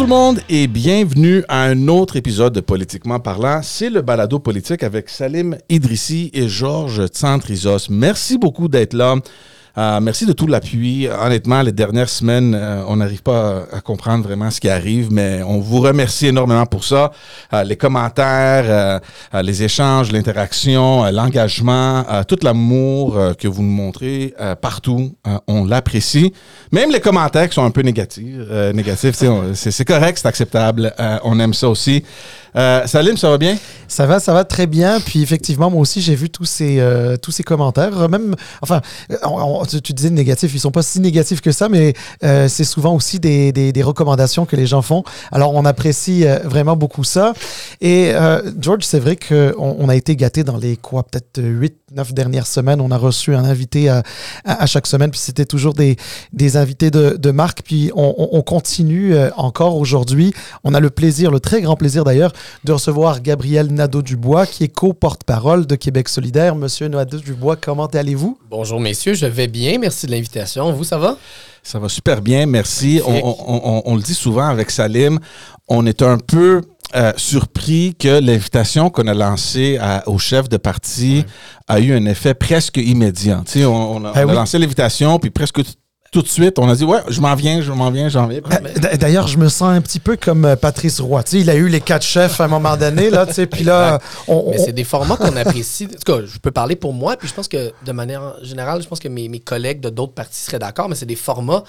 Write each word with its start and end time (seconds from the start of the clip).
tout 0.00 0.06
le 0.06 0.08
monde 0.14 0.40
et 0.48 0.66
bienvenue 0.66 1.44
à 1.46 1.64
un 1.64 1.86
autre 1.86 2.16
épisode 2.16 2.54
de 2.54 2.60
Politiquement 2.60 3.20
parlant. 3.20 3.60
C'est 3.62 3.90
le 3.90 4.00
balado 4.00 4.38
politique 4.38 4.82
avec 4.82 5.10
Salim 5.10 5.58
Idrissi 5.68 6.30
et 6.32 6.48
Georges 6.48 7.06
Tsantrizos. 7.08 7.90
Merci 7.90 8.38
beaucoup 8.38 8.68
d'être 8.68 8.94
là. 8.94 9.16
Euh, 9.78 10.00
merci 10.00 10.26
de 10.26 10.32
tout 10.32 10.46
l'appui. 10.46 11.08
Honnêtement, 11.08 11.62
les 11.62 11.72
dernières 11.72 12.08
semaines, 12.08 12.54
euh, 12.54 12.82
on 12.88 12.96
n'arrive 12.96 13.22
pas 13.22 13.64
à, 13.72 13.80
comprendre 13.80 14.24
vraiment 14.24 14.50
ce 14.50 14.60
qui 14.60 14.68
arrive, 14.68 15.12
mais 15.12 15.42
on 15.42 15.60
vous 15.60 15.80
remercie 15.80 16.26
énormément 16.28 16.66
pour 16.66 16.84
ça. 16.84 17.12
Euh, 17.52 17.62
les 17.64 17.76
commentaires, 17.76 19.00
les 19.34 19.62
échanges, 19.62 20.12
l'interaction, 20.12 21.04
l'engagement, 21.10 22.04
tout 22.26 22.38
l'amour 22.42 23.18
que 23.38 23.48
vous 23.48 23.62
nous 23.62 23.70
montrez 23.70 24.34
partout, 24.60 25.12
on 25.46 25.64
l'apprécie. 25.64 26.32
Même 26.72 26.90
les 26.90 27.00
commentaires 27.00 27.48
qui 27.48 27.54
sont 27.54 27.64
un 27.64 27.70
peu 27.70 27.82
négatifs, 27.82 28.24
négatifs 28.74 29.16
c'est 29.54 29.84
correct, 29.84 30.18
c'est 30.20 30.28
acceptable. 30.28 30.92
on 31.24 31.38
aime 31.40 31.54
ça 31.54 31.68
aussi. 31.68 32.04
Euh, 32.56 32.86
Salim, 32.86 33.16
ça 33.16 33.30
va 33.30 33.38
bien? 33.38 33.56
Ça 33.88 34.06
va, 34.06 34.20
ça 34.20 34.32
va 34.32 34.44
très 34.44 34.66
bien. 34.66 35.00
Puis 35.00 35.22
effectivement, 35.22 35.70
moi 35.70 35.80
aussi, 35.80 36.00
j'ai 36.00 36.14
vu 36.14 36.30
tous 36.30 36.44
ces, 36.44 36.78
euh, 36.80 37.16
tous 37.16 37.30
ces 37.30 37.42
commentaires. 37.42 38.08
Même, 38.08 38.34
enfin, 38.62 38.80
tu, 39.82 39.92
disais 39.92 40.10
négatifs, 40.10 40.52
ils 40.54 40.60
sont 40.60 40.70
pas 40.70 40.82
si 40.82 41.00
négatifs 41.00 41.40
que 41.40 41.52
ça, 41.52 41.68
mais 41.68 41.94
euh, 42.24 42.48
c'est 42.48 42.64
souvent 42.64 42.94
aussi 42.94 43.20
des, 43.20 43.52
des, 43.52 43.82
recommandations 43.82 44.46
que 44.46 44.56
les 44.56 44.66
gens 44.66 44.82
font. 44.82 45.04
Alors, 45.32 45.54
on 45.54 45.64
apprécie 45.64 46.24
vraiment 46.44 46.76
beaucoup 46.76 47.04
ça. 47.04 47.32
Et 47.80 48.12
George, 48.60 48.84
c'est 48.84 49.00
vrai 49.00 49.16
qu'on 49.16 49.54
on 49.56 49.88
a 49.88 49.96
été 49.96 50.16
gâtés 50.16 50.44
dans 50.44 50.56
les 50.56 50.76
quoi, 50.76 51.02
peut-être 51.02 51.40
8, 51.42 51.74
9 51.92 52.12
dernières 52.12 52.46
semaines. 52.46 52.80
On 52.80 52.90
a 52.90 52.98
reçu 52.98 53.34
un 53.34 53.44
invité 53.44 53.88
à, 53.88 54.02
à, 54.44 54.66
chaque 54.66 54.86
semaine, 54.86 55.10
puis 55.10 55.20
c'était 55.20 55.46
toujours 55.46 55.74
des, 55.74 55.96
des 56.32 56.56
invités 56.56 56.90
de, 56.90 57.16
de 57.16 57.30
marque. 57.30 57.62
Puis 57.62 57.90
on, 57.94 58.14
on 58.32 58.42
continue 58.42 59.14
encore 59.36 59.76
aujourd'hui. 59.76 60.32
On 60.62 60.74
a 60.74 60.80
le 60.80 60.90
plaisir, 60.90 61.30
le 61.30 61.40
très 61.40 61.62
grand 61.62 61.76
plaisir 61.76 62.04
d'ailleurs, 62.04 62.32
de 62.64 62.72
recevoir 62.72 63.20
Gabriel 63.20 63.72
Nadeau-Dubois, 63.72 64.46
qui 64.46 64.64
est 64.64 64.68
co-porte-parole 64.68 65.66
de 65.66 65.74
Québec 65.74 66.08
solidaire. 66.08 66.54
Monsieur 66.54 66.88
Nadeau-Dubois, 66.88 67.56
comment 67.56 67.86
allez-vous? 67.86 68.38
Bonjour, 68.50 68.80
messieurs, 68.80 69.14
je 69.14 69.26
vais 69.26 69.48
bien. 69.48 69.78
Merci 69.78 70.06
de 70.06 70.12
l'invitation. 70.12 70.72
Vous, 70.72 70.84
ça 70.84 70.98
va? 70.98 71.16
Ça 71.62 71.78
va 71.78 71.88
super 71.88 72.22
bien, 72.22 72.46
merci. 72.46 73.00
On, 73.04 73.94
le 73.94 74.02
dit 74.02 74.14
souvent 74.14 74.48
avec 74.48 74.70
Salim, 74.70 75.18
on 75.68 75.84
est 75.86 76.02
un 76.02 76.18
peu 76.18 76.62
euh, 76.96 77.12
surpris 77.16 77.94
que 77.98 78.20
l'invitation 78.20 78.90
qu'on 78.90 79.06
a 79.06 79.14
lancée 79.14 79.78
au 80.06 80.18
chef 80.18 80.48
de 80.48 80.56
parti 80.56 81.24
a 81.68 81.80
eu 81.80 81.94
un 81.94 82.06
effet 82.06 82.34
presque 82.34 82.78
immédiat. 82.78 83.44
on, 83.56 84.04
a, 84.04 84.12
ben 84.12 84.32
lancé 84.32 84.58
l'invitation, 84.58 85.18
puis 85.18 85.30
presque 85.30 85.60
tout 86.10 86.22
de 86.22 86.28
suite, 86.28 86.58
on 86.58 86.68
a 86.68 86.74
dit, 86.74 86.84
ouais, 86.84 86.98
je 87.08 87.20
m'en 87.20 87.34
viens, 87.36 87.60
je 87.60 87.70
m'en 87.70 87.90
viens, 87.90 88.08
j'en 88.08 88.26
viens. 88.26 88.40
Ben, 88.40 88.96
d'ailleurs, 88.98 89.28
je 89.28 89.38
me 89.38 89.48
sens 89.48 89.70
un 89.70 89.80
petit 89.80 90.00
peu 90.00 90.16
comme 90.16 90.44
euh, 90.44 90.56
Patrice 90.56 91.00
Roy. 91.00 91.22
il 91.32 91.48
a 91.48 91.54
eu 91.54 91.68
les 91.68 91.80
quatre 91.80 92.04
chefs 92.04 92.40
à 92.40 92.44
un 92.44 92.48
moment 92.48 92.76
donné, 92.76 93.10
là, 93.10 93.26
puis 93.26 93.62
là, 93.62 94.00
Mais 94.28 94.58
c'est 94.58 94.72
des 94.72 94.82
formats 94.82 95.16
qu'on 95.16 95.36
apprécie. 95.36 95.84
En 95.86 95.88
tout 95.88 96.12
cas, 96.12 96.26
je 96.26 96.38
peux 96.38 96.50
parler 96.50 96.74
pour 96.74 96.92
moi, 96.92 97.16
puis 97.16 97.28
je 97.28 97.34
pense 97.34 97.46
que 97.46 97.72
de 97.86 97.92
manière 97.92 98.34
générale, 98.42 98.82
je 98.82 98.88
pense 98.88 98.98
que 98.98 99.08
mes, 99.08 99.28
mes 99.28 99.38
collègues 99.38 99.80
de 99.80 99.88
d'autres 99.88 100.14
partis 100.14 100.40
seraient 100.40 100.58
d'accord, 100.58 100.88
mais 100.88 100.96
c'est 100.96 101.06
des 101.06 101.14
formats 101.14 101.62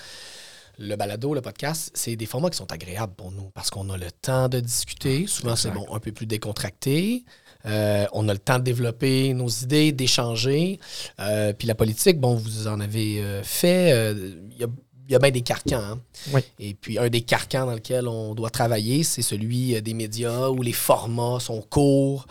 le 0.81 0.95
balado, 0.95 1.33
le 1.33 1.41
podcast, 1.41 1.91
c'est 1.93 2.15
des 2.15 2.25
formats 2.25 2.49
qui 2.49 2.57
sont 2.57 2.71
agréables 2.71 3.13
pour 3.13 3.31
nous 3.31 3.49
parce 3.53 3.69
qu'on 3.69 3.89
a 3.89 3.97
le 3.97 4.11
temps 4.11 4.49
de 4.49 4.59
discuter. 4.59 5.27
Souvent, 5.27 5.55
c'est 5.55 5.71
bon, 5.71 5.85
un 5.93 5.99
peu 5.99 6.11
plus 6.11 6.25
décontracté. 6.25 7.23
Euh, 7.65 8.07
on 8.13 8.27
a 8.27 8.33
le 8.33 8.39
temps 8.39 8.57
de 8.57 8.63
développer 8.63 9.33
nos 9.33 9.47
idées, 9.47 9.91
d'échanger. 9.91 10.79
Euh, 11.19 11.53
puis 11.53 11.67
la 11.67 11.75
politique, 11.75 12.19
bon, 12.19 12.35
vous 12.35 12.67
en 12.67 12.79
avez 12.79 13.21
euh, 13.21 13.43
fait. 13.43 14.15
Il 14.51 14.57
y 14.57 14.63
a 14.63 14.67
il 15.09 15.13
y 15.13 15.15
a 15.15 15.19
bien 15.19 15.31
des 15.31 15.41
carcans. 15.41 15.97
Hein. 16.33 16.41
Et 16.57 16.73
puis, 16.73 16.97
un 16.97 17.09
des 17.09 17.19
carcans 17.19 17.65
dans 17.65 17.73
lequel 17.73 18.07
on 18.07 18.33
doit 18.33 18.49
travailler, 18.49 19.03
c'est 19.03 19.21
celui 19.21 19.81
des 19.81 19.93
médias 19.93 20.47
où 20.47 20.61
les 20.61 20.71
formats 20.71 21.41
sont 21.41 21.61
courts, 21.61 22.27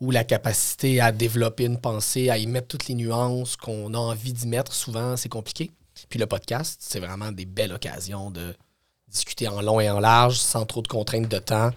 où 0.00 0.10
la 0.10 0.24
capacité 0.24 1.02
à 1.02 1.12
développer 1.12 1.66
une 1.66 1.78
pensée, 1.78 2.30
à 2.30 2.38
y 2.38 2.46
mettre 2.46 2.68
toutes 2.68 2.88
les 2.88 2.94
nuances 2.94 3.56
qu'on 3.56 3.92
a 3.92 3.98
envie 3.98 4.32
d'y 4.32 4.46
mettre, 4.46 4.72
souvent, 4.72 5.18
c'est 5.18 5.28
compliqué. 5.28 5.70
Puis 6.08 6.18
le 6.18 6.26
podcast, 6.26 6.80
c'est 6.80 7.00
vraiment 7.00 7.32
des 7.32 7.46
belles 7.46 7.72
occasions 7.72 8.30
de 8.30 8.54
discuter 9.08 9.48
en 9.48 9.62
long 9.62 9.80
et 9.80 9.88
en 9.90 10.00
large, 10.00 10.38
sans 10.38 10.66
trop 10.66 10.82
de 10.82 10.88
contraintes 10.88 11.28
de 11.28 11.38
temps. 11.38 11.70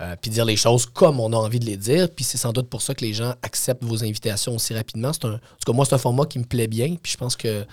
Euh, 0.00 0.16
puis 0.20 0.30
dire 0.30 0.44
les 0.44 0.56
choses 0.56 0.86
comme 0.86 1.20
on 1.20 1.32
a 1.32 1.36
envie 1.36 1.60
de 1.60 1.66
les 1.66 1.76
dire. 1.76 2.08
Puis 2.10 2.24
c'est 2.24 2.38
sans 2.38 2.52
doute 2.52 2.68
pour 2.68 2.82
ça 2.82 2.94
que 2.94 3.04
les 3.04 3.14
gens 3.14 3.34
acceptent 3.42 3.84
vos 3.84 4.02
invitations 4.02 4.54
aussi 4.54 4.74
rapidement. 4.74 5.08
En 5.10 5.12
tout 5.12 5.38
cas, 5.66 5.72
moi, 5.72 5.84
c'est 5.84 5.94
un 5.94 5.98
format 5.98 6.26
qui 6.26 6.38
me 6.38 6.44
plaît 6.44 6.66
bien. 6.66 6.96
Puis 7.00 7.12
je 7.12 7.16
pense 7.16 7.36
que 7.36 7.64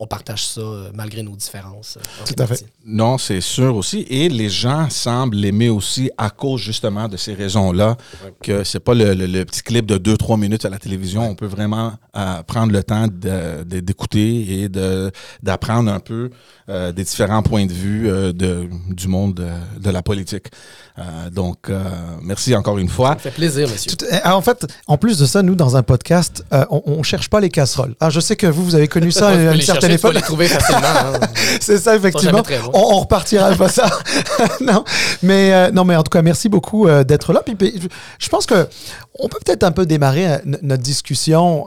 on 0.00 0.06
partage 0.06 0.44
ça 0.46 0.60
euh, 0.60 0.90
malgré 0.92 1.22
nos 1.22 1.36
différences. 1.36 1.98
Euh, 1.98 2.24
Tout 2.26 2.42
à 2.42 2.46
fait. 2.46 2.66
Non, 2.84 3.16
c'est 3.16 3.40
sûr 3.40 3.76
aussi. 3.76 4.04
Et 4.10 4.28
les 4.28 4.48
gens 4.48 4.90
semblent 4.90 5.36
l'aimer 5.36 5.68
aussi 5.68 6.10
à 6.18 6.30
cause 6.30 6.60
justement 6.60 7.08
de 7.08 7.16
ces 7.16 7.32
raisons-là, 7.32 7.96
que 8.42 8.64
c'est 8.64 8.80
pas 8.80 8.94
le, 8.94 9.44
petit 9.44 9.62
clip 9.62 9.86
de 9.86 9.96
2-3 9.96 10.38
minutes 10.38 10.64
à 10.64 10.68
la 10.68 10.78
télévision. 10.78 11.28
On 11.28 11.36
peut 11.36 11.46
vraiment 11.46 11.92
euh, 12.16 12.42
prendre 12.42 12.72
le 12.72 12.82
temps 12.82 13.06
d'écouter 13.64 14.62
et 14.62 14.68
d'apprendre 15.42 15.92
un 15.92 16.00
peu 16.00 16.30
des 16.68 17.04
différents 17.04 17.42
points 17.42 17.66
de 17.66 17.72
vue 17.72 18.08
de, 18.08 18.68
du 18.88 19.06
monde 19.08 19.34
de, 19.78 19.90
la 19.90 20.02
politique. 20.02 20.46
donc, 21.32 21.70
merci 22.22 22.54
encore 22.54 22.78
une 22.78 22.88
fois. 22.88 23.10
Ça 23.10 23.18
fait 23.18 23.30
plaisir, 23.30 23.68
monsieur. 23.68 23.92
en 24.24 24.40
fait, 24.40 24.66
en 24.86 24.96
plus 24.96 25.18
de 25.18 25.26
ça, 25.26 25.42
nous, 25.42 25.54
dans 25.54 25.76
un 25.76 25.82
podcast, 25.82 26.44
on, 26.70 26.98
ne 26.98 27.02
cherche 27.02 27.28
pas 27.28 27.40
les 27.40 27.50
casseroles. 27.50 27.94
Alors, 28.00 28.10
je 28.10 28.20
sais 28.20 28.36
que 28.36 28.46
vous, 28.46 28.64
vous 28.64 28.74
avez 28.74 28.88
connu 28.88 29.12
ça 29.12 29.28
à 29.50 29.54
une 29.54 29.60
certaine 29.60 29.83
téléphone. 29.86 30.14
les 30.14 30.20
trouver 30.20 30.48
facilement. 30.48 30.82
Hein. 30.82 31.20
c'est 31.60 31.78
ça, 31.78 31.96
effectivement. 31.96 32.42
On, 32.72 33.00
repartira 33.00 33.52
pas 33.54 33.68
ça. 33.68 33.86
non, 34.60 34.84
mais, 35.22 35.52
euh, 35.52 35.70
non, 35.70 35.84
mais 35.84 35.96
en 35.96 36.02
tout 36.02 36.10
cas, 36.10 36.22
merci 36.22 36.48
beaucoup 36.48 36.88
euh, 36.88 37.04
d'être 37.04 37.32
là. 37.32 37.42
Puis, 37.44 37.80
je 38.18 38.28
pense 38.28 38.46
que 38.46 38.68
on 39.18 39.28
peut 39.28 39.38
peut-être 39.44 39.62
un 39.62 39.72
peu 39.72 39.86
démarrer 39.86 40.26
euh, 40.26 40.38
notre 40.62 40.82
discussion. 40.82 41.66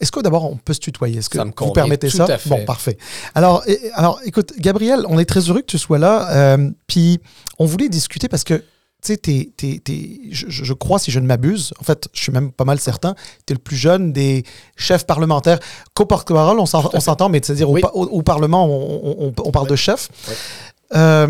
Est-ce 0.00 0.12
que 0.12 0.20
d'abord, 0.20 0.50
on 0.50 0.56
peut 0.56 0.74
se 0.74 0.80
tutoyer? 0.80 1.18
Est-ce 1.18 1.30
que 1.30 1.38
vous 1.38 1.72
permettez 1.72 2.10
ça? 2.10 2.26
Bon, 2.46 2.64
parfait. 2.64 2.98
Alors, 3.34 3.64
alors, 3.94 4.20
écoute, 4.24 4.52
Gabriel, 4.58 5.04
on 5.08 5.18
est 5.18 5.24
très 5.24 5.40
heureux 5.40 5.60
que 5.60 5.66
tu 5.66 5.78
sois 5.78 5.98
là. 5.98 6.56
puis, 6.86 7.20
on 7.58 7.66
voulait 7.66 7.88
discuter 7.88 8.28
parce 8.28 8.44
que 8.44 8.62
tu 9.14 9.52
sais, 9.58 9.80
je, 10.30 10.72
crois, 10.72 10.98
si 10.98 11.10
je 11.10 11.20
ne 11.20 11.26
m'abuse, 11.26 11.72
en 11.80 11.84
fait, 11.84 12.08
je 12.12 12.22
suis 12.22 12.32
même 12.32 12.52
pas 12.52 12.64
mal 12.64 12.80
certain, 12.80 13.14
tu 13.46 13.52
es 13.52 13.54
le 13.54 13.62
plus 13.62 13.76
jeune 13.76 14.12
des 14.12 14.44
chefs 14.76 15.06
parlementaires. 15.06 15.58
Co-porte-parole, 15.94 16.58
on 16.58 16.66
s'entend, 16.66 17.28
mais 17.28 17.40
c'est-à-dire 17.42 17.70
au, 17.70 18.22
Parlement, 18.22 18.66
on, 18.68 19.52
parle 19.52 19.68
de 19.68 19.76
chef. 19.76 20.08
Euh, 20.94 21.28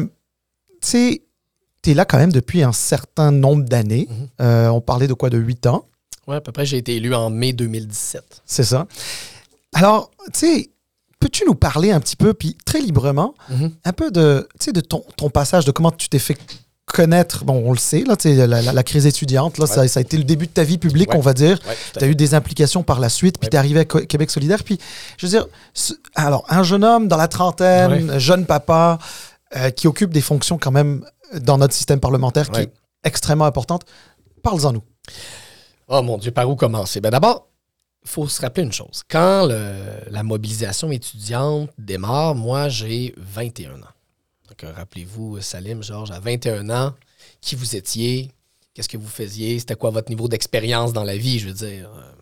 tu 0.80 0.88
sais, 0.88 1.22
tu 1.82 1.90
es 1.90 1.94
là 1.94 2.04
quand 2.04 2.18
même 2.18 2.32
depuis 2.32 2.62
un 2.62 2.72
certain 2.72 3.30
nombre 3.30 3.64
d'années. 3.64 4.08
Mhm. 4.08 4.28
Euh, 4.40 4.68
on 4.68 4.80
parlait 4.80 5.08
de 5.08 5.14
quoi, 5.14 5.30
de 5.30 5.38
8 5.38 5.66
ans? 5.66 5.84
Oui, 6.26 6.36
à 6.36 6.40
peu 6.40 6.52
près, 6.52 6.66
j'ai 6.66 6.78
été 6.78 6.96
élu 6.96 7.14
en 7.14 7.30
mai 7.30 7.52
2017. 7.52 8.42
C'est 8.44 8.64
ça. 8.64 8.86
Alors, 9.72 10.10
tu 10.32 10.40
sais, 10.40 10.70
peux-tu 11.20 11.44
nous 11.46 11.54
parler 11.54 11.92
un 11.92 12.00
petit 12.00 12.16
peu, 12.16 12.34
puis 12.34 12.56
très 12.64 12.80
librement, 12.80 13.34
mhm. 13.50 13.72
un 13.84 13.92
peu 13.92 14.10
de, 14.10 14.48
de 14.72 14.80
ton, 14.80 15.04
ton 15.16 15.30
passage, 15.30 15.64
de 15.64 15.70
comment 15.70 15.90
tu 15.90 16.08
t'es 16.08 16.18
fait 16.18 16.36
connaître, 16.96 17.44
bon, 17.44 17.62
on 17.66 17.72
le 17.72 17.78
sait, 17.78 18.04
là, 18.04 18.16
la, 18.46 18.72
la, 18.72 18.82
crise 18.82 19.06
étudiante, 19.06 19.58
là, 19.58 19.66
ça, 19.66 19.82
a 19.82 20.00
été 20.00 20.16
le 20.16 20.24
début 20.24 20.46
de 20.46 20.52
ta 20.52 20.64
vie 20.64 20.78
publique, 20.78 21.14
on 21.14 21.20
va 21.20 21.34
dire. 21.34 21.58
tu 21.92 22.02
as 22.02 22.06
eu 22.06 22.14
des 22.14 22.32
implications 22.32 22.82
par 22.82 23.00
la 23.00 23.10
suite, 23.10 23.38
puis 23.38 23.50
tu 23.50 23.54
es 23.56 23.58
arrivé 23.58 23.80
à 23.80 23.84
Québec 23.84 24.30
solidaire. 24.30 24.64
Puis, 24.64 24.78
je 25.18 25.26
veux 25.26 25.30
dire, 25.30 25.46
alors, 26.14 26.46
un 26.48 26.62
jeune 26.62 26.84
homme 26.84 27.06
dans 27.06 27.18
la 27.18 27.28
trentaine, 27.28 28.18
jeune 28.18 28.46
papa, 28.46 28.98
euh, 29.56 29.68
qui 29.68 29.86
occupe 29.88 30.10
des 30.10 30.22
fonctions 30.22 30.56
quand 30.56 30.70
même 30.70 31.04
dans 31.34 31.58
notre 31.58 31.74
système 31.74 32.00
parlementaire 32.00 32.50
qui 32.50 32.62
est 32.62 32.72
extrêmement 33.04 33.44
importante. 33.44 33.82
Parle-en 34.42 34.72
nous. 34.72 34.82
Oh 35.88 36.00
mon 36.00 36.16
Dieu, 36.16 36.30
par 36.30 36.48
où 36.48 36.56
commencer? 36.56 37.02
Ben 37.02 37.10
d'abord, 37.10 37.46
il 38.04 38.08
faut 38.08 38.26
se 38.26 38.40
rappeler 38.40 38.62
une 38.62 38.72
chose. 38.72 39.02
Quand 39.06 39.46
la 39.46 40.22
mobilisation 40.22 40.90
étudiante 40.90 41.68
démarre, 41.76 42.34
moi, 42.34 42.70
j'ai 42.70 43.14
21 43.18 43.74
ans 43.74 43.95
rappelez-vous, 44.64 45.40
Salim, 45.40 45.82
Georges, 45.82 46.10
à 46.10 46.20
21 46.20 46.70
ans, 46.70 46.94
qui 47.40 47.56
vous 47.56 47.76
étiez, 47.76 48.30
qu'est-ce 48.74 48.88
que 48.88 48.96
vous 48.96 49.08
faisiez, 49.08 49.58
c'était 49.58 49.74
quoi 49.74 49.90
votre 49.90 50.10
niveau 50.10 50.28
d'expérience 50.28 50.92
dans 50.92 51.04
la 51.04 51.16
vie, 51.16 51.38
je 51.38 51.48
veux 51.48 51.54
dire. 51.54 51.90
Euh, 51.94 52.12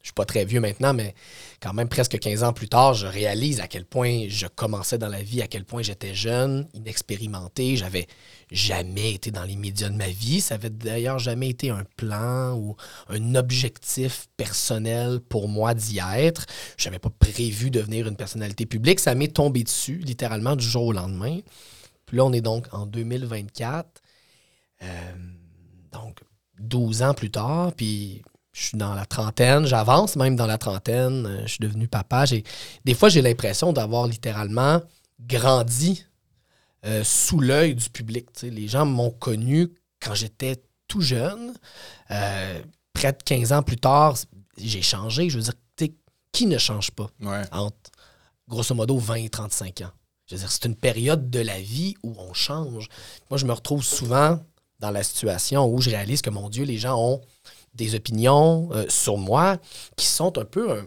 je 0.00 0.10
suis 0.10 0.14
pas 0.14 0.24
très 0.24 0.44
vieux 0.46 0.60
maintenant, 0.60 0.94
mais 0.94 1.14
quand 1.60 1.74
même 1.74 1.88
presque 1.88 2.18
15 2.18 2.42
ans 2.42 2.52
plus 2.54 2.68
tard, 2.68 2.94
je 2.94 3.06
réalise 3.06 3.60
à 3.60 3.66
quel 3.66 3.84
point 3.84 4.26
je 4.28 4.46
commençais 4.46 4.96
dans 4.96 5.08
la 5.08 5.22
vie, 5.22 5.42
à 5.42 5.48
quel 5.48 5.64
point 5.64 5.82
j'étais 5.82 6.14
jeune, 6.14 6.66
inexpérimenté, 6.72 7.76
j'avais 7.76 8.06
jamais 8.50 9.12
été 9.12 9.30
dans 9.30 9.44
les 9.44 9.56
médias 9.56 9.88
de 9.88 9.96
ma 9.96 10.08
vie, 10.08 10.40
ça 10.40 10.54
avait 10.54 10.70
d'ailleurs 10.70 11.18
jamais 11.18 11.48
été 11.48 11.70
un 11.70 11.84
plan 11.96 12.54
ou 12.56 12.76
un 13.08 13.34
objectif 13.34 14.28
personnel 14.36 15.20
pour 15.20 15.48
moi 15.48 15.74
d'y 15.74 15.98
être. 15.98 16.46
Je 16.76 16.86
n'avais 16.86 16.98
pas 16.98 17.10
prévu 17.10 17.70
devenir 17.70 18.08
une 18.08 18.16
personnalité 18.16 18.66
publique, 18.66 19.00
ça 19.00 19.14
m'est 19.14 19.34
tombé 19.34 19.64
dessus 19.64 19.98
littéralement 19.98 20.56
du 20.56 20.64
jour 20.64 20.86
au 20.86 20.92
lendemain. 20.92 21.40
Puis 22.06 22.16
là, 22.16 22.24
on 22.24 22.32
est 22.32 22.40
donc 22.40 22.66
en 22.72 22.86
2024. 22.86 24.02
Euh, 24.82 24.86
donc, 25.92 26.20
12 26.58 27.02
ans 27.02 27.14
plus 27.14 27.30
tard, 27.30 27.72
puis 27.74 28.22
je 28.52 28.64
suis 28.64 28.78
dans 28.78 28.94
la 28.94 29.06
trentaine, 29.06 29.66
j'avance 29.66 30.16
même 30.16 30.34
dans 30.34 30.46
la 30.46 30.58
trentaine, 30.58 31.26
euh, 31.26 31.42
je 31.42 31.52
suis 31.52 31.60
devenu 31.60 31.86
papa. 31.86 32.24
Des 32.84 32.94
fois, 32.94 33.08
j'ai 33.08 33.22
l'impression 33.22 33.72
d'avoir 33.72 34.06
littéralement 34.06 34.80
grandi 35.20 36.04
sous 37.02 37.40
l'œil 37.40 37.74
du 37.74 37.90
public. 37.90 38.26
Les 38.42 38.68
gens 38.68 38.86
m'ont 38.86 39.10
connu 39.10 39.68
quand 40.00 40.14
j'étais 40.14 40.62
tout 40.86 41.00
jeune. 41.00 41.54
près 42.08 43.12
de 43.12 43.22
15 43.24 43.52
ans 43.52 43.62
plus 43.62 43.76
tard, 43.76 44.16
j'ai 44.56 44.82
changé. 44.82 45.28
Je 45.28 45.38
veux 45.38 45.44
dire, 45.44 45.54
qui 46.32 46.46
ne 46.46 46.58
change 46.58 46.90
pas 46.90 47.10
entre, 47.52 47.90
grosso 48.48 48.74
modo, 48.74 48.98
20 48.98 49.14
et 49.16 49.28
35 49.28 49.82
ans? 49.82 49.90
Je 50.26 50.34
veux 50.34 50.40
dire, 50.40 50.52
c'est 50.52 50.66
une 50.66 50.76
période 50.76 51.30
de 51.30 51.40
la 51.40 51.60
vie 51.60 51.94
où 52.02 52.14
on 52.18 52.34
change. 52.34 52.88
Moi, 53.30 53.38
je 53.38 53.46
me 53.46 53.52
retrouve 53.52 53.82
souvent 53.82 54.38
dans 54.78 54.90
la 54.90 55.02
situation 55.02 55.66
où 55.66 55.80
je 55.80 55.90
réalise 55.90 56.22
que, 56.22 56.30
mon 56.30 56.48
Dieu, 56.48 56.64
les 56.64 56.78
gens 56.78 56.96
ont 56.96 57.20
des 57.74 57.94
opinions 57.94 58.68
euh, 58.72 58.84
sur 58.88 59.16
moi 59.16 59.56
qui 59.96 60.06
sont 60.06 60.36
un 60.38 60.44
peu 60.44 60.70
un, 60.70 60.86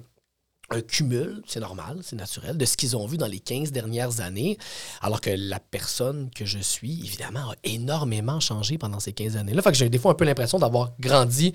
cumul, 0.79 1.41
c'est 1.45 1.59
normal, 1.59 1.99
c'est 2.01 2.15
naturel, 2.15 2.57
de 2.57 2.65
ce 2.65 2.77
qu'ils 2.77 2.95
ont 2.95 3.05
vu 3.05 3.17
dans 3.17 3.27
les 3.27 3.39
15 3.39 3.71
dernières 3.71 4.21
années, 4.21 4.57
alors 5.01 5.19
que 5.19 5.29
la 5.29 5.59
personne 5.59 6.29
que 6.33 6.45
je 6.45 6.59
suis, 6.59 7.01
évidemment, 7.03 7.51
a 7.51 7.55
énormément 7.63 8.39
changé 8.39 8.77
pendant 8.77 8.99
ces 8.99 9.13
15 9.13 9.37
années-là. 9.37 9.61
Fait 9.61 9.71
que 9.71 9.77
j'ai 9.77 9.89
des 9.89 9.99
fois 9.99 10.11
un 10.11 10.15
peu 10.15 10.25
l'impression 10.25 10.59
d'avoir 10.59 10.93
grandi 10.99 11.53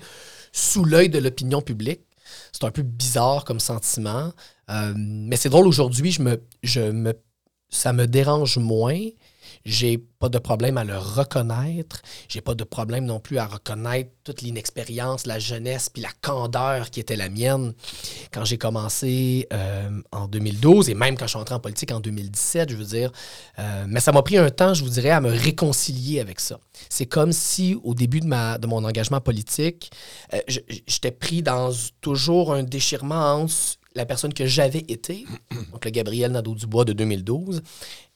sous 0.51 0.85
l'œil 0.85 1.09
de 1.09 1.19
l'opinion 1.19 1.61
publique. 1.61 2.01
C'est 2.51 2.65
un 2.65 2.71
peu 2.71 2.83
bizarre 2.83 3.45
comme 3.45 3.59
sentiment. 3.59 4.31
Euh, 4.69 4.93
mais 4.95 5.37
c'est 5.37 5.49
drôle, 5.49 5.67
aujourd'hui, 5.67 6.11
je 6.11 6.21
me, 6.21 6.43
je 6.63 6.81
me, 6.81 7.13
ça 7.69 7.93
me 7.93 8.05
dérange 8.05 8.57
moins 8.57 8.99
j'ai 9.67 9.97
pas 9.97 10.29
de 10.29 10.39
problème 10.39 10.77
à 10.77 10.85
le 10.85 10.97
reconnaître. 10.97 12.01
J'ai 12.29 12.39
pas 12.39 12.55
de 12.55 12.63
problème 12.63 13.05
non 13.05 13.19
plus 13.19 13.37
à 13.37 13.45
reconnaître 13.45 14.09
toute 14.23 14.41
l'inexpérience, 14.41 15.25
la 15.25 15.39
jeunesse, 15.39 15.89
puis 15.89 16.01
la 16.01 16.11
candeur 16.21 16.89
qui 16.89 17.01
était 17.01 17.17
la 17.17 17.27
mienne 17.27 17.73
quand 18.31 18.45
j'ai 18.45 18.57
commencé 18.57 19.45
euh, 19.51 19.89
en 20.13 20.29
2012 20.29 20.89
et 20.89 20.93
même 20.93 21.17
quand 21.17 21.25
je 21.25 21.31
suis 21.31 21.39
entré 21.39 21.53
en 21.53 21.59
politique 21.59 21.91
en 21.91 21.99
2017, 21.99 22.71
je 22.71 22.75
veux 22.77 22.85
dire. 22.85 23.11
Euh, 23.59 23.85
mais 23.89 23.99
ça 23.99 24.13
m'a 24.13 24.21
pris 24.21 24.37
un 24.37 24.49
temps, 24.49 24.73
je 24.73 24.83
vous 24.85 24.89
dirais, 24.89 25.09
à 25.09 25.19
me 25.19 25.31
réconcilier 25.31 26.21
avec 26.21 26.39
ça. 26.39 26.59
C'est 26.89 27.05
comme 27.05 27.33
si 27.33 27.77
au 27.83 27.93
début 27.93 28.21
de, 28.21 28.27
ma, 28.27 28.57
de 28.57 28.67
mon 28.67 28.85
engagement 28.85 29.19
politique, 29.19 29.91
euh, 30.33 30.39
j'étais 30.87 31.11
pris 31.11 31.43
dans 31.43 31.71
toujours 31.99 32.53
un 32.53 32.63
déchirement 32.63 33.33
entre 33.33 33.53
la 33.97 34.05
personne 34.05 34.33
que 34.33 34.45
j'avais 34.45 34.85
été, 34.87 35.25
donc 35.71 35.83
le 35.83 35.91
Gabriel 35.91 36.31
Nadeau-Dubois 36.31 36.85
de 36.85 36.93
2012, 36.93 37.63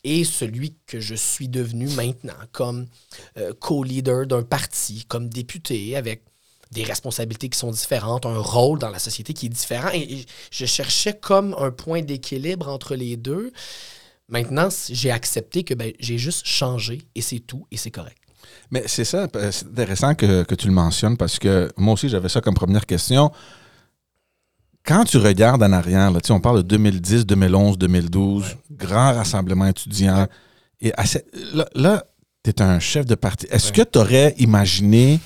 et 0.04 0.24
celui 0.24 0.76
que 0.88 1.00
je 1.00 1.16
suis 1.16 1.48
devenu 1.48 1.88
maintenant 1.90 2.34
comme 2.52 2.88
euh, 3.38 3.54
co-leader 3.60 4.26
d'un 4.26 4.44
parti, 4.44 5.06
comme 5.08 5.30
député, 5.30 5.96
avec 5.96 6.24
des 6.72 6.84
responsabilités 6.84 7.50
qui 7.50 7.60
sont 7.60 7.72
différentes, 7.72 8.26
un 8.26 8.40
rôle 8.40 8.80
dans 8.80 8.90
la 8.90 9.00
société 9.00 9.34
qui 9.34 9.48
est 9.48 9.50
différent. 9.50 9.90
Et, 9.94 10.26
je 10.52 10.66
cherchais 10.66 11.14
comme 11.14 11.56
un 11.60 11.72
point 11.72 12.02
d'équilibre 12.02 12.70
entre 12.70 12.96
les 12.96 13.18
deux. 13.18 13.52
Maintenant, 14.30 14.70
j'ai 14.90 15.12
accepté 15.12 15.64
que 15.64 15.74
ben, 15.74 15.92
j'ai 16.00 16.18
juste 16.18 16.46
changé 16.46 17.02
et 17.16 17.22
c'est 17.22 17.40
tout 17.40 17.68
et 17.72 17.78
c'est 17.78 17.92
correct. 17.92 18.18
Mais 18.72 18.84
c'est 18.88 19.04
ça, 19.04 19.28
euh, 19.36 19.52
c'est 19.52 19.68
intéressant 19.68 20.16
que, 20.16 20.44
que, 20.44 20.56
tu 20.56 20.68
le 20.68 20.74
mentionnes 20.74 21.18
parce 21.18 21.38
que 21.38 21.70
moi 21.76 21.94
aussi, 21.94 22.08
j'avais 22.10 22.30
ça 22.30 22.42
comme 22.42 22.56
première 22.56 22.86
question 22.86 23.32
quand 24.86 25.06
tu 25.06 25.18
regardes 25.18 25.64
en 25.64 25.72
arrière, 25.72 26.12
là, 26.12 26.20
on 26.30 26.40
parle 26.40 26.58
de 26.58 26.62
2010, 26.64 27.26
2011, 27.26 27.78
2012, 27.78 28.58
grand 28.72 29.14
rassemblement 29.14 29.68
étudiant. 29.68 30.28
Et 30.80 30.92
là, 31.76 32.04
tu 32.44 32.50
es 32.50 32.62
un 32.62 32.80
chef 32.80 33.06
de 33.06 33.16
parti. 33.16 33.48
Est-ce 33.52 33.72
que 33.72 33.84
tu 33.84 34.00
aurais 34.00 34.34
imaginé 34.38 35.20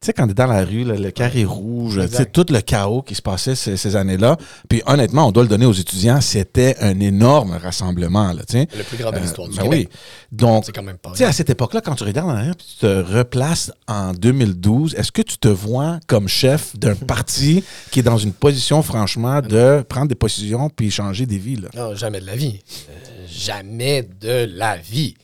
tu 0.00 0.06
sais, 0.06 0.12
quand 0.12 0.26
tu 0.26 0.30
es 0.30 0.34
dans 0.34 0.46
la 0.46 0.64
rue, 0.64 0.84
le 0.84 1.10
carré 1.10 1.44
rouge, 1.44 2.00
tu 2.08 2.16
sais, 2.16 2.26
tout 2.26 2.46
le 2.50 2.60
chaos 2.60 3.02
qui 3.02 3.16
se 3.16 3.22
passait 3.22 3.56
ces, 3.56 3.96
années-là. 3.96 4.36
Puis 4.68 4.80
honnêtement, 4.86 5.26
on 5.26 5.32
doit 5.32 5.42
le 5.42 5.48
donner 5.48 5.66
aux 5.66 5.72
étudiants, 5.72 6.20
c'était 6.20 6.76
un 6.80 7.00
énorme 7.00 7.58
rassemblement. 7.60 8.32
Là, 8.32 8.42
le 8.52 8.84
plus 8.84 8.96
grand 8.96 9.10
de 9.10 9.16
euh, 9.16 9.20
l'histoire 9.20 9.48
du 9.48 9.56
ben 9.56 9.66
Oui. 9.66 9.88
Donc, 10.30 10.66
c'est 10.66 10.72
quand 10.72 10.84
même 10.84 10.98
pas. 10.98 11.10
Tu 11.10 11.18
sais, 11.18 11.24
à 11.24 11.32
cette 11.32 11.50
époque-là, 11.50 11.80
quand 11.80 11.96
tu 11.96 12.04
regardes 12.04 12.30
en 12.30 12.34
arrière, 12.34 12.56
tu 12.56 12.76
te 12.80 12.86
replaces 12.86 13.72
en 13.88 14.12
2012, 14.12 14.94
est-ce 14.94 15.10
que 15.10 15.22
tu 15.22 15.36
te 15.36 15.48
vois 15.48 15.98
comme 16.06 16.28
chef 16.28 16.76
d'un 16.76 16.94
parti 17.06 17.64
qui 17.90 17.98
est 17.98 18.04
dans 18.04 18.18
une 18.18 18.32
position, 18.32 18.82
franchement, 18.82 19.40
de 19.40 19.84
prendre 19.88 20.06
des 20.06 20.14
positions 20.14 20.70
puis 20.70 20.92
changer 20.92 21.26
des 21.26 21.38
vies? 21.38 21.56
Là? 21.56 21.70
Non, 21.74 21.96
jamais 21.96 22.20
de 22.20 22.26
la 22.26 22.36
vie. 22.36 22.60
Euh, 22.88 23.26
jamais 23.28 24.08
de 24.20 24.48
la 24.54 24.76
vie. 24.76 25.16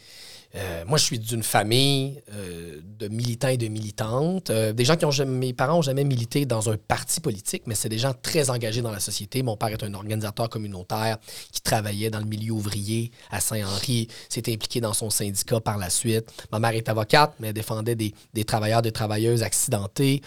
Euh, 0.57 0.85
moi, 0.87 0.99
je 0.99 1.05
suis 1.05 1.19
d'une 1.19 1.43
famille 1.43 2.23
euh, 2.33 2.81
de 2.99 3.09
militants 3.09 3.49
et 3.49 3.57
de 3.57 3.67
militantes. 3.69 4.51
Euh, 4.51 4.73
des 4.73 4.85
gens 4.85 4.97
qui 4.97 5.05
ont 5.05 5.11
mes 5.27 5.53
parents 5.53 5.77
n'ont 5.77 5.83
jamais 5.83 6.05
milité 6.05 6.47
dans 6.47 6.71
un 6.71 6.77
parti 6.77 7.21
politique, 7.21 7.65
mais 7.67 7.75
c'est 7.75 7.89
des 7.89 7.99
gens 7.99 8.13
très 8.23 8.51
engagés 8.51 8.83
dans 8.83 8.93
la 8.93 9.01
société. 9.01 9.43
Mon 9.43 9.57
père 9.57 9.69
est 9.69 9.83
un 9.83 9.95
organisateur 9.95 10.49
communautaire 10.49 11.19
qui 11.53 11.61
travaillait 11.61 12.11
dans 12.11 12.21
le 12.21 12.27
milieu 12.27 12.53
ouvrier 12.53 13.11
à 13.31 13.41
Saint-Henri, 13.41 14.09
s'est 14.29 14.53
impliqué 14.53 14.81
dans 14.81 14.93
son 14.93 15.11
syndicat 15.11 15.61
par 15.61 15.79
la 15.79 15.91
suite. 15.91 16.31
Ma 16.53 16.59
mère 16.59 16.73
est 16.73 16.89
avocate, 16.89 17.35
mais 17.41 17.49
elle 17.49 17.55
défendait 17.55 17.97
des, 17.97 18.15
des 18.33 18.45
travailleurs, 18.45 18.83
des 18.83 18.93
travailleuses 18.93 19.43
accidentés. 19.43 20.23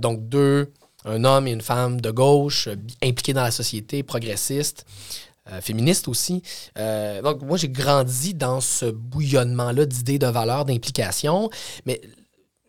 donc, 0.00 0.28
deux, 0.28 0.72
un 1.04 1.24
homme 1.24 1.46
et 1.46 1.52
une 1.52 1.62
femme 1.62 2.00
de 2.00 2.10
gauche 2.10 2.68
impliqués 3.02 3.32
dans 3.32 3.42
la 3.42 3.50
société, 3.50 4.02
progressistes. 4.02 4.86
Euh, 5.50 5.60
féministe 5.60 6.06
aussi. 6.06 6.40
Euh, 6.78 7.20
donc, 7.20 7.42
moi, 7.42 7.56
j'ai 7.56 7.68
grandi 7.68 8.32
dans 8.32 8.60
ce 8.60 8.86
bouillonnement-là 8.86 9.86
d'idées, 9.86 10.20
de 10.20 10.28
valeurs, 10.28 10.64
d'implication, 10.64 11.50
mais 11.84 12.00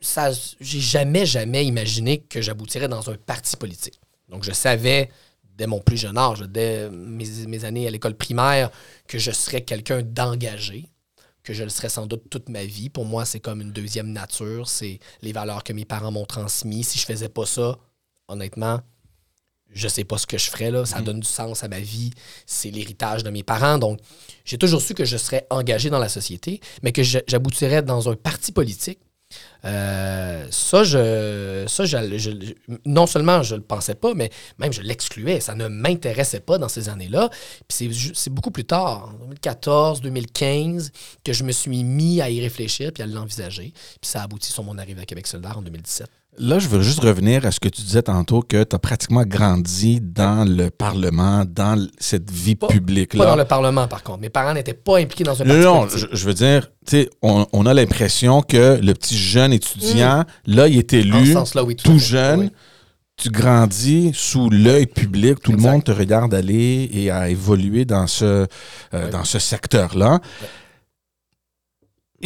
ça, 0.01 0.31
j'ai 0.59 0.79
jamais, 0.79 1.27
jamais 1.27 1.65
imaginé 1.67 2.21
que 2.21 2.41
j'aboutirais 2.41 2.87
dans 2.87 3.11
un 3.11 3.15
parti 3.15 3.57
politique. 3.57 3.99
Donc, 4.27 4.43
je 4.43 4.51
savais 4.51 5.11
dès 5.55 5.67
mon 5.67 5.81
plus 5.81 5.97
jeune 5.97 6.17
âge, 6.17 6.39
dès 6.41 6.89
mes, 6.89 7.63
années 7.63 7.87
à 7.87 7.91
l'école 7.91 8.15
primaire, 8.15 8.71
que 9.07 9.19
je 9.19 9.29
serais 9.29 9.61
quelqu'un 9.61 10.01
d'engagé, 10.01 10.89
que 11.43 11.53
je 11.53 11.63
le 11.63 11.69
serais 11.69 11.89
sans 11.89 12.07
doute 12.07 12.27
toute 12.31 12.49
ma 12.49 12.65
vie. 12.65 12.89
Pour 12.89 13.05
moi, 13.05 13.23
c'est 13.25 13.39
comme 13.39 13.61
une 13.61 13.71
deuxième 13.71 14.11
nature, 14.11 14.67
c'est 14.67 14.99
les 15.21 15.31
valeurs 15.31 15.63
que 15.63 15.73
mes 15.73 15.85
parents 15.85 16.11
m'ont 16.11 16.25
transmises. 16.25 16.87
Si 16.87 16.97
je 16.97 17.05
faisais 17.05 17.29
pas 17.29 17.45
ça, 17.45 17.77
honnêtement, 18.27 18.79
je 19.73 19.87
sais 19.87 20.03
pas 20.03 20.17
ce 20.17 20.27
que 20.27 20.37
je 20.37 20.49
ferais 20.49 20.71
là, 20.71 20.85
ça 20.85 20.99
mhm. 20.99 21.05
donne 21.05 21.19
du 21.21 21.27
sens 21.27 21.63
à 21.63 21.67
ma 21.67 21.79
vie, 21.79 22.11
c'est 22.45 22.69
l'héritage 22.69 23.23
de 23.23 23.29
mes 23.29 23.43
parents. 23.43 23.77
Donc, 23.77 23.99
j'ai 24.45 24.57
toujours 24.57 24.81
su 24.81 24.93
que 24.93 25.05
je 25.05 25.17
serais 25.17 25.45
engagé 25.49 25.89
dans 25.89 25.99
la 25.99 26.09
société, 26.09 26.59
mais 26.81 26.91
que 26.91 27.03
j'aboutirais 27.03 27.81
dans 27.81 28.09
un 28.09 28.15
parti 28.15 28.51
politique. 28.51 28.99
Euh, 29.65 30.45
ça, 30.51 30.83
je, 30.83 31.65
ça 31.67 31.83
non 32.85 33.07
seulement 33.07 33.43
je 33.43 33.55
le 33.55 33.61
pensais 33.61 33.95
pas, 33.95 34.13
mais 34.13 34.29
même 34.59 34.73
je 34.73 34.81
l'excluais. 34.81 35.39
Ça 35.39 35.55
ne 35.55 35.67
m'intéressait 35.67 36.41
pas 36.41 36.57
dans 36.57 36.67
ces 36.67 36.89
années-là. 36.89 37.29
Puis 37.67 38.13
c'est 38.13 38.29
beaucoup 38.29 38.51
plus 38.51 38.65
tard, 38.65 39.09
en 39.13 39.25
2014, 39.25 40.01
2015, 40.01 40.91
que 41.23 41.33
je 41.33 41.43
me 41.43 41.51
suis 41.51 41.83
mis 41.83 42.21
à 42.21 42.29
y 42.29 42.41
réfléchir 42.41 42.91
puis 42.93 43.03
à 43.03 43.07
l'envisager. 43.07 43.73
Puis 43.73 44.09
ça 44.09 44.21
a 44.21 44.23
abouti 44.25 44.51
sur 44.51 44.63
mon 44.63 44.77
arrivée 44.77 45.01
à 45.01 45.05
Québec 45.05 45.27
solidaire 45.27 45.57
en 45.57 45.61
2017. 45.61 46.09
Là, 46.39 46.57
je 46.57 46.67
veux 46.67 46.81
juste 46.81 47.01
revenir 47.03 47.45
à 47.45 47.51
ce 47.51 47.59
que 47.59 47.69
tu 47.69 47.81
disais 47.83 48.01
tantôt, 48.01 48.41
que 48.41 48.63
tu 48.63 48.75
as 48.75 48.79
pratiquement 48.79 49.23
grandi 49.23 49.99
dans 50.01 50.47
le 50.49 50.71
Parlement, 50.71 51.45
dans 51.47 51.87
cette 51.99 52.31
vie 52.31 52.55
publique-là. 52.55 53.23
Pas 53.23 53.29
dans 53.29 53.35
le 53.35 53.45
Parlement, 53.45 53.87
par 53.87 54.01
contre. 54.01 54.19
Mes 54.19 54.29
parents 54.29 54.53
n'étaient 54.53 54.73
pas 54.73 54.97
impliqués 54.97 55.23
dans 55.23 55.39
un 55.41 55.45
parti 55.45 55.61
Non, 55.61 55.85
non, 55.85 55.87
je, 55.89 56.25
veux 56.25 56.33
dire, 56.33 56.71
tu 56.87 57.03
sais, 57.03 57.09
on, 57.21 57.65
a 57.65 57.73
l'impression 57.73 58.41
que 58.41 58.79
le 58.81 58.93
petit 58.93 59.17
jeune 59.17 59.53
étudiant, 59.53 60.21
mm. 60.47 60.55
là, 60.55 60.67
il 60.67 60.79
est 60.79 60.93
élu, 60.93 61.35
tout, 61.83 61.99
jeune. 61.99 62.49
Tu 63.15 63.29
grandis 63.29 64.11
sous 64.15 64.49
l'œil 64.49 64.87
public, 64.87 65.39
tout 65.39 65.51
le 65.51 65.59
monde 65.59 65.83
te 65.83 65.91
regarde 65.91 66.33
aller 66.33 66.89
et 66.91 67.11
à 67.11 67.29
évoluer 67.29 67.85
dans 67.85 68.07
ce, 68.07 68.47
euh, 68.95 69.11
dans 69.11 69.23
ce 69.23 69.37
secteur-là. 69.37 70.19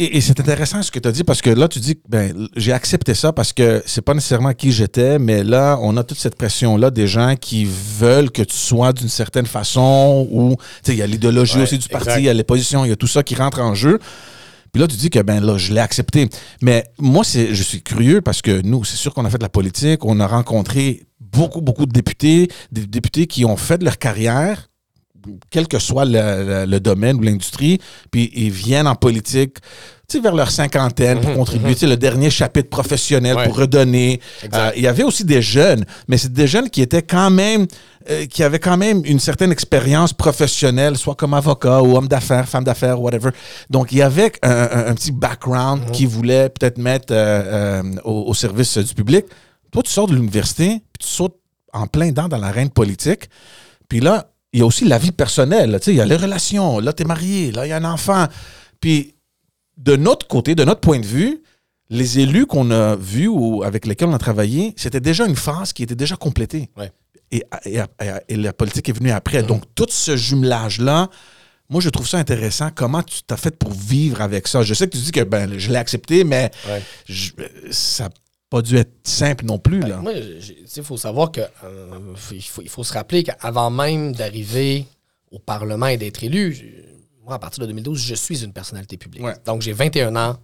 Et, 0.00 0.20
c'est 0.20 0.38
intéressant 0.38 0.80
ce 0.80 0.92
que 0.92 1.00
tu 1.00 1.08
as 1.08 1.12
dit 1.12 1.24
parce 1.24 1.42
que 1.42 1.50
là, 1.50 1.66
tu 1.66 1.80
dis 1.80 1.96
que 1.96 2.02
ben, 2.08 2.48
j'ai 2.54 2.72
accepté 2.72 3.14
ça 3.14 3.32
parce 3.32 3.52
que 3.52 3.82
c'est 3.84 4.00
pas 4.00 4.14
nécessairement 4.14 4.52
qui 4.52 4.70
j'étais, 4.70 5.18
mais 5.18 5.42
là, 5.42 5.76
on 5.82 5.96
a 5.96 6.04
toute 6.04 6.18
cette 6.18 6.36
pression-là 6.36 6.92
des 6.92 7.08
gens 7.08 7.34
qui 7.34 7.66
veulent 7.98 8.30
que 8.30 8.42
tu 8.42 8.56
sois 8.56 8.92
d'une 8.92 9.08
certaine 9.08 9.46
façon 9.46 10.28
ou 10.30 10.54
il 10.86 10.94
y 10.94 11.02
a 11.02 11.06
l'idéologie 11.06 11.60
aussi 11.60 11.78
du 11.78 11.88
parti, 11.88 12.18
il 12.18 12.24
y 12.24 12.28
a 12.28 12.34
les 12.34 12.44
positions, 12.44 12.84
il 12.84 12.90
y 12.90 12.92
a 12.92 12.96
tout 12.96 13.08
ça 13.08 13.24
qui 13.24 13.34
rentre 13.34 13.58
en 13.60 13.74
jeu. 13.74 13.98
Puis 14.72 14.80
là, 14.80 14.86
tu 14.86 14.94
dis 14.94 15.10
que 15.10 15.18
ben 15.18 15.44
là, 15.44 15.58
je 15.58 15.72
l'ai 15.72 15.80
accepté. 15.80 16.28
Mais 16.62 16.84
moi, 17.00 17.24
c'est, 17.24 17.52
je 17.52 17.62
suis 17.64 17.82
curieux 17.82 18.20
parce 18.20 18.40
que 18.40 18.62
nous, 18.62 18.84
c'est 18.84 18.96
sûr 18.96 19.12
qu'on 19.12 19.24
a 19.24 19.30
fait 19.30 19.38
de 19.38 19.42
la 19.42 19.48
politique, 19.48 20.04
on 20.04 20.20
a 20.20 20.28
rencontré 20.28 21.08
beaucoup, 21.18 21.60
beaucoup 21.60 21.86
de 21.86 21.92
députés, 21.92 22.46
des 22.70 22.86
députés 22.86 23.26
qui 23.26 23.44
ont 23.44 23.56
fait 23.56 23.78
de 23.78 23.84
leur 23.84 23.98
carrière 23.98 24.68
quel 25.50 25.68
que 25.68 25.78
soit 25.78 26.04
le, 26.04 26.78
domaine 26.78 27.16
ou 27.16 27.22
l'industrie, 27.22 27.80
puis 28.10 28.30
ils 28.34 28.50
viennent 28.50 28.86
en 28.86 28.94
politique 28.94 29.58
vers 30.22 30.34
leur 30.34 30.50
cinquantaine 30.50 31.20
pour 31.20 31.30
mhm, 31.30 31.36
contribuer, 31.36 31.76
mhm. 31.82 31.90
le 31.90 31.96
dernier 31.96 32.30
chapitre 32.30 32.70
professionnel 32.70 33.36
pour 33.44 33.56
redonner. 33.56 34.20
Euh, 34.54 34.70
il 34.74 34.82
y 34.82 34.86
avait 34.86 35.02
aussi 35.02 35.22
des 35.24 35.42
jeunes, 35.42 35.84
mais 36.08 36.16
c'est 36.16 36.32
des 36.32 36.46
jeunes 36.46 36.70
qui 36.70 36.80
étaient 36.80 37.02
quand 37.02 37.30
même, 37.30 37.66
euh, 38.08 38.24
qui 38.24 38.42
avaient 38.42 38.58
quand 38.58 38.78
même 38.78 39.02
une 39.04 39.20
certaine 39.20 39.52
expérience 39.52 40.14
professionnelle, 40.14 40.96
soit 40.96 41.14
comme 41.14 41.34
avocat 41.34 41.82
ou 41.82 41.94
homme 41.94 42.08
d'affaires, 42.08 42.48
femme 42.48 42.64
d'affaires, 42.64 43.00
whatever. 43.00 43.30
Donc, 43.68 43.92
il 43.92 43.98
y 43.98 44.02
avait 44.02 44.32
un, 44.42 44.94
petit 44.94 45.12
background 45.12 45.82
mhm. 45.84 45.90
qui 45.90 46.06
voulait 46.06 46.48
peut-être 46.48 46.78
mettre 46.78 47.08
euh, 47.10 47.82
au, 48.04 48.32
service 48.32 48.78
du 48.78 48.94
public. 48.94 49.26
Toi, 49.70 49.82
tu 49.82 49.90
sors 49.90 50.06
de 50.06 50.14
l'université, 50.14 50.80
puis 50.98 51.06
tu 51.06 51.08
sautes 51.08 51.36
en 51.74 51.86
plein 51.86 52.12
dent 52.12 52.28
dans 52.28 52.38
l'arène 52.38 52.70
politique. 52.70 53.28
Puis 53.90 54.00
là, 54.00 54.30
il 54.52 54.60
y 54.60 54.62
a 54.62 54.66
aussi 54.66 54.84
la 54.84 54.98
vie 54.98 55.12
personnelle. 55.12 55.78
Il 55.86 55.94
y 55.94 56.00
a 56.00 56.06
les 56.06 56.16
relations. 56.16 56.80
Là, 56.80 56.92
tu 56.92 57.02
es 57.02 57.06
marié. 57.06 57.52
Là, 57.52 57.66
il 57.66 57.70
y 57.70 57.72
a 57.72 57.76
un 57.76 57.84
enfant. 57.84 58.26
Puis 58.80 59.14
de 59.76 59.96
notre 59.96 60.26
côté, 60.26 60.54
de 60.54 60.64
notre 60.64 60.80
point 60.80 60.98
de 60.98 61.06
vue, 61.06 61.42
les 61.90 62.18
élus 62.18 62.46
qu'on 62.46 62.70
a 62.70 62.96
vus 62.96 63.28
ou 63.28 63.62
avec 63.62 63.86
lesquels 63.86 64.08
on 64.08 64.14
a 64.14 64.18
travaillé, 64.18 64.74
c'était 64.76 65.00
déjà 65.00 65.26
une 65.26 65.36
phase 65.36 65.72
qui 65.72 65.82
était 65.82 65.94
déjà 65.94 66.16
complétée. 66.16 66.68
Et, 67.30 67.44
et, 67.66 68.36
la 68.36 68.52
politique 68.52 68.88
est 68.88 68.92
venue 68.92 69.10
après. 69.10 69.42
Donc, 69.42 69.62
tout 69.74 69.86
ce 69.88 70.16
jumelage-là, 70.16 71.08
moi, 71.70 71.82
je 71.82 71.90
trouve 71.90 72.08
ça 72.08 72.18
intéressant. 72.18 72.70
Comment 72.74 73.02
tu 73.02 73.22
t'as 73.26 73.36
fait 73.36 73.56
pour 73.56 73.70
vivre 73.72 74.22
avec 74.22 74.48
ça? 74.48 74.62
Je 74.62 74.72
sais 74.72 74.86
que 74.86 74.96
tu 74.96 75.02
dis 75.02 75.12
que 75.12 75.22
ben, 75.24 75.58
je 75.58 75.70
l'ai 75.70 75.76
accepté, 75.76 76.24
mais 76.24 76.50
ça 77.70 78.04
n'a 78.04 78.10
pas 78.50 78.62
dû 78.62 78.76
être 78.76 78.92
simple 79.04 79.44
non 79.44 79.58
plus. 79.58 79.80
Ben, 79.80 80.02
là. 80.02 80.12
il 80.12 80.82
faut 80.82 80.96
savoir 80.96 81.32
que 81.32 81.40
euh, 81.64 82.14
il, 82.32 82.42
faut, 82.42 82.84
se 82.84 82.92
rappeler 82.92 83.22
qu'avant 83.22 83.70
même 83.70 84.14
d'arriver 84.14 84.86
au 85.30 85.38
Parlement 85.38 85.86
et 85.86 85.96
d'être 85.96 86.24
élu, 86.24 86.84
moi, 87.24 87.34
à 87.34 87.38
partir 87.38 87.60
de 87.62 87.66
2012, 87.66 88.00
je 88.00 88.14
suis 88.14 88.42
une 88.44 88.52
personnalité 88.52 88.96
publique. 88.96 89.24
Donc, 89.44 89.62
j'ai 89.62 89.72
21 89.72 90.16
ans 90.16 90.38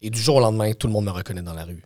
et 0.00 0.10
du 0.10 0.20
jour 0.20 0.36
au 0.36 0.40
lendemain, 0.40 0.72
tout 0.72 0.86
le 0.86 0.92
monde 0.92 1.04
me 1.04 1.10
reconnaît 1.10 1.42
dans 1.42 1.52
la 1.52 1.64
rue. 1.64 1.82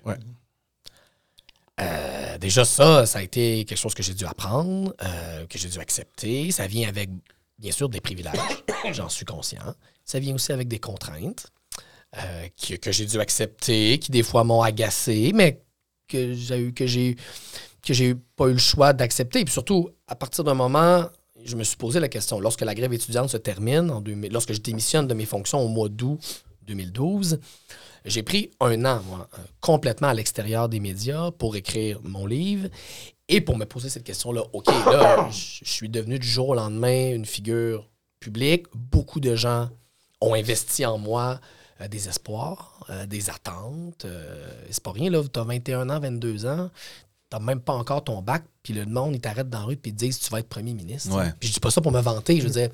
Euh, 1.78 2.38
déjà, 2.38 2.64
ça, 2.64 3.04
ça 3.04 3.18
a 3.18 3.22
été 3.22 3.64
quelque 3.66 3.78
chose 3.78 3.94
que 3.94 4.02
j'ai 4.02 4.14
dû 4.14 4.24
apprendre, 4.24 4.94
euh, 5.02 5.46
que 5.46 5.58
j'ai 5.58 5.68
dû 5.68 5.78
accepter. 5.78 6.50
Ça 6.50 6.66
vient 6.66 6.88
avec 6.88 7.10
bien 7.58 7.72
sûr 7.72 7.88
des 7.88 8.00
privilèges, 8.00 8.34
j'en 8.92 9.08
suis 9.08 9.26
conscient. 9.26 9.74
Ça 10.04 10.18
vient 10.18 10.34
aussi 10.34 10.52
avec 10.52 10.68
des 10.68 10.78
contraintes 10.78 11.48
euh, 12.18 12.76
que, 12.80 12.92
j'ai 12.92 13.06
dû 13.06 13.18
accepter, 13.20 13.98
qui 13.98 14.10
des 14.10 14.22
fois 14.22 14.44
m'ont 14.44 14.62
agacé, 14.62 15.32
mais 15.34 15.62
que 16.08 16.34
j'ai 16.34 16.58
eu 16.58 16.72
que 16.72 16.86
j'ai 16.86 17.16
que 17.82 17.94
j'ai 17.94 18.14
pas 18.14 18.46
eu 18.46 18.52
le 18.52 18.58
choix 18.58 18.92
d'accepter. 18.92 19.44
Puis 19.44 19.52
surtout, 19.52 19.90
à 20.08 20.16
partir 20.16 20.42
d'un 20.42 20.54
moment, 20.54 21.06
je 21.44 21.56
me 21.56 21.62
suis 21.62 21.76
posé 21.76 22.00
la 22.00 22.08
question, 22.08 22.40
lorsque 22.40 22.62
la 22.62 22.74
grève 22.74 22.92
étudiante 22.92 23.30
se 23.30 23.36
termine, 23.36 23.90
en 23.90 24.02
lorsque 24.30 24.52
je 24.52 24.60
démissionne 24.60 25.06
de 25.06 25.14
mes 25.14 25.26
fonctions 25.26 25.60
au 25.60 25.68
mois 25.68 25.88
d'août 25.88 26.18
2012, 26.62 27.38
j'ai 28.04 28.22
pris 28.22 28.50
un 28.60 28.84
an, 28.84 29.02
moi, 29.06 29.28
complètement 29.60 30.08
à 30.08 30.14
l'extérieur 30.14 30.68
des 30.68 30.80
médias 30.80 31.30
pour 31.32 31.56
écrire 31.56 32.00
mon 32.02 32.26
livre 32.26 32.68
et 33.28 33.40
pour 33.40 33.56
me 33.56 33.64
poser 33.64 33.88
cette 33.88 34.04
question-là, 34.04 34.42
OK, 34.52 34.66
là, 34.66 35.28
je 35.30 35.70
suis 35.70 35.88
devenu 35.88 36.18
du 36.18 36.26
jour 36.26 36.50
au 36.50 36.54
lendemain 36.54 37.12
une 37.12 37.26
figure 37.26 37.88
publique. 38.20 38.66
Beaucoup 38.74 39.20
de 39.20 39.34
gens 39.34 39.68
ont 40.20 40.34
investi 40.34 40.86
en 40.86 40.98
moi 40.98 41.40
euh, 41.80 41.88
des 41.88 42.08
espoirs, 42.08 42.80
euh, 42.90 43.06
des 43.06 43.28
attentes. 43.28 44.04
Euh, 44.04 44.50
c'est 44.70 44.82
pas 44.82 44.92
rien, 44.92 45.10
là. 45.10 45.22
Tu 45.30 45.38
as 45.38 45.44
21 45.44 45.90
ans, 45.90 46.00
22 46.00 46.46
ans. 46.46 46.70
Tu 47.30 47.42
même 47.42 47.60
pas 47.60 47.74
encore 47.74 48.04
ton 48.04 48.22
bac, 48.22 48.44
puis 48.62 48.72
le 48.72 48.86
monde, 48.86 49.14
il 49.14 49.20
t'arrête 49.20 49.50
dans 49.50 49.58
la 49.58 49.64
rue, 49.64 49.76
puis 49.76 49.90
ils 49.90 49.94
te 49.94 49.98
disent 49.98 50.18
tu 50.20 50.30
vas 50.30 50.38
être 50.38 50.48
premier 50.48 50.74
ministre. 50.74 51.10
Puis 51.38 51.48
je 51.48 51.54
dis 51.54 51.60
pas 51.60 51.70
ça 51.70 51.80
pour 51.80 51.92
me 51.92 52.00
vanter, 52.00 52.38
je 52.40 52.46
veux 52.46 52.52
dire. 52.52 52.70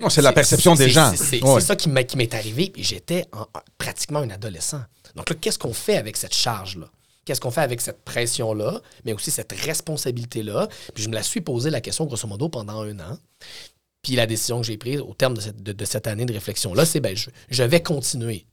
non, 0.00 0.10
c'est 0.10 0.22
la 0.22 0.32
perception 0.32 0.74
des 0.74 0.90
gens. 0.90 1.12
C'est 1.16 1.40
ça 1.60 1.74
qui 1.74 1.88
m'est 1.88 2.34
arrivé, 2.34 2.70
puis 2.70 2.84
j'étais 2.84 3.26
pratiquement 3.78 4.20
un 4.20 4.30
adolescent. 4.30 4.82
Donc 5.16 5.30
là, 5.30 5.36
qu'est-ce 5.40 5.58
qu'on 5.58 5.72
fait 5.72 5.96
avec 5.96 6.16
cette 6.16 6.34
charge-là? 6.34 6.86
Qu'est-ce 7.24 7.40
qu'on 7.40 7.50
fait 7.50 7.60
avec 7.60 7.80
cette 7.80 8.02
pression-là, 8.04 8.80
mais 9.04 9.12
aussi 9.12 9.30
cette 9.30 9.52
responsabilité-là? 9.52 10.68
Puis 10.94 11.04
je 11.04 11.08
me 11.08 11.14
la 11.14 11.22
suis 11.22 11.40
posé 11.40 11.70
la 11.70 11.80
question, 11.80 12.06
grosso 12.06 12.26
modo, 12.26 12.48
pendant 12.48 12.82
un 12.82 12.98
an. 13.00 13.18
Puis 14.02 14.16
la 14.16 14.26
décision 14.26 14.60
que 14.60 14.66
j'ai 14.66 14.78
prise 14.78 15.00
au 15.00 15.14
terme 15.14 15.34
de 15.34 15.40
cette, 15.40 15.62
de, 15.62 15.84
cette 15.84 16.06
année 16.06 16.24
de 16.24 16.32
réflexion-là, 16.32 16.86
c'est 16.86 17.00
ben, 17.00 17.16
je, 17.16 17.62
vais 17.62 17.82
continuer 17.82 18.46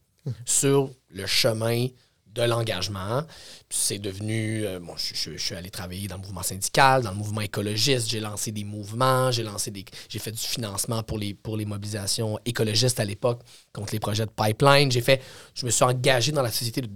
sur 0.46 0.92
le 1.10 1.26
chemin 1.26 1.88
de 2.34 2.44
l'engagement. 2.44 3.24
C'est 3.70 3.98
devenu. 3.98 4.66
Euh, 4.66 4.80
bon, 4.80 4.94
je, 4.98 5.38
suis 5.38 5.56
allé 5.56 5.70
travailler 5.70 6.08
dans 6.08 6.18
le 6.18 6.22
mouvement 6.22 6.44
syndical, 6.44 7.02
dans 7.02 7.12
le 7.12 7.18
mouvement 7.18 7.42
écologiste. 7.42 8.10
J'ai 8.10 8.20
lancé 8.20 8.52
des 8.52 8.66
mouvements, 8.66 9.32
j'ai 9.32 9.44
lancé 9.44 9.72
des. 9.72 9.86
J'ai 10.10 10.20
fait 10.20 10.32
du 10.32 10.38
financement 10.38 11.02
pour 11.02 11.18
les, 11.18 11.34
pour 11.34 11.58
les 11.58 11.66
mobilisations 11.66 12.38
écologistes 12.46 13.00
à 13.00 13.06
l'époque 13.06 13.42
contre 13.74 13.94
les 13.94 14.00
projets 14.00 14.26
de 14.26 14.32
pipeline. 14.32 14.92
J'ai 14.92 15.02
fait. 15.02 15.22
Je 15.56 15.66
me 15.66 15.72
suis 15.72 15.84
engagé 15.84 16.32
dans 16.32 16.44
la 16.44 16.52
société 16.52 16.82
de, 16.82 16.88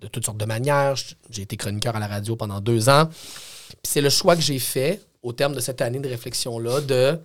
de 0.00 0.08
toutes 0.08 0.24
sortes 0.24 0.38
de 0.38 0.46
manières. 0.46 0.94
J'ai 1.30 1.42
été 1.42 1.56
chroniqueur 1.56 1.94
à 1.96 2.00
la 2.00 2.08
radio 2.08 2.34
pendant 2.34 2.60
deux 2.60 2.88
ans. 2.88 3.08
c'est 3.82 4.00
le 4.00 4.10
choix 4.10 4.36
que 4.36 4.42
j'ai 4.42 4.58
fait 4.58 5.02
au 5.22 5.32
terme 5.32 5.54
de 5.54 5.60
cette 5.60 5.80
année 5.80 5.98
de 5.98 6.08
réflexion-là 6.08 6.80
de 6.80 7.18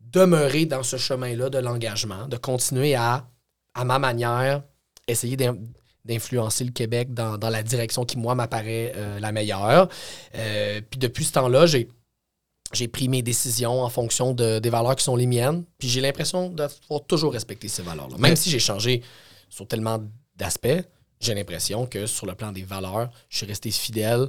demeurer 0.00 0.66
dans 0.66 0.82
ce 0.82 0.96
chemin-là 0.96 1.50
de 1.50 1.58
l'engagement, 1.58 2.26
de 2.26 2.36
continuer 2.36 2.94
à, 2.94 3.28
à 3.74 3.84
ma 3.84 3.98
manière, 3.98 4.62
essayer 5.06 5.36
d'influencer 6.04 6.64
le 6.64 6.72
Québec 6.72 7.12
dans, 7.14 7.38
la 7.38 7.62
direction 7.62 8.04
qui, 8.04 8.18
moi, 8.18 8.34
m'apparaît 8.34 8.92
euh, 8.96 9.20
la 9.20 9.32
meilleure. 9.32 9.88
Euh, 10.34 10.80
puis 10.88 10.98
depuis 10.98 11.24
ce 11.24 11.32
temps-là, 11.32 11.66
j'ai, 11.66 11.88
j'ai 12.72 12.88
pris 12.88 13.08
mes 13.08 13.22
décisions 13.22 13.82
en 13.82 13.88
fonction 13.88 14.32
de, 14.32 14.58
des 14.58 14.70
valeurs 14.70 14.96
qui 14.96 15.04
sont 15.04 15.16
les 15.16 15.26
miennes. 15.26 15.64
Puis 15.78 15.88
j'ai 15.88 16.00
l'impression 16.00 16.48
de 16.50 16.66
toujours 17.06 17.32
respecter 17.32 17.68
ces 17.68 17.82
valeurs-là. 17.82 18.16
Même 18.18 18.36
si 18.36 18.50
j'ai 18.50 18.58
changé 18.58 19.02
sur 19.48 19.66
tellement 19.66 20.00
d'aspects, 20.36 20.82
j'ai 21.20 21.34
l'impression 21.34 21.86
que 21.86 22.06
sur 22.06 22.26
le 22.26 22.34
plan 22.34 22.50
des 22.50 22.62
valeurs, 22.62 23.10
je 23.28 23.38
suis 23.38 23.46
resté 23.46 23.70
fidèle 23.70 24.28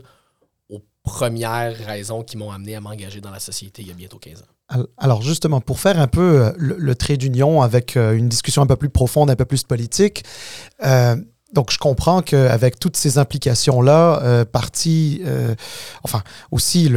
aux 0.70 0.82
premières 1.04 1.75
raisons 1.75 2.24
qui 2.24 2.38
m'ont 2.38 2.51
amené 2.51 2.75
à 2.75 2.82
m'engager 2.82 3.22
dans 3.22 3.32
la 3.32 3.40
société 3.40 3.82
il 3.82 3.88
y 3.88 3.92
a 3.92 3.94
bientôt 3.94 4.20
15 4.20 4.42
ans. 4.42 4.46
Alors 4.98 5.22
justement, 5.22 5.60
pour 5.60 5.80
faire 5.80 6.00
un 6.00 6.08
peu 6.08 6.46
euh, 6.46 6.51
le, 6.58 6.96
trait 6.96 7.18
d'union 7.18 7.62
avec 7.62 7.98
euh, 7.98 8.13
une 8.13 8.30
discussion 8.30 8.62
un 8.62 8.68
peu 8.68 8.78
plus 8.78 8.90
profonde, 8.90 9.30
un 9.30 9.36
peu 9.36 9.46
plus 9.46 9.63
politique, 9.63 10.24
euh, 10.86 11.16
donc 11.54 11.72
je 11.72 11.78
comprends 11.78 12.22
qu'avec 12.22 12.80
toutes 12.80 12.96
ces 12.96 13.18
implications-là, 13.18 14.46
partie, 14.46 15.22
enfin 16.01 16.24
aussi 16.50 16.90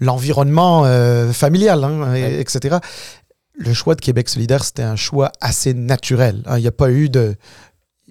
l'environnement 0.00 0.84
le, 0.86 1.30
familial, 1.34 1.84
hein, 1.84 2.14
etc., 2.14 2.78
le 3.58 3.74
choix 3.74 3.94
de 3.94 4.00
Québec 4.00 4.30
solidaire, 4.30 4.64
c'était 4.64 4.82
un 4.82 4.96
choix 4.96 5.32
assez 5.42 5.74
naturel. 5.74 6.42
Hein. 6.46 6.56
Il 6.56 6.62
n'y 6.62 6.66
a 6.66 6.72
pas 6.72 6.90
eu 6.90 7.10
de, 7.10 7.36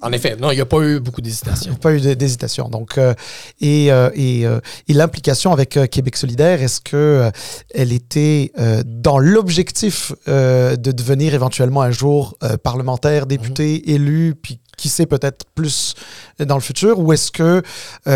en 0.01 0.12
effet, 0.12 0.36
non, 0.38 0.51
il 0.51 0.56
n'y 0.56 0.62
a 0.62 0.65
pas 0.65 0.79
eu 0.82 1.00
beaucoup 1.00 1.22
d'hésitation. 1.22 1.75
Pas 1.75 1.94
eu 1.94 2.00
d'hésitation. 2.15 2.70
Donc, 2.70 2.98
euh, 2.98 3.13
et, 3.60 3.91
euh, 3.91 4.10
et, 4.13 4.46
euh, 4.46 4.60
et 4.88 4.94
l'implication 4.94 5.51
avec 5.51 5.77
Québec 5.91 6.15
solidaire, 6.15 6.62
est-ce 6.62 6.82
que 6.82 7.32
elle 7.74 7.91
était 7.91 8.51
dans 8.86 9.20
l'objectif 9.20 10.13
de 10.27 10.91
devenir 10.91 11.34
éventuellement 11.34 11.82
un 11.82 11.91
jour 11.91 12.38
parlementaire, 12.63 13.25
député, 13.25 13.84
mhm. 13.86 13.94
élu, 13.94 14.36
puis 14.36 14.60
qui 14.77 14.88
sait 14.88 15.06
peut-être 15.06 15.46
plus 15.56 15.94
dans 16.39 16.56
le 16.56 16.62
futur, 16.62 17.00
ou 17.00 17.12
est-ce 17.12 17.32
que 17.32 17.62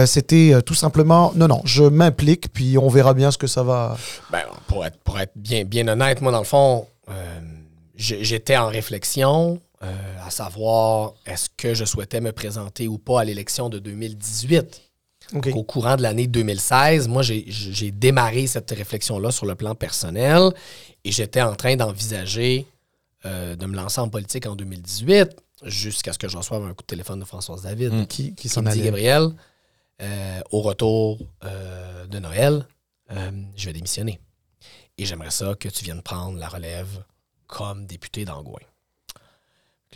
c'était 0.05 0.61
tout 0.65 0.75
simplement 0.75 1.33
non, 1.35 1.47
non, 1.47 1.61
je 1.65 1.83
m'implique, 1.83 2.53
puis 2.53 2.77
on 2.77 2.87
verra 2.87 3.13
bien 3.13 3.31
ce 3.31 3.37
que 3.37 3.47
ça 3.47 3.63
va. 3.63 3.97
Ben, 4.31 4.43
pour 4.67 4.85
être, 4.85 4.97
pour 4.99 5.19
être 5.19 5.33
bien, 5.35 5.65
bien 5.65 5.87
honnête, 5.87 6.21
moi, 6.21 6.31
dans 6.31 6.39
le 6.39 6.45
fond, 6.45 6.87
j'étais 7.97 8.57
en 8.57 8.67
réflexion. 8.67 9.59
Euh, 9.83 10.25
à 10.25 10.29
savoir 10.29 11.13
est-ce 11.25 11.49
que 11.57 11.73
je 11.73 11.83
souhaitais 11.83 12.21
me 12.21 12.31
présenter 12.31 12.87
ou 12.87 12.97
pas 12.97 13.21
à 13.21 13.23
l'élection 13.25 13.67
de 13.69 13.79
2018. 13.79 14.81
Au 15.53 15.63
courant 15.63 15.95
de 15.95 16.01
l'année 16.01 16.27
2016, 16.27 17.07
moi, 17.07 17.21
j'ai 17.21 17.91
démarré 17.91 18.45
cette 18.45 18.69
réflexion-là 18.71 19.31
sur 19.31 19.45
le 19.45 19.55
plan 19.55 19.73
personnel 19.73 20.51
et 21.03 21.11
j'étais 21.11 21.41
en 21.41 21.55
train 21.55 21.75
d'envisager 21.75 22.67
euh, 23.25 23.55
de 23.55 23.65
me 23.65 23.75
lancer 23.75 23.99
en 23.99 24.09
politique 24.09 24.45
en 24.45 24.55
2018 24.55 25.29
jusqu'à 25.63 26.13
ce 26.13 26.19
que 26.19 26.27
je 26.27 26.37
reçoive 26.37 26.63
un 26.63 26.73
coup 26.73 26.83
de 26.83 26.87
téléphone 26.87 27.19
de 27.21 27.25
Françoise 27.25 27.63
David 27.63 27.93
hmm. 27.93 28.05
qui, 28.05 28.35
qui, 28.35 28.49
s'en 28.49 28.61
dit 28.61 28.81
Gabriel, 28.81 29.29
euh, 30.01 30.41
au 30.51 30.61
retour 30.61 31.19
de 32.09 32.19
Noël, 32.19 32.65
je 33.09 33.65
vais 33.65 33.73
démissionner. 33.73 34.19
Et 34.97 35.05
j'aimerais 35.05 35.31
ça 35.31 35.55
que 35.55 35.67
tu 35.69 35.83
viennes 35.83 36.01
prendre 36.01 36.37
la 36.37 36.47
relève 36.47 37.03
comme 37.47 37.85
député 37.85 38.25
d'Angouin 38.25 38.59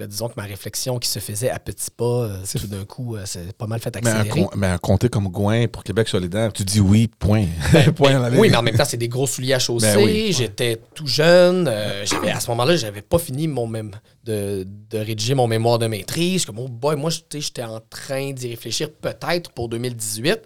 disons 0.06 0.28
que 0.28 0.34
ma 0.38 0.44
réflexion 0.44 1.00
qui 1.00 1.10
se 1.10 1.20
faisait 1.20 1.50
à 1.50 1.60
petits 1.60 1.90
pas, 1.90 2.04
euh, 2.06 2.38
tout 2.60 2.68
d'un 2.68 2.86
coup, 2.86 3.16
euh, 3.16 3.24
c'est 3.26 3.54
pas 3.54 3.68
mal 3.68 3.80
fait 3.80 3.96
accélérer. 3.96 4.46
Mais 4.56 4.68
un, 4.68 4.78
comté 4.78 5.10
comme 5.10 5.28
Gouin 5.30 5.68
pour 5.68 5.84
Québec 5.84 6.08
solidaire, 6.08 6.54
tu 6.54 6.64
dis 6.64 6.80
oui, 6.80 7.08
point. 7.08 7.46
Ben, 7.74 7.92
ben 8.00 8.38
oui, 8.38 8.50
mais 8.50 8.58
en 8.58 8.62
même 8.62 8.76
temps, 8.76 8.86
c'est 8.86 8.98
des 8.98 9.08
gros 9.08 9.26
souliers 9.26 9.54
à 9.54 9.60
chausser. 9.60 9.96
Ben 9.96 10.34
j'étais 10.34 10.82
tout 10.94 11.08
jeune. 11.08 11.68
Euh, 11.68 12.06
à 12.32 12.40
ce 12.40 12.50
moment-là, 12.50 12.76
j'avais 12.76 13.02
pas 13.02 13.18
fini 13.18 13.48
mon 13.48 13.66
même 13.66 13.92
de, 14.24 14.68
de, 14.90 14.98
rédiger 14.98 15.34
mon 15.34 15.48
mémoire 15.48 15.80
de 15.80 15.88
maîtrise. 15.88 16.46
Comme, 16.46 16.60
oh 16.60 16.68
boy, 16.68 16.96
moi, 16.96 17.10
j'étais 17.10 17.64
en 17.64 17.80
train 17.80 18.34
d'y 18.34 18.50
réfléchir 18.50 18.92
peut-être 18.92 19.52
pour 19.52 19.70
2018. 19.70 20.40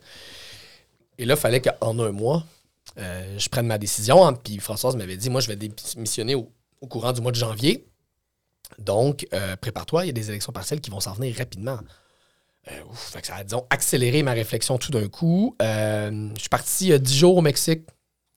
Et 1.18 1.26
là, 1.26 1.34
il 1.34 1.40
fallait 1.40 1.62
qu'en 1.62 2.00
un 2.00 2.12
mois, 2.12 2.46
je 2.98 3.50
prenne 3.50 3.68
ma 3.68 3.78
décision. 3.78 4.34
Puis 4.34 4.60
Françoise 4.60 4.96
m'avait 4.96 5.18
dit, 5.18 5.30
moi, 5.30 5.42
je 5.42 5.48
vais 5.48 5.56
démissionner 5.56 6.36
au 6.36 6.88
courant 6.88 7.12
du 7.12 7.22
mois 7.22 7.32
de 7.32 7.38
janvier. 7.38 7.86
Donc, 8.80 9.28
euh, 9.34 9.56
prépare-toi, 9.56 10.06
il 10.06 10.08
y 10.08 10.10
a 10.10 10.14
des 10.14 10.30
élections 10.30 10.52
partielles 10.52 10.82
qui 10.82 10.90
vont 10.90 11.00
s'en 11.00 11.14
venir 11.14 11.36
rapidement. 11.38 11.80
Euh, 12.70 12.82
ça 13.24 13.36
a, 13.36 13.44
disons, 13.44 13.66
accéléré 13.70 14.24
ma 14.24 14.34
réflexion 14.34 14.78
tout 14.78 14.92
d'un 14.92 15.08
coup. 15.08 15.56
Euh, 15.62 16.30
je 16.36 16.40
suis 16.40 16.50
parti 16.50 17.00
dix 17.00 17.18
jours 17.18 17.38
au 17.38 17.42
Mexique, 17.42 17.82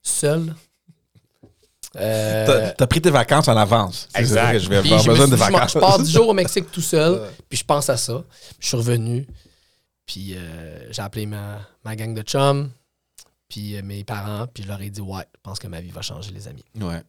seul. 0.01 0.53
T'as 1.93 2.73
as 2.77 2.87
pris 2.87 3.01
tes 3.01 3.11
vacances 3.11 3.47
en 3.47 3.55
avance. 3.55 4.09
Exact. 4.15 4.59
je 4.59 4.67
vais 4.67 4.77
avoir 4.77 5.03
besoin 5.05 5.27
de 5.27 5.35
vacances. 5.35 5.73
Je 5.73 5.79
pars 5.79 5.99
dix 5.99 6.11
jours 6.11 6.27
au 6.27 6.33
Mexique 6.33 6.69
tout 6.71 6.81
seul, 6.81 7.21
puis 7.49 7.57
je 7.57 7.63
pense 7.63 7.89
à 7.89 7.95
ça. 7.95 8.23
Je 8.59 8.67
suis 8.67 8.77
revenu, 8.77 9.25
puis 10.05 10.35
j'ai 10.89 11.01
appelé 11.01 11.25
ma, 11.25 11.61
ma, 11.85 11.95
gang 11.95 12.13
de 12.13 12.21
chums, 12.21 12.69
puis 13.47 13.81
mes 13.81 14.03
parents, 14.03 14.45
puis 14.53 14.63
je 14.63 14.67
leur 14.67 14.81
ai 14.81 14.89
dit 14.89 14.99
Ouais, 14.99 15.23
je 15.35 15.39
pense 15.41 15.57
que 15.57 15.67
ma 15.67 15.79
vie 15.79 15.91
va 15.91 16.01
changer, 16.01 16.31
les 16.31 16.49
amis. 16.49 16.65
Ouais 16.81 17.01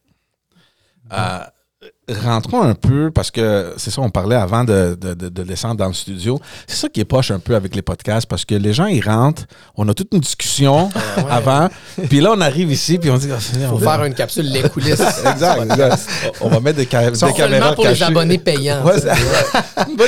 rentrons 2.08 2.62
un 2.62 2.74
peu, 2.74 3.10
parce 3.10 3.30
que 3.30 3.74
c'est 3.76 3.90
ça, 3.90 4.00
on 4.00 4.10
parlait 4.10 4.36
avant 4.36 4.64
de, 4.64 4.96
de, 5.00 5.14
de, 5.14 5.42
descendre 5.42 5.76
dans 5.76 5.88
le 5.88 5.92
studio. 5.92 6.40
C'est 6.66 6.76
ça 6.76 6.88
qui 6.88 7.00
est 7.00 7.04
poche 7.04 7.30
un 7.30 7.40
peu 7.40 7.54
avec 7.56 7.74
les 7.74 7.82
podcasts, 7.82 8.28
parce 8.28 8.44
que 8.44 8.54
les 8.54 8.72
gens, 8.72 8.86
ils 8.86 9.04
rentrent, 9.04 9.44
on 9.76 9.88
a 9.88 9.94
toute 9.94 10.12
une 10.12 10.20
discussion 10.20 10.88
ah 10.94 11.20
avant, 11.30 11.68
puis 12.08 12.20
là, 12.20 12.32
on 12.32 12.40
arrive 12.40 12.70
ici, 12.70 12.98
puis 12.98 13.10
on 13.10 13.18
dit... 13.18 13.28
Il 13.54 13.66
faut 13.66 13.78
faire 13.78 14.04
une 14.04 14.14
capsule 14.14 14.50
les 14.50 14.62
coulisses. 14.68 15.00
exact, 15.26 16.08
On 16.40 16.48
va 16.48 16.60
mettre 16.60 16.78
des, 16.78 16.84
des 16.84 17.32
caméras 17.32 17.74
pour 17.74 17.86
les 17.86 18.02
abonnés 18.02 18.38
payants. 18.38 18.82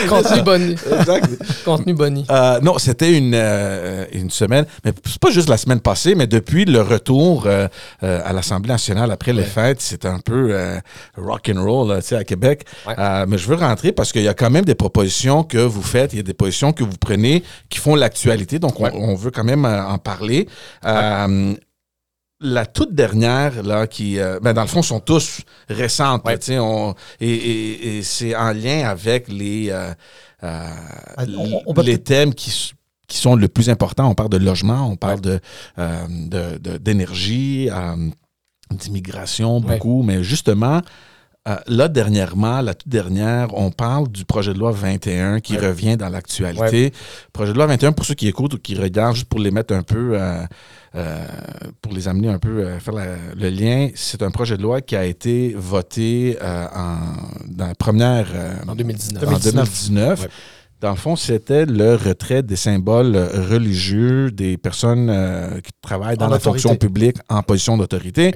Contenu 0.08 0.42
boni. 0.42 0.76
Exact. 0.99 1.28
Contenu 1.64 1.94
boni. 1.94 2.25
Euh, 2.30 2.61
non, 2.61 2.78
c'était 2.78 3.16
une, 3.16 3.32
euh, 3.35 4.04
une 4.12 4.30
semaine, 4.30 4.66
mais 4.85 4.92
c'est 5.04 5.18
pas 5.18 5.30
juste 5.30 5.49
la 5.49 5.56
semaine 5.56 5.80
passée, 5.80 6.14
mais 6.14 6.26
depuis 6.26 6.64
le 6.64 6.80
retour 6.80 7.44
euh, 7.47 7.68
à 8.00 8.32
l'Assemblée 8.32 8.73
nationale 8.73 9.11
après 9.11 9.32
les 9.32 9.42
fêtes, 9.42 9.80
c'est 9.80 10.04
un 10.04 10.20
peu 10.20 10.54
rock 11.16 11.50
and 11.54 11.62
roll 11.62 11.68
à 12.13 12.25
Québec. 12.25 12.65
Euh, 12.87 13.27
mais 13.29 13.39
je 13.39 13.49
veux 13.49 13.57
rentrer 13.57 13.93
parce 13.93 14.13
qu'il 14.13 14.23
y 14.23 14.29
a 14.29 14.35
quand 14.35 14.51
même 14.51 14.65
des 14.65 14.75
propositions 14.75 15.45
que 15.45 15.59
vous 15.59 15.83
faites, 15.83 16.13
il 16.13 16.17
y 16.17 16.21
a 16.21 16.23
des 16.25 16.35
positions 16.35 16.73
que 16.73 16.85
vous 16.85 16.97
prenez 16.99 17.43
qui 17.69 17.79
font 17.79 17.95
l'actualité. 17.95 18.59
Donc, 18.59 18.81
on, 18.81 19.15
veut 19.15 19.31
quand 19.31 19.45
même 19.45 19.65
euh, 19.65 19.85
en 19.85 19.99
parler. 19.99 20.49
Euh, 20.85 21.55
la 22.41 22.67
toute 22.67 22.95
dernière, 22.95 23.65
là, 23.65 23.89
qui, 23.89 24.17
ben, 24.43 24.53
dans 24.53 24.63
le 24.63 24.69
fond, 24.69 24.81
sont 24.81 25.01
tous 25.01 25.41
récentes. 25.69 26.23
et, 27.21 28.01
c'est 28.03 28.37
en 28.37 28.53
lien 28.53 28.89
avec 28.89 29.27
les, 29.27 29.77
les 31.83 31.99
thèmes 31.99 32.33
qui, 32.33 32.73
qui 33.09 33.17
sont 33.17 33.35
le 33.35 33.49
plus 33.49 33.71
importants. 33.71 34.09
On 34.09 34.15
parle 34.15 34.29
de 34.29 34.37
logement, 34.37 34.89
on 34.89 34.95
parle 34.95 35.21
de, 35.21 35.41
d'énergie, 36.79 37.71
d'immigration, 38.71 39.61
beaucoup. 39.61 40.05
Mais 40.05 40.23
justement, 40.23 40.81
euh, 41.47 41.57
là, 41.66 41.88
dernièrement, 41.88 42.61
la 42.61 42.75
toute 42.75 42.88
dernière, 42.88 43.57
on 43.57 43.71
parle 43.71 44.09
du 44.09 44.25
projet 44.25 44.52
de 44.52 44.59
loi 44.59 44.71
21 44.71 45.40
qui 45.40 45.57
revient 45.57 45.97
dans 45.97 46.09
l'actualité. 46.09 46.92
Projet 47.33 47.52
de 47.52 47.57
loi 47.57 47.66
21, 47.66 47.92
pour 47.92 48.04
ceux 48.04 48.14
qui 48.14 48.28
écoutent 48.28 48.54
ou 48.54 48.59
qui 48.59 48.75
regardent, 48.75 49.14
juste 49.14 49.28
pour 49.28 49.40
les 49.40 49.50
mettre 49.50 49.73
un 49.73 49.83
peu, 49.83 50.12
euh, 50.14 50.42
euh, 50.95 51.26
pour 51.80 51.92
les 51.92 52.07
amener 52.07 52.28
un 52.28 52.38
peu 52.38 52.66
à 52.66 52.80
faire 52.80 52.95
le 52.95 53.49
lien, 53.49 53.88
c'est 53.95 54.23
un 54.23 54.30
projet 54.30 54.59
de 54.59 54.62
loi 54.62 54.83
qui 54.83 54.95
a 54.97 55.04
été 55.04 55.54
voté 55.57 56.37
en, 56.42 56.99
dans 57.47 57.68
la 57.68 57.75
première... 57.75 58.26
en 58.66 58.75
2019. 58.75 59.25
En 59.25 59.38
2019. 59.38 60.28
Dans 60.80 60.90
le 60.90 60.97
fond, 60.97 61.16
c'était 61.16 61.66
le 61.66 61.97
retrait 61.97 62.44
des 62.44 62.54
symboles 62.54 63.16
religieux 63.16 64.30
des 64.30 64.56
personnes 64.56 65.11
euh, 65.11 65.61
qui 65.61 65.73
travaillent 65.82 66.16
dans 66.16 66.28
la 66.28 66.38
fonction 66.38 66.76
publique 66.76 67.16
en 67.28 67.42
position 67.42 67.76
d'autorité. 67.76 68.32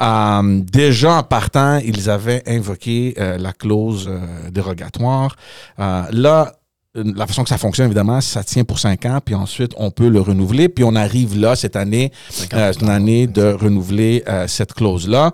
Euh, 0.00 0.60
déjà 0.72 1.16
en 1.16 1.22
partant, 1.22 1.76
ils 1.76 2.08
avaient 2.08 2.42
invoqué 2.46 3.14
euh, 3.18 3.36
la 3.36 3.52
clause 3.52 4.10
dérogatoire. 4.50 5.36
là, 5.78 6.52
la 6.94 7.26
façon 7.26 7.42
que 7.42 7.50
ça 7.50 7.58
fonctionne, 7.58 7.86
évidemment, 7.86 8.20
ça 8.22 8.42
tient 8.44 8.64
pour 8.64 8.78
cinq 8.78 9.04
ans, 9.04 9.18
puis 9.22 9.34
ensuite, 9.34 9.72
on 9.76 9.90
peut 9.90 10.08
le 10.08 10.20
renouveler. 10.20 10.70
Puis 10.70 10.84
on 10.84 10.94
arrive 10.94 11.38
là, 11.38 11.54
cette 11.54 11.76
année, 11.76 12.12
c'est 12.30 12.80
une 12.80 12.88
année 12.88 13.26
de 13.26 13.52
renouveler 13.52 14.24
cette 14.46 14.72
clause-là. 14.72 15.32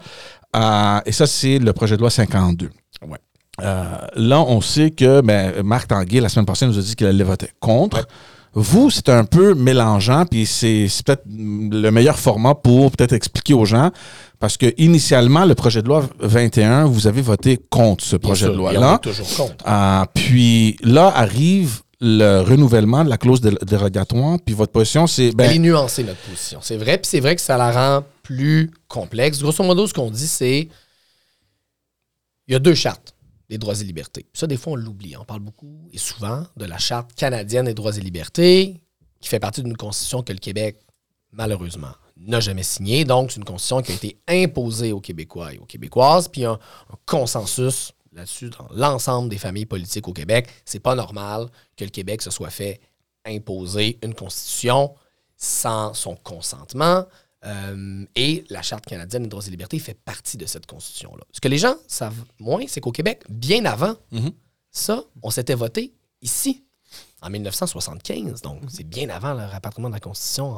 et 1.06 1.12
ça, 1.12 1.26
c'est 1.26 1.60
le 1.60 1.72
projet 1.72 1.96
de 1.96 2.00
loi 2.00 2.10
52. 2.10 2.70
Euh, 3.62 3.84
là, 4.16 4.40
on 4.40 4.60
sait 4.60 4.90
que 4.90 5.20
ben, 5.20 5.62
Marc 5.62 5.88
Tanguay, 5.88 6.20
la 6.20 6.28
semaine 6.28 6.46
passée, 6.46 6.66
nous 6.66 6.78
a 6.78 6.82
dit 6.82 6.94
qu'il 6.96 7.06
allait 7.06 7.24
voter 7.24 7.48
contre. 7.60 8.06
Vous, 8.52 8.90
c'est 8.90 9.08
un 9.08 9.24
peu 9.24 9.54
mélangeant, 9.54 10.26
puis 10.26 10.44
c'est 10.44 10.88
peut-être 11.06 11.22
le 11.28 11.90
meilleur 11.90 12.18
format 12.18 12.54
pour 12.56 12.90
peut-être 12.90 13.12
expliquer 13.12 13.54
aux 13.54 13.64
gens, 13.64 13.90
parce 14.40 14.56
que 14.56 14.74
initialement, 14.76 15.44
le 15.44 15.54
projet 15.54 15.82
de 15.82 15.88
loi 15.88 16.08
21, 16.18 16.86
vous 16.86 17.06
avez 17.06 17.22
voté 17.22 17.60
contre 17.70 18.02
ce 18.02 18.16
projet 18.16 18.46
de 18.46 18.52
loi-là. 18.52 18.98
toujours 18.98 19.36
contre. 19.36 19.64
Euh, 19.68 20.04
puis 20.14 20.76
là 20.82 21.12
arrive 21.14 21.82
le 22.00 22.40
renouvellement 22.40 23.04
de 23.04 23.10
la 23.10 23.18
clause 23.18 23.40
dérogatoire, 23.40 24.38
puis 24.44 24.54
votre 24.54 24.72
position, 24.72 25.06
c'est... 25.06 25.32
Ben, 25.32 25.44
Elle 25.50 25.56
est 25.56 25.58
nuancée, 25.60 26.02
notre 26.02 26.20
position. 26.20 26.58
C'est 26.62 26.78
vrai, 26.78 26.96
puis 26.96 27.06
c'est 27.06 27.20
vrai 27.20 27.36
que 27.36 27.42
ça 27.42 27.56
la 27.56 27.70
rend 27.70 28.04
plus 28.22 28.70
complexe. 28.88 29.40
Grosso 29.42 29.62
modo, 29.62 29.86
ce 29.86 29.94
qu'on 29.94 30.10
dit, 30.10 30.26
c'est... 30.26 30.68
Il 32.48 32.52
y 32.52 32.56
a 32.56 32.58
deux 32.58 32.74
chartes 32.74 33.14
les 33.50 33.58
droits 33.58 33.74
et 33.74 33.84
libertés. 33.84 34.26
Ça, 34.32 34.46
des 34.46 34.56
fois, 34.56 34.72
on 34.74 34.76
l'oublie. 34.76 35.16
On 35.16 35.24
parle 35.24 35.40
beaucoup 35.40 35.88
et 35.92 35.98
souvent 35.98 36.46
de 36.56 36.64
la 36.64 36.78
Charte 36.78 37.12
canadienne 37.14 37.66
des 37.66 37.74
droits 37.74 37.96
et 37.96 38.00
libertés, 38.00 38.80
qui 39.20 39.28
fait 39.28 39.40
partie 39.40 39.62
d'une 39.62 39.76
constitution 39.76 40.22
que 40.22 40.32
le 40.32 40.38
Québec, 40.38 40.78
malheureusement, 41.32 41.92
n'a 42.16 42.40
jamais 42.40 42.62
signée. 42.62 43.04
Donc, 43.04 43.32
c'est 43.32 43.38
une 43.38 43.44
constitution 43.44 43.82
qui 43.82 43.92
a 43.92 43.94
été 43.96 44.20
imposée 44.28 44.92
aux 44.92 45.00
Québécois 45.00 45.52
et 45.52 45.58
aux 45.58 45.66
Québécoises, 45.66 46.28
puis 46.28 46.44
un, 46.44 46.52
un 46.52 46.96
consensus 47.04 47.92
là-dessus 48.12 48.50
dans 48.50 48.68
l'ensemble 48.72 49.28
des 49.28 49.38
familles 49.38 49.66
politiques 49.66 50.06
au 50.06 50.12
Québec. 50.12 50.48
C'est 50.64 50.80
pas 50.80 50.94
normal 50.94 51.48
que 51.76 51.84
le 51.84 51.90
Québec 51.90 52.22
se 52.22 52.30
soit 52.30 52.50
fait 52.50 52.80
imposer 53.26 53.98
une 54.02 54.14
constitution 54.14 54.94
sans 55.36 55.92
son 55.92 56.14
consentement. 56.16 57.04
Euh, 57.46 58.04
et 58.16 58.44
la 58.50 58.60
Charte 58.60 58.84
canadienne 58.84 59.22
des 59.22 59.28
droits 59.28 59.42
et 59.46 59.50
libertés 59.50 59.78
fait 59.78 59.94
partie 59.94 60.36
de 60.36 60.44
cette 60.46 60.66
constitution-là. 60.66 61.24
Ce 61.32 61.40
que 61.40 61.48
les 61.48 61.58
gens 61.58 61.76
savent 61.88 62.24
moins, 62.38 62.64
c'est 62.68 62.80
qu'au 62.80 62.92
Québec, 62.92 63.22
bien 63.30 63.64
avant 63.64 63.96
mhm. 64.10 64.32
ça, 64.70 65.04
on 65.22 65.30
s'était 65.30 65.54
voté 65.54 65.94
ici, 66.20 66.64
en 67.22 67.30
1975, 67.30 68.42
donc 68.42 68.62
c'est 68.68 68.84
bien 68.84 69.08
avant 69.08 69.32
le 69.32 69.44
rapatriement 69.44 69.88
de 69.88 69.94
la 69.94 70.00
Constitution 70.00 70.54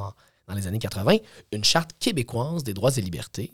dans 0.49 0.55
les 0.55 0.67
années 0.67 0.79
80, 0.81 1.19
une 1.53 1.65
Charte 1.65 1.93
québécoise 2.01 2.65
des 2.65 2.75
droits 2.75 2.97
et 2.97 3.01
libertés 3.01 3.53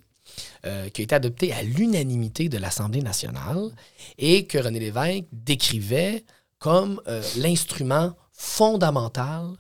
euh, 0.67 0.89
qui 0.89 1.03
a 1.03 1.05
été 1.05 1.15
adoptée 1.15 1.53
à 1.53 1.63
l'unanimité 1.63 2.49
de 2.49 2.59
l'Assemblée 2.59 3.03
nationale 3.03 3.71
et 4.19 4.47
que 4.47 4.59
René 4.59 4.81
Lévesque 4.81 5.25
décrivait 5.33 6.25
comme 6.59 7.01
euh, 7.09 7.23
l'instrument 7.37 8.15
fondamental 8.33 9.57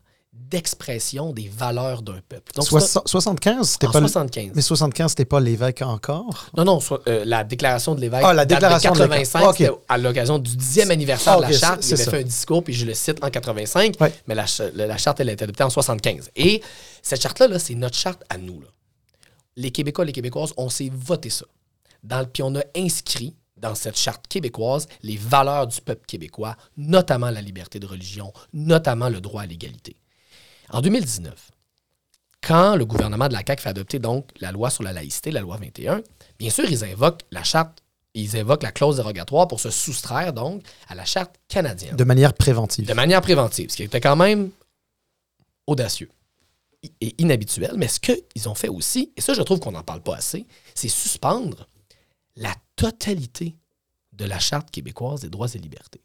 d'expression 0.51 1.33
des 1.33 1.49
valeurs 1.49 2.03
d'un 2.03 2.21
peuple. 2.29 2.53
Donc, 2.55 2.67
75, 2.67 3.69
c'était 3.69 3.87
pas 3.87 4.01
75. 4.01 4.53
Mais 4.55 4.63
75, 4.63 5.11
c'était 5.11 5.25
pas 5.25 5.41
l'évêque 5.41 5.83
encore? 5.83 6.47
Non, 6.57 6.65
non, 6.65 6.79
euh, 7.07 7.25
la 7.25 7.45
déclaration 7.45 7.95
de 7.95 8.01
l'évêque 8.01 8.23
ah, 8.25 8.33
la 8.33 8.47
déclaration 8.47 8.93
de 8.93 8.99
85, 8.99 9.57
c'était 9.57 9.71
à 9.89 9.99
l'occasion 9.99 10.39
du 10.39 10.57
dixième 10.57 10.91
anniversaire 10.91 11.39
de 11.39 11.43
la 11.43 11.53
charte. 11.53 11.87
Il 11.87 11.95
avait 11.95 12.05
fait 12.05 12.21
un 12.21 12.23
discours, 12.23 12.65
puis 12.65 12.75
je 12.75 12.87
le 12.87 12.95
cite 12.95 13.23
en 13.23 13.31
85, 13.31 13.97
mais 14.27 14.35
la, 14.35 14.47
charte, 14.47 15.21
elle 15.21 15.29
a 15.29 15.33
été 15.33 15.45
adoptée 15.45 15.65
en 15.65 15.71
75. 15.71 16.31
Et 16.37 16.63
cette 17.03 17.21
charte-là, 17.23 17.59
c'est 17.59 17.75
notre 17.75 17.97
charte 17.97 18.23
à 18.29 18.39
nous. 18.39 18.63
Les 19.57 19.71
Québécois, 19.71 20.05
les 20.05 20.13
Québécoises, 20.13 20.53
on 20.57 20.69
s'est 20.69 20.91
voté 20.93 21.31
ça. 21.31 21.47
Dans, 22.05 22.25
puis 22.25 22.43
on 22.45 22.55
a 22.55 22.63
inscrit 22.77 23.35
dans 23.57 23.75
cette 23.75 23.99
charte 23.99 24.27
québécoise 24.29 24.87
les 25.03 25.17
valeurs 25.17 25.67
du 25.67 25.81
peuple 25.81 26.07
québécois, 26.07 26.57
notamment 26.77 27.31
la 27.31 27.41
liberté 27.41 27.81
de 27.81 27.87
religion, 27.87 28.33
notamment 28.53 29.09
le 29.09 29.21
droit 29.21 29.43
à 29.43 29.47
l'égalité. 29.47 29.97
En 30.71 30.81
2019, 30.81 31.51
quand 32.43 32.77
le 32.77 32.85
gouvernement 32.85 33.29
de 33.29 33.33
la 33.33 33.43
CAQ 33.47 33.63
fait 33.63 33.69
adopter 33.69 33.99
donc 33.99 34.31
la 34.41 34.53
loi 34.53 34.71
sur 34.71 34.83
la 34.83 34.93
laïcité, 34.93 35.31
la 35.31 35.41
loi 35.41 35.57
21, 35.57 36.03
bien 36.39 36.51
sûr, 36.51 36.65
ils 36.71 36.85
invoquent 36.85 37.23
la 37.31 37.43
charte, 37.43 37.83
ils 38.15 38.37
invoquent 38.37 38.63
la 38.63 38.73
clause 38.73 38.97
dérogatoire 38.97 39.49
pour 39.49 39.61
se 39.61 39.71
soustraire 39.71 40.33
donc 40.33 40.63
à 40.89 40.95
la 40.95 41.05
charte 41.05 41.37
canadienne. 41.49 41.97
De 41.97 42.05
manière 42.05 42.35
préventive. 42.35 42.87
De 42.87 42.95
manière 42.95 43.21
préventive, 43.21 43.71
ce 43.71 43.77
qui 43.77 43.83
était 43.83 44.01
quand 44.01 44.17
même 44.17 44.51
audacieux 45.67 46.11
et 47.01 47.15
inhabituel. 47.19 47.73
Mais 47.77 47.89
ce 47.89 48.01
qu'ils 48.01 48.49
ont 48.49 48.55
fait 48.55 48.69
aussi, 48.69 49.13
et 49.17 49.21
ça 49.21 49.35
je 49.35 49.43
trouve 49.43 49.61
qu'on 49.61 49.73
n'en 49.73 49.83
parle 49.83 50.03
pas 50.03 50.17
assez, 50.17 50.47
c'est 50.75 50.89
suspendre 50.89 51.69
la 52.37 52.55
totalité 52.77 53.57
de 54.13 54.25
la 54.25 54.39
charte 54.39 54.71
québécoise 54.71 55.21
des 55.21 55.31
droits 55.31 55.49
et 55.55 55.59
libertés. 55.59 56.01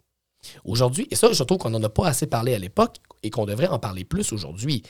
Aujourd'hui, 0.65 1.07
et 1.11 1.15
ça, 1.15 1.31
je 1.31 1.43
trouve 1.43 1.57
qu'on 1.57 1.69
n'en 1.69 1.83
a 1.83 1.89
pas 1.89 2.07
assez 2.07 2.27
parlé 2.27 2.53
à 2.53 2.59
l'époque 2.59 2.97
et 3.21 3.29
qu'on 3.29 3.45
devrait 3.45 3.67
en 3.67 3.79
parler 3.79 4.03
plus 4.03 4.31
aujourd'hui. 4.33 4.83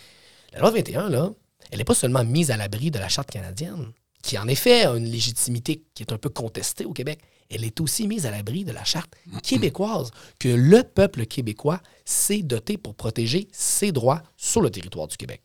La 0.54 0.60
loi 0.60 0.72
21, 0.72 1.10
là, 1.10 1.32
elle 1.72 1.78
n'est 1.78 1.84
pas 1.84 1.94
seulement 1.94 2.24
mise 2.24 2.52
à 2.52 2.58
l'abri 2.58 2.92
de 2.92 3.00
la 3.00 3.10
Charte 3.10 3.32
canadienne, 3.32 3.92
qui 4.22 4.38
en 4.38 4.48
effet 4.48 4.86
a 4.86 4.96
une 4.96 5.10
légitimité 5.10 5.84
qui 5.94 6.04
est 6.04 6.12
un 6.12 6.18
peu 6.18 6.30
contestée 6.30 6.86
au 6.86 6.94
Québec. 6.94 7.20
Elle 7.50 7.63
est 7.63 7.80
aussi 7.82 8.08
mise 8.08 8.26
à 8.26 8.32
l'abri 8.32 8.63
de 8.63 8.72
la 8.72 8.84
Charte 8.84 9.13
québécoise, 9.44 10.12
que 10.39 10.50
le 10.50 10.84
peuple 10.84 11.26
québécois 11.26 11.82
s'est 12.06 12.42
doté 12.42 12.78
pour 12.78 12.96
protéger 12.96 13.48
ses 13.52 13.92
droits 13.92 14.24
sur 14.38 14.62
le 14.62 14.70
territoire 14.70 15.08
du 15.08 15.18
Québec. 15.18 15.42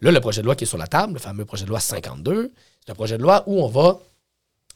Là, 0.00 0.10
le 0.10 0.20
projet 0.20 0.40
de 0.42 0.46
loi 0.46 0.56
qui 0.56 0.64
est 0.64 0.66
sur 0.66 0.78
la 0.78 0.86
table, 0.86 1.14
le 1.14 1.18
fameux 1.18 1.44
projet 1.44 1.64
de 1.64 1.70
loi 1.70 1.80
52, 1.80 2.52
c'est 2.84 2.92
un 2.92 2.94
projet 2.94 3.18
de 3.18 3.22
loi 3.22 3.44
où 3.46 3.62
on 3.62 3.68
va 3.68 4.00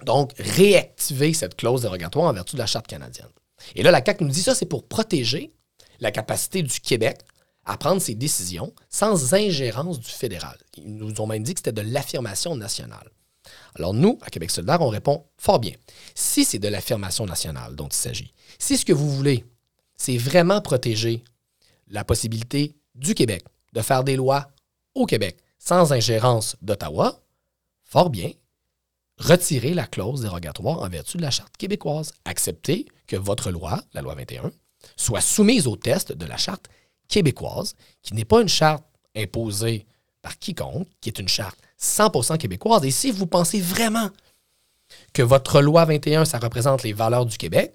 donc 0.05 0.33
réactiver 0.38 1.33
cette 1.35 1.57
clause 1.57 1.83
dérogatoire 1.83 2.27
en 2.27 2.33
vertu 2.33 2.57
de 2.57 2.61
la 2.61 2.66
Charte 2.66 2.87
canadienne. 2.87 3.29
Et 3.75 3.83
là, 3.83 3.90
la 3.90 4.05
CAQ 4.05 4.25
nous 4.25 4.31
dit 4.31 4.42
ça, 4.42 4.55
c'est 4.55 4.66
pour 4.66 4.87
protéger 4.87 5.53
la 6.01 6.11
capacité 6.11 6.62
du 6.62 6.81
Québec 6.81 7.18
à 7.64 7.77
prendre 7.77 8.01
ses 8.01 8.14
décisions 8.14 8.73
sans 8.88 9.35
ingérence 9.35 10.01
du 10.01 10.09
fédéral. 10.09 10.59
Ils 10.77 10.96
nous 10.96 11.20
ont 11.20 11.27
même 11.27 11.42
dit 11.42 11.55
que 11.55 11.61
c'était 11.61 11.73
de 11.73 11.83
l'affirmation 11.83 12.57
nationale. 12.57 13.11
Alors 13.75 13.94
nous, 13.94 14.18
à 14.23 14.31
Québec 14.31 14.51
solidaire, 14.51 14.81
on 14.81 14.88
répond 14.88 15.25
fort 15.37 15.59
bien. 15.59 15.73
Si 16.14 16.44
c'est 16.44 16.59
de 16.59 16.68
l'affirmation 16.68 17.27
nationale 17.27 17.77
dont 17.77 17.88
il 17.88 17.94
s'agit, 17.94 18.33
si 18.59 18.77
ce 18.77 18.85
que 18.85 18.92
vous 18.92 19.11
voulez, 19.11 19.44
c'est 19.96 20.16
vraiment 20.16 20.61
protéger 20.61 21.23
la 21.88 22.05
possibilité 22.05 22.77
du 22.94 23.14
Québec 23.14 23.44
de 23.73 23.83
faire 23.83 24.05
des 24.05 24.16
lois 24.16 24.51
au 24.94 25.07
Québec 25.07 25.38
sans 25.59 25.92
ingérence 25.92 26.57
d'Ottawa, 26.62 27.20
fort 27.85 28.11
bien, 28.11 28.33
retirer 29.18 29.75
la 29.75 29.87
clause 29.87 30.23
dérogatoire 30.23 30.81
en 30.81 30.88
vertu 30.88 31.18
de 31.18 31.23
la 31.23 31.31
Charte 31.31 31.57
québécoise. 31.57 32.12
Accepter 32.25 32.87
que 33.11 33.16
votre 33.16 33.51
loi, 33.51 33.83
la 33.92 34.03
loi 34.03 34.14
21, 34.14 34.53
soit 34.96 35.20
soumise 35.20 35.66
au 35.66 35.75
test 35.75 36.12
de 36.12 36.27
la 36.27 36.37
Charte 36.37 36.66
québécoise, 37.09 37.75
qui 38.03 38.14
n'est 38.14 38.25
pas 38.25 38.40
une 38.40 38.49
charte 38.49 38.85
imposée 39.16 39.85
par 40.23 40.38
quiconque, 40.38 40.87
qui 41.01 41.09
est 41.09 41.18
une 41.18 41.29
charte 41.29 41.59
100% 41.81 42.38
québécoise. 42.38 42.85
Et 42.85 42.92
si 42.92 43.11
vous 43.11 43.27
pensez 43.27 43.61
vraiment 43.61 44.09
que 45.12 45.23
votre 45.23 45.61
loi 45.61 45.85
21, 45.87 46.25
ça 46.25 46.38
représente 46.38 46.85
les 46.85 46.92
valeurs 46.92 47.27
du 47.27 47.37
Québec, 47.37 47.75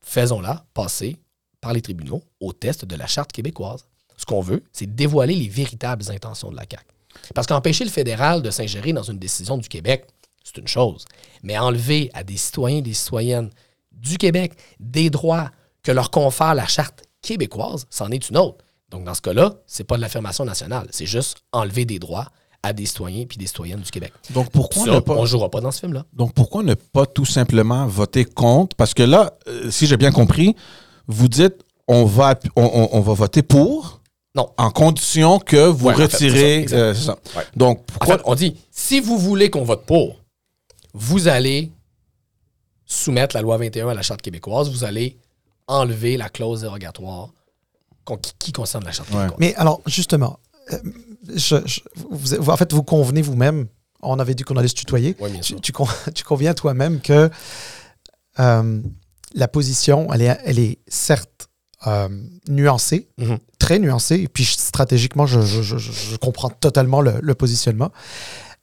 faisons-la 0.00 0.66
passer 0.74 1.18
par 1.60 1.72
les 1.72 1.80
tribunaux 1.80 2.24
au 2.40 2.52
test 2.52 2.84
de 2.84 2.96
la 2.96 3.06
charte 3.06 3.30
québécoise. 3.30 3.86
Ce 4.16 4.26
qu'on 4.26 4.40
veut, 4.40 4.64
c'est 4.72 4.92
dévoiler 4.92 5.36
les 5.36 5.48
véritables 5.48 6.10
intentions 6.10 6.50
de 6.50 6.56
la 6.56 6.64
CAQ. 6.68 6.84
Parce 7.32 7.46
qu'empêcher 7.46 7.84
le 7.84 7.90
fédéral 7.90 8.42
de 8.42 8.50
s'ingérer 8.50 8.92
dans 8.92 9.04
une 9.04 9.18
décision 9.18 9.56
du 9.56 9.68
Québec, 9.68 10.04
c'est 10.42 10.58
une 10.58 10.66
chose. 10.66 11.04
Mais 11.44 11.56
enlever 11.58 12.10
à 12.12 12.24
des 12.24 12.36
citoyens 12.36 12.78
et 12.78 12.82
des 12.82 12.94
citoyennes 12.94 13.50
du 13.94 14.18
Québec 14.18 14.52
des 14.80 15.10
droits 15.10 15.50
que 15.82 15.92
leur 15.92 16.10
confère 16.10 16.54
la 16.54 16.66
charte 16.66 17.02
québécoise, 17.22 17.86
c'en 17.90 18.10
est 18.10 18.28
une 18.30 18.38
autre. 18.38 18.64
Donc, 18.90 19.04
dans 19.04 19.14
ce 19.14 19.22
cas-là, 19.22 19.54
c'est 19.66 19.84
pas 19.84 19.96
de 19.96 20.02
l'affirmation 20.02 20.44
nationale, 20.44 20.86
c'est 20.90 21.06
juste 21.06 21.38
enlever 21.52 21.84
des 21.84 21.98
droits 21.98 22.28
à 22.62 22.72
des 22.72 22.86
citoyens 22.86 23.24
puis 23.26 23.38
des 23.38 23.46
citoyennes 23.46 23.80
du 23.80 23.90
Québec. 23.90 24.12
Donc, 24.30 24.50
pourquoi 24.50 24.86
ne 24.86 25.00
pas... 25.00 25.14
On 25.14 25.26
jouera 25.26 25.50
pas 25.50 25.60
dans 25.60 25.70
ce 25.70 25.80
film-là. 25.80 26.04
Donc, 26.12 26.32
pourquoi 26.34 26.62
ne 26.62 26.74
pas 26.74 27.06
tout 27.06 27.24
simplement 27.24 27.86
voter 27.86 28.24
contre? 28.24 28.76
Parce 28.76 28.94
que 28.94 29.02
là, 29.02 29.32
euh, 29.48 29.70
si 29.70 29.86
j'ai 29.86 29.96
bien 29.96 30.12
compris, 30.12 30.54
vous 31.08 31.28
dites 31.28 31.56
on 31.88 32.04
va, 32.04 32.38
on, 32.56 33.00
va 33.00 33.12
voter 33.14 33.42
pour. 33.42 34.00
Non. 34.34 34.48
En 34.56 34.70
condition 34.70 35.38
que 35.38 35.66
vous 35.66 35.88
retirez. 35.88 36.66
Euh, 36.72 36.94
ça. 36.94 37.18
Donc, 37.56 37.84
pourquoi. 37.86 38.20
on 38.24 38.34
dit 38.34 38.56
si 38.70 39.00
vous 39.00 39.18
voulez 39.18 39.50
qu'on 39.50 39.64
vote 39.64 39.84
pour, 39.84 40.22
vous 40.94 41.28
allez 41.28 41.70
soumettre 42.92 43.34
la 43.34 43.42
loi 43.42 43.56
21 43.56 43.88
à 43.88 43.94
la 43.94 44.02
Charte 44.02 44.22
québécoise, 44.22 44.70
vous 44.70 44.84
allez 44.84 45.16
enlever 45.66 46.16
la 46.16 46.28
clause 46.28 46.60
dérogatoire 46.62 47.30
qui, 48.38 48.52
concerne 48.52 48.84
la 48.84 48.92
Charte 48.92 49.08
québécoise. 49.08 49.38
Mais 49.38 49.54
alors, 49.54 49.80
justement, 49.86 50.38
euh, 50.72 50.78
vous, 52.10 52.50
en 52.50 52.56
fait, 52.56 52.72
vous 52.72 52.82
convenez 52.82 53.22
vous-même, 53.22 53.66
on 54.02 54.18
avait 54.18 54.34
dit 54.34 54.42
qu'on 54.42 54.56
allait 54.56 54.68
se 54.68 54.74
tutoyer, 54.74 55.16
tu, 55.42 55.56
tu, 56.14 56.24
conviens 56.24 56.54
toi-même 56.54 57.00
que 57.00 57.30
euh, 58.40 58.82
la 59.34 59.48
position, 59.48 60.12
elle 60.12 60.22
est, 60.22 60.38
elle 60.44 60.58
est 60.58 60.78
certes 60.88 61.48
euh, 61.86 62.08
nuancée, 62.48 63.08
mhm. 63.18 63.38
très 63.58 63.78
nuancée, 63.78 64.16
et 64.16 64.28
puis 64.28 64.44
stratégiquement, 64.44 65.26
je, 65.26 65.40
je 65.40 66.16
comprends 66.16 66.50
totalement 66.50 67.00
le, 67.00 67.14
le 67.22 67.34
positionnement. 67.34 67.90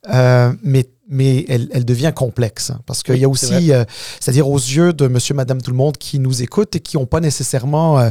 Euh, 0.07 0.53
mais, 0.63 0.89
mais 1.09 1.45
elle, 1.49 1.69
elle, 1.73 1.85
devient 1.85 2.13
complexe. 2.15 2.69
Hein, 2.69 2.79
parce 2.85 3.03
qu'il 3.03 3.17
y 3.17 3.25
a 3.25 3.29
aussi, 3.29 3.73
euh, 3.73 3.83
c'est-à-dire 4.19 4.47
aux 4.47 4.57
yeux 4.57 4.93
de 4.93 5.07
monsieur, 5.07 5.33
madame, 5.33 5.61
tout 5.61 5.71
le 5.71 5.77
monde 5.77 5.97
qui 5.97 6.19
nous 6.19 6.41
écoute 6.41 6.75
et 6.75 6.79
qui 6.79 6.97
n'ont 6.97 7.05
pas 7.05 7.19
nécessairement 7.19 7.99
euh, 7.99 8.09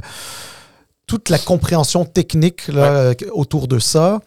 toute 1.07 1.31
la 1.31 1.39
compréhension 1.39 2.05
technique 2.05 2.69
là, 2.69 3.13
autour 3.33 3.69
de 3.69 3.79
ça, 3.79 4.21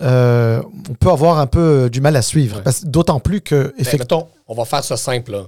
on 0.00 0.94
peut 0.98 1.10
avoir 1.10 1.38
un 1.38 1.46
peu 1.46 1.90
du 1.90 2.00
mal 2.00 2.16
à 2.16 2.22
suivre. 2.22 2.62
D'autant 2.84 3.20
plus 3.20 3.40
que. 3.40 3.64
Ben, 3.64 3.72
effectivement, 3.78 4.30
on 4.46 4.54
va 4.54 4.64
faire 4.64 4.84
ça 4.84 4.96
simple. 4.96 5.46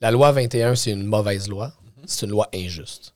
La 0.00 0.10
loi 0.10 0.32
21, 0.32 0.74
c'est 0.74 0.92
une 0.92 1.04
mauvaise 1.04 1.48
loi. 1.48 1.72
C'est 2.06 2.26
une 2.26 2.32
loi 2.32 2.48
injuste. 2.54 3.14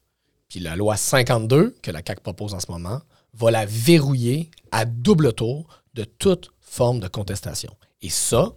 Puis 0.49 0.61
la 0.61 0.75
loi 0.77 0.97
52, 0.97 1.77
que 1.81 1.91
la 1.91 2.01
CAQ 2.05 2.23
propose 2.23 2.55
en 2.55 2.61
ce 2.61 2.71
moment, 2.71 3.01
va 3.35 3.51
la 3.51 3.67
verrouiller 3.67 4.51
à 4.73 4.85
double 4.85 5.33
tour 5.33 5.69
de 5.95 6.05
toute 6.05 6.51
forme 6.61 7.01
de 7.01 7.09
contestation. 7.09 7.75
Et 8.03 8.11
ça, 8.11 8.53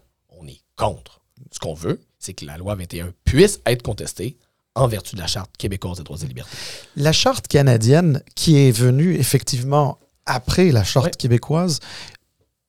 contre. 0.76 1.22
Ce 1.52 1.60
qu'on 1.60 1.74
veut, 1.74 2.00
c'est 2.20 2.34
que 2.34 2.46
la 2.46 2.58
loi 2.58 2.76
21 2.76 3.14
puisse 3.26 3.60
être 3.66 3.84
contestée 3.84 4.38
en 4.76 4.88
vertu 4.88 5.16
de 5.16 5.22
la 5.22 5.28
Charte 5.28 5.52
québécoise 5.58 5.98
des 5.98 6.04
droits 6.04 6.18
et 6.22 6.26
libertés. 6.26 6.56
La 6.96 7.12
Charte 7.12 7.48
canadienne, 7.48 8.22
qui 8.36 8.58
est 8.58 8.72
venue 8.72 9.16
effectivement 9.16 10.00
après 10.26 10.72
la 10.72 10.84
Charte 10.84 11.16
québécoise, 11.18 11.80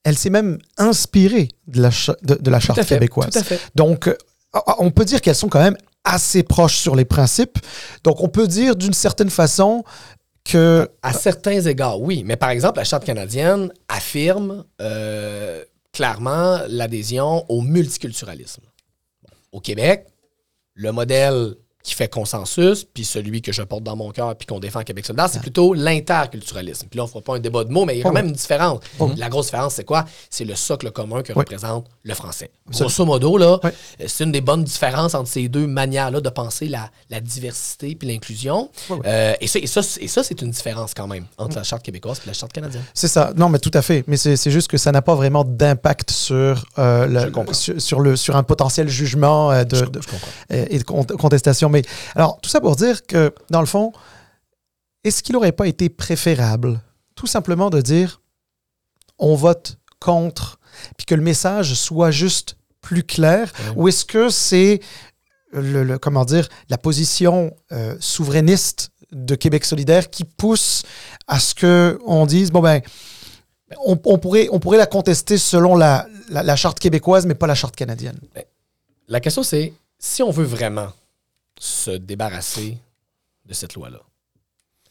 elle 0.03 0.19
s'est 0.19 0.31
même 0.31 0.59
inspirée 0.77 1.49
de 1.67 1.81
la, 1.81 1.91
de, 2.23 2.51
la 2.51 2.61
Charte 2.61 2.85
québécoise. 2.85 3.31
Tout 3.31 3.39
à 3.39 3.43
fait. 3.43 3.61
Donc, 3.75 4.09
euh, 4.09 4.17
on 4.79 4.91
peut 4.91 5.05
dire 5.05 5.21
qu'elles 5.23 5.35
sont 5.35 5.49
quand 5.49 5.63
même 5.63 5.79
assez 6.05 6.43
proches 6.43 6.77
sur 6.77 6.95
les 6.95 7.07
principes. 7.07 7.59
Donc, 8.03 8.23
on 8.23 8.29
peut 8.29 8.47
dire 8.47 8.77
d'une 8.77 8.93
certaine 8.93 9.31
façon, 9.31 9.83
que... 10.45 10.89
À 11.03 11.15
certains 11.15 11.61
égards, 11.63 12.01
oui. 12.01 12.23
Mais 12.25 12.37
par 12.37 12.51
exemple, 12.51 12.79
la 12.79 12.85
Charte 12.85 13.05
canadienne 13.05 13.73
affirme 13.89 14.65
euh, 14.83 15.65
clairement 15.95 16.59
l'adhésion 16.69 17.47
au 17.49 17.63
multiculturalisme. 17.63 18.65
Au 19.53 19.61
Québec, 19.61 20.09
le 20.75 20.91
modèle 20.91 21.55
qui 21.85 21.95
fait 21.95 22.09
consensus, 22.09 22.85
puis 22.85 23.05
celui 23.05 23.43
que 23.43 23.53
je 23.53 23.63
porte 23.63 23.83
dans 23.85 23.95
mon 23.95 24.11
cœur, 24.11 24.35
puis 24.35 24.47
qu'on 24.47 24.59
défend 24.59 24.81
à 24.81 24.85
Québec 24.85 25.05
solidaire, 25.05 25.29
c'est 25.29 25.43
plutôt 25.43 25.75
l'interculturalisme. 25.75 26.89
Puis 26.89 26.97
là, 26.97 27.05
on 27.05 27.07
ne 27.07 27.11
fera 27.11 27.21
pas 27.21 27.37
un 27.37 27.41
débat 27.41 27.63
de 27.63 27.71
mots, 27.71 27.85
mais 27.85 27.95
il 27.95 27.99
y 27.99 28.01
a 28.01 28.05
quand 28.05 28.13
même 28.13 28.29
une 28.29 28.33
différence. 28.33 28.81
La 29.19 29.29
grosse 29.29 29.47
différence, 29.47 29.75
c'est 29.75 29.85
quoi? 29.85 30.07
C'est 30.31 30.47
le 30.47 30.55
socle 30.55 30.91
commun 30.91 31.23
que 31.23 31.35
représente 31.35 31.87
le 32.03 32.15
français. 32.15 32.51
Grosso 32.71 33.05
modo, 33.05 33.37
là, 33.37 33.61
c'est 34.07 34.25
une 34.25 34.33
des 34.33 34.41
bonnes 34.41 34.65
différences 34.65 35.15
entre 35.15 35.29
ces 35.29 35.49
deux 35.49 35.67
manières-là 35.67 36.23
de 36.23 36.29
penser 36.31 36.69
la, 36.69 36.91
la 37.11 37.21
diversité 37.21 37.95
puis 37.95 38.09
l'inclusion. 38.09 38.71
Euh, 39.05 39.35
et 39.41 39.47
ça, 39.47 39.59
et 39.59 39.67
ça, 40.09 40.23
c'est 40.23 40.41
une 40.41 40.51
différence 40.51 40.95
quand 40.95 41.07
même 41.07 41.27
entre 41.37 41.57
la 41.57 41.65
Charte 41.65 41.83
québécoise 41.83 42.23
et 42.25 42.27
la 42.27 42.33
Charte 42.33 42.55
canadienne. 42.55 42.85
C'est 42.95 43.09
ça. 43.09 43.33
Non, 43.37 43.51
mais 43.51 43.59
tout 43.59 43.71
à 43.75 43.83
fait. 43.83 44.05
Mais 44.07 44.17
c'est 44.17 44.51
juste 44.51 44.69
que 44.69 44.79
ça 44.79 44.91
n'a 44.91 45.03
pas 45.03 45.15
vraiment 45.15 45.45
d'impact 45.45 46.11
sur, 46.11 46.65
euh, 46.79 47.31
sur, 47.53 48.01
le, 48.01 48.17
sur 48.17 48.37
un 48.37 48.43
potentiel 48.43 48.89
jugement 48.89 49.51
euh, 49.53 49.65
de, 49.65 49.85
et 50.49 50.79
de 50.79 50.85
contestation 50.85 51.69
mais 51.75 51.83
alors, 52.15 52.41
tout 52.41 52.51
ça 52.51 52.61
pour 52.61 52.77
dire 52.77 53.07
que, 53.07 53.35
dans 53.51 53.61
le 53.61 53.67
fond, 53.67 53.93
est-ce 55.05 55.23
qu'il 55.23 55.35
n'aurait 55.35 55.53
pas 55.53 55.67
été 55.67 55.89
préférable, 55.89 56.81
tout 57.15 57.27
simplement, 57.27 57.71
de 57.71 57.81
dire 57.81 58.21
on 59.19 59.35
vote 59.35 59.79
contre, 60.01 60.59
puis 60.97 61.07
que 61.07 61.15
le 61.15 61.23
message 61.23 61.75
soit 61.75 62.11
juste 62.11 62.57
plus 62.81 63.03
clair, 63.03 63.53
ou 63.77 63.89
est-ce 63.89 64.05
que 64.05 64.29
c'est 64.29 64.81
le, 65.53 65.99
comment 65.99 66.25
dire 66.25 66.49
la 66.69 66.79
position 66.79 67.55
euh, 67.73 67.97
souverainiste 68.01 68.91
de 69.13 69.35
Québec 69.35 69.65
solidaire 69.65 70.11
qui 70.11 70.25
pousse 70.25 70.83
à 71.29 71.39
ce 71.39 71.55
que 71.55 71.99
on 72.05 72.27
dise 72.27 72.51
bon 72.51 72.61
ben 72.61 72.83
on, 73.87 73.97
pourrait, 73.97 74.49
on 74.53 74.61
pourrait 74.61 74.79
la 74.79 74.87
contester 74.87 75.39
selon 75.39 75.77
la, 75.77 76.07
la, 76.29 76.57
charte 76.57 76.79
québécoise, 76.79 77.27
mais 77.27 77.35
pas 77.35 77.47
la 77.47 77.55
charte 77.55 77.75
canadienne? 77.75 78.19
Ben, 78.35 78.45
la 79.09 79.21
question, 79.21 79.43
c'est 79.43 79.73
si 79.99 80.23
on 80.23 80.31
veut 80.31 80.45
vraiment 80.45 80.89
se 81.59 81.91
débarrasser 81.91 82.79
de 83.47 83.55
cette 83.55 83.75
loi-là. 83.75 84.01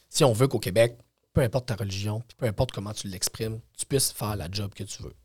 Si 0.09 0.23
on 0.23 0.33
veut 0.33 0.47
qu'au 0.47 0.59
Québec, 0.59 0.97
peu 1.33 1.41
importe 1.41 1.67
ta 1.67 1.75
religion, 1.75 2.23
peu 2.37 2.45
importe 2.45 2.71
comment 2.71 2.93
tu 2.93 3.07
l'exprimes, 3.07 3.59
tu 3.77 3.85
puisses 3.85 4.11
faire 4.11 4.35
la 4.35 4.49
job 4.49 4.73
que 4.73 4.83
tu 4.83 5.01
veux. 5.01 5.15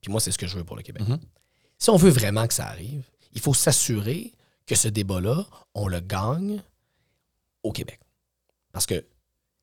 Puis 0.00 0.10
moi, 0.10 0.20
c'est 0.20 0.32
ce 0.32 0.38
que 0.38 0.46
je 0.46 0.56
veux 0.56 0.64
pour 0.64 0.76
le 0.76 0.82
Québec. 0.82 1.02
Mm-hmm. 1.04 1.20
Si 1.78 1.90
on 1.90 1.96
veut 1.96 2.10
vraiment 2.10 2.46
que 2.46 2.54
ça 2.54 2.66
arrive, 2.66 3.04
il 3.32 3.40
faut 3.40 3.54
s'assurer 3.54 4.32
que 4.66 4.74
ce 4.74 4.88
débat-là, 4.88 5.46
on 5.74 5.88
le 5.88 6.00
gagne 6.00 6.62
au 7.62 7.72
Québec. 7.72 8.00
Parce 8.72 8.86
que 8.86 9.04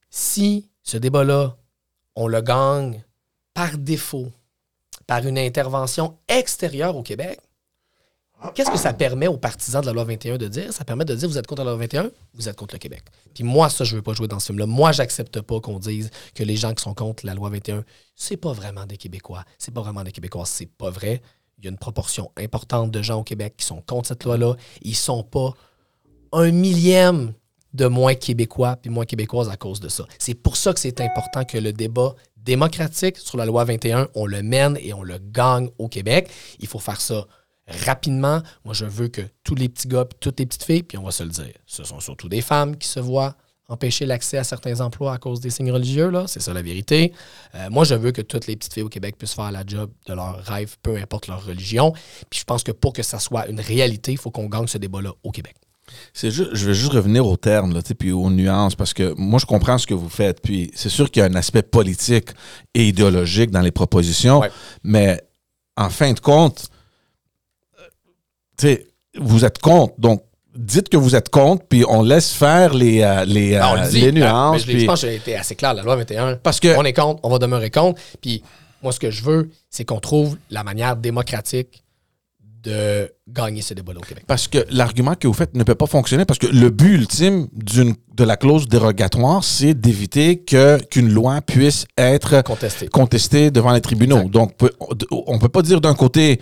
si 0.10 0.70
ce 0.82 0.98
débat-là, 0.98 1.58
on 2.16 2.28
le 2.28 2.42
gagne 2.42 3.04
par 3.54 3.78
défaut, 3.78 4.32
par 5.08 5.26
une 5.26 5.38
intervention 5.38 6.18
extérieure 6.28 6.96
au 6.96 7.04
Québec, 7.04 7.40
Qu'est-ce 8.54 8.72
que 8.72 8.78
ça 8.78 8.94
permet 8.94 9.28
aux 9.28 9.38
partisans 9.38 9.82
de 9.82 9.88
la 9.88 9.94
loi 9.94 10.04
21 10.04 10.38
de 10.38 10.48
dire? 10.48 10.74
Ça 10.74 10.86
permet 10.86 11.06
de 11.06 11.16
dire 11.16 11.28
vous 11.28 11.38
êtes 11.38 11.48
contre 11.48 11.64
la 11.64 11.72
loi 11.72 11.80
21, 11.80 12.12
vous 12.34 12.50
êtes 12.50 12.56
contre 12.56 12.76
le 12.76 12.80
Québec. 12.80 13.04
Puis 13.34 13.44
moi, 13.44 13.70
ça, 13.70 13.84
je 13.84 13.92
ne 13.92 13.98
veux 13.98 14.02
pas 14.02 14.14
jouer 14.14 14.28
dans 14.28 14.40
ce 14.40 14.48
film-là. 14.48 14.66
Moi, 14.66 14.92
j'accepte 14.92 15.42
pas 15.42 15.60
qu'on 15.60 15.80
dise 15.80 16.10
que 16.34 16.44
les 16.44 16.56
gens 16.56 16.74
qui 16.74 16.84
sont 16.84 16.94
contre 16.94 17.26
la 17.26 17.34
loi 17.34 17.50
21, 17.50 17.84
c'est 18.16 18.38
pas 18.38 18.54
vraiment 18.54 18.86
des 18.86 18.98
Québécois. 18.98 19.44
C'est 19.58 19.74
pas 19.74 19.82
vraiment 19.82 20.04
des 20.04 20.12
Québécois. 20.12 20.46
C'est 20.46 20.70
pas 20.70 20.90
vrai. 20.90 21.22
Il 21.58 21.66
y 21.66 21.68
a 21.68 21.72
une 21.72 21.78
proportion 21.78 22.32
importante 22.38 22.92
de 22.92 23.02
gens 23.02 23.20
au 23.20 23.24
Québec 23.24 23.56
qui 23.58 23.66
sont 23.66 23.82
contre 23.82 24.10
cette 24.10 24.24
loi-là. 24.24 24.56
Ils 24.82 24.96
sont 24.96 25.24
pas 25.24 25.54
un 26.32 26.52
millième 26.52 27.34
de 27.74 27.88
moins 27.88 28.16
Québécois 28.16 28.78
puis 28.78 28.90
moins 28.90 29.06
Québécoises 29.06 29.50
à 29.50 29.58
cause 29.58 29.80
de 29.80 29.90
ça. 29.90 30.06
C'est 30.18 30.34
pour 30.34 30.58
ça 30.58 30.74
que 30.74 30.80
c'est 30.80 31.02
important 31.02 31.44
que 31.44 31.58
le 31.58 31.74
débat 31.74 32.16
démocratique 32.38 33.18
sur 33.18 33.38
la 33.38 33.46
loi 33.46 33.66
21, 33.66 34.08
on 34.16 34.26
le 34.26 34.44
mène 34.44 34.78
et 34.82 34.94
on 34.94 35.04
le 35.04 35.18
gagne 35.18 35.70
au 35.78 35.88
Québec. 35.88 36.30
Il 36.60 36.68
faut 36.68 36.80
faire 36.80 37.02
ça 37.02 37.28
rapidement. 37.68 38.42
Moi, 38.64 38.74
je 38.74 38.86
veux 38.86 39.08
que 39.08 39.22
tous 39.44 39.56
les 39.56 39.70
petits 39.70 39.88
gars, 39.88 40.06
toutes 40.20 40.40
les 40.40 40.46
petites 40.46 40.64
filles, 40.64 40.84
puis 40.84 40.98
on 40.98 41.04
va 41.04 41.12
se 41.12 41.24
le 41.24 41.30
dire, 41.30 41.54
ce 41.66 41.84
sont 41.84 42.00
surtout 42.00 42.30
des 42.30 42.42
femmes 42.42 42.78
qui 42.78 42.88
se 42.88 43.00
voient 43.00 43.36
empêcher 43.68 44.06
l'accès 44.06 44.38
à 44.38 44.44
certains 44.44 44.80
emplois 44.82 45.14
à 45.14 45.18
cause 45.18 45.40
des 45.40 45.50
signes 45.50 45.72
religieux, 45.72 46.10
là, 46.10 46.26
c'est 46.28 46.40
ça 46.40 46.54
la 46.54 46.62
vérité. 46.62 47.14
Euh, 47.56 47.70
moi, 47.72 47.84
je 47.84 47.96
veux 47.96 48.12
que 48.12 48.22
toutes 48.22 48.46
les 48.48 48.56
petites 48.56 48.74
filles 48.74 48.84
au 48.84 48.90
Québec 48.90 49.18
puissent 49.18 49.34
faire 49.34 49.52
la 49.52 49.64
job 49.66 49.90
de 50.06 50.14
leur 50.14 50.38
rêve, 50.44 50.76
peu 50.84 50.98
importe 50.98 51.28
leur 51.28 51.44
religion. 51.44 51.92
Puis 52.30 52.42
je 52.42 52.46
pense 52.46 52.64
que 52.64 52.72
pour 52.72 52.94
que 52.94 53.02
ça 53.02 53.18
soit 53.18 53.48
une 53.48 53.60
réalité, 53.60 54.12
il 54.12 54.18
faut 54.18 54.30
qu'on 54.30 54.48
gagne 54.48 54.68
ce 54.68 54.78
débat-là 54.78 55.14
au 55.24 55.32
Québec. 55.32 55.56
C'est 56.14 56.32
juste, 56.32 56.52
je 56.54 56.68
vais 56.68 56.74
juste 56.74 56.92
revenir 56.92 57.26
aux 57.26 57.38
termes, 57.38 57.74
là, 57.74 57.82
puis 57.98 58.12
aux 58.12 58.30
nuances, 58.30 58.76
parce 58.76 58.94
que 58.94 59.14
moi, 59.18 59.40
je 59.40 59.46
comprends 59.46 59.78
ce 59.78 59.88
que 59.88 59.94
vous 59.94 60.10
faites. 60.10 60.42
Puis 60.42 60.72
c'est 60.76 60.90
sûr 60.90 61.10
qu'il 61.10 61.22
y 61.22 61.24
a 61.24 61.30
un 61.30 61.36
aspect 61.36 61.64
politique 61.64 62.30
et 62.74 62.88
idéologique 62.88 63.52
dans 63.52 63.62
les 63.62 63.72
propositions, 63.72 64.42
mais 64.84 65.24
en 65.78 65.90
fin 65.90 66.14
de 66.14 66.20
compte, 66.20 66.70
vous 69.18 69.46
êtes 69.46 69.60
contre. 69.60 69.94
Donc, 69.98 70.24
dites 70.56 70.90
que 70.90 70.98
vous 70.98 71.16
êtes 71.16 71.30
contre, 71.30 71.66
puis 71.68 71.84
on 71.88 72.02
laisse 72.02 72.32
faire 72.32 72.74
les, 72.74 73.02
euh, 73.02 73.26
les, 73.26 73.60
les 73.92 74.12
nuances. 74.12 74.62
je, 74.62 74.66
puis... 74.66 74.86
pense 74.86 75.02
que 75.02 75.08
j'ai 75.08 75.16
été 75.16 75.36
assez 75.36 75.56
clair, 75.56 75.74
la 75.74 75.84
loi 75.84 75.96
21. 75.98 76.36
Parce 76.38 76.60
que... 76.60 76.78
On 76.78 76.84
est 76.84 76.94
contre, 76.94 77.20
on 77.24 77.30
va 77.30 77.40
demeurer 77.40 77.70
contre. 77.70 78.02
Puis 78.22 78.44
moi, 78.82 78.92
ce 78.92 79.00
que 79.00 79.12
je 79.12 79.24
veux, 79.24 79.50
c'est 79.70 79.86
qu'on 79.86 80.00
trouve 80.00 80.38
la 80.50 80.64
manière 80.64 80.96
démocratique 80.96 81.84
de 82.66 83.12
gagner 83.28 83.62
ce 83.62 83.74
débat-là 83.74 84.00
au 84.00 84.04
Québec. 84.04 84.24
Parce 84.28 84.48
que 84.48 84.66
l'argument 84.70 85.14
que 85.16 85.28
vous 85.28 85.34
faites 85.34 85.56
ne 85.56 85.64
peut 85.64 85.76
pas 85.76 85.86
fonctionner 85.86 86.26
parce 86.26 86.40
que 86.40 86.48
le 86.48 86.70
but 86.70 86.96
ultime 86.96 87.48
de 87.54 88.24
la 88.24 88.38
clause 88.38 88.68
dérogatoire, 88.68 89.44
c'est 89.44 89.74
d'éviter 89.76 90.40
que 90.40 90.84
qu'une 90.86 91.12
loi 91.12 91.42
puisse 91.42 91.86
être 91.98 92.44
contestée, 92.92 93.52
devant 93.52 93.72
les 93.72 93.82
tribunaux. 93.82 94.24
Donc, 94.30 94.54
on 95.12 95.34
ne 95.34 95.40
peut 95.40 95.50
pas 95.50 95.62
dire 95.62 95.80
d'un 95.80 95.94
côté, 95.94 96.42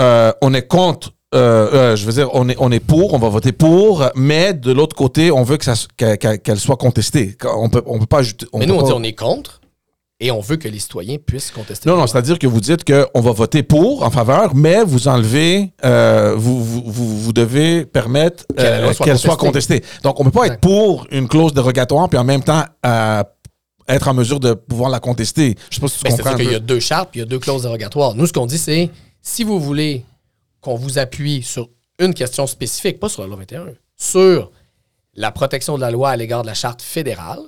euh, 0.00 0.32
on 0.42 0.54
est 0.54 0.66
contre 0.66 1.12
euh, 1.34 1.68
euh, 1.74 1.96
je 1.96 2.06
veux 2.06 2.12
dire, 2.12 2.30
on 2.32 2.48
est, 2.48 2.54
on 2.60 2.70
est 2.70 2.80
pour, 2.80 3.12
on 3.12 3.18
va 3.18 3.28
voter 3.28 3.50
pour, 3.50 4.08
mais 4.14 4.54
de 4.54 4.70
l'autre 4.70 4.94
côté, 4.94 5.32
on 5.32 5.42
veut 5.42 5.56
que 5.56 5.64
ça, 5.64 5.74
qu'elle, 5.96 6.60
soit 6.60 6.76
contestée. 6.76 7.36
On 7.56 7.68
peut, 7.68 7.82
on 7.86 7.98
peut 7.98 8.06
pas 8.06 8.18
ajouter. 8.18 8.46
mais 8.54 8.66
nous, 8.66 8.74
on 8.74 8.82
dit 8.82 8.92
on 8.92 9.02
est 9.02 9.14
contre, 9.14 9.60
et 10.20 10.30
on 10.30 10.38
veut 10.38 10.56
que 10.56 10.68
les 10.68 10.78
citoyens 10.78 11.16
puissent 11.18 11.50
contester. 11.50 11.88
Non, 11.88 11.96
non, 11.96 12.06
c'est-à-dire 12.06 12.38
que 12.38 12.46
vous 12.46 12.60
dites 12.60 12.84
qu'on 12.84 13.20
va 13.20 13.32
voter 13.32 13.64
pour, 13.64 14.04
en 14.04 14.10
faveur, 14.10 14.54
mais 14.54 14.84
vous 14.84 15.08
enlevez, 15.08 15.72
euh, 15.84 16.34
vous, 16.36 16.62
vous, 16.64 17.18
vous, 17.18 17.32
devez 17.32 17.84
permettre 17.84 18.44
qu'elle 19.02 19.18
soit, 19.18 19.36
contestée. 19.36 19.82
Donc, 20.04 20.20
on 20.20 20.24
ne 20.24 20.30
peut 20.30 20.38
pas 20.38 20.46
être 20.46 20.60
pour 20.60 21.08
une 21.10 21.26
clause 21.26 21.52
dérogatoire, 21.52 22.08
puis 22.08 22.18
en 22.18 22.24
même 22.24 22.44
temps 22.44 22.62
être 23.86 24.08
en 24.08 24.14
mesure 24.14 24.38
de 24.38 24.54
pouvoir 24.54 24.88
la 24.88 25.00
contester. 25.00 25.56
Je 25.68 25.74
sais 25.74 25.80
pas 25.80 25.88
si 25.88 25.98
tu 25.98 26.04
ben, 26.04 26.10
comprends. 26.10 26.24
C'est-à-dire 26.24 26.44
qu'il 26.44 26.52
y 26.52 26.56
a 26.56 26.60
deux 26.60 26.80
chartes, 26.80 27.10
puis 27.10 27.20
il 27.20 27.24
y 27.24 27.26
a 27.26 27.28
deux 27.28 27.40
clauses 27.40 27.62
dérogatoires. 27.62 28.14
Nous, 28.14 28.26
ce 28.26 28.32
qu'on 28.32 28.46
dit, 28.46 28.56
c'est 28.56 28.88
si 29.24 29.42
vous 29.42 29.58
voulez 29.58 30.04
qu'on 30.60 30.76
vous 30.76 30.98
appuie 30.98 31.42
sur 31.42 31.68
une 31.98 32.14
question 32.14 32.46
spécifique, 32.46 33.00
pas 33.00 33.08
sur 33.08 33.22
la 33.22 33.28
loi 33.28 33.38
21, 33.38 33.68
sur 33.96 34.52
la 35.14 35.32
protection 35.32 35.76
de 35.76 35.80
la 35.80 35.90
loi 35.90 36.10
à 36.10 36.16
l'égard 36.16 36.42
de 36.42 36.46
la 36.46 36.54
charte 36.54 36.82
fédérale, 36.82 37.40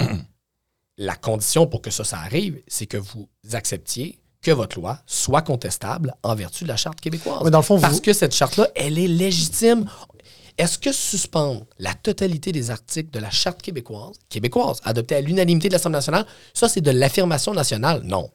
la 0.96 1.16
condition 1.16 1.66
pour 1.66 1.82
que 1.82 1.90
ça, 1.90 2.04
ça 2.04 2.18
arrive, 2.18 2.62
c'est 2.68 2.86
que 2.86 2.96
vous 2.96 3.28
acceptiez 3.52 4.18
que 4.42 4.52
votre 4.52 4.78
loi 4.78 4.98
soit 5.06 5.42
contestable 5.42 6.14
en 6.22 6.34
vertu 6.34 6.64
de 6.64 6.68
la 6.68 6.76
charte 6.76 7.00
québécoise. 7.00 7.50
dans 7.50 7.58
le 7.58 7.64
fond, 7.64 7.80
Parce 7.80 8.00
que 8.00 8.12
cette 8.12 8.34
charte-là, 8.34 8.68
elle 8.76 8.98
est 8.98 9.08
légitime. 9.08 9.86
Est-ce 10.56 10.78
que 10.78 10.92
suspendre 10.92 11.66
la 11.78 11.94
totalité 11.94 12.52
des 12.52 12.70
articles 12.70 13.10
de 13.10 13.18
la 13.18 13.30
charte 13.30 13.60
québécoise, 13.60 14.16
québécoise, 14.28 14.80
adoptée 14.84 15.16
à 15.16 15.20
l'unanimité 15.20 15.68
de 15.68 15.72
l'Assemblée 15.72 15.96
nationale, 15.96 16.26
ça, 16.52 16.68
c'est 16.68 16.82
de 16.82 16.92
l'affirmation 16.92 17.54
nationale? 17.54 18.02
Non. 18.04 18.30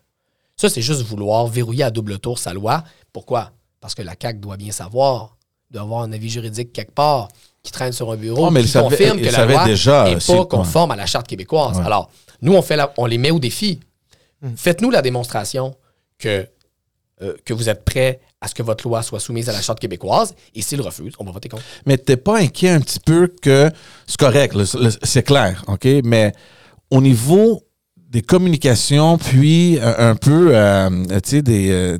Ça, 0.60 0.68
c'est 0.68 0.82
juste 0.82 1.04
vouloir 1.04 1.48
verrouiller 1.48 1.86
à 1.86 1.90
double 1.90 2.20
tour 2.20 2.38
sa 2.38 2.54
loi. 2.54 2.84
Pourquoi? 3.14 3.54
Parce 3.80 3.96
que 3.96 4.02
la 4.02 4.14
CAQ 4.22 4.40
doit 4.40 4.58
bien 4.58 4.74
savoir, 4.74 5.38
doit 5.72 5.84
avoir 5.84 6.02
un 6.02 6.12
avis 6.12 6.30
juridique 6.30 6.74
quelque 6.74 6.92
part 6.92 7.30
qui 7.64 7.72
traîne 7.72 7.94
sur 7.94 8.12
un 8.12 8.18
bureau 8.18 8.52
mais 8.52 8.64
qui 8.64 8.74
confirme 8.74 9.22
que 9.22 9.30
la 9.30 9.46
loi 9.46 9.66
n'est 10.10 10.18
pas 10.18 10.46
conforme 10.46 10.92
à 10.92 10.98
la 10.98 11.06
charte 11.06 11.28
québécoise. 11.28 11.80
Alors, 11.80 12.12
nous, 12.42 12.54
on, 12.54 12.62
fait 12.62 12.78
on 12.98 13.06
les 13.06 13.18
met 13.18 13.32
au 13.32 13.40
défi. 13.40 13.80
Hmm. 14.42 14.50
Faites-nous 14.54 14.90
la 14.90 15.02
démonstration 15.02 15.76
que, 16.18 16.46
euh, 17.22 17.36
que 17.46 17.54
vous 17.54 17.70
êtes 17.70 17.86
prêts 17.86 18.20
à 18.42 18.50
ce 18.50 18.54
que 18.54 18.64
votre 18.64 18.86
loi 18.86 19.02
soit 19.02 19.22
soumise 19.22 19.48
à 19.48 19.54
la 19.54 19.62
charte 19.62 19.80
québécoise. 19.80 20.36
Et 20.56 20.62
s'ils 20.62 20.82
refusent, 20.82 21.14
on 21.20 21.24
va 21.24 21.32
voter 21.32 21.48
contre. 21.48 21.64
Mais 21.86 21.98
t'es 21.98 22.18
pas 22.18 22.38
inquiet 22.38 22.72
un 22.72 22.82
petit 22.82 23.00
peu 23.00 23.34
que 23.42 23.72
c'est 24.08 24.20
correct, 24.20 24.58
c'est 25.04 25.24
clair, 25.24 25.64
OK? 25.68 25.88
Mais 26.04 26.34
au 26.92 27.00
niveau 27.00 27.64
des 28.10 28.22
communications, 28.22 29.18
puis 29.18 29.78
euh, 29.80 30.12
un 30.12 30.16
peu, 30.16 30.50
euh, 30.52 30.90
tu 31.24 31.30
sais, 31.30 31.42
des, 31.42 31.98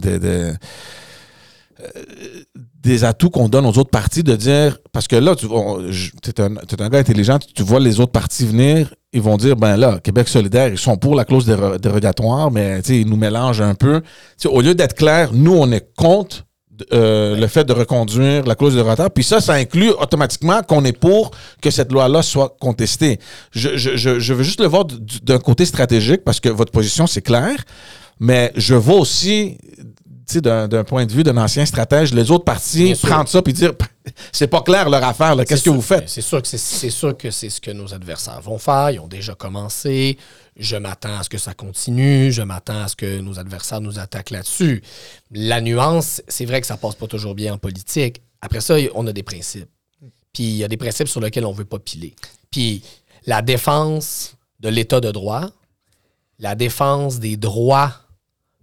des 2.82 3.04
atouts 3.04 3.30
qu'on 3.30 3.50
donne 3.50 3.66
aux 3.66 3.78
autres 3.78 3.90
partis 3.90 4.24
de 4.24 4.36
dire 4.36 4.78
parce 4.92 5.08
que 5.08 5.16
là 5.16 5.36
tu 5.36 5.46
es 5.46 6.42
un, 6.42 6.56
un, 6.56 6.90
gars 6.90 7.00
intelligent 7.00 7.38
tu, 7.40 7.64
vois 7.64 7.80
les 7.80 8.00
autres 8.00 8.12
partis 8.12 8.46
venir 8.46 8.94
ils 9.12 9.22
vont 9.22 9.38
dire 9.38 9.56
ben 9.56 9.76
là 9.76 10.00
Québec 10.00 10.28
solidaire 10.28 10.70
ils 10.70 10.78
sont 10.78 10.98
pour 10.98 11.16
la 11.16 11.26
clause 11.26 11.46
dérogatoire 11.46 12.52
mais 12.52 12.80
ils 12.82 13.08
nous 13.08 13.18
mélangent 13.18 13.62
un 13.62 13.76
peu. 13.76 14.02
Au 14.46 14.62
lieu 14.62 14.76
d'être 14.76 14.96
clair 14.96 15.32
nous 15.34 15.54
on 15.54 15.72
est 15.72 15.94
contre 15.96 16.46
euh, 16.94 17.36
le 17.36 17.48
fait 17.48 17.64
de 17.64 17.74
reconduire 17.74 18.46
la 18.46 18.56
clause 18.56 18.76
dérogatoire 18.76 19.12
puis 19.12 19.24
ça 19.24 19.42
ça 19.42 19.54
inclut 19.54 19.90
automatiquement 19.92 20.62
qu'on 20.64 20.86
est 20.86 20.98
pour 20.98 21.32
que 21.62 21.70
cette 21.72 21.92
loi 21.92 22.08
là 22.08 22.22
soit 22.22 22.56
contestée 22.60 23.20
je, 23.52 23.78
je, 23.78 23.96
je 24.20 24.34
veux 24.34 24.44
juste 24.44 24.62
le 24.62 24.68
voir 24.68 24.86
d'un 24.86 25.40
côté 25.40 25.66
stratégique 25.66 26.24
parce 26.24 26.40
que 26.40 26.50
votre 26.50 26.72
position 26.72 27.08
c'est 27.08 27.22
clair 27.22 27.56
mais 28.20 28.52
je 28.56 28.76
vois 28.76 28.96
aussi 28.96 29.58
d'un 30.38 30.84
point 30.84 31.06
de 31.06 31.12
vue 31.12 31.24
d'un 31.24 31.38
ancien 31.38 31.66
stratège, 31.66 32.14
les 32.14 32.30
autres 32.32 32.44
partis 32.46 32.94
prendre 33.02 33.28
ça 33.28 33.42
et 33.46 33.54
dire 33.54 33.74
c'est 34.32 34.48
pas 34.48 34.62
clair 34.62 34.90
leur 34.90 35.04
affaire, 35.04 35.36
qu'est-ce 35.48 35.64
que 35.64 35.70
vous 35.70 35.82
faites? 35.82 36.08
C'est 36.08 36.22
sûr 36.22 36.42
que 36.42 36.48
c'est 36.48 36.90
sûr 36.90 37.18
que 37.18 37.32
c'est 37.32 37.50
ce 37.50 37.60
que 37.60 37.72
nos 37.72 37.94
adversaires 37.94 38.42
vont 38.42 38.58
faire. 38.60 38.92
Ils 38.92 39.00
ont 39.00 39.08
déjà 39.08 39.34
commencé. 39.36 40.18
Je 40.60 40.76
m'attends 40.76 41.18
à 41.18 41.24
ce 41.24 41.30
que 41.30 41.38
ça 41.38 41.54
continue. 41.54 42.34
Je 42.34 42.42
m'attends 42.42 42.84
à 42.84 42.90
ce 42.90 42.96
que 42.98 43.22
nos 43.22 43.40
adversaires 43.40 43.80
nous 43.80 43.98
attaquent 43.98 44.32
là-dessus. 44.32 44.84
La 45.32 45.62
nuance, 45.62 46.22
c'est 46.28 46.44
vrai 46.44 46.60
que 46.60 46.68
ça 46.68 46.76
passe 46.76 46.96
pas 46.96 47.08
toujours 47.08 47.34
bien 47.34 47.54
en 47.54 47.58
politique. 47.58 48.22
Après 48.42 48.60
ça, 48.60 48.76
on 48.94 49.08
a 49.08 49.14
des 49.14 49.24
principes. 49.24 49.70
Puis 50.34 50.44
il 50.44 50.58
y 50.58 50.64
a 50.66 50.68
des 50.68 50.76
principes 50.76 51.08
sur 51.08 51.22
lesquels 51.22 51.46
on 51.46 51.54
veut 51.54 51.64
pas 51.66 51.80
piler. 51.80 52.14
Puis 52.52 52.84
la 53.26 53.42
défense 53.42 54.36
de 54.60 54.68
l'état 54.68 55.00
de 55.00 55.12
droit, 55.12 55.50
la 56.40 56.56
défense 56.56 57.20
des 57.20 57.38
droits 57.38 57.94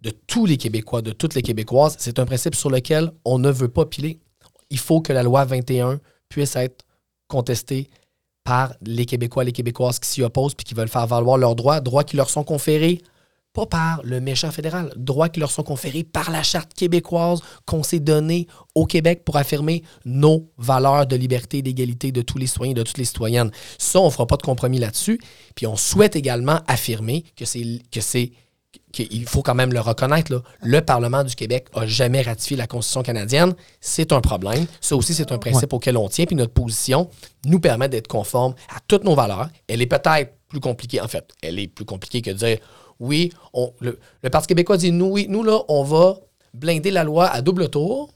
de 0.02 0.10
tous 0.10 0.44
les 0.44 0.58
Québécois, 0.58 1.00
de 1.00 1.12
toutes 1.12 1.34
les 1.34 1.42
Québécoises, 1.42 1.96
c'est 1.98 2.18
un 2.18 2.26
principe 2.26 2.54
sur 2.54 2.68
lequel 2.68 3.10
on 3.24 3.38
ne 3.38 3.50
veut 3.50 3.68
pas 3.68 3.86
piler. 3.86 4.20
Il 4.68 4.78
faut 4.78 5.00
que 5.00 5.14
la 5.14 5.22
loi 5.22 5.46
21 5.46 5.98
puisse 6.28 6.56
être 6.56 6.84
contestée 7.26 7.88
par 8.46 8.72
les 8.80 9.04
Québécois 9.04 9.44
les 9.44 9.52
Québécoises 9.52 9.98
qui 9.98 10.08
s'y 10.08 10.22
opposent 10.22 10.54
puis 10.54 10.64
qui 10.64 10.72
veulent 10.72 10.88
faire 10.88 11.06
valoir 11.06 11.36
leurs 11.36 11.54
droits, 11.54 11.80
droits 11.80 12.04
qui 12.04 12.16
leur 12.16 12.30
sont 12.30 12.44
conférés 12.44 13.02
pas 13.56 13.64
par 13.64 14.02
le 14.04 14.20
méchant 14.20 14.50
fédéral, 14.50 14.92
droits 14.96 15.30
qui 15.30 15.40
leur 15.40 15.50
sont 15.50 15.62
conférés 15.62 16.04
par 16.04 16.30
la 16.30 16.42
charte 16.42 16.74
québécoise 16.74 17.40
qu'on 17.64 17.82
s'est 17.82 18.00
donnée 18.00 18.46
au 18.74 18.84
Québec 18.84 19.22
pour 19.24 19.38
affirmer 19.38 19.82
nos 20.04 20.50
valeurs 20.58 21.06
de 21.06 21.16
liberté 21.16 21.62
d'égalité 21.62 22.12
de 22.12 22.20
tous 22.20 22.36
les 22.36 22.46
citoyens 22.46 22.72
et 22.72 22.74
de 22.74 22.82
toutes 22.82 22.98
les 22.98 23.06
citoyennes. 23.06 23.50
Ça, 23.78 23.98
on 24.00 24.06
ne 24.06 24.10
fera 24.10 24.26
pas 24.26 24.36
de 24.36 24.42
compromis 24.42 24.78
là-dessus. 24.78 25.18
Puis 25.54 25.66
on 25.66 25.76
souhaite 25.76 26.16
également 26.16 26.60
affirmer 26.66 27.24
que 27.34 27.46
c'est 27.46 28.32
il 28.98 29.28
faut 29.28 29.42
quand 29.42 29.54
même 29.54 29.72
le 29.72 29.80
reconnaître, 29.80 30.42
le 30.62 30.80
Parlement 30.80 31.24
du 31.24 31.34
Québec 31.34 31.68
n'a 31.74 31.86
jamais 31.86 32.22
ratifié 32.22 32.56
la 32.56 32.66
Constitution 32.66 33.02
canadienne. 33.02 33.54
C'est 33.80 34.12
un 34.12 34.20
problème. 34.20 34.66
Ça 34.80 34.96
aussi, 34.96 35.14
c'est 35.14 35.32
un 35.32 35.38
principe 35.38 35.72
auquel 35.72 35.96
on 35.96 36.08
tient. 36.08 36.26
Puis 36.26 36.36
notre 36.36 36.52
position 36.52 37.10
nous 37.44 37.60
permet 37.60 37.88
d'être 37.88 38.08
conforme 38.08 38.54
à 38.74 38.78
toutes 38.86 39.04
nos 39.04 39.14
valeurs. 39.14 39.48
Elle 39.68 39.82
est 39.82 39.86
peut-être 39.86 40.34
plus 40.48 40.60
compliquée. 40.60 41.00
En 41.00 41.08
fait, 41.08 41.32
elle 41.42 41.58
est 41.58 41.68
plus 41.68 41.84
compliquée 41.84 42.22
que 42.22 42.30
de 42.30 42.36
dire 42.36 42.58
oui, 42.98 43.32
on, 43.52 43.72
le, 43.80 43.98
Parti 44.30 44.48
québécois 44.48 44.76
dit 44.76 44.92
nous, 44.92 45.06
oui, 45.06 45.26
nous, 45.28 45.42
là, 45.42 45.60
on 45.68 45.82
va 45.82 46.18
blinder 46.54 46.90
la 46.90 47.04
loi 47.04 47.28
à 47.28 47.42
double 47.42 47.68
tour. 47.68 48.10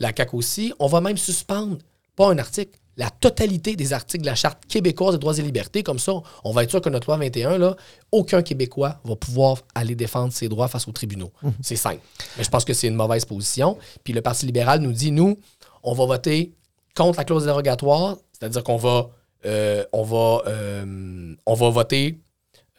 La 0.00 0.12
CAQ 0.16 0.36
aussi. 0.36 0.72
On 0.78 0.86
va 0.86 1.00
même 1.00 1.16
suspendre, 1.16 1.78
pas 2.16 2.30
un 2.30 2.38
article, 2.38 2.78
la 2.98 3.10
totalité 3.10 3.76
des 3.76 3.92
articles 3.92 4.22
de 4.22 4.26
la 4.26 4.34
Charte 4.34 4.58
québécoise 4.66 5.14
des 5.14 5.20
droits 5.20 5.38
et 5.38 5.42
libertés. 5.42 5.84
Comme 5.84 6.00
ça, 6.00 6.12
on 6.42 6.52
va 6.52 6.64
être 6.64 6.70
sûr 6.70 6.80
que 6.80 6.88
notre 6.88 7.06
loi 7.06 7.16
21, 7.16 7.56
là, 7.56 7.76
aucun 8.10 8.42
Québécois 8.42 9.00
va 9.04 9.14
pouvoir 9.14 9.58
aller 9.74 9.94
défendre 9.94 10.32
ses 10.32 10.48
droits 10.48 10.66
face 10.66 10.88
aux 10.88 10.92
tribunaux. 10.92 11.30
Mhm. 11.42 11.52
C'est 11.62 11.76
simple. 11.76 12.00
Mais 12.36 12.42
je 12.42 12.50
pense 12.50 12.64
que 12.64 12.74
c'est 12.74 12.88
une 12.88 12.96
mauvaise 12.96 13.24
position. 13.24 13.78
Puis 14.02 14.12
le 14.12 14.20
Parti 14.20 14.46
libéral 14.46 14.80
nous 14.80 14.92
dit, 14.92 15.12
nous, 15.12 15.38
on 15.84 15.94
va 15.94 16.06
voter 16.06 16.52
contre 16.96 17.18
la 17.18 17.24
clause 17.24 17.44
dérogatoire, 17.44 18.16
c'est-à-dire 18.32 18.64
qu'on 18.64 18.76
va, 18.76 19.10
euh, 19.46 19.84
on 19.92 20.02
va, 20.02 20.42
euh, 20.48 21.34
on 21.46 21.54
va 21.54 21.70
voter, 21.70 22.18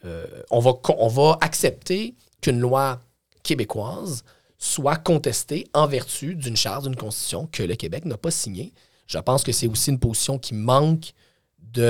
euh, 0.04 0.26
on, 0.50 0.60
va, 0.60 0.72
on 0.98 1.08
va 1.08 1.38
accepter 1.40 2.14
qu'une 2.42 2.60
loi 2.60 3.00
québécoise 3.42 4.22
soit 4.58 4.96
contestée 4.96 5.66
en 5.72 5.86
vertu 5.86 6.34
d'une 6.34 6.56
charte, 6.56 6.82
d'une 6.84 6.96
constitution 6.96 7.48
que 7.50 7.62
le 7.62 7.74
Québec 7.74 8.04
n'a 8.04 8.18
pas 8.18 8.30
signée. 8.30 8.74
Je 9.10 9.18
pense 9.18 9.42
que 9.42 9.50
c'est 9.50 9.66
aussi 9.66 9.90
une 9.90 9.98
position 9.98 10.38
qui 10.38 10.54
manque 10.54 11.12
de, 11.72 11.82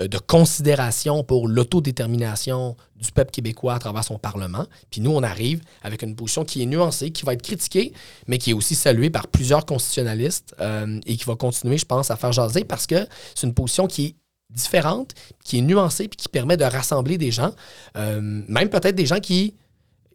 euh, 0.00 0.08
de 0.08 0.18
considération 0.18 1.24
pour 1.24 1.48
l'autodétermination 1.48 2.76
du 2.96 3.10
peuple 3.10 3.30
québécois 3.30 3.74
à 3.74 3.78
travers 3.78 4.04
son 4.04 4.18
Parlement. 4.18 4.66
Puis 4.90 5.00
nous, 5.00 5.10
on 5.10 5.22
arrive 5.22 5.62
avec 5.82 6.02
une 6.02 6.14
position 6.14 6.44
qui 6.44 6.62
est 6.62 6.66
nuancée, 6.66 7.10
qui 7.10 7.24
va 7.24 7.32
être 7.32 7.42
critiquée, 7.42 7.92
mais 8.26 8.38
qui 8.38 8.50
est 8.50 8.52
aussi 8.52 8.74
saluée 8.74 9.08
par 9.08 9.28
plusieurs 9.28 9.64
constitutionnalistes 9.64 10.54
euh, 10.60 11.00
et 11.06 11.16
qui 11.16 11.24
va 11.24 11.36
continuer, 11.36 11.78
je 11.78 11.86
pense, 11.86 12.10
à 12.10 12.16
faire 12.16 12.32
jaser 12.32 12.64
parce 12.64 12.86
que 12.86 13.06
c'est 13.34 13.46
une 13.46 13.54
position 13.54 13.86
qui 13.86 14.04
est 14.04 14.16
différente, 14.50 15.14
qui 15.44 15.58
est 15.58 15.62
nuancée, 15.62 16.08
puis 16.08 16.16
qui 16.16 16.28
permet 16.28 16.56
de 16.56 16.64
rassembler 16.64 17.16
des 17.16 17.30
gens, 17.30 17.54
euh, 17.96 18.20
même 18.20 18.68
peut-être 18.68 18.94
des 18.94 19.06
gens 19.06 19.20
qui, 19.20 19.54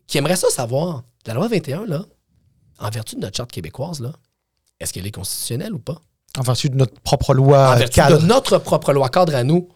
qui 0.06 0.18
aimeraient 0.20 0.36
ça 0.36 0.50
savoir. 0.50 1.04
La 1.26 1.34
loi 1.34 1.48
21, 1.48 1.86
là, 1.86 2.06
en 2.80 2.90
vertu 2.90 3.16
de 3.16 3.22
notre 3.22 3.38
charte 3.38 3.52
québécoise, 3.52 4.02
là, 4.02 4.12
est-ce 4.80 4.92
qu'elle 4.92 5.08
est 5.08 5.12
constitutionnelle 5.12 5.74
ou 5.74 5.80
pas? 5.80 6.02
En 6.38 6.42
vertu 6.42 6.70
de 6.70 6.76
notre 6.76 7.00
propre 7.02 7.34
loi 7.34 7.74
en 7.74 7.76
vertu 7.78 8.00
de 8.00 8.26
notre 8.26 8.58
propre 8.58 8.92
loi 8.94 9.10
cadre 9.10 9.36
à 9.36 9.44
nous. 9.44 9.68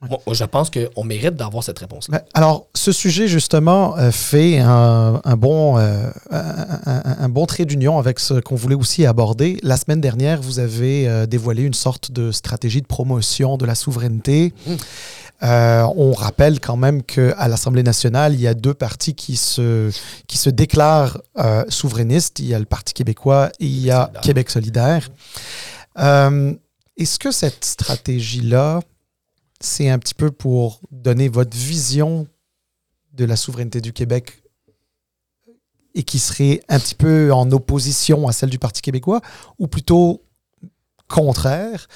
Moi, 0.00 0.20
je 0.32 0.44
pense 0.44 0.70
qu'on 0.70 1.02
mérite 1.02 1.34
d'avoir 1.34 1.64
cette 1.64 1.80
réponse-là. 1.80 2.18
Ben, 2.18 2.24
alors, 2.32 2.68
ce 2.72 2.92
sujet, 2.92 3.26
justement, 3.26 3.96
euh, 3.98 4.12
fait 4.12 4.60
un, 4.60 5.20
bon, 5.36 5.76
euh, 5.76 6.08
un, 6.30 7.28
bon 7.28 7.46
trait 7.46 7.64
d'union 7.64 7.98
avec 7.98 8.20
ce 8.20 8.34
qu'on 8.34 8.54
voulait 8.54 8.76
aussi 8.76 9.06
aborder. 9.06 9.58
La 9.64 9.76
semaine 9.76 10.00
dernière, 10.00 10.40
vous 10.40 10.60
avez 10.60 11.08
euh, 11.08 11.26
dévoilé 11.26 11.64
une 11.64 11.74
sorte 11.74 12.12
de 12.12 12.30
stratégie 12.30 12.80
de 12.80 12.86
promotion 12.86 13.56
de 13.56 13.66
la 13.66 13.74
souveraineté. 13.74 14.54
Mmh. 14.66 14.74
on 15.42 16.12
rappelle 16.12 16.60
quand 16.60 16.76
même 16.76 17.02
qu'à 17.02 17.48
l'Assemblée 17.48 17.82
nationale, 17.82 18.34
il 18.34 18.40
y 18.40 18.46
a 18.46 18.54
deux 18.54 18.74
partis 18.74 19.14
qui 19.14 19.36
se, 19.36 19.90
qui 20.28 20.38
se 20.38 20.50
déclarent 20.50 21.18
souverainistes. 21.68 22.38
Il 22.38 22.46
y 22.46 22.54
a 22.54 22.60
le 22.60 22.66
Parti 22.66 22.94
québécois 22.94 23.50
et 23.58 23.66
il 23.66 23.80
y 23.80 23.90
a 23.90 24.12
Québec 24.22 24.48
solidaire. 24.48 25.08
Est-ce 25.98 27.18
que 27.18 27.30
cette 27.30 27.64
stratégie-là 27.64 28.80
c'est 29.60 29.88
un 29.88 29.98
petit 29.98 30.14
peu 30.14 30.30
pour 30.30 30.80
donner 30.90 31.28
votre 31.28 31.56
vision 31.56 32.26
de 33.12 33.24
la 33.24 33.36
souveraineté 33.36 33.80
du 33.80 33.92
Québec 33.92 34.42
et 35.94 36.02
qui 36.02 36.18
serait 36.18 36.60
un 36.68 36.78
petit 36.78 36.94
peu 36.94 37.32
en 37.32 37.50
opposition 37.50 38.28
à 38.28 38.32
celle 38.32 38.50
du 38.50 38.58
Parti 38.58 38.82
québécois, 38.82 39.20
ou 39.58 39.66
plutôt 39.66 40.22
contraire? 41.08 41.88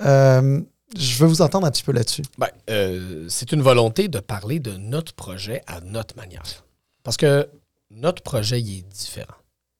Euh, 0.00 0.60
je 0.96 1.16
veux 1.16 1.26
vous 1.26 1.42
entendre 1.42 1.66
un 1.66 1.70
petit 1.70 1.82
peu 1.82 1.92
là-dessus. 1.92 2.22
Ben, 2.38 2.48
euh, 2.70 3.26
c'est 3.28 3.50
une 3.52 3.62
volonté 3.62 4.08
de 4.08 4.20
parler 4.20 4.60
de 4.60 4.76
notre 4.76 5.14
projet 5.14 5.62
à 5.66 5.80
notre 5.80 6.14
manière. 6.16 6.64
Parce 7.02 7.16
que 7.16 7.48
notre 7.90 8.22
projet, 8.22 8.60
il 8.60 8.78
est 8.78 8.82
différent. 8.82 9.34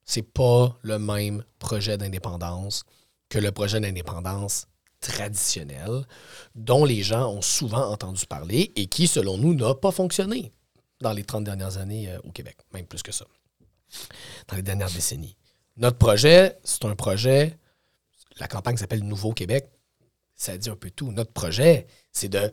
C'est 0.05 0.23
pas 0.23 0.77
le 0.83 0.99
même 0.99 1.45
projet 1.59 1.97
d'indépendance 1.97 2.85
que 3.33 3.39
le 3.39 3.51
projet 3.51 3.81
d'indépendance 3.81 4.67
traditionnel 5.01 6.07
dont 6.55 6.85
les 6.85 7.03
gens 7.03 7.33
ont 7.33 7.41
souvent 7.41 7.91
entendu 7.91 8.27
parler 8.27 8.73
et 8.77 8.89
qui, 8.89 9.07
selon 9.07 9.39
nous, 9.39 9.55
n'a 9.55 9.75
pas 9.75 9.91
fonctionné 9.91 10.53
dans 11.01 11.15
les 11.15 11.25
30 11.25 11.43
dernières 11.43 11.79
années 11.79 12.11
euh, 12.11 12.19
au 12.25 12.31
Québec, 12.31 12.59
même 12.75 12.85
plus 12.85 13.03
que 13.03 13.11
ça, 13.11 13.25
dans 14.49 14.57
les 14.57 14.63
dernières 14.63 14.91
décennies. 14.91 15.35
Notre 15.79 15.97
projet, 15.97 16.59
c'est 16.63 16.85
un 16.85 16.95
projet, 16.95 17.57
la 18.37 18.49
campagne 18.49 18.77
s'appelle 18.77 19.03
Nouveau 19.03 19.33
Québec, 19.33 19.67
ça 20.35 20.59
dit 20.59 20.69
un 20.69 20.77
peu 20.77 20.91
tout. 20.91 21.11
Notre 21.11 21.33
projet, 21.33 21.87
c'est 22.13 22.29
de 22.29 22.53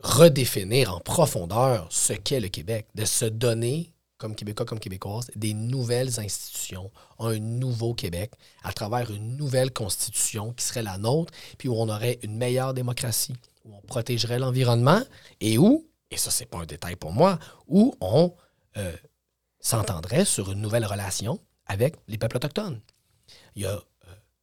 redéfinir 0.00 0.94
en 0.94 1.00
profondeur 1.00 1.88
ce 1.90 2.12
qu'est 2.12 2.40
le 2.40 2.48
Québec, 2.48 2.86
de 2.94 3.06
se 3.06 3.24
donner 3.24 3.94
comme 4.18 4.34
Québécois, 4.34 4.66
comme 4.66 4.80
Québécoises, 4.80 5.30
des 5.36 5.54
nouvelles 5.54 6.18
institutions, 6.20 6.90
un 7.18 7.38
nouveau 7.38 7.94
Québec, 7.94 8.32
à 8.62 8.72
travers 8.72 9.10
une 9.10 9.36
nouvelle 9.36 9.72
constitution 9.72 10.52
qui 10.52 10.64
serait 10.64 10.82
la 10.82 10.98
nôtre, 10.98 11.32
puis 11.58 11.68
où 11.68 11.74
on 11.74 11.88
aurait 11.88 12.18
une 12.22 12.36
meilleure 12.36 12.74
démocratie, 12.74 13.34
où 13.64 13.74
on 13.74 13.80
protégerait 13.82 14.38
l'environnement 14.38 15.02
et 15.40 15.58
où, 15.58 15.86
et 16.10 16.16
ça 16.16 16.30
c'est 16.30 16.46
pas 16.46 16.58
un 16.58 16.66
détail 16.66 16.96
pour 16.96 17.12
moi, 17.12 17.38
où 17.66 17.94
on 18.00 18.34
euh, 18.76 18.96
s'entendrait 19.60 20.24
sur 20.24 20.52
une 20.52 20.60
nouvelle 20.60 20.86
relation 20.86 21.40
avec 21.66 21.96
les 22.08 22.18
peuples 22.18 22.36
autochtones. 22.36 22.80
Il 23.54 23.62
y 23.62 23.66
a 23.66 23.80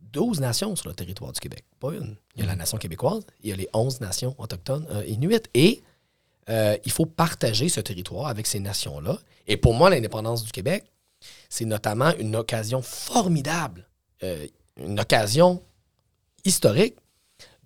12 0.02 0.38
euh, 0.38 0.42
nations 0.42 0.76
sur 0.76 0.90
le 0.90 0.96
territoire 0.96 1.32
du 1.32 1.40
Québec, 1.40 1.64
pas 1.80 1.94
une. 1.94 2.16
Il 2.36 2.42
y 2.42 2.44
a 2.44 2.48
la 2.48 2.56
nation 2.56 2.78
québécoise, 2.78 3.26
il 3.42 3.50
y 3.50 3.54
a 3.54 3.56
les 3.56 3.70
11 3.74 4.02
nations 4.02 4.36
autochtones 4.38 4.86
euh, 4.92 5.06
inuites, 5.06 5.50
et 5.54 5.82
il 6.48 6.92
faut 6.92 7.06
partager 7.06 7.70
ce 7.70 7.80
territoire 7.80 8.28
avec 8.28 8.48
ces 8.48 8.60
nations-là 8.60 9.18
et 9.48 9.58
pour 9.58 9.74
moi, 9.74 9.90
l'indépendance 9.90 10.44
du 10.44 10.52
Québec, 10.52 10.86
c'est 11.50 11.66
notamment 11.66 12.16
une 12.18 12.36
occasion 12.36 12.82
formidable, 12.82 13.88
euh, 14.24 14.48
une 14.78 15.00
occasion 15.00 15.64
historique 16.46 16.96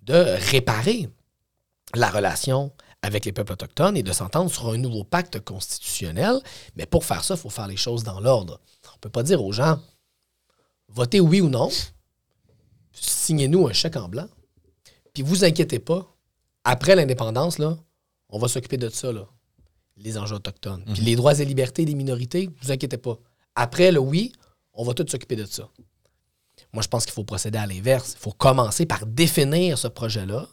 de 0.02 0.14
réparer 0.50 1.08
la 1.94 2.10
relation 2.10 2.72
avec 3.02 3.24
les 3.24 3.32
peuples 3.32 3.52
autochtones 3.52 3.96
et 3.96 4.02
de 4.02 4.12
s'entendre 4.12 4.50
sur 4.50 4.68
un 4.68 4.76
nouveau 4.76 5.04
pacte 5.04 5.40
constitutionnel. 5.40 6.40
Mais 6.76 6.86
pour 6.86 7.04
faire 7.04 7.24
ça, 7.24 7.34
il 7.34 7.40
faut 7.40 7.50
faire 7.50 7.68
les 7.68 7.76
choses 7.76 8.02
dans 8.02 8.20
l'ordre. 8.20 8.60
On 8.86 8.96
ne 8.96 9.00
peut 9.00 9.10
pas 9.10 9.22
dire 9.22 9.42
aux 9.42 9.52
gens, 9.52 9.80
votez 10.88 11.20
oui 11.20 11.40
ou 11.40 11.48
non, 11.48 11.70
signez-nous 12.92 13.68
un 13.68 13.72
chèque 13.72 13.96
en 13.96 14.08
blanc, 14.08 14.28
puis 15.12 15.22
vous 15.22 15.44
inquiétez 15.44 15.78
pas, 15.78 16.12
après 16.64 16.96
l'indépendance, 16.96 17.58
là, 17.58 17.78
on 18.28 18.38
va 18.38 18.48
s'occuper 18.48 18.76
de 18.76 18.88
ça. 18.88 19.12
Là 19.12 19.26
les 20.00 20.18
enjeux 20.18 20.36
autochtones. 20.36 20.82
Puis 20.84 21.00
mhm. 21.00 21.06
les 21.06 21.16
droits 21.16 21.38
et 21.38 21.44
libertés 21.44 21.84
des 21.84 21.94
minorités, 21.94 22.46
ne 22.46 22.52
vous 22.62 22.72
inquiétez 22.72 22.98
pas. 22.98 23.18
Après 23.54 23.90
le 23.92 24.00
oui, 24.00 24.32
on 24.72 24.84
va 24.84 24.94
tout 24.94 25.06
s'occuper 25.08 25.36
de 25.36 25.44
ça. 25.44 25.68
Moi, 26.72 26.82
je 26.82 26.88
pense 26.88 27.04
qu'il 27.04 27.14
faut 27.14 27.24
procéder 27.24 27.58
à 27.58 27.66
l'inverse. 27.66 28.14
Il 28.16 28.20
faut 28.20 28.32
commencer 28.32 28.86
par 28.86 29.06
définir 29.06 29.78
ce 29.78 29.88
projet-là, 29.88 30.46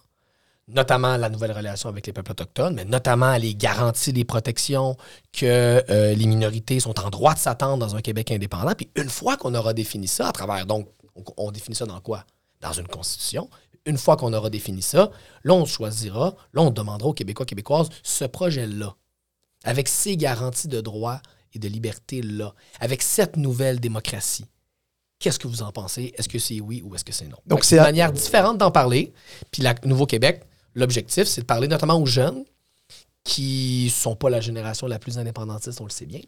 notamment 0.67 1.17
la 1.17 1.29
nouvelle 1.29 1.51
relation 1.51 1.89
avec 1.89 2.07
les 2.07 2.13
peuples 2.13 2.31
autochtones, 2.31 2.75
mais 2.75 2.85
notamment 2.85 3.35
les 3.37 3.53
garanties, 3.53 4.11
les 4.11 4.23
protections 4.23 4.97
que 5.33 5.83
euh, 5.89 6.13
les 6.15 6.25
minorités 6.25 6.79
sont 6.79 6.99
en 6.99 7.09
droit 7.09 7.33
de 7.33 7.39
s'attendre 7.39 7.77
dans 7.77 7.95
un 7.95 8.01
Québec 8.01 8.31
indépendant. 8.31 8.73
Puis 8.75 8.89
une 8.95 9.09
fois 9.09 9.37
qu'on 9.37 9.53
aura 9.53 9.73
défini 9.73 10.07
ça, 10.07 10.29
à 10.29 10.31
travers, 10.31 10.65
donc, 10.65 10.87
on, 11.15 11.23
on 11.37 11.51
définit 11.51 11.75
ça 11.75 11.85
dans 11.85 11.99
quoi? 12.01 12.23
Dans 12.61 12.73
une 12.73 12.87
constitution. 12.87 13.49
Une 13.85 13.97
fois 13.97 14.17
qu'on 14.17 14.33
aura 14.33 14.49
défini 14.49 14.81
ça, 14.81 15.11
là, 15.43 15.53
on 15.53 15.65
choisira, 15.65 16.35
là, 16.53 16.61
on 16.61 16.71
demandera 16.71 17.09
aux 17.09 17.13
Québécois, 17.13 17.45
Québécoises 17.45 17.89
ce 18.03 18.25
projet-là 18.25 18.95
avec 19.63 19.87
ces 19.87 20.17
garanties 20.17 20.67
de 20.67 20.81
droit 20.81 21.21
et 21.53 21.59
de 21.59 21.67
liberté-là, 21.67 22.53
avec 22.79 23.01
cette 23.01 23.37
nouvelle 23.37 23.79
démocratie. 23.79 24.45
Qu'est-ce 25.19 25.39
que 25.39 25.47
vous 25.47 25.63
en 25.63 25.71
pensez? 25.71 26.13
Est-ce 26.17 26.27
que 26.27 26.39
c'est 26.39 26.59
oui 26.59 26.81
ou 26.85 26.93
est-ce 26.95 27.05
que 27.05 27.13
c'est 27.13 27.27
non? 27.27 27.37
Donc, 27.45 27.63
c'est 27.63 27.77
une 27.77 27.83
manière 27.83 28.11
différente 28.11 28.57
d'en 28.57 28.71
parler. 28.71 29.13
Puis, 29.51 29.61
la 29.63 29.73
Nouveau-Québec, 29.85 30.43
l'objectif, 30.75 31.23
c'est 31.25 31.41
de 31.41 31.45
parler 31.45 31.67
notamment 31.67 31.99
aux 31.99 32.05
jeunes 32.05 32.43
qui 33.23 33.85
ne 33.85 33.89
sont 33.89 34.15
pas 34.15 34.29
la 34.29 34.39
génération 34.39 34.87
la 34.87 34.99
plus 34.99 35.17
indépendantiste, 35.17 35.81
on 35.81 35.85
le 35.85 35.89
sait 35.89 36.05
bien. 36.05 36.21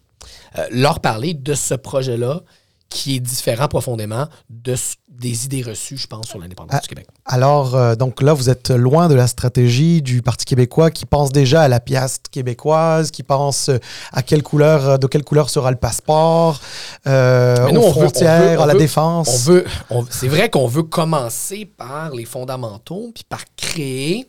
Euh, 0.57 0.67
leur 0.71 0.99
parler 0.99 1.33
de 1.33 1.53
ce 1.53 1.75
projet-là 1.75 2.41
qui 2.89 3.15
est 3.15 3.19
différent 3.19 3.67
profondément 3.67 4.27
de, 4.49 4.75
des 5.09 5.45
idées 5.45 5.61
reçues, 5.61 5.97
je 5.97 6.07
pense, 6.07 6.27
sur 6.27 6.39
l'indépendance 6.39 6.75
ah, 6.77 6.81
du 6.81 6.87
Québec. 6.87 7.07
Alors, 7.25 7.75
euh, 7.75 7.95
donc 7.95 8.21
là, 8.21 8.33
vous 8.33 8.49
êtes 8.49 8.69
loin 8.69 9.07
de 9.07 9.15
la 9.15 9.27
stratégie 9.27 10.01
du 10.01 10.21
Parti 10.21 10.45
québécois 10.45 10.91
qui 10.91 11.05
pense 11.05 11.31
déjà 11.31 11.61
à 11.61 11.67
la 11.67 11.79
piastre 11.79 12.29
québécoise, 12.29 13.11
qui 13.11 13.23
pense 13.23 13.69
euh, 13.69 13.77
à 14.13 14.23
quelle 14.23 14.43
couleur, 14.43 14.89
euh, 14.89 14.97
de 14.97 15.07
quelle 15.07 15.23
couleur 15.23 15.49
sera 15.49 15.71
le 15.71 15.77
passeport, 15.77 16.59
euh, 17.07 17.69
aux 17.69 17.91
frontières, 17.91 18.61
à 18.61 18.65
la 18.65 18.75
défense. 18.75 19.27
On 19.29 19.37
veut, 19.37 19.65
c'est 20.09 20.27
vrai 20.27 20.49
qu'on 20.49 20.67
veut 20.67 20.83
commencer 20.83 21.65
par 21.65 22.13
les 22.13 22.25
fondamentaux, 22.25 23.11
puis 23.13 23.23
par 23.27 23.43
créer 23.55 24.27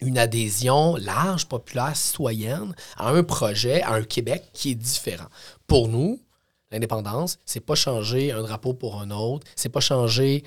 une 0.00 0.18
adhésion 0.18 0.96
large, 0.96 1.46
populaire, 1.46 1.94
citoyenne 1.94 2.74
à 2.96 3.10
un 3.10 3.22
projet, 3.22 3.82
à 3.82 3.92
un 3.92 4.02
Québec 4.02 4.44
qui 4.52 4.72
est 4.72 4.74
différent. 4.74 5.26
Pour 5.66 5.88
nous, 5.88 6.20
l'indépendance, 6.70 7.38
c'est 7.46 7.60
pas 7.60 7.74
changer 7.74 8.32
un 8.32 8.42
drapeau 8.42 8.74
pour 8.74 9.00
un 9.00 9.10
autre, 9.10 9.46
c'est 9.56 9.68
pas 9.68 9.80
changer 9.80 10.44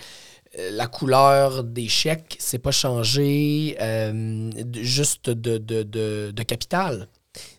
euh, 0.59 0.69
la 0.71 0.87
couleur 0.87 1.63
des 1.63 1.87
chèques, 1.87 2.37
c'est 2.39 2.59
pas 2.59 2.71
changer 2.71 3.75
euh, 3.81 4.51
juste 4.73 5.29
de, 5.29 5.57
de, 5.57 6.43
capital. 6.43 7.07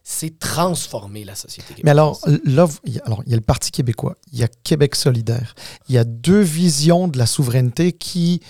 C'est 0.04 0.38
transformer 0.38 1.24
la 1.24 1.34
société 1.34 1.74
québécoise. 1.74 1.84
Mais 1.84 1.90
alors, 1.90 2.20
là, 2.44 2.68
il 2.84 2.94
y 2.94 3.00
a 3.00 3.36
le 3.36 3.40
Parti 3.40 3.72
québécois, 3.72 4.14
il 4.32 4.38
y 4.38 4.44
a 4.44 4.48
Québec 4.62 4.94
solidaire. 4.94 5.56
Il 5.88 5.96
y 5.96 5.98
a 5.98 6.04
deux 6.04 6.40
visions 6.40 7.08
de 7.08 7.18
la 7.18 7.26
souveraineté 7.26 7.92
qui, 7.92 8.40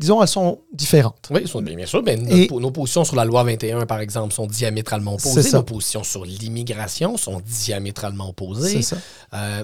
disons, 0.00 0.22
elles 0.22 0.28
sont 0.28 0.60
différentes. 0.72 1.28
Oui, 1.30 1.44
bien 1.76 1.86
sûr. 1.86 2.02
Mais 2.02 2.16
nos, 2.16 2.70
positions 2.70 3.04
sur 3.04 3.16
la 3.16 3.26
loi 3.26 3.44
21, 3.44 3.84
par 3.84 4.00
exemple, 4.00 4.32
sont 4.32 4.46
diamétralement 4.46 5.14
opposées. 5.14 5.52
Nos 5.52 5.62
positions 5.62 6.02
sur 6.02 6.24
l'immigration 6.24 7.18
sont 7.18 7.42
diamétralement 7.44 8.30
opposées. 8.30 8.80
Ça. 8.80 8.96
Euh, 9.34 9.62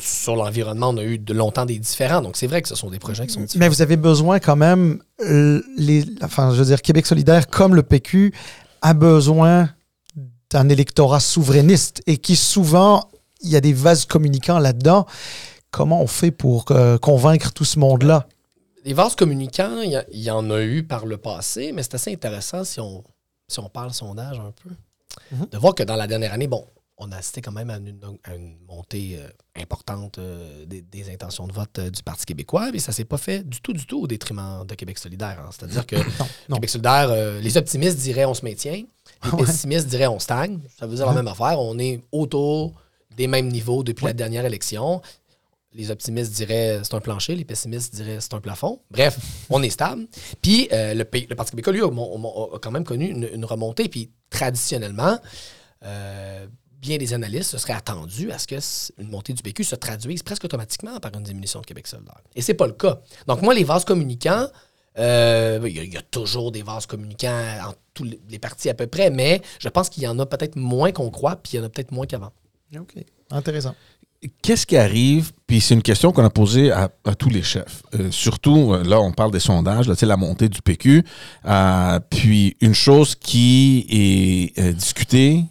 sur 0.00 0.34
l'environnement, 0.34 0.88
on 0.90 0.96
a 0.96 1.04
eu 1.04 1.18
de 1.18 1.32
longtemps 1.32 1.64
des 1.64 1.78
différents. 1.78 2.20
Donc, 2.20 2.36
c'est 2.36 2.48
vrai 2.48 2.60
que 2.60 2.68
ce 2.68 2.74
sont 2.74 2.90
des 2.90 2.98
projets 2.98 3.26
qui 3.26 3.34
sont 3.34 3.40
différents. 3.40 3.60
Mais 3.60 3.68
vous 3.68 3.80
avez 3.80 3.96
besoin 3.96 4.40
quand 4.40 4.56
même, 4.56 5.00
euh, 5.20 5.62
les, 5.76 6.04
enfin, 6.22 6.52
je 6.52 6.58
veux 6.58 6.66
dire, 6.66 6.82
Québec 6.82 7.06
solidaire, 7.06 7.46
comme 7.46 7.76
le 7.76 7.84
PQ, 7.84 8.34
a 8.82 8.94
besoin 8.94 9.70
d'un 10.50 10.68
électorat 10.68 11.20
souverainiste 11.20 12.02
et 12.08 12.16
qui 12.16 12.34
souvent, 12.34 13.08
il 13.42 13.50
y 13.50 13.56
a 13.56 13.60
des 13.60 13.72
vases 13.72 14.06
communicants 14.06 14.58
là-dedans. 14.58 15.06
Comment 15.70 16.02
on 16.02 16.08
fait 16.08 16.32
pour 16.32 16.64
euh, 16.70 16.98
convaincre 16.98 17.52
tout 17.52 17.64
ce 17.64 17.78
monde-là? 17.78 18.26
Les 18.88 18.94
vases 18.94 19.16
communicants, 19.16 19.82
il 19.82 20.18
y, 20.18 20.30
en 20.30 20.50
a 20.50 20.62
eu 20.62 20.82
par 20.82 21.04
le 21.04 21.18
passé, 21.18 21.72
mais 21.72 21.82
c'est 21.82 21.96
assez 21.96 22.10
intéressant 22.10 22.64
si 22.64 22.80
on, 22.80 23.04
si 23.46 23.60
on 23.60 23.68
parle 23.68 23.92
sondage 23.92 24.40
un 24.40 24.50
peu, 24.50 24.70
mhm. 25.30 25.46
de 25.52 25.58
voir 25.58 25.74
que 25.74 25.82
dans 25.82 25.94
la 25.94 26.06
dernière 26.06 26.32
année, 26.32 26.46
bon, 26.46 26.64
on 26.96 27.12
a 27.12 27.16
assisté 27.16 27.42
quand 27.42 27.52
même 27.52 27.68
à 27.68 27.76
une, 27.76 28.56
montée 28.66 29.18
euh, 29.20 29.28
importante 29.60 30.16
euh, 30.16 30.64
des, 30.64 31.10
intentions 31.12 31.46
de 31.46 31.52
vote 31.52 31.78
euh, 31.78 31.90
du 31.90 32.02
Parti 32.02 32.24
québécois, 32.24 32.70
mais 32.72 32.78
ça 32.78 32.92
s'est 32.92 33.04
pas 33.04 33.18
fait 33.18 33.46
du 33.46 33.60
tout, 33.60 33.74
du 33.74 33.84
tout 33.84 34.00
au 34.00 34.06
détriment 34.06 34.64
de 34.66 34.74
Québec 34.74 34.96
solidaire. 34.96 35.38
Hein. 35.38 35.50
C'est-à-dire 35.50 35.84
que 35.84 35.96
Québec 36.50 36.70
solidaire, 36.70 37.40
les 37.42 37.58
optimistes 37.58 37.98
diraient 37.98 38.24
on 38.24 38.32
se 38.32 38.42
maintient, 38.42 38.84
les 39.22 39.44
pessimistes 39.44 39.88
diraient 39.88 40.06
on 40.06 40.18
stagne. 40.18 40.60
Ça 40.78 40.86
veut 40.86 40.96
dire 40.96 41.04
la 41.04 41.12
même 41.12 41.28
affaire. 41.28 41.60
On 41.60 41.78
est 41.78 42.00
autour 42.10 42.72
des 43.14 43.26
mêmes 43.26 43.48
niveaux 43.48 43.82
depuis 43.82 44.06
la 44.06 44.14
dernière 44.14 44.46
élection 44.46 45.02
les 45.72 45.90
optimistes 45.90 46.32
diraient 46.32 46.80
c'est 46.82 46.94
un 46.94 47.00
plancher, 47.00 47.34
les 47.34 47.44
pessimistes 47.44 47.94
diraient 47.94 48.20
c'est 48.20 48.34
un 48.34 48.40
plafond. 48.40 48.80
Bref, 48.90 49.18
on 49.50 49.62
est 49.62 49.70
stable. 49.70 50.06
Puis 50.42 50.68
le, 50.70 50.94
le, 50.94 51.34
Parti 51.34 51.52
québécois, 51.52 51.72
lui, 51.72 51.82
a, 51.82 52.58
quand 52.60 52.70
même 52.70 52.84
connu 52.84 53.06
une, 53.06 53.44
remontée. 53.44 53.88
Puis 53.88 54.10
traditionnellement, 54.30 55.18
bien 56.80 56.96
des 56.96 57.12
analystes 57.12 57.50
se 57.50 57.58
seraient 57.58 57.74
attendus 57.74 58.30
à 58.30 58.38
ce 58.38 58.46
qu'une 58.46 59.10
montée 59.10 59.32
du 59.32 59.42
PQ 59.42 59.64
se 59.64 59.74
traduise 59.74 60.22
presque 60.22 60.44
automatiquement 60.44 60.98
par 61.00 61.12
une 61.14 61.22
diminution 61.22 61.60
de 61.60 61.66
Québec 61.66 61.86
solidaire. 61.86 62.20
Et 62.34 62.42
c'est 62.42 62.54
pas 62.54 62.66
le 62.66 62.72
cas. 62.72 63.00
Donc 63.26 63.42
moi, 63.42 63.54
les 63.54 63.64
vases 63.64 63.84
communicants, 63.84 64.46
euh, 64.98 65.60
il 65.64 65.92
y, 65.92 65.96
a 65.96 66.02
toujours 66.02 66.52
des 66.52 66.62
vases 66.62 66.86
communicants 66.86 67.68
en 67.68 67.74
tous 67.94 68.08
les 68.28 68.38
partis 68.38 68.68
à 68.68 68.74
peu 68.74 68.86
près, 68.86 69.10
mais 69.10 69.42
je 69.58 69.68
pense 69.68 69.88
qu'il 69.88 70.02
y 70.02 70.08
en 70.08 70.18
a 70.18 70.26
peut-être 70.26 70.56
moins 70.56 70.92
qu'on 70.92 71.10
croit, 71.10 71.36
puis 71.36 71.54
il 71.54 71.56
y 71.56 71.60
en 71.60 71.64
a 71.64 71.68
peut-être 71.68 71.92
moins 71.92 72.06
qu'avant. 72.06 72.32
OK. 72.76 72.94
Intéressant. 73.30 73.74
Qu'est-ce 74.42 74.66
qui 74.66 74.76
arrive, 74.76 75.32
puis 75.46 75.60
c'est 75.60 75.74
une 75.74 75.82
question 75.82 76.10
qu'on 76.10 76.24
a 76.24 76.30
posée 76.30 76.72
à, 76.72 76.88
tous 77.16 77.28
les 77.28 77.42
chefs. 77.42 77.82
Euh, 77.94 78.10
surtout, 78.10 78.72
euh, 78.72 78.82
là, 78.82 79.00
on 79.00 79.12
parle 79.12 79.30
des 79.30 79.40
sondages, 79.40 79.86
la 79.88 80.16
montée 80.16 80.48
du 80.48 80.60
PQ. 80.60 81.04
puis 82.10 82.56
une 82.60 82.74
chose 82.74 83.14
qui 83.14 83.86
est 84.58 84.72
discutée, 84.72 85.44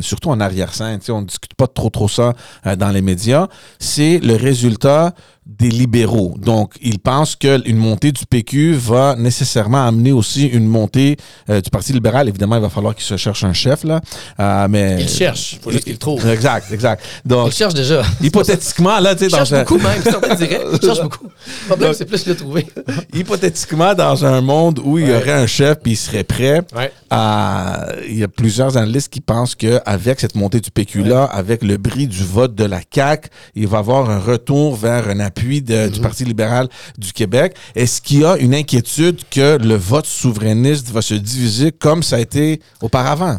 surtout 0.00 0.30
en 0.30 0.40
arrière-scène, 0.40 1.00
on 1.08 1.22
ne 1.22 1.26
discute 1.26 1.54
pas 1.54 1.66
trop 1.66 1.90
trop 1.90 2.08
ça 2.08 2.34
dans 2.76 2.90
les 2.90 3.02
médias, 3.02 3.48
c'est 3.78 4.18
le 4.18 4.36
résultat 4.36 5.14
des 5.44 5.70
libéraux. 5.70 6.34
Donc, 6.38 6.74
ils 6.80 7.00
pensent 7.00 7.34
qu'une 7.34 7.76
montée 7.76 8.12
du 8.12 8.24
PQ 8.26 8.74
va 8.74 9.16
nécessairement 9.16 9.86
amener 9.86 10.12
aussi 10.12 10.46
une 10.46 10.66
montée 10.66 11.16
euh, 11.50 11.60
du 11.60 11.68
Parti 11.68 11.92
libéral. 11.92 12.28
Évidemment, 12.28 12.56
il 12.56 12.62
va 12.62 12.68
falloir 12.68 12.94
qu'il 12.94 13.04
se 13.04 13.16
cherche 13.16 13.42
un 13.42 13.52
chef, 13.52 13.82
là. 13.82 14.00
Euh, 14.38 14.68
mais... 14.70 14.98
Il 15.00 15.08
cherche. 15.08 15.54
Il 15.54 15.58
faut 15.58 15.70
juste 15.72 15.84
qu'il 15.84 15.94
le 15.94 15.98
trouve. 15.98 16.24
Exact, 16.28 16.70
exact. 16.70 17.04
Donc, 17.24 17.48
il 17.48 17.56
cherche 17.56 17.74
déjà. 17.74 18.02
Hypothétiquement, 18.20 19.00
là, 19.00 19.16
tu 19.16 19.28
sais, 19.28 19.30
dans... 19.30 19.42
Il 19.42 19.46
cherche 19.46 19.68
beaucoup, 19.68 19.82
même. 19.82 20.00
Il 20.04 20.80
cherche 20.80 21.02
beaucoup. 21.02 21.24
Le 21.24 21.66
problème, 21.66 21.92
c'est 21.92 22.04
plus 22.04 22.24
le 22.26 22.36
trouver. 22.36 22.66
hypothétiquement, 23.12 23.94
dans 23.94 24.24
un 24.24 24.40
monde 24.40 24.80
où 24.84 24.98
il 24.98 25.08
y 25.08 25.12
aurait 25.12 25.32
un 25.32 25.46
chef 25.48 25.78
puis 25.82 25.92
il 25.92 25.96
serait 25.96 26.24
prêt, 26.24 26.62
il 27.10 28.18
y 28.18 28.22
a 28.22 28.28
plusieurs 28.28 28.76
analystes 28.76 29.12
qui 29.12 29.20
pensent 29.20 29.56
qu'avec 29.56 30.20
cette 30.20 30.36
montée 30.36 30.60
du 30.60 30.70
PQ-là, 30.70 31.24
avec 31.24 31.64
le 31.64 31.78
bris 31.78 32.06
du 32.06 32.24
vote 32.24 32.54
de 32.54 32.64
la 32.64 32.80
CAQ, 32.94 33.28
il 33.56 33.66
va 33.66 33.78
y 33.78 33.80
avoir 33.80 34.08
un 34.08 34.20
retour 34.20 34.76
vers 34.76 35.08
un 35.08 35.18
appui 35.32 35.62
du 35.62 35.72
mhm. 35.72 36.00
Parti 36.02 36.24
libéral 36.24 36.68
du 36.98 37.12
Québec. 37.12 37.56
Est-ce 37.74 38.00
qu'il 38.02 38.20
y 38.20 38.24
a 38.24 38.36
une 38.36 38.54
inquiétude 38.54 39.20
que 39.30 39.56
le 39.56 39.74
vote 39.74 40.06
souverainiste 40.06 40.90
va 40.90 41.00
se 41.00 41.14
diviser 41.14 41.72
comme 41.72 42.02
ça 42.02 42.16
a 42.16 42.20
été 42.20 42.60
auparavant? 42.82 43.38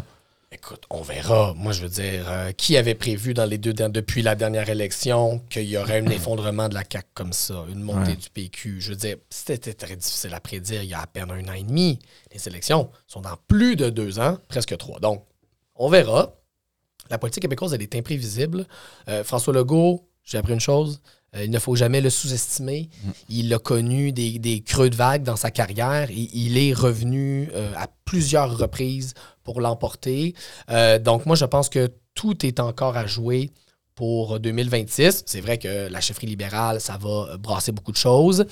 Écoute, 0.50 0.84
on 0.90 1.02
verra. 1.02 1.52
Moi, 1.56 1.72
je 1.72 1.82
veux 1.82 1.88
dire, 1.88 2.26
euh, 2.28 2.52
qui 2.52 2.76
avait 2.76 2.94
prévu 2.94 3.34
dans 3.34 3.44
les 3.44 3.58
deux 3.58 3.72
depuis 3.72 4.22
la 4.22 4.34
dernière 4.34 4.68
élection 4.68 5.40
qu'il 5.50 5.64
y 5.64 5.76
aurait 5.76 6.00
un 6.00 6.06
effondrement 6.10 6.68
de 6.68 6.74
la 6.74 6.84
CAQ 6.90 7.08
comme 7.12 7.32
ça, 7.32 7.64
une 7.68 7.82
montée 7.82 8.14
du 8.14 8.30
PQ? 8.30 8.80
Je 8.80 8.90
veux 8.90 8.96
dire, 8.96 9.16
c'était 9.30 9.74
très 9.74 9.96
difficile 9.96 10.32
à 10.32 10.40
prédire 10.40 10.82
il 10.82 10.88
y 10.88 10.94
a 10.94 11.00
à 11.00 11.06
peine 11.06 11.30
un 11.30 11.48
an 11.48 11.54
et 11.54 11.64
demi. 11.64 11.98
Les 12.32 12.48
élections 12.48 12.90
sont 13.06 13.20
dans 13.20 13.36
plus 13.48 13.76
de 13.76 13.90
deux 13.90 14.18
ans, 14.18 14.38
presque 14.48 14.76
trois. 14.78 15.00
Donc, 15.00 15.24
on 15.74 15.88
verra. 15.88 16.34
La 17.10 17.18
politique 17.18 17.42
québécoise, 17.42 17.74
elle 17.74 17.82
est 17.82 17.94
imprévisible. 17.96 18.66
Euh, 19.08 19.24
François 19.24 19.52
Legault, 19.52 20.08
j'ai 20.24 20.38
appris 20.38 20.54
une 20.54 20.60
chose, 20.60 21.00
il 21.42 21.50
ne 21.50 21.58
faut 21.58 21.74
jamais 21.74 22.00
le 22.00 22.10
sous-estimer. 22.10 22.88
Mm. 23.02 23.10
Il 23.28 23.54
a 23.54 23.58
connu 23.58 24.12
des, 24.12 24.62
creux 24.66 24.90
de 24.90 24.96
vague 24.96 25.22
dans 25.22 25.36
sa 25.36 25.50
carrière 25.50 26.10
et 26.10 26.28
il 26.32 26.58
est 26.58 26.72
revenu 26.72 27.50
euh, 27.54 27.72
à 27.76 27.88
plusieurs 28.04 28.56
reprises 28.56 29.14
pour 29.42 29.60
l'emporter. 29.60 30.34
Euh, 30.70 30.98
donc 30.98 31.26
moi, 31.26 31.36
je 31.36 31.44
pense 31.44 31.68
que 31.68 31.90
tout 32.14 32.46
est 32.46 32.60
encore 32.60 32.96
à 32.96 33.06
jouer 33.06 33.50
pour 33.94 34.40
2026. 34.40 35.22
C'est 35.26 35.40
vrai 35.40 35.58
que 35.58 35.88
la 35.88 36.00
chefferie 36.00 36.26
libérale, 36.26 36.80
ça 36.80 36.98
va 37.00 37.36
brasser 37.36 37.72
beaucoup 37.72 37.92
de 37.92 37.96
choses. 37.96 38.44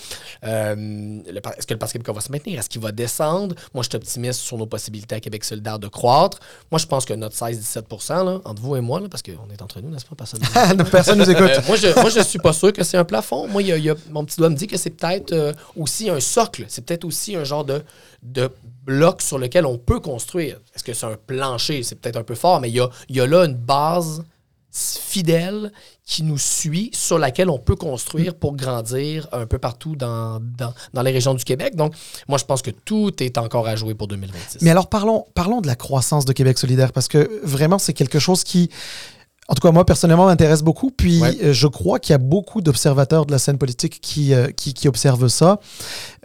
Euh, 0.44 1.18
est-ce 1.56 1.66
que 1.66 1.74
le 1.74 1.78
Parti 1.78 1.94
québécois 1.94 2.14
va 2.14 2.20
se 2.20 2.30
maintenir? 2.30 2.60
Est-ce 2.60 2.68
qu'il 2.68 2.80
va 2.80 2.92
descendre? 2.92 3.56
Moi, 3.74 3.82
je 3.82 3.88
suis 3.88 3.96
optimiste 3.96 4.40
sur 4.40 4.56
nos 4.56 4.66
possibilités 4.66 5.16
à 5.16 5.20
Québec 5.20 5.44
solidaire 5.44 5.78
de 5.78 5.88
croître. 5.88 6.38
Moi, 6.70 6.78
je 6.78 6.86
pense 6.86 7.04
que 7.04 7.14
notre 7.14 7.36
16-17% 7.36 8.42
entre 8.44 8.62
vous 8.62 8.76
et 8.76 8.80
moi, 8.80 9.00
parce 9.10 9.22
qu'on 9.22 9.50
est 9.52 9.62
entre 9.62 9.80
nous, 9.80 9.90
n'est-ce 9.90 10.06
pas? 10.06 10.14
Personne 10.14 10.40
nous, 10.78 10.84
Personne 10.84 11.18
nous 11.18 11.30
écoute. 11.30 11.50
Euh, 11.50 11.60
moi, 11.66 11.76
je 12.10 12.18
ne 12.18 12.24
suis 12.24 12.38
pas 12.38 12.52
sûr 12.52 12.72
que 12.72 12.84
c'est 12.84 12.96
un 12.96 13.04
plafond. 13.04 13.48
Moi, 13.48 13.62
y 13.62 13.90
a, 13.90 13.94
mon 14.10 14.24
petit 14.24 14.36
doigt 14.36 14.50
me 14.50 14.56
dit 14.56 14.66
que 14.66 14.76
c'est 14.76 14.90
peut-être 14.90 15.32
euh, 15.32 15.52
aussi 15.76 16.08
un 16.08 16.20
socle. 16.20 16.66
C'est 16.68 16.84
peut-être 16.84 17.04
aussi 17.04 17.34
un 17.34 17.44
genre 17.44 17.64
de, 17.64 17.82
de 18.22 18.48
bloc 18.84 19.22
sur 19.22 19.38
lequel 19.38 19.66
on 19.66 19.78
peut 19.78 20.00
construire. 20.00 20.58
Est-ce 20.74 20.84
que 20.84 20.92
c'est 20.92 21.06
un 21.06 21.16
plancher? 21.26 21.82
C'est 21.82 21.96
peut-être 21.96 22.16
un 22.16 22.24
peu 22.24 22.34
fort, 22.34 22.60
mais 22.60 22.68
il 22.68 22.76
y 22.76 22.80
a, 22.80 22.88
y 23.08 23.20
a 23.20 23.26
là 23.26 23.44
une 23.44 23.54
base 23.54 24.22
fidèle 24.72 25.70
qui 26.04 26.22
nous 26.22 26.38
suit, 26.38 26.90
sur 26.94 27.18
laquelle 27.18 27.50
on 27.50 27.58
peut 27.58 27.76
construire 27.76 28.34
pour 28.34 28.56
grandir 28.56 29.28
un 29.32 29.46
peu 29.46 29.58
partout 29.58 29.96
dans, 29.96 30.40
les 30.94 31.10
régions 31.10 31.34
du 31.34 31.44
Québec. 31.44 31.76
Donc, 31.76 31.94
moi, 32.26 32.38
je 32.38 32.44
pense 32.44 32.62
que 32.62 32.70
tout 32.70 33.22
est 33.22 33.36
encore 33.38 33.68
à 33.68 33.76
jouer 33.76 33.94
pour 33.94 34.08
2026. 34.08 34.62
Mais 34.62 34.70
alors, 34.70 34.88
parlons, 34.88 35.26
parlons 35.34 35.60
de 35.60 35.66
la 35.66 35.76
croissance 35.76 36.24
de 36.24 36.32
Québec 36.32 36.58
solidaire, 36.58 36.92
parce 36.92 37.08
que 37.08 37.40
vraiment, 37.44 37.78
c'est 37.78 37.92
quelque 37.92 38.18
chose 38.18 38.44
qui, 38.44 38.70
en 39.48 39.54
tout 39.54 39.60
cas, 39.60 39.72
moi, 39.72 39.84
personnellement, 39.84 40.26
m'intéresse 40.26 40.62
beaucoup. 40.62 40.90
Puis, 40.90 41.20
euh, 41.22 41.52
je 41.52 41.66
crois 41.66 41.98
qu'il 41.98 42.12
y 42.12 42.14
a 42.14 42.18
beaucoup 42.18 42.60
d'observateurs 42.60 43.26
de 43.26 43.32
la 43.32 43.38
scène 43.38 43.58
politique 43.58 44.00
qui, 44.00 44.34
euh, 44.34 44.48
qui, 44.48 44.86
observent 44.86 45.28
ça. 45.28 45.58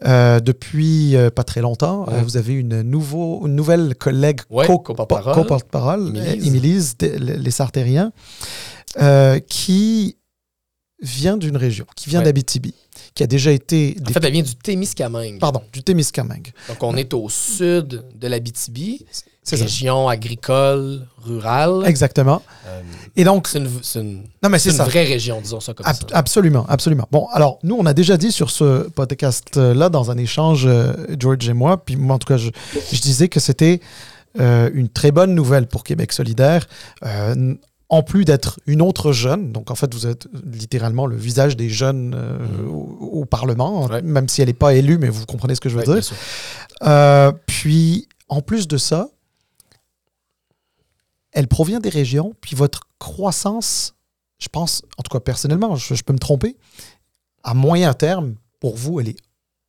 Euh, 0.05 0.39
depuis 0.39 1.15
pas 1.35 1.43
très 1.43 1.61
longtemps, 1.61 2.05
vous 2.23 2.37
avez 2.37 2.53
une, 2.53 2.81
nouveau, 2.81 3.47
une 3.47 3.55
nouvelle 3.55 3.95
collègue 3.95 4.41
co-porte-parole, 4.49 6.13
Émilise, 6.43 6.95
les 7.01 7.51
Sartériens, 7.51 8.11
qui 9.49 10.17
vient 11.01 11.37
d'une 11.37 11.57
région, 11.57 11.85
qui 11.95 12.09
vient 12.09 12.21
d'Abitibi 12.21 12.73
qui 13.13 13.23
a 13.23 13.27
déjà 13.27 13.51
été... 13.51 13.95
En 14.07 14.11
fait, 14.11 14.23
elle 14.23 14.31
vient 14.31 14.43
du 14.43 14.55
Témiscamingue. 14.55 15.39
Pardon, 15.39 15.61
du 15.73 15.83
Témiscamingue. 15.83 16.51
Donc, 16.67 16.81
on 16.81 16.95
est 16.95 17.13
au 17.13 17.29
sud 17.29 18.03
de 18.13 18.27
l'Abitibi 18.27 19.05
région 19.55 20.07
agricole, 20.07 21.07
rurale. 21.23 21.83
Exactement. 21.85 22.41
Euh, 22.67 22.81
et 23.15 23.23
donc, 23.23 23.47
c'est 23.47 23.59
une, 23.59 23.69
une, 23.95 24.23
non, 24.43 24.49
mais 24.49 24.59
c'est 24.59 24.71
une 24.71 24.77
vraie 24.77 25.05
région, 25.05 25.41
disons 25.41 25.59
ça 25.59 25.73
comme 25.73 25.85
ça. 25.85 25.93
Absolument, 26.13 26.65
absolument. 26.67 27.07
Bon, 27.11 27.27
alors, 27.33 27.59
nous, 27.63 27.75
on 27.79 27.85
a 27.85 27.93
déjà 27.93 28.17
dit 28.17 28.31
sur 28.31 28.49
ce 28.49 28.89
podcast-là, 28.89 29.89
dans 29.89 30.11
un 30.11 30.17
échange, 30.17 30.65
euh, 30.65 30.93
George 31.17 31.47
et 31.47 31.53
moi, 31.53 31.83
puis 31.83 31.95
moi, 31.95 32.15
en 32.15 32.19
tout 32.19 32.27
cas, 32.27 32.37
je, 32.37 32.49
je 32.91 33.01
disais 33.01 33.27
que 33.27 33.39
c'était 33.39 33.79
euh, 34.39 34.69
une 34.73 34.89
très 34.89 35.11
bonne 35.11 35.33
nouvelle 35.33 35.67
pour 35.67 35.83
Québec 35.83 36.11
solidaire. 36.11 36.67
en 37.89 38.03
plus 38.03 38.25
d'être 38.25 38.59
une 38.67 38.81
autre 38.81 39.13
jeune, 39.13 39.53
donc 39.53 39.71
en 39.71 39.75
fait 39.75 39.93
vous 39.93 40.07
êtes 40.07 40.27
littéralement 40.51 41.05
le 41.05 41.15
visage 41.15 41.55
des 41.55 41.69
jeunes 41.69 42.13
mm-hmm. 42.13 42.67
au, 42.67 43.23
Parlement, 43.23 43.87
même 44.03 44.27
si 44.27 44.41
elle 44.41 44.49
n'est 44.49 44.53
pas 44.53 44.73
élue, 44.73 44.97
mais 44.97 45.07
vous 45.07 45.25
comprenez 45.25 45.55
ce 45.55 45.61
que 45.61 45.69
je 45.69 45.77
veux 45.77 45.85
dire. 45.85 47.33
puis 47.45 48.09
en 48.27 48.41
plus 48.41 48.67
de 48.67 48.77
ça, 48.77 49.07
elle 51.37 51.47
provient 51.47 51.79
des 51.79 51.89
régions, 51.89 52.33
puis 52.41 52.55
votre 52.55 52.87
croissance, 52.97 53.93
je 54.39 54.47
pense, 54.47 54.81
en 54.97 55.03
tout 55.03 55.15
cas 55.15 55.19
personnellement, 55.19 55.75
je, 55.75 56.01
peux 56.03 56.13
me 56.13 56.17
tromper, 56.17 56.57
à 57.43 57.53
moyen 57.53 57.93
terme, 57.93 58.33
pour 58.59 58.75
vous, 58.75 58.99
elle 58.99 59.09
est 59.09 59.17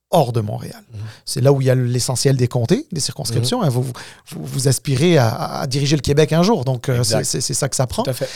hors 0.09 0.33
de 0.33 0.41
Montréal. 0.41 0.83
Mhm. 0.91 1.01
C'est 1.27 1.43
là 1.43 1.53
où 1.53 1.61
il 1.61 1.67
y 1.67 1.71
a 1.71 1.75
l'essentiel 1.75 2.39
des 2.39 2.49
comtés, 2.49 2.87
des 2.91 3.01
circonscriptions. 3.01 3.63
Hein. 3.63 3.69
vous, 3.69 3.85
vous, 4.31 4.67
aspirez 4.67 5.19
à, 5.19 5.67
diriger 5.67 5.95
le 5.95 6.01
Québec 6.01 6.33
un 6.33 6.43
jour, 6.43 6.65
donc 6.65 6.89
euh, 6.89 7.03
c'est 7.03 7.41
ça 7.43 7.69
que 7.69 7.77
ça 7.77 7.87
prend. 7.87 8.03
Tout 8.03 8.11
à 8.13 8.15
fait. 8.15 8.31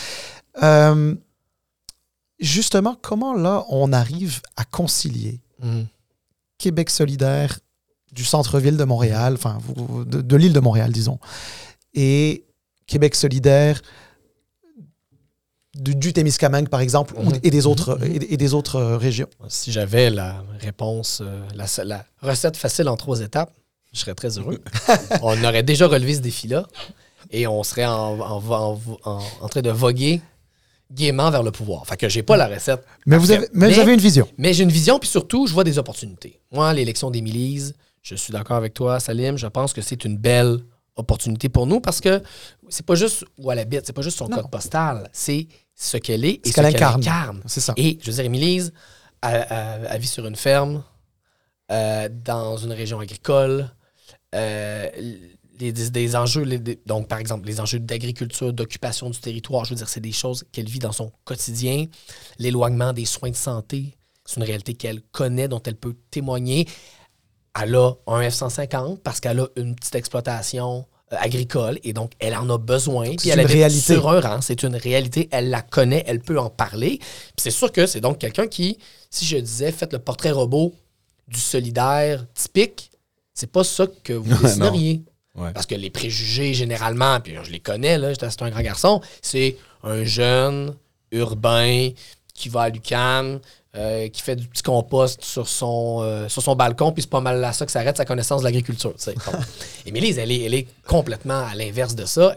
Euh, 0.63 1.15
justement, 2.39 2.99
comment 3.01 3.33
là 3.33 3.65
on 3.71 3.95
arrive 3.95 4.43
à 4.57 4.67
concilier 4.67 5.41
mhm. 5.63 5.87
Québec 6.59 6.91
solidaire 6.91 7.61
du 8.13 8.27
centre-ville 8.27 8.77
de 8.77 8.85
Montréal, 8.85 9.33
enfin 9.39 9.57
de, 10.05 10.21
de 10.21 10.37
l'île 10.37 10.53
de 10.53 10.61
Montréal, 10.61 10.93
disons, 10.93 11.19
et 11.95 12.45
Québec 12.87 13.15
solidaire, 13.15 13.81
du, 15.75 15.95
du 15.95 16.13
Témiscamingue, 16.13 16.69
par 16.69 16.81
exemple, 16.81 17.15
mhm. 17.19 17.33
et, 17.43 17.51
des 17.51 17.67
autres, 17.67 17.99
mhm. 17.99 18.19
et, 18.29 18.37
des 18.37 18.55
autres 18.55 18.77
euh, 18.77 18.97
régions? 18.97 19.29
Si 19.49 19.73
j'avais 19.73 20.11
la 20.11 20.45
réponse, 20.61 21.23
euh, 21.23 21.43
la, 21.85 22.05
recette 22.21 22.57
facile 22.57 22.89
en 22.89 22.97
trois 22.97 23.21
étapes, 23.21 23.53
je 23.93 24.01
serais 24.01 24.15
très 24.15 24.39
heureux. 24.39 24.61
on 25.23 25.43
aurait 25.45 25.63
déjà 25.63 25.87
relevé 25.87 26.15
ce 26.15 26.21
défi-là 26.21 26.67
et 27.31 27.47
on 27.47 27.63
serait 27.63 27.87
en, 27.87 28.19
en, 28.21 29.49
train 29.49 29.63
de 29.63 29.71
voguer 29.71 30.21
gaiement 30.91 31.31
vers 31.31 31.43
le 31.43 31.51
pouvoir. 31.51 31.87
Fait 31.87 31.97
que 31.97 32.09
j'ai 32.09 32.23
pas 32.23 32.37
la 32.37 32.49
recette. 32.49 32.85
Mais, 33.07 33.17
vous 33.17 33.31
avez, 33.31 33.49
mais, 33.55 33.71
vous 33.71 33.79
avez, 33.79 33.95
une 33.95 34.01
vision. 34.01 34.29
Mais 34.37 34.53
j'ai 34.53 34.65
une 34.65 34.73
vision, 34.73 34.99
puis 34.99 35.09
surtout, 35.09 35.47
je 35.47 35.55
vois 35.55 35.65
des 35.65 35.79
opportunités. 35.79 36.41
Moi, 36.51 36.73
l'élection 36.75 37.11
des 37.11 37.23
milices, 37.23 37.73
je 38.03 38.15
suis 38.15 38.33
d'accord 38.33 38.57
avec 38.57 38.75
toi, 38.75 39.01
Salim, 39.01 39.39
je 39.39 39.47
pense 39.47 39.73
que 39.73 39.81
c'est 39.81 40.05
une 40.05 40.19
belle 40.19 40.59
opportunité 40.97 41.49
pour 41.49 41.67
nous 41.67 41.81
parce 41.81 42.01
que 42.01 42.23
c'est 42.69 42.85
pas 42.85 42.95
juste 42.95 43.25
où 43.39 43.51
elle 43.51 43.59
habite, 43.59 43.87
c'est 43.87 43.93
pas 43.93 44.03
juste 44.03 44.19
son 44.19 44.29
code 44.29 44.51
postal, 44.51 45.09
c'est 45.13 45.49
ce 45.75 45.97
qu'elle 45.97 46.25
est 46.25 46.47
et 46.47 46.51
ce, 46.51 46.55
qu'elle 46.55 46.67
incarne. 46.67 47.43
C'est 47.47 47.61
ça. 47.61 47.75
Et 47.77 47.99
je 48.01 48.11
veux 48.11 48.17
dire, 48.17 48.25
Émilise, 48.25 48.73
elle, 49.23 50.01
vit 50.01 50.07
sur 50.07 50.27
une 50.27 50.37
ferme, 50.37 50.83
euh, 51.71 52.09
dans 52.11 52.57
une 52.57 52.73
région 52.73 53.01
agricole. 53.01 53.71
Euh, 54.35 54.89
des, 55.71 56.17
enjeux, 56.17 56.45
donc 56.87 57.09
par 57.09 57.19
exemple 57.19 57.47
les 57.47 57.61
enjeux 57.61 57.79
d'agriculture, 57.79 58.53
d'occupation 58.53 59.11
du 59.11 59.19
territoire, 59.19 59.65
je 59.65 59.71
veux 59.71 59.77
dire, 59.77 59.89
c'est 59.89 60.01
des 60.01 60.13
choses 60.13 60.45
qu'elle 60.51 60.69
vit 60.69 60.79
dans 60.79 60.93
son 60.93 61.13
quotidien. 61.25 61.87
L'éloignement 62.39 62.93
des 62.93 63.05
soins 63.05 63.31
de 63.31 63.37
santé, 63.37 63.97
c'est 64.25 64.37
une 64.37 64.45
réalité 64.45 64.75
qu'elle 64.75 65.03
connaît, 65.03 65.49
dont 65.49 65.63
elle 65.65 65.77
peut 65.77 65.95
témoigner. 66.11 66.67
Elle 67.61 67.75
a 67.75 67.93
un 68.07 68.29
F-150 68.29 68.99
parce 68.99 69.21
qu'elle 69.21 69.41
a 69.41 69.47
une 69.57 69.75
petite 69.75 69.95
exploitation 69.95 70.87
euh, 71.13 71.17
agricole 71.19 71.79
et 71.85 71.93
donc 71.93 72.13
elle 72.19 72.35
en 72.35 72.49
a 72.49 72.59
besoin. 72.59 73.15
Puis 73.17 73.29
elle 73.29 73.41
une 73.41 73.47
réalité. 73.47 73.95
sur 73.95 74.09
un 74.09 74.21
rang, 74.21 74.41
c'est 74.41 74.63
une 74.63 74.77
réalité, 74.77 75.29
elle 75.31 75.51
la 75.51 75.61
connaît, 75.61 76.05
elle 76.07 76.21
peut 76.21 76.39
en 76.39 76.51
parler. 76.51 76.99
c'est 77.37 77.51
sûr 77.51 77.71
que 77.71 77.87
c'est 77.87 78.01
donc 78.01 78.19
quelqu'un 78.19 78.47
qui, 78.47 78.79
si 79.11 79.27
je 79.27 79.37
disais, 79.37 79.73
faites 79.73 79.93
le 79.93 79.99
portrait 79.99 80.31
robot 80.31 80.75
du 81.29 81.39
solidaire 81.39 82.25
typique, 82.35 82.91
c'est 83.35 83.51
pas 83.51 83.65
ça 83.65 83.87
que 84.03 84.13
vous 84.13 84.35
dessineriez. 84.43 85.03
Parce 85.35 85.65
que 85.65 85.75
les 85.75 85.89
préjugés, 85.89 86.53
généralement, 86.53 87.19
puis 87.21 87.35
je 87.43 87.51
les 87.51 87.61
connais, 87.61 87.97
là, 87.97 88.13
c'est 88.15 88.43
un 88.43 88.51
grand 88.51 88.61
garçon, 88.61 89.01
c'est 89.23 89.57
un 89.83 90.05
jeune 90.05 90.75
urbain 91.11 91.89
qui 92.35 92.49
va 92.51 92.63
à 92.63 92.69
l'UCAM, 92.69 93.41
euh, 93.75 94.09
qui 94.09 94.21
fait 94.21 94.37
du 94.37 94.47
petit 94.49 94.63
compost 94.63 95.25
sur 95.25 95.49
son, 95.49 96.01
euh, 96.03 96.29
sur 96.29 96.43
son 96.43 96.55
balcon, 96.55 96.93
puis 96.93 97.01
c'est 97.01 97.09
pas 97.11 97.23
mal 97.23 97.41
là 97.41 97.55
ça 97.55 97.65
que 97.65 97.73
ça 97.73 97.81
arrête 97.81 97.97
sa 97.97 98.05
connaissance 98.05 98.43
de 98.43 98.45
l'agriculture. 98.45 98.93
Émilie, 99.87 100.11
elle 100.19 100.31
est, 100.31 100.43
elle 100.43 100.53
est 100.53 100.69
complètement 100.87 101.47
à 101.47 101.55
l'inverse 101.55 101.95
de 101.95 102.05
ça. 102.05 102.37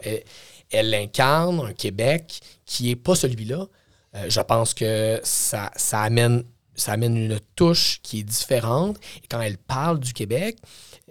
Elle, 0.70 0.94
incarne 0.94 1.60
un 1.60 1.74
Québec 1.74 2.40
qui 2.64 2.90
est 2.90 2.96
pas 2.96 3.14
celui-là. 3.14 3.66
Euh, 4.14 4.24
je 4.30 4.40
pense 4.40 4.72
que 4.72 5.20
ça, 5.24 5.70
ça, 5.76 6.00
amène, 6.00 6.42
ça 6.74 6.92
amène 6.92 7.18
une 7.18 7.38
touche 7.54 8.00
qui 8.02 8.20
est 8.20 8.24
différente. 8.24 8.96
Et 9.22 9.26
quand 9.28 9.42
elle 9.42 9.58
parle 9.58 10.00
du 10.00 10.14
Québec, 10.14 10.56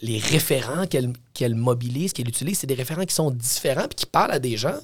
les 0.01 0.17
référents 0.17 0.87
qu'elle 0.87 1.53
mobilise, 1.53 2.13
qu'elle 2.13 2.29
utilise, 2.29 2.57
c'est 2.57 2.65
des 2.67 2.73
référents 2.73 3.05
qui 3.05 3.13
sont 3.13 3.29
différents 3.29 3.87
puis 3.87 3.95
qui 3.95 4.05
parlent 4.07 4.31
à 4.31 4.39
des 4.39 4.57
gens 4.57 4.79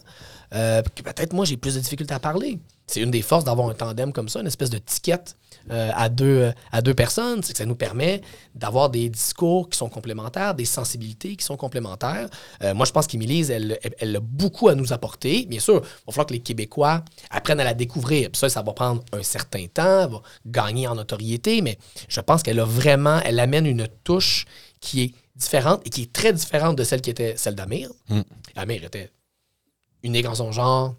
que 0.51 1.01
peut-être 1.01 1.33
moi 1.33 1.45
j'ai 1.45 1.55
plus 1.57 1.75
de 1.75 1.79
difficultés 1.79 2.13
à 2.13 2.19
parler. 2.19 2.59
C'est 2.91 3.01
une 3.01 3.11
des 3.11 3.21
forces 3.21 3.45
d'avoir 3.45 3.69
un 3.69 3.73
tandem 3.73 4.11
comme 4.11 4.29
ça, 4.29 4.41
une 4.41 4.47
espèce 4.47 4.69
de 4.69 4.77
ticket 4.77 5.35
euh, 5.69 5.91
à, 5.95 6.09
deux, 6.09 6.25
euh, 6.25 6.51
à 6.71 6.81
deux 6.81 6.93
personnes, 6.93 7.41
c'est 7.41 7.53
que 7.53 7.57
ça 7.57 7.65
nous 7.65 7.75
permet 7.75 8.21
d'avoir 8.53 8.89
des 8.89 9.07
discours 9.09 9.69
qui 9.69 9.77
sont 9.77 9.89
complémentaires, 9.89 10.55
des 10.55 10.65
sensibilités 10.65 11.35
qui 11.35 11.45
sont 11.45 11.55
complémentaires. 11.55 12.27
moi, 12.75 12.85
je 12.85 12.91
pense 12.91 13.07
qu'Émilie, 13.07 13.49
elle, 13.51 13.79
elle, 13.99 14.15
a 14.15 14.19
beaucoup 14.19 14.67
à 14.67 14.75
nous 14.75 14.91
apporter. 14.91 15.45
Bien 15.45 15.59
sûr, 15.59 15.75
il 15.75 15.79
va 15.79 16.11
falloir 16.11 16.25
que 16.27 16.33
les 16.33 16.39
Québécois 16.39 17.03
apprennent 17.29 17.59
à 17.59 17.63
la 17.63 17.73
découvrir. 17.73 18.29
ça, 18.33 18.49
ça 18.49 18.61
va 18.61 18.73
prendre 18.73 19.03
un 19.13 19.23
certain 19.23 19.65
temps, 19.67 20.07
va 20.07 20.21
gagner 20.45 20.87
en 20.87 20.95
notoriété, 20.95 21.61
mais 21.61 21.77
je 22.09 22.19
pense 22.19 22.43
qu'elle 22.43 22.59
a 22.59 22.65
vraiment, 22.65 23.19
elle 23.23 23.39
amène 23.39 23.65
une 23.65 23.87
touche 24.03 24.45
qui 24.81 25.01
est 25.01 25.13
différente 25.35 25.81
et 25.85 25.89
qui 25.89 26.03
est 26.03 26.13
très 26.13 26.33
différente 26.33 26.75
de 26.77 26.83
celle 26.83 27.01
qui 27.01 27.09
était 27.09 27.35
celle 27.37 27.55
d'Amir. 27.55 27.89
Mm. 28.09 28.21
Amir 28.55 28.83
était 28.83 29.11
unique 30.03 30.27
en 30.27 30.35
son 30.35 30.51
genre, 30.51 30.95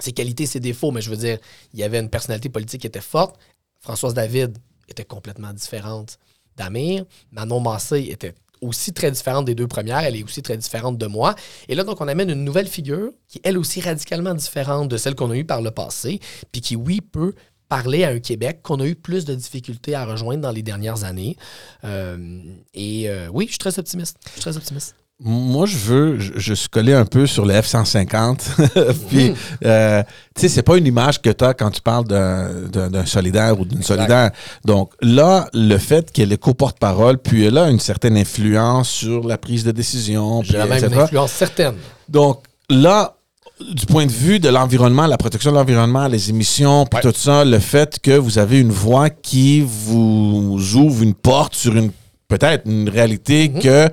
ses 0.00 0.12
qualités, 0.12 0.46
ses 0.46 0.60
défauts, 0.60 0.90
mais 0.90 1.00
je 1.00 1.10
veux 1.10 1.16
dire, 1.16 1.38
il 1.72 1.80
y 1.80 1.82
avait 1.82 1.98
une 1.98 2.10
personnalité 2.10 2.48
politique 2.48 2.82
qui 2.82 2.86
était 2.86 3.00
forte. 3.00 3.36
Françoise 3.80 4.14
David 4.14 4.58
était 4.88 5.04
complètement 5.04 5.52
différente 5.52 6.18
d'Amir. 6.56 7.04
Manon 7.32 7.60
Massé 7.60 8.08
était 8.10 8.34
aussi 8.60 8.92
très 8.92 9.10
différente 9.10 9.44
des 9.44 9.54
deux 9.54 9.66
premières, 9.66 9.98
elle 9.98 10.16
est 10.16 10.24
aussi 10.24 10.42
très 10.42 10.56
différente 10.56 10.98
de 10.98 11.06
moi. 11.06 11.34
Et 11.68 11.74
là, 11.74 11.84
donc, 11.84 12.00
on 12.00 12.08
amène 12.08 12.30
une 12.30 12.44
nouvelle 12.44 12.68
figure 12.68 13.10
qui, 13.28 13.40
elle 13.44 13.58
aussi, 13.58 13.80
radicalement 13.80 14.34
différente 14.34 14.88
de 14.88 14.96
celle 14.96 15.14
qu'on 15.14 15.30
a 15.30 15.36
eue 15.36 15.44
par 15.44 15.62
le 15.62 15.70
passé, 15.70 16.20
puis 16.52 16.60
qui, 16.60 16.76
oui, 16.76 17.00
peut 17.00 17.34
parler 17.68 18.04
à 18.04 18.10
un 18.10 18.20
Québec 18.20 18.60
qu'on 18.62 18.80
a 18.80 18.86
eu 18.86 18.94
plus 18.94 19.24
de 19.24 19.34
difficultés 19.34 19.94
à 19.94 20.04
rejoindre 20.04 20.42
dans 20.42 20.52
les 20.52 20.62
dernières 20.62 21.04
années. 21.04 21.36
Euh, 21.84 22.40
et 22.74 23.10
euh, 23.10 23.28
oui, 23.32 23.46
je 23.46 23.52
suis 23.52 23.58
très 23.58 23.78
optimiste. 23.78 24.18
Je 24.26 24.32
suis 24.32 24.40
très 24.40 24.56
optimiste. 24.56 24.94
Moi, 25.18 25.64
je 25.64 25.78
veux, 25.78 26.18
je, 26.18 26.52
suis 26.52 26.68
collé 26.68 26.92
un 26.92 27.06
peu 27.06 27.26
sur 27.26 27.46
le 27.46 27.54
F-150. 27.54 28.38
Puis, 29.08 29.30
mhm. 29.30 29.36
euh, 29.64 30.02
tu 30.34 30.42
sais, 30.42 30.48
c'est 30.48 30.62
pas 30.62 30.76
une 30.76 30.86
image 30.86 31.22
que 31.22 31.30
tu 31.30 31.42
as 31.42 31.54
quand 31.54 31.70
tu 31.70 31.80
parles 31.80 32.04
d'un 32.06 33.06
solidaire 33.06 33.58
ou 33.58 33.64
d'une 33.64 33.82
solidaire. 33.82 34.30
Donc, 34.66 34.92
là, 35.00 35.48
le 35.54 35.78
fait 35.78 36.12
qu'elle 36.12 36.32
est 36.34 36.36
co-porte-parole, 36.36 37.16
puis 37.16 37.46
elle 37.46 37.56
a 37.56 37.70
une 37.70 37.80
certaine 37.80 38.16
influence 38.18 38.90
sur 38.90 39.26
la 39.26 39.38
prise 39.38 39.64
de 39.64 39.70
décision. 39.70 40.42
J'ai 40.42 40.58
même 40.58 40.84
une 40.84 40.98
influence 40.98 41.32
certaine. 41.32 41.76
Donc, 42.10 42.42
là, 42.68 43.16
du 43.72 43.86
point 43.86 44.04
de 44.04 44.12
vue 44.12 44.38
de 44.38 44.50
l'environnement, 44.50 45.06
la 45.06 45.16
protection 45.16 45.50
de 45.50 45.56
l'environnement, 45.56 46.08
les 46.08 46.28
émissions, 46.28 46.84
puis 46.84 47.00
tout 47.00 47.14
ça, 47.16 47.42
le 47.42 47.58
fait 47.58 47.98
que 48.00 48.10
vous 48.10 48.36
avez 48.36 48.60
une 48.60 48.72
voix 48.72 49.08
qui 49.08 49.62
vous 49.62 50.58
ouvre 50.74 51.02
une 51.02 51.14
porte 51.14 51.54
sur 51.54 51.74
une 51.74 51.90
peut-être 52.28 52.66
une 52.66 52.88
réalité 52.88 53.48
mhm. 53.48 53.62
que 53.62 53.88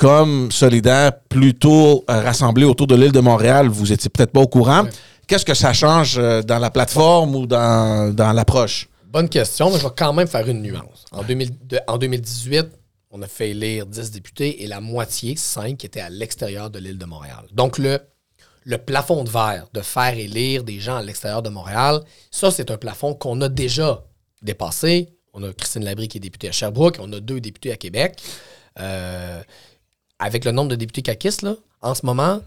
comme 0.00 0.50
solidaire 0.50 1.12
plutôt 1.28 2.04
rassemblé 2.08 2.64
autour 2.64 2.86
de 2.86 2.94
l'île 2.94 3.12
de 3.12 3.20
Montréal, 3.20 3.68
vous 3.68 3.92
étiez 3.92 4.08
peut-être 4.08 4.32
pas 4.32 4.40
au 4.40 4.46
courant. 4.46 4.84
Qu'est-ce 5.26 5.44
que 5.44 5.52
ça 5.52 5.74
change 5.74 6.16
euh, 6.16 6.40
dans 6.40 6.58
la 6.58 6.70
plateforme 6.70 7.36
ou 7.36 7.46
dans, 7.46 8.12
dans 8.14 8.32
l'approche? 8.32 8.88
Bonne 9.04 9.28
question, 9.28 9.70
mais 9.70 9.78
je 9.78 9.84
vais 9.84 9.92
quand 9.94 10.14
même 10.14 10.26
faire 10.26 10.48
une 10.48 10.62
nuance. 10.62 11.04
En, 11.12 11.20
en 11.20 11.98
2018, 11.98 12.66
on 13.10 13.20
a 13.20 13.26
fait 13.26 13.50
élire 13.50 13.84
10 13.84 14.10
députés 14.10 14.64
et 14.64 14.66
la 14.66 14.80
moitié, 14.80 15.36
5, 15.36 15.84
étaient 15.84 16.00
à 16.00 16.08
l'extérieur 16.08 16.70
de 16.70 16.78
l'île 16.78 16.98
de 16.98 17.04
Montréal. 17.04 17.44
Donc, 17.52 17.76
le, 17.76 18.00
le 18.64 18.78
plafond 18.78 19.22
de 19.22 19.28
verre 19.28 19.66
de 19.74 19.82
faire 19.82 20.16
élire 20.16 20.64
des 20.64 20.80
gens 20.80 20.96
à 20.96 21.02
l'extérieur 21.02 21.42
de 21.42 21.50
Montréal, 21.50 22.00
ça, 22.30 22.50
c'est 22.50 22.70
un 22.70 22.78
plafond 22.78 23.12
qu'on 23.12 23.38
a 23.42 23.50
déjà 23.50 24.02
dépassé. 24.40 25.10
On 25.34 25.42
a 25.42 25.52
Christine 25.52 25.84
Labrie 25.84 26.08
qui 26.08 26.16
est 26.16 26.20
députée 26.22 26.48
à 26.48 26.52
Sherbrooke, 26.52 26.96
on 27.00 27.12
a 27.12 27.20
deux 27.20 27.40
députés 27.40 27.70
à 27.70 27.76
Québec. 27.76 28.18
Euh, 28.78 29.42
avec 30.20 30.44
le 30.44 30.52
nombre 30.52 30.70
de 30.70 30.76
députés 30.76 31.02
caquistes, 31.02 31.42
là, 31.42 31.56
en 31.82 31.94
ce 31.94 32.06
moment, 32.06 32.40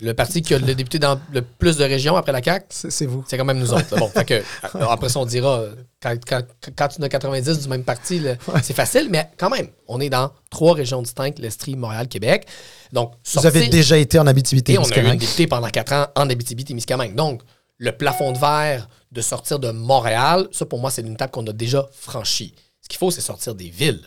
le 0.00 0.12
parti 0.12 0.42
qui 0.42 0.54
a 0.54 0.58
le 0.58 0.74
député 0.74 0.98
dans 0.98 1.18
le 1.32 1.42
plus 1.42 1.76
de 1.78 1.84
régions 1.84 2.16
après 2.16 2.32
la 2.32 2.42
CAQ, 2.42 2.66
c'est 2.68 3.06
vous. 3.06 3.24
C'est 3.26 3.38
quand 3.38 3.44
même 3.44 3.58
nous 3.58 3.72
autres. 3.72 3.96
bon, 3.98 4.10
que, 4.24 4.34
euh, 4.34 4.86
après 4.88 5.08
ça, 5.08 5.20
on 5.20 5.26
dira, 5.26 5.64
quand, 6.02 6.14
quand, 6.28 6.88
tu 6.88 7.02
as 7.02 7.08
90 7.08 7.60
du 7.60 7.68
même 7.68 7.82
parti, 7.82 8.22
c'est 8.62 8.74
facile, 8.74 9.08
mais 9.10 9.30
quand 9.38 9.48
même, 9.48 9.68
on 9.88 10.00
est 10.00 10.10
dans 10.10 10.30
trois 10.50 10.74
régions 10.74 11.00
distinctes, 11.02 11.38
l'Estrie, 11.38 11.76
Montréal, 11.76 12.08
Québec. 12.08 12.46
Donc, 12.92 13.14
Vous 13.34 13.46
avez 13.46 13.68
déjà 13.68 13.96
été 13.96 14.18
en 14.18 14.26
Abitibi-Témiscamingue. 14.26 15.04
on 15.04 15.08
a 15.08 15.12
eu 15.12 15.16
un 15.16 15.18
député 15.18 15.46
pendant 15.46 15.68
quatre 15.70 15.92
ans 15.92 16.06
en 16.14 16.28
Abitibi-Témiscamingue. 16.28 17.14
Donc, 17.14 17.42
le 17.78 17.92
plafond 17.92 18.32
de 18.32 18.38
verre 18.38 18.88
de 19.10 19.20
sortir 19.22 19.58
de 19.58 19.70
Montréal, 19.70 20.46
ça, 20.52 20.66
pour 20.66 20.78
moi, 20.78 20.90
c'est 20.90 21.02
une 21.02 21.14
étape 21.14 21.30
qu'on 21.30 21.46
a 21.46 21.52
déjà 21.52 21.88
franchie. 21.92 22.54
Ce 22.82 22.88
qu'il 22.88 22.98
faut, 22.98 23.10
c'est 23.10 23.20
sortir 23.22 23.54
des 23.54 23.70
villes. 23.70 24.02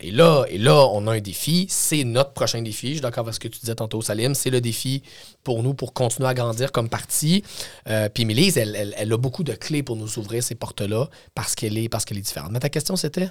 Et 0.00 0.10
là, 0.10 0.44
et 0.48 0.58
là, 0.58 0.86
on 0.92 1.06
a 1.06 1.14
un 1.14 1.20
défi. 1.20 1.66
C'est 1.68 2.04
notre 2.04 2.32
prochain 2.32 2.62
défi. 2.62 2.88
Je 2.88 2.92
suis 2.94 3.00
d'accord 3.00 3.24
avec 3.24 3.34
ce 3.34 3.40
que 3.40 3.48
tu 3.48 3.60
disais 3.60 3.74
tantôt, 3.74 4.02
Salim. 4.02 4.34
C'est 4.34 4.50
le 4.50 4.60
défi 4.60 5.02
pour 5.42 5.62
nous 5.62 5.74
pour 5.74 5.92
continuer 5.92 6.28
à 6.28 6.34
grandir 6.34 6.72
comme 6.72 6.88
parti. 6.88 7.42
Euh, 7.88 8.08
puis 8.08 8.24
Mélise, 8.24 8.56
elle, 8.56 8.94
elle, 8.96 9.12
a 9.12 9.16
beaucoup 9.16 9.44
de 9.44 9.52
clés 9.52 9.82
pour 9.82 9.96
nous 9.96 10.18
ouvrir 10.18 10.42
ces 10.42 10.54
portes-là 10.54 11.08
parce 11.34 11.54
qu'elle 11.54 11.78
est, 11.78 11.88
parce 11.88 12.04
qu'elle 12.04 12.18
est 12.18 12.22
différente. 12.22 12.50
Mais 12.52 12.60
ta 12.60 12.68
question, 12.68 12.96
c'était? 12.96 13.28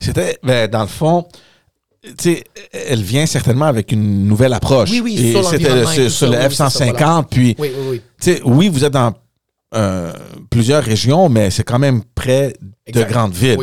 C'était, 0.00 0.38
ben, 0.42 0.68
dans 0.68 0.82
le 0.82 0.88
fond, 0.88 1.26
tu 2.02 2.14
sais, 2.18 2.44
elle 2.72 3.02
vient 3.02 3.26
certainement 3.26 3.66
avec 3.66 3.90
une 3.92 4.26
nouvelle 4.26 4.52
approche. 4.52 4.90
Oui, 4.90 5.00
oui, 5.00 5.32
sur, 5.32 5.48
c'était 5.48 6.08
sur, 6.10 6.30
le 6.30 6.36
F-150. 6.36 7.26
Puis, 7.30 7.56
oui, 7.58 7.70
oui, 7.88 8.00
oui. 8.26 8.40
oui, 8.44 8.68
vous 8.68 8.84
êtes 8.84 8.92
dans 8.92 9.14
euh, 9.74 10.12
plusieurs 10.50 10.84
régions, 10.84 11.28
mais 11.28 11.50
c'est 11.50 11.64
quand 11.64 11.80
même 11.80 12.02
près 12.14 12.54
de 12.92 13.02
grandes 13.02 13.32
villes. 13.32 13.58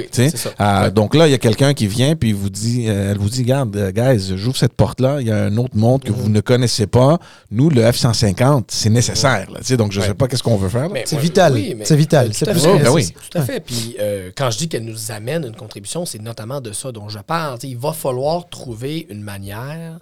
Euh, 0.60 0.92
donc 0.92 1.16
là, 1.16 1.28
il 1.28 1.32
y 1.32 1.34
a 1.34 1.38
quelqu'un 1.38 1.74
qui 1.74 1.88
vient 1.88 2.16
puis 2.16 2.34
vous 2.34 2.50
dit, 2.50 2.90
euh, 2.90 3.12
elle 3.12 3.18
vous 3.18 3.30
dit, 3.30 3.44
regarde, 3.44 3.92
guys, 3.94 4.36
j'ouvre 4.36 4.58
cette 4.58 4.74
porte-là, 4.74 5.22
il 5.22 5.28
y 5.28 5.32
a 5.32 5.38
un 5.46 5.56
autre 5.56 5.78
monde 5.78 6.04
que 6.04 6.12
vous 6.12 6.26
mhm. 6.26 6.34
ne 6.34 6.42
connaissez 6.42 6.86
pas. 6.86 7.18
Nous, 7.50 7.70
le 7.70 7.82
F-150, 7.84 8.66
c'est 8.68 8.90
nécessaire. 8.90 9.48
donc 9.78 9.94
je 9.94 10.02
ne 10.02 10.06
sais 10.06 10.14
pas 10.14 10.28
qu'est-ce 10.28 10.44
qu'on 10.44 10.58
veut 10.58 10.68
faire. 10.70 10.90
C'est 11.06 11.18
vital. 11.18 11.58
c'est 11.84 11.96
vital. 11.96 12.32
Tout, 12.32 12.50
à 12.50 12.56
fait. 12.56 12.84
Ben 12.84 13.04
tout 13.30 13.38
à 13.38 13.42
fait. 13.42 13.60
Puis 13.62 13.96
quand 14.36 14.52
je 14.52 14.58
dis 14.58 14.68
qu'elle 14.68 14.86
nous 14.86 15.12
amène 15.12 15.46
une 15.46 15.56
contribution, 15.56 16.06
c'est 16.06 16.22
notamment 16.22 16.60
de 16.60 16.74
ça 16.74 16.92
dont 16.92 17.08
je 17.08 17.20
parle. 17.20 17.58
il 17.64 17.78
va 17.78 17.94
falloir 17.94 18.50
trouver 18.50 19.08
une 19.10 19.22
manière 19.22 20.00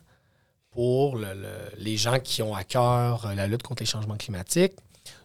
pour 0.71 1.19
les 1.77 1.97
gens 1.97 2.19
qui 2.23 2.41
ont 2.41 2.55
à 2.55 2.63
cœur 2.63 3.31
la 3.35 3.45
lutte 3.45 3.63
contre 3.63 3.83
les 3.83 3.87
changements 3.87 4.17
climatiques 4.17 4.73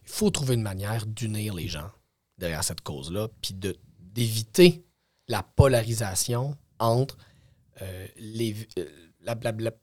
il 0.04 0.10
faut 0.10 0.30
trouver 0.30 0.54
une 0.54 0.62
manière 0.62 1.06
d'unir 1.06 1.54
les 1.54 1.68
gens 1.68 1.90
derrière 2.38 2.64
cette 2.64 2.80
cause-là, 2.80 3.28
puis 3.40 3.54
d'éviter 3.54 4.84
la 5.28 5.42
polarisation 5.42 6.56
entre 6.78 7.16
euh, 7.82 8.06
les, 8.16 8.54
euh, 8.78 8.86
la, 9.22 9.36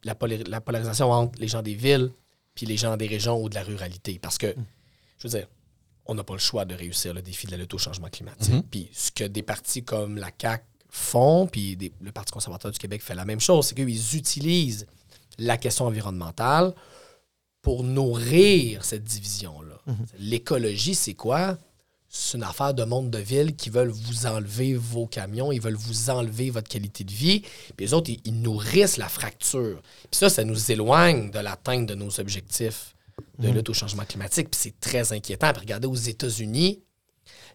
la, 0.03 0.15
polarisation 0.61 1.11
entre 1.11 1.39
les 1.39 1.47
gens 1.47 1.61
des 1.61 1.73
villes 1.73 2.11
puis 2.53 2.65
les 2.65 2.77
gens 2.77 2.97
des 2.97 3.07
régions 3.07 3.41
ou 3.41 3.49
de 3.49 3.55
la 3.55 3.63
ruralité. 3.63 4.19
Parce 4.19 4.37
que, 4.37 4.53
je 5.17 5.27
veux 5.27 5.37
dire, 5.37 5.47
on 6.05 6.15
n'a 6.15 6.23
pas 6.23 6.33
le 6.33 6.39
choix 6.39 6.65
de 6.65 6.75
réussir 6.75 7.13
le 7.13 7.21
défi 7.21 7.47
de 7.47 7.51
la 7.51 7.57
lutte 7.57 7.73
au 7.73 7.77
changement 7.77 8.09
climatique. 8.09 8.53
Mm-hmm. 8.53 8.69
Puis 8.69 8.89
ce 8.91 9.11
que 9.11 9.23
des 9.23 9.43
partis 9.43 9.83
comme 9.83 10.17
la 10.17 10.31
CAQ 10.39 10.63
font, 10.89 11.47
puis 11.47 11.77
le 12.01 12.11
Parti 12.11 12.33
conservateur 12.33 12.71
du 12.71 12.77
Québec 12.77 13.01
fait 13.01 13.15
la 13.15 13.25
même 13.25 13.39
chose, 13.39 13.67
c'est 13.67 13.75
qu'ils 13.75 14.17
utilisent 14.17 14.85
la 15.37 15.57
question 15.57 15.85
environnementale 15.85 16.73
pour 17.61 17.83
nourrir 17.83 18.83
cette 18.83 19.03
division-là. 19.03 19.70
Mhm. 19.91 20.05
L'écologie, 20.19 20.95
c'est 20.95 21.13
quoi? 21.13 21.57
c'est 22.13 22.37
une 22.37 22.43
affaire 22.43 22.73
de 22.73 22.83
monde 22.83 23.09
de 23.09 23.19
ville 23.19 23.55
qui 23.55 23.69
veulent 23.69 23.89
vous 23.89 24.25
enlever 24.25 24.75
vos 24.75 25.07
camions, 25.07 25.53
ils 25.53 25.61
veulent 25.61 25.75
vous 25.75 26.09
enlever 26.09 26.49
votre 26.49 26.67
qualité 26.67 27.05
de 27.05 27.11
vie. 27.11 27.39
Puis 27.77 27.85
les 27.85 27.93
autres, 27.93 28.11
ils, 28.25 28.41
nourrissent 28.41 28.97
la 28.97 29.07
fracture. 29.07 29.81
Puis 30.11 30.19
ça, 30.19 30.29
ça 30.29 30.43
nous 30.43 30.71
éloigne 30.71 31.31
de 31.31 31.39
l'atteinte 31.39 31.87
de 31.87 31.95
nos 31.95 32.19
objectifs 32.19 32.95
de 33.39 33.47
mhm. 33.47 33.55
lutte 33.55 33.69
au 33.69 33.73
changement 33.73 34.03
climatique. 34.03 34.49
Puis 34.51 34.59
c'est 34.61 34.79
très 34.81 35.13
inquiétant. 35.13 35.53
Puis 35.53 35.61
regardez 35.61 35.87
aux 35.87 35.95
États-Unis, 35.95 36.81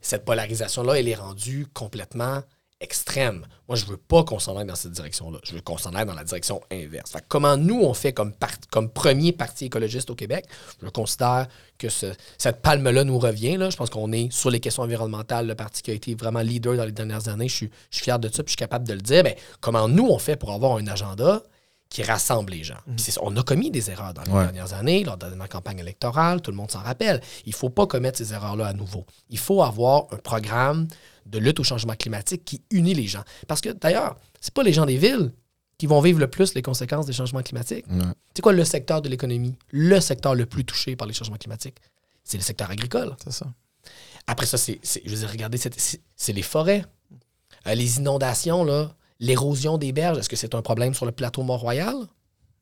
cette 0.01 0.24
polarisation-là, 0.24 0.95
elle 1.01 1.09
est 1.09 1.14
rendue 1.16 1.66
complètement 1.74 2.43
extrême. 2.81 3.47
Moi, 3.68 3.77
je 3.77 3.87
veux 3.87 3.97
pas 3.97 4.22
qu'on 4.22 4.39
s'en 4.39 4.57
aille 4.57 4.66
dans 4.66 4.74
cette 4.74 4.93
direction-là. 4.93 5.39
Je 5.45 5.55
veux 5.55 5.61
qu'on 5.61 5.79
s'en 5.79 5.95
aille 5.95 6.05
dans 6.05 6.14
la 6.14 6.24
direction 6.24 6.61
inverse. 6.70 7.14
comment 7.29 7.57
nous, 7.57 7.81
on 7.83 7.95
fait 7.95 8.12
comme, 8.12 8.33
comme 8.70 8.91
premier 8.91 9.33
parti 9.33 9.66
écologiste 9.66 10.11
au 10.11 10.14
Québec? 10.14 10.45
Je 10.83 10.89
considère 10.89 11.49
que 11.79 11.89
cette 11.89 12.62
palme-là 12.62 13.05
nous 13.05 13.18
revient. 13.18 13.59
Je 13.70 13.77
pense 13.77 13.91
qu'on 13.91 14.12
est 14.12 14.31
sur 14.31 14.51
les 14.51 14.61
questions 14.61 14.83
environnementales, 14.83 15.47
le 15.47 15.55
parti 15.55 15.83
qui 15.83 15.91
a 15.91 15.95
été 15.95 16.14
vraiment 16.14 16.41
leader 16.41 16.77
dans 16.77 16.85
les 16.85 16.93
dernières 16.93 17.29
années. 17.29 17.49
Je 17.49 17.55
suis, 17.55 17.70
fier 17.91 18.18
de 18.18 18.29
ça, 18.29 18.43
puis 18.43 18.49
je 18.49 18.53
suis 18.53 18.57
capable 18.57 18.87
de 18.87 18.93
le 18.93 19.01
dire. 19.01 19.22
Mais 19.24 19.37
comment 19.61 19.89
nous, 19.89 20.07
on 20.07 20.18
fait 20.18 20.37
pour 20.37 20.53
avoir 20.53 20.77
un 20.77 20.87
agenda 20.87 21.43
qui 21.89 22.03
rassemble 22.03 22.53
les 22.53 22.64
gens. 22.64 22.78
Mhm. 22.87 22.97
on 23.22 23.37
a 23.37 23.43
commis 23.43 23.70
des 23.70 23.91
erreurs 23.91 24.12
dans 24.12 24.22
les 24.22 24.32
dernières 24.32 24.74
années, 24.74 25.05
lors 25.05 25.16
de 25.16 25.26
la 25.26 25.49
campagne 25.49 25.78
électorale, 25.78 26.41
tout 26.41 26.51
le 26.51 26.57
monde 26.57 26.70
s'en 26.70 26.80
rappelle. 26.80 27.20
Il 27.45 27.51
ne 27.51 27.55
faut 27.55 27.70
pas 27.70 27.87
commettre 27.87 28.18
ces 28.18 28.32
erreurs-là 28.32 28.66
à 28.66 28.72
nouveau. 28.72 29.07
Il 29.30 29.39
faut 29.39 29.62
avoir 29.62 30.05
un 30.12 30.16
programme 30.16 30.89
de 31.26 31.39
lutte 31.39 31.61
au 31.61 31.64
changement 31.64 31.95
climatique 31.95 32.45
qui 32.45 32.62
unit 32.70 32.95
les 32.95 33.07
gens. 33.07 33.22
Parce 33.47 33.61
que 33.61 33.70
d'ailleurs, 33.70 34.16
c'est 34.41 34.53
pas 34.53 34.62
les 34.62 34.72
gens 34.72 34.87
des 34.87 34.97
villes 34.97 35.32
qui 35.78 35.87
vont 35.87 36.01
vivre 36.01 36.18
le 36.18 36.28
plus 36.28 36.55
les 36.55 36.62
conséquences 36.62 37.07
des 37.07 37.12
changements 37.12 37.43
climatiques. 37.43 37.84
C'est 38.34 38.43
quoi 38.43 38.53
le 38.53 38.64
secteur 38.64 39.03
de 39.03 39.09
l'économie? 39.09 39.57
Le 39.70 40.01
secteur 40.01 40.34
le 40.34 40.47
plus 40.47 40.64
touché 40.64 40.97
par 40.97 41.07
les 41.07 41.14
changements 41.14 41.37
climatiques? 41.37 41.76
C'est 42.24 42.39
le 42.39 42.43
secteur 42.43 42.70
agricole. 42.70 43.14
C'est 43.22 43.32
ça. 43.32 43.47
Après 44.26 44.47
ça, 44.47 44.59
c'est, 44.59 44.80
je 44.82 45.11
veux 45.11 45.16
dire, 45.16 45.30
regardez, 45.30 45.59
c'est 45.59 46.32
les 46.32 46.43
forêts. 46.43 46.84
Euh, 47.66 47.74
les 47.74 47.99
inondations, 47.99 48.64
là, 48.64 48.91
L'érosion 49.21 49.79
des 49.79 49.93
berges, 49.93 50.19
est-ce 50.19 50.29
que 50.29 50.37
c'est 50.37 50.55
un 50.55 50.62
problème 50.62 50.95
sur 50.95 51.07
le 51.07 51.12
plateau 51.12 51.43
Mont-Royal? 51.43 51.95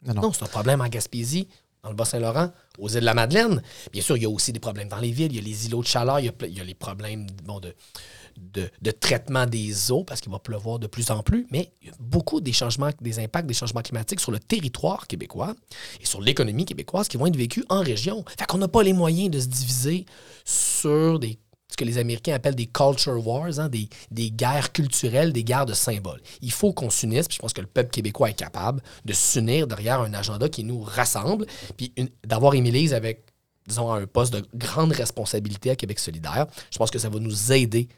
Non, 0.07 0.33
c'est 0.33 0.45
un 0.45 0.49
problème 0.49 0.81
en 0.81 0.89
Gaspésie, 0.89 1.49
dans 1.83 1.91
le 1.91 1.97
Bas-Saint-Laurent, 1.97 2.51
aux 2.79 2.89
îles 2.89 3.01
de 3.01 3.05
la 3.05 3.15
Madeleine. 3.15 3.63
Bien 3.93 4.03
sûr, 4.03 4.17
il 4.17 4.23
y 4.23 4.27
a 4.27 4.31
aussi 4.31 4.53
des 4.53 4.61
problèmes 4.61 4.89
dans 4.89 4.99
les 4.99 5.11
villes. 5.11 5.33
Il 5.33 5.37
y 5.37 5.39
a 5.39 5.43
les 5.43 5.67
îlots 5.67 5.83
de 5.83 5.87
chaleur, 5.87 6.21
il 6.21 6.27
y 6.27 6.61
a, 6.61 6.65
les 6.65 6.75
problèmes 6.75 7.27
de, 7.31 8.71
de, 8.81 8.91
traitement 8.91 9.47
des 9.47 9.91
eaux, 9.91 10.05
parce 10.05 10.21
qu'il 10.21 10.31
va 10.31 10.39
pleuvoir 10.39 10.79
de 10.79 10.87
plus 10.87 11.11
en 11.11 11.23
plus. 11.23 11.47
Mais 11.51 11.73
il 11.83 11.89
y 11.89 11.91
a 11.91 11.95
beaucoup 11.99 12.41
des 12.41 12.53
changements, 12.53 12.91
des 13.01 13.19
impacts 13.19 13.47
des 13.47 13.55
changements 13.55 13.83
climatiques 13.83 14.21
sur 14.21 14.33
le 14.33 14.39
territoire 14.39 15.07
québécois 15.07 15.55
et 16.01 16.07
sur 16.07 16.21
l'économie 16.21 16.65
québécoise 16.65 17.09
qui 17.09 17.17
vont 17.17 17.27
être 17.27 17.37
vécus 17.37 17.65
en 17.69 17.81
région. 17.81 18.25
Fait 18.39 18.47
qu'on 18.47 18.59
n'a 18.59 18.69
pas 18.69 18.83
les 18.83 18.93
moyens 18.93 19.31
de 19.31 19.41
se 19.41 19.47
diviser 19.47 20.07
sur 20.45 21.19
des 21.19 21.39
ce 21.75 21.77
que 21.77 21.85
les 21.85 21.99
Américains 21.99 22.35
appellent 22.35 22.55
des 22.55 22.67
culture 22.67 23.27
wars, 23.27 23.59
hein, 23.59 23.69
des, 23.69 24.31
guerres 24.31 24.73
culturelles, 24.73 25.33
des 25.33 25.43
guerres 25.43 25.67
de 25.67 25.75
symboles. 25.75 26.21
Il 26.41 26.53
faut 26.53 26.73
qu'on 26.73 26.89
s'unisse, 26.89 27.27
puis 27.27 27.37
je 27.37 27.41
pense 27.41 27.53
que 27.53 27.61
le 27.61 27.67
peuple 27.67 27.91
québécois 27.91 28.31
est 28.31 28.35
capable 28.35 28.81
de 29.05 29.13
s'unir 29.13 29.67
derrière 29.67 30.01
un 30.01 30.15
agenda 30.15 30.49
qui 30.49 30.63
nous 30.63 30.81
rassemble, 30.81 31.47
puis 31.77 31.93
d'avoir 32.25 32.55
Émilise 32.55 32.95
avec, 32.95 33.25
disons, 33.67 33.93
un 33.93 34.07
poste 34.07 34.33
de 34.33 34.47
grande 34.55 34.93
responsabilité 34.93 35.71
à 35.71 35.77
Québec 35.77 35.99
solidaire. 35.99 36.47
Je 36.71 36.79
pense 36.79 36.93
que 36.93 37.01
ça 37.01 37.09
va 37.09 37.19
nous 37.19 37.53
aider 37.53 37.89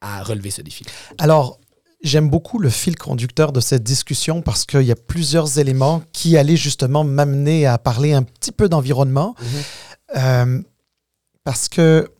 à 0.00 0.22
relever 0.22 0.50
ce 0.50 0.62
défi. 0.62 0.84
Alors, 1.18 1.58
J'aime 2.02 2.28
beaucoup 2.28 2.58
le 2.58 2.68
fil 2.68 2.96
conducteur 2.96 3.50
de 3.50 3.60
cette 3.60 3.82
discussion 3.82 4.42
parce 4.42 4.66
qu'il 4.66 4.82
y 4.82 4.92
a 4.92 4.94
plusieurs 4.94 5.58
éléments 5.58 6.02
qui 6.12 6.36
allaient 6.36 6.54
justement 6.54 7.02
m'amener 7.02 7.64
à 7.64 7.78
parler 7.78 8.12
un 8.12 8.22
petit 8.22 8.52
peu 8.52 8.68
d'environnement. 8.68 9.34
Mm-hmm. 9.40 10.18
Euh, 10.18 10.62
parce 11.44 11.70
que 11.70 12.10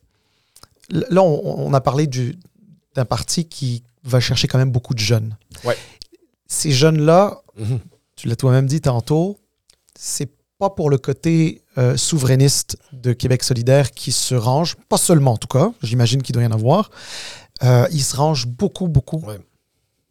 là, 0.91 1.23
on, 1.23 1.73
a 1.73 1.81
parlé 1.81 2.07
d'un 2.07 3.05
parti 3.05 3.47
qui 3.47 3.83
va 4.05 4.21
chercher 4.21 4.49
quand 4.49 4.59
même 4.59 4.71
beaucoup 4.71 4.95
de 4.95 4.99
jeunes. 4.99 5.37
Ces 6.47 6.73
jeunes-là, 6.73 7.43
mhm. 7.59 7.81
tu 8.17 8.29
l'as 8.29 8.37
toi-même 8.37 8.67
dit 8.67 8.81
tantôt, 8.81 9.39
c'est 9.99 10.31
pas 10.59 10.71
pour 10.71 10.91
le 10.91 10.99
côté 10.99 11.63
euh, 11.79 11.97
souverainiste 11.97 12.79
de 12.93 13.13
Québec 13.13 13.43
solidaire 13.43 13.91
qui 13.91 14.13
se 14.13 14.35
range, 14.35 14.77
pas 14.89 14.99
seulement 14.99 15.33
en 15.33 15.37
tout 15.37 15.49
cas, 15.49 15.73
j'imagine 15.83 16.23
qu'il 16.23 16.33
doit 16.33 16.43
y 16.43 16.47
en 16.47 16.53
avoir. 16.53 16.91
Euh, 17.63 17.87
ils 17.93 18.03
se 18.03 18.17
rangent 18.17 18.47
beaucoup, 18.47 18.89
beaucoup 18.89 19.25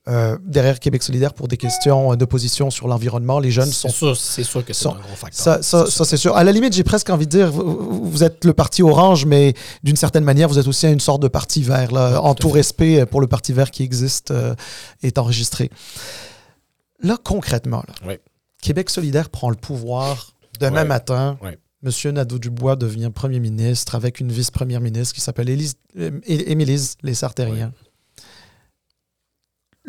euh, 0.10 0.38
derrière 0.44 0.82
Québec 0.82 1.02
solidaire 1.02 1.34
pour 1.34 1.48
des 1.48 1.56
questions 1.56 2.14
d'opposition 2.16 2.70
sur 2.70 2.90
l'environnement. 2.90 3.40
Les 3.40 3.52
jeunes 3.52 3.72
sont. 3.72 3.88
C'est 4.16 4.44
sûr 4.44 4.66
que 4.66 4.74
c'est 4.74 4.88
un 4.88 4.92
gros 4.92 5.16
facteur. 5.16 5.64
Ça, 5.64 5.88
c'est 5.88 6.18
sûr. 6.18 6.36
À 6.36 6.44
la 6.44 6.52
limite, 6.52 6.74
j'ai 6.74 6.84
presque 6.84 7.10
envie 7.10 7.26
de 7.26 7.32
dire, 7.32 7.52
vous, 7.52 8.22
êtes 8.22 8.44
le 8.44 8.52
parti 8.52 8.84
orange, 8.84 9.26
mais 9.26 9.54
d'une 9.82 9.96
certaine 9.96 10.26
manière, 10.26 10.50
vous 10.50 10.60
êtes 10.60 10.68
aussi 10.68 10.88
une 10.92 11.00
sorte 11.00 11.22
de 11.22 11.30
parti 11.30 11.64
vert. 11.64 11.94
Là, 11.94 12.20
en 12.22 12.36
tout, 12.36 12.50
respect 12.50 13.06
pour 13.06 13.22
le 13.22 13.28
parti 13.28 13.54
vert 13.54 13.72
qui 13.72 13.84
existe 13.84 14.32
euh, 14.32 14.56
est 15.04 15.18
enregistré. 15.18 15.70
Là, 17.02 17.18
concrètement, 17.24 17.84
Québec 18.62 18.90
solidaire 18.90 19.30
prend 19.30 19.50
le 19.50 19.56
pouvoir 19.56 20.34
demain 20.60 20.84
matin. 20.84 21.38
Monsieur 21.82 22.12
Nadeau-Dubois 22.12 22.76
devient 22.76 23.12
premier 23.14 23.40
ministre 23.40 23.96
avec 23.96 24.20
une 24.20 24.32
vice-première 24.32 24.80
ministre 24.82 25.16
qui 25.16 25.22
s'appelle 25.22 25.50
euh, 25.98 26.20
Émilise 26.26 26.96
Les 27.04 27.14
Sartériens 27.14 27.74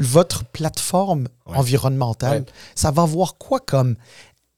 votre 0.04 0.44
plateforme 0.44 1.28
environnementale, 1.46 2.44
ça 2.74 2.90
va 2.90 3.02
avoir 3.02 3.36
quoi 3.36 3.60
comme 3.60 3.96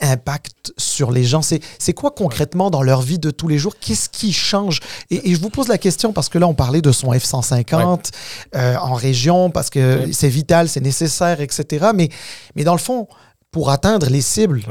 impact 0.01 0.73
sur 0.77 1.11
les 1.11 1.25
gens? 1.25 1.41
C'est 1.43 1.93
quoi 1.95 2.11
concrètement 2.11 2.71
dans 2.71 2.83
leur 2.83 3.03
vie 3.03 3.19
de 3.19 3.31
tous 3.31 3.49
les 3.49 3.59
jours? 3.59 3.75
Qu'est-ce 3.81 4.09
qui 4.09 4.33
change? 4.33 4.81
Et, 5.11 5.35
je 5.35 5.41
vous 5.41 5.51
pose 5.51 5.69
la 5.69 5.79
question 5.79 6.13
parce 6.13 6.29
que 6.29 6.39
là, 6.39 6.47
on 6.47 6.55
parlait 6.55 6.83
de 6.83 6.93
son 6.93 7.13
F-150 7.13 8.11
euh, 8.55 8.77
en 8.77 8.95
région 8.95 9.51
parce 9.51 9.71
que 9.71 10.11
c'est 10.13 10.29
vital, 10.29 10.69
c'est 10.69 10.81
nécessaire, 10.81 11.41
etc. 11.41 11.89
Mais, 11.95 12.09
mais 12.55 12.65
dans 12.65 12.75
le 12.75 12.79
fond, 12.79 13.09
pour 13.51 13.71
atteindre 13.71 14.09
les 14.11 14.21
cibles, 14.21 14.63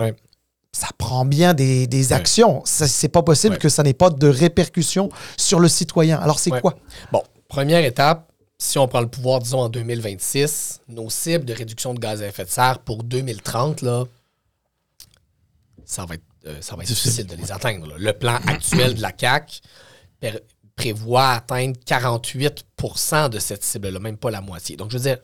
ça 0.71 0.87
prend 0.97 1.25
bien 1.25 1.53
des, 1.53 1.87
des 1.87 2.13
actions. 2.13 2.61
C'est 2.65 3.09
pas 3.09 3.23
possible 3.23 3.57
que 3.57 3.69
ça 3.69 3.81
n'ait 3.81 3.93
pas 3.93 4.09
de 4.09 4.27
répercussions 4.27 5.09
sur 5.37 5.59
le 5.59 5.67
citoyen. 5.67 6.19
Alors, 6.19 6.39
c'est 6.39 6.51
quoi? 6.51 6.75
Bon, 7.11 7.23
première 7.47 7.83
étape, 7.83 8.29
si 8.57 8.77
on 8.77 8.87
prend 8.87 9.01
le 9.01 9.07
pouvoir, 9.07 9.39
disons, 9.39 9.59
en 9.59 9.69
2026, 9.69 10.81
nos 10.87 11.09
cibles 11.09 11.45
de 11.45 11.53
réduction 11.53 11.93
de 11.93 11.99
gaz 11.99 12.21
à 12.21 12.27
effet 12.27 12.45
de 12.45 12.49
serre 12.49 12.79
pour 12.79 13.03
2030, 13.03 13.81
là, 13.81 14.05
ça 15.85 16.05
va 16.05 16.15
être, 16.15 16.23
euh, 16.45 16.61
ça 16.61 16.75
va 16.75 16.83
être 16.83 16.89
difficile 16.89 17.27
de 17.27 17.35
les 17.35 17.51
atteindre. 17.51 17.95
Le 17.97 18.13
plan 18.13 18.35
actuel 18.47 18.95
de 18.95 19.01
la 19.01 19.11
CAC 19.11 19.61
prévoit 20.75 21.29
atteindre 21.31 21.77
48% 21.85 23.29
de 23.29 23.39
cette 23.39 23.63
cible-là, 23.63 23.99
même 23.99 24.17
pas 24.17 24.31
la 24.31 24.41
moitié. 24.41 24.75
Donc, 24.77 24.91
je 24.91 24.97
veux 24.97 25.03
dire, 25.03 25.19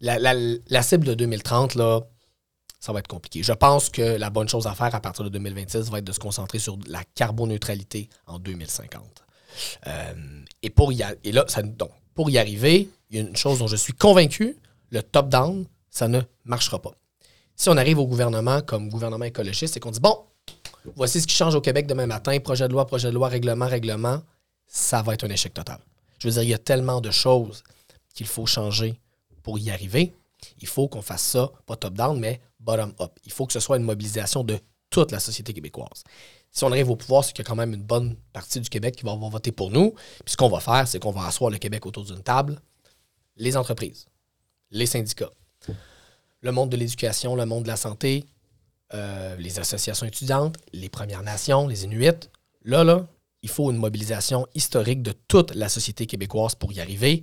la, 0.00 0.82
cible 0.82 1.06
de 1.06 1.14
2030, 1.14 1.74
là, 1.74 2.00
ça 2.80 2.92
va 2.92 3.00
être 3.00 3.08
compliqué. 3.08 3.42
Je 3.42 3.52
pense 3.52 3.88
que 3.88 4.02
la 4.02 4.30
bonne 4.30 4.48
chose 4.48 4.66
à 4.66 4.74
faire 4.74 4.94
à 4.94 5.00
partir 5.00 5.24
de 5.24 5.30
2026 5.30 5.90
va 5.90 5.98
être 5.98 6.04
de 6.04 6.12
se 6.12 6.20
concentrer 6.20 6.58
sur 6.58 6.78
la 6.86 7.02
carboneutralité 7.14 8.08
en 8.26 8.38
2050. 8.38 9.02
Euh, 9.86 10.14
et 10.62 10.70
pour 10.70 10.92
y 10.92 11.02
et 11.24 11.32
là, 11.32 11.44
ça, 11.48 11.62
donc, 11.62 11.90
pour 12.18 12.30
y 12.30 12.38
arriver, 12.38 12.90
il 13.10 13.16
y 13.16 13.20
a 13.20 13.22
une 13.22 13.36
chose 13.36 13.60
dont 13.60 13.68
je 13.68 13.76
suis 13.76 13.92
convaincu, 13.92 14.56
le 14.90 15.04
top-down, 15.04 15.64
ça 15.88 16.08
ne 16.08 16.20
marchera 16.44 16.82
pas. 16.82 16.90
Si 17.54 17.68
on 17.68 17.76
arrive 17.76 18.00
au 18.00 18.08
gouvernement 18.08 18.60
comme 18.60 18.88
gouvernement 18.88 19.24
écologiste 19.24 19.76
et 19.76 19.80
qu'on 19.80 19.92
dit, 19.92 20.00
bon, 20.00 20.24
voici 20.96 21.20
ce 21.20 21.28
qui 21.28 21.36
change 21.36 21.54
au 21.54 21.60
Québec 21.60 21.86
demain 21.86 22.06
matin, 22.06 22.36
projet 22.40 22.66
de 22.66 22.72
loi, 22.72 22.88
projet 22.88 23.10
de 23.10 23.14
loi, 23.14 23.28
règlement, 23.28 23.68
règlement, 23.68 24.20
ça 24.66 25.00
va 25.00 25.14
être 25.14 25.22
un 25.22 25.30
échec 25.30 25.54
total. 25.54 25.78
Je 26.18 26.26
veux 26.26 26.34
dire, 26.34 26.42
il 26.42 26.48
y 26.48 26.54
a 26.54 26.58
tellement 26.58 27.00
de 27.00 27.12
choses 27.12 27.62
qu'il 28.12 28.26
faut 28.26 28.46
changer 28.46 28.98
pour 29.44 29.60
y 29.60 29.70
arriver. 29.70 30.12
Il 30.60 30.66
faut 30.66 30.88
qu'on 30.88 31.02
fasse 31.02 31.22
ça, 31.22 31.52
pas 31.66 31.76
top-down, 31.76 32.18
mais 32.18 32.40
bottom-up. 32.58 33.12
Il 33.26 33.30
faut 33.30 33.46
que 33.46 33.52
ce 33.52 33.60
soit 33.60 33.76
une 33.76 33.84
mobilisation 33.84 34.42
de 34.42 34.58
toute 34.90 35.12
la 35.12 35.20
société 35.20 35.52
québécoise 35.52 36.02
si 36.50 36.64
on 36.64 36.72
arrive 36.72 36.90
au 36.90 36.96
pouvoir, 36.96 37.24
c'est 37.24 37.32
qu'il 37.32 37.44
y 37.44 37.46
a 37.46 37.48
quand 37.48 37.56
même 37.56 37.74
une 37.74 37.82
bonne 37.82 38.16
partie 38.32 38.60
du 38.60 38.68
Québec 38.68 38.96
qui 38.96 39.04
va 39.04 39.14
voter 39.14 39.52
pour 39.52 39.70
nous. 39.70 39.92
Puis 40.24 40.32
ce 40.32 40.36
qu'on 40.36 40.48
va 40.48 40.60
faire, 40.60 40.88
c'est 40.88 40.98
qu'on 40.98 41.12
va 41.12 41.26
asseoir 41.26 41.50
le 41.50 41.58
Québec 41.58 41.86
autour 41.86 42.04
d'une 42.04 42.22
table, 42.22 42.60
les 43.36 43.56
entreprises, 43.56 44.06
les 44.70 44.86
syndicats, 44.86 45.30
le 46.40 46.52
monde 46.52 46.70
de 46.70 46.76
l'éducation, 46.76 47.36
le 47.36 47.46
monde 47.46 47.64
de 47.64 47.68
la 47.68 47.76
santé, 47.76 48.24
euh, 48.94 49.36
les 49.36 49.58
associations 49.58 50.06
étudiantes, 50.06 50.56
les 50.72 50.88
Premières 50.88 51.22
Nations, 51.22 51.68
les 51.68 51.84
Inuits. 51.84 52.28
Là, 52.64 52.84
là, 52.84 53.06
il 53.42 53.48
faut 53.48 53.70
une 53.70 53.76
mobilisation 53.76 54.46
historique 54.54 55.02
de 55.02 55.12
toute 55.12 55.54
la 55.54 55.68
société 55.68 56.06
québécoise 56.06 56.54
pour 56.54 56.72
y 56.72 56.80
arriver. 56.80 57.22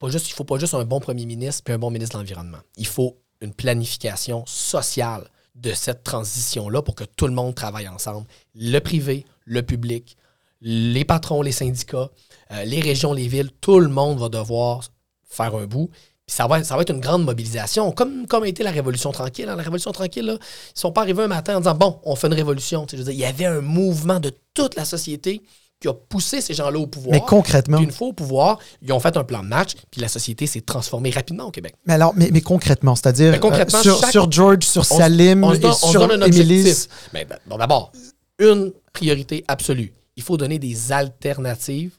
Il 0.00 0.08
ne 0.08 0.18
faut 0.18 0.44
pas 0.44 0.58
juste 0.58 0.74
un 0.74 0.84
bon 0.84 1.00
premier 1.00 1.26
ministre 1.26 1.62
puis 1.62 1.74
un 1.74 1.78
bon 1.78 1.90
ministre 1.90 2.16
de 2.16 2.22
l'Environnement. 2.22 2.58
Il 2.76 2.86
faut 2.86 3.18
une 3.40 3.52
planification 3.52 4.44
sociale 4.46 5.28
de 5.54 5.72
cette 5.72 6.02
transition-là 6.02 6.82
pour 6.82 6.94
que 6.94 7.04
tout 7.04 7.26
le 7.26 7.32
monde 7.32 7.54
travaille 7.54 7.88
ensemble. 7.88 8.26
Le 8.54 8.78
privé, 8.78 9.26
le 9.44 9.62
public, 9.62 10.16
les 10.60 11.04
patrons, 11.04 11.42
les 11.42 11.52
syndicats, 11.52 12.10
euh, 12.52 12.64
les 12.64 12.80
régions, 12.80 13.12
les 13.12 13.28
villes, 13.28 13.50
tout 13.60 13.80
le 13.80 13.88
monde 13.88 14.18
va 14.18 14.28
devoir 14.28 14.84
faire 15.24 15.54
un 15.54 15.66
bout. 15.66 15.90
Ça 16.26 16.46
va, 16.46 16.60
être 16.60 16.90
une 16.90 17.00
grande 17.00 17.24
mobilisation, 17.24 17.90
comme, 17.92 18.26
comme 18.26 18.44
a 18.44 18.48
été 18.48 18.62
la 18.62 18.70
Révolution 18.70 19.12
tranquille. 19.12 19.48
Hein. 19.48 19.56
La 19.56 19.62
Révolution 19.62 19.92
tranquille, 19.92 20.24
ils 20.24 20.32
ne 20.32 20.38
sont 20.74 20.92
pas 20.92 21.02
arrivés 21.02 21.24
un 21.24 21.28
matin 21.28 21.56
en 21.56 21.60
disant 21.60 21.74
Bon, 21.74 22.00
on 22.04 22.14
fait 22.14 22.28
une 22.28 22.34
révolution. 22.34 22.86
il 22.86 23.12
y 23.12 23.24
avait 23.24 23.46
un 23.46 23.60
mouvement 23.60 24.20
de 24.20 24.32
toute 24.54 24.76
la 24.76 24.84
société 24.84 25.42
qui 25.82 25.88
a 25.88 25.94
poussé 25.94 26.40
ces 26.40 26.54
gens-là 26.54 26.78
au 26.78 26.86
pouvoir. 26.86 27.12
Mais 27.12 27.20
concrètement. 27.20 27.76
Puis 27.76 27.86
une 27.86 27.92
fois 27.92 28.08
au 28.08 28.12
pouvoir, 28.12 28.58
ils 28.80 28.92
ont 28.92 29.00
fait 29.00 29.16
un 29.16 29.24
plan 29.24 29.42
de 29.42 29.48
match, 29.48 29.72
puis 29.90 30.00
la 30.00 30.08
société 30.08 30.46
s'est 30.46 30.60
transformée 30.60 31.10
rapidement 31.10 31.44
au 31.44 31.50
Québec. 31.50 31.74
Mais 31.86 31.94
alors, 31.94 32.12
mais, 32.16 32.30
mais 32.32 32.40
concrètement, 32.40 32.94
c'est-à-dire 32.94 33.34
euh, 33.34 33.64
sur, 33.82 34.04
sur, 34.08 34.30
George, 34.30 34.64
sur 34.64 34.84
Salim, 34.84 35.42
on, 35.42 35.52
et 35.52 35.72
sur 35.72 36.10
Émilie. 36.10 36.72
Mais 37.12 37.26
bon, 37.46 37.58
d'abord, 37.58 37.90
une 38.38 38.72
priorité 38.92 39.44
absolue. 39.48 39.92
Il 40.16 40.22
faut 40.22 40.36
donner 40.36 40.58
des 40.58 40.92
alternatives 40.92 41.92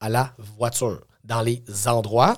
à 0.00 0.10
la 0.10 0.34
voiture 0.56 1.00
dans 1.24 1.40
les 1.40 1.62
endroits 1.86 2.36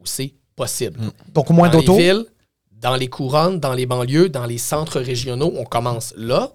où 0.00 0.06
c'est 0.06 0.34
possible. 0.56 0.98
Hmm. 0.98 1.10
Donc, 1.32 1.50
moins 1.50 1.68
d'auto. 1.68 1.92
Dans 1.92 1.98
les 1.98 2.02
villes, 2.02 2.26
dans 2.72 2.96
les 2.96 3.08
couronnes, 3.08 3.60
dans 3.60 3.74
les 3.74 3.86
banlieues, 3.86 4.28
dans 4.28 4.46
les 4.46 4.58
centres 4.58 5.00
régionaux, 5.00 5.52
on 5.56 5.64
commence 5.64 6.12
là. 6.16 6.50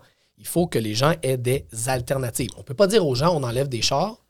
Il 0.46 0.48
faut 0.48 0.68
que 0.68 0.78
les 0.78 0.94
gens 0.94 1.14
aient 1.24 1.38
des 1.38 1.66
alternatives. 1.88 2.52
On 2.56 2.60
ne 2.60 2.64
peut 2.66 2.76
pas 2.76 2.86
dire 2.86 3.04
aux 3.04 3.16
gens 3.16 3.36
on 3.36 3.42
enlève 3.42 3.68
des 3.68 3.82
chars 3.82 4.24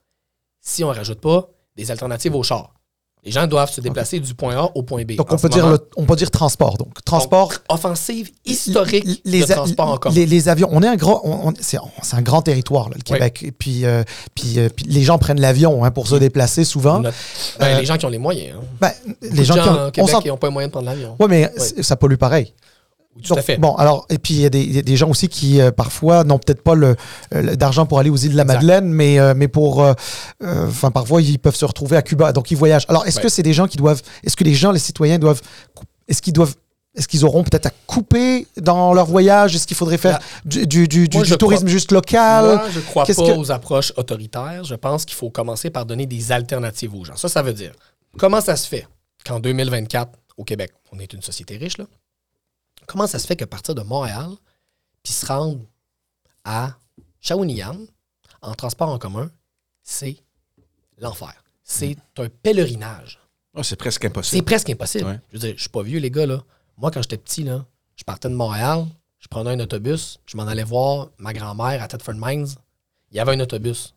si 0.62 0.82
on 0.82 0.90
ne 0.90 0.96
rajoute 0.96 1.20
pas 1.20 1.50
des 1.76 1.92
alternatives 1.92 2.34
aux 2.34 2.42
chars. 2.42 2.74
Les 3.26 3.32
gens 3.32 3.46
doivent 3.48 3.70
se 3.70 3.82
déplacer 3.82 4.22
du 4.22 4.34
point 4.34 4.56
A 4.56 4.72
au 4.76 4.84
point 4.84 5.04
B. 5.04 5.16
Donc, 5.16 5.34
on 5.34 5.36
peut, 5.36 5.50
dire 5.50 5.78
on 5.98 6.06
peut 6.06 6.16
dire 6.16 6.32
transport. 6.32 6.78
Donc, 6.78 7.04
transport. 7.04 7.52
offensive 7.68 8.32
historique 8.46 9.22
les, 9.26 9.42
de 9.42 9.46
transport 9.46 9.90
en 9.90 9.98
commun. 9.98 10.16
Les, 10.16 10.48
avions, 10.48 10.70
on 10.72 10.82
est 10.84 10.88
un 10.88 10.96
grand, 10.96 11.52
c'est 11.60 11.80
un 12.14 12.22
grand 12.22 12.42
territoire, 12.42 12.88
le 12.88 13.02
Québec. 13.02 13.44
Et 13.44 13.52
puis, 13.52 13.84
euh, 13.84 14.04
euh, 14.04 14.70
puis, 14.74 14.86
les 14.86 15.02
gens 15.02 15.18
prennent 15.18 15.42
l'avion 15.42 15.84
hein, 15.84 15.92
pour 15.92 16.08
se 16.08 16.16
déplacer 16.16 16.64
souvent. 16.64 17.02
Ben, 17.02 17.12
euh, 17.62 17.80
les 17.80 17.86
gens 17.86 17.98
qui 17.98 18.06
ont 18.06 18.10
les 18.10 18.20
moyens. 18.20 18.58
Hein. 18.58 18.64
Ben, 18.80 18.92
les 19.22 19.44
gens, 19.44 19.56
qui 19.56 19.70
ont, 20.00 20.08
Québec, 20.08 20.26
n'ont 20.28 20.38
pas 20.38 20.48
les 20.48 20.54
moyens 20.54 20.70
de 20.70 20.72
prendre 20.72 20.88
l'avion. 20.88 21.18
Oui, 21.20 21.26
mais 21.28 21.52
ça 21.58 21.98
pollue 21.98 22.16
pareil. 22.16 22.54
Tout 23.24 23.34
à 23.34 23.42
fait. 23.42 23.58
Bon, 23.58 23.76
alors, 23.76 24.06
et 24.10 24.18
puis 24.18 24.34
il 24.34 24.42
y, 24.42 24.78
a 24.78 24.82
des 24.82 24.98
gens 24.98 25.10
aussi 25.10 25.30
qui, 25.30 25.62
euh, 25.62 25.72
parfois, 25.72 26.26
n'ont 26.26 26.38
peut-être 26.38 26.62
pas 26.62 26.76
le, 26.76 26.96
d'argent 27.56 27.86
pour 27.86 28.00
aller 28.00 28.10
aux 28.10 28.18
îles 28.18 28.34
de 28.34 28.38
la 28.38 28.44
Madeleine, 28.44 28.90
mais, 28.90 29.20
euh, 29.20 29.34
mais 29.36 29.48
pour. 29.48 29.84
Euh, 29.84 29.94
enfin, 30.44 30.92
parfois, 30.92 31.22
ils 31.22 31.40
peuvent 31.40 31.56
se 31.56 31.66
retrouver 31.66 31.96
à 31.96 32.02
Cuba, 32.02 32.34
donc 32.34 32.52
ils 32.52 32.58
voyagent. 32.58 32.86
Alors, 32.90 33.08
est-ce 33.08 33.20
que 33.20 33.30
c'est 33.30 33.44
des 33.44 33.54
gens 33.54 33.68
qui 33.68 33.78
doivent. 33.78 34.02
Est-ce 34.24 34.36
que 34.36 34.44
les 34.44 34.54
gens, 34.54 34.72
les 34.72 34.80
citoyens, 34.80 35.18
doivent. 35.18 35.42
Est-ce 36.08 36.22
qu'ils 36.22 36.34
doivent. 36.34 36.56
Est-ce 36.98 37.10
qu'ils 37.10 37.26
auront 37.26 37.44
peut-être 37.44 37.66
à 37.66 37.72
couper 37.88 38.48
dans 38.58 38.94
leur 38.94 39.06
voyage? 39.06 39.54
Est-ce 39.54 39.68
qu'il 39.68 39.76
faudrait 39.76 39.98
faire 39.98 40.20
du, 40.46 40.66
du, 40.66 40.88
du, 40.88 41.10
tourisme 41.10 41.68
juste 41.68 41.92
local? 41.92 42.46
Moi, 42.46 42.64
je 42.72 42.80
ne 42.80 42.84
crois 42.86 43.06
pas 43.06 43.38
aux 43.38 43.52
approches 43.52 43.92
autoritaires. 43.98 44.64
Je 44.64 44.76
pense 44.76 45.04
qu'il 45.04 45.16
faut 45.16 45.30
commencer 45.30 45.70
par 45.70 45.86
donner 45.86 46.06
des 46.06 46.32
alternatives 46.32 46.96
aux 46.96 47.04
gens. 47.04 47.18
Ça, 47.18 47.28
ça 47.28 47.42
veut 47.42 47.52
dire, 47.52 47.74
comment 48.18 48.40
ça 48.40 48.56
se 48.56 48.66
fait 48.66 48.88
qu'en 49.26 49.42
2024, 49.42 50.10
au 50.38 50.46
Québec, 50.46 50.72
on 50.94 51.00
est 51.00 51.12
une 51.12 51.22
société 51.22 51.58
riche, 51.58 51.78
là, 51.78 51.86
Comment 52.88 53.08
ça 53.08 53.20
se 53.20 53.28
fait 53.28 53.36
que 53.36 53.46
partir 53.46 53.76
de 53.76 53.82
Montréal, 53.82 54.30
puis 55.04 55.14
se 55.14 55.26
rendre 55.26 55.62
à 56.44 56.78
Shawinigan 57.20 57.78
en 58.42 58.54
transport 58.54 58.90
en 58.90 59.00
commun, 59.00 59.32
c'est 59.84 60.18
l'enfer. 60.98 61.34
C'est 61.64 61.96
mm. 61.96 62.22
un 62.22 62.30
pèlerinage. 62.30 63.20
Ah, 63.56 63.64
c'est 63.64 63.76
presque 63.76 64.06
impossible. 64.06 64.38
C'est 64.38 64.46
presque 64.46 64.70
impossible. 64.70 65.22
Je 65.30 65.38
veux 65.38 65.48
dire, 65.48 65.54
je 65.56 65.62
suis 65.62 65.70
pas 65.70 65.82
vieux, 65.82 66.00
les 66.00 66.12
gars. 66.12 66.26
Là. 66.26 66.44
Moi, 66.78 66.92
quand 66.92 67.02
j'étais 67.02 67.18
petit, 67.18 67.44
là, 67.44 67.66
je 67.96 68.04
partais 68.04 68.30
de 68.30 68.36
Montréal, 68.36 68.86
je 69.20 69.28
prenais 69.28 69.52
un 69.52 69.60
autobus, 69.60 70.20
je 70.26 70.38
m'en 70.38 70.44
allais 70.44 70.64
voir 70.64 71.10
ma 71.18 71.34
grand-mère 71.34 71.82
à 71.82 71.88
Thetford 71.88 72.16
Mines. 72.16 72.48
Il 73.12 73.18
y 73.18 73.20
avait 73.20 73.32
un 73.32 73.40
autobus. 73.40 73.96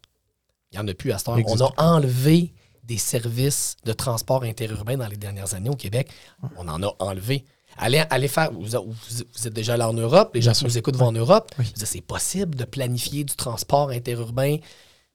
Il 0.70 0.78
n'y 0.78 0.84
en 0.84 0.88
a 0.88 0.94
plus 0.94 1.12
à 1.12 1.18
ce 1.18 1.24
temps. 1.24 1.36
On 1.36 1.60
a 1.60 1.72
enlevé 1.76 2.52
des 2.84 2.98
services 2.98 3.76
de 3.84 3.92
transport 3.92 4.44
interurbain 4.44 4.96
dans 4.96 5.08
les 5.08 5.16
dernières 5.16 5.54
années 5.54 5.70
au 5.70 5.76
Québec. 5.76 6.10
On 6.56 6.68
en 6.68 6.82
a 6.82 6.94
enlevé. 7.00 7.44
Allez, 7.78 8.28
faire. 8.28 8.52
Vous, 8.52 8.76
êtes 8.76 9.52
déjà 9.52 9.74
allé 9.74 9.84
en 9.84 9.92
Europe, 9.92 10.32
les 10.34 10.42
gens 10.42 10.52
qui 10.52 10.64
nous 10.64 10.76
écoutent 10.76 10.96
vont 10.96 11.06
en 11.06 11.12
Europe. 11.12 11.54
C'est 11.74 12.00
possible 12.00 12.54
de 12.54 12.64
planifier 12.64 13.24
du 13.24 13.34
transport 13.34 13.90
interurbain, 13.90 14.56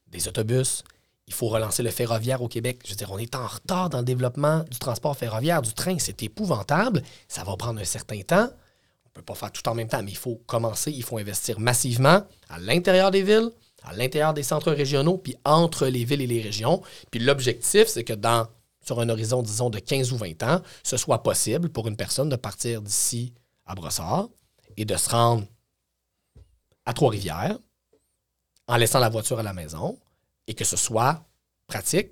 des 0.07 0.28
autobus. 0.28 0.84
Il 1.28 1.34
faut 1.34 1.47
relancer 1.47 1.84
le 1.84 1.89
ferroviaire 1.89 2.41
au 2.41 2.47
Québec. 2.47 2.80
Je 2.86 2.91
veux 2.91 2.95
dire, 2.95 3.11
on 3.11 3.18
est 3.18 3.36
en 3.36 3.47
retard 3.47 3.89
dans 3.89 3.99
le 3.99 4.03
développement 4.03 4.64
du 4.70 4.78
transport 4.78 5.16
ferroviaire, 5.16 5.61
du 5.61 5.74
train. 5.74 5.97
C'est 5.99 6.22
épouvantable. 6.24 7.01
Ça 7.28 7.43
va 7.43 7.55
prendre 7.55 7.80
un 7.80 7.86
certain 7.86 8.22
temps. 8.22 8.49
On 9.05 9.20
ne 9.20 9.22
peut 9.22 9.22
pas 9.22 9.36
faire 9.36 9.51
tout 9.51 9.68
en 9.70 9.76
même 9.76 9.88
temps, 9.88 10.01
mais 10.03 10.11
il 10.11 10.18
faut 10.18 10.41
commencer. 10.47 10.91
Il 10.91 11.03
faut 11.03 11.18
investir 11.18 11.59
massivement 11.59 12.24
à 12.49 12.59
l'intérieur 12.59 13.11
des 13.11 13.24
villes, 13.24 13.51
à 13.84 13.93
l'intérieur 13.93 14.34
des 14.34 14.43
centres 14.43 14.72
régionaux, 14.72 15.18
puis 15.18 15.36
entre 15.45 15.88
les 15.88 16.03
villes 16.03 16.22
et 16.22 16.28
les 16.28 16.41
régions. 16.41 16.82
Puis 17.11 17.20
l'objectif, 17.20 17.88
c'est 17.88 18.03
que 18.03 18.14
dans 18.14 18.47
sur 18.84 18.99
un 18.99 19.09
horizon, 19.09 19.41
disons, 19.41 19.69
de 19.69 19.79
15 19.79 20.11
ou 20.11 20.17
20 20.17 20.43
ans, 20.43 20.61
ce 20.84 20.97
soit 20.97 21.23
possible 21.23 21.69
pour 21.69 21.88
une 21.88 21.95
personne 21.95 22.29
de 22.29 22.36
partir 22.36 22.81
d'ici 22.81 23.34
à 23.65 23.75
Brossard 23.75 24.27
et 24.77 24.86
de 24.86 24.95
se 24.95 25.09
rendre 25.09 25.45
à 26.86 26.93
Trois-Rivières 26.93 27.57
en 28.67 28.75
laissant 28.77 28.99
la 28.99 29.09
voiture 29.09 29.39
à 29.39 29.43
la 29.43 29.53
maison 29.53 29.97
et 30.47 30.53
que 30.53 30.65
ce 30.65 30.77
soit 30.77 31.23
pratique, 31.67 32.09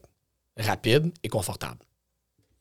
rapide 0.57 1.11
et 1.23 1.29
confortable. 1.29 1.79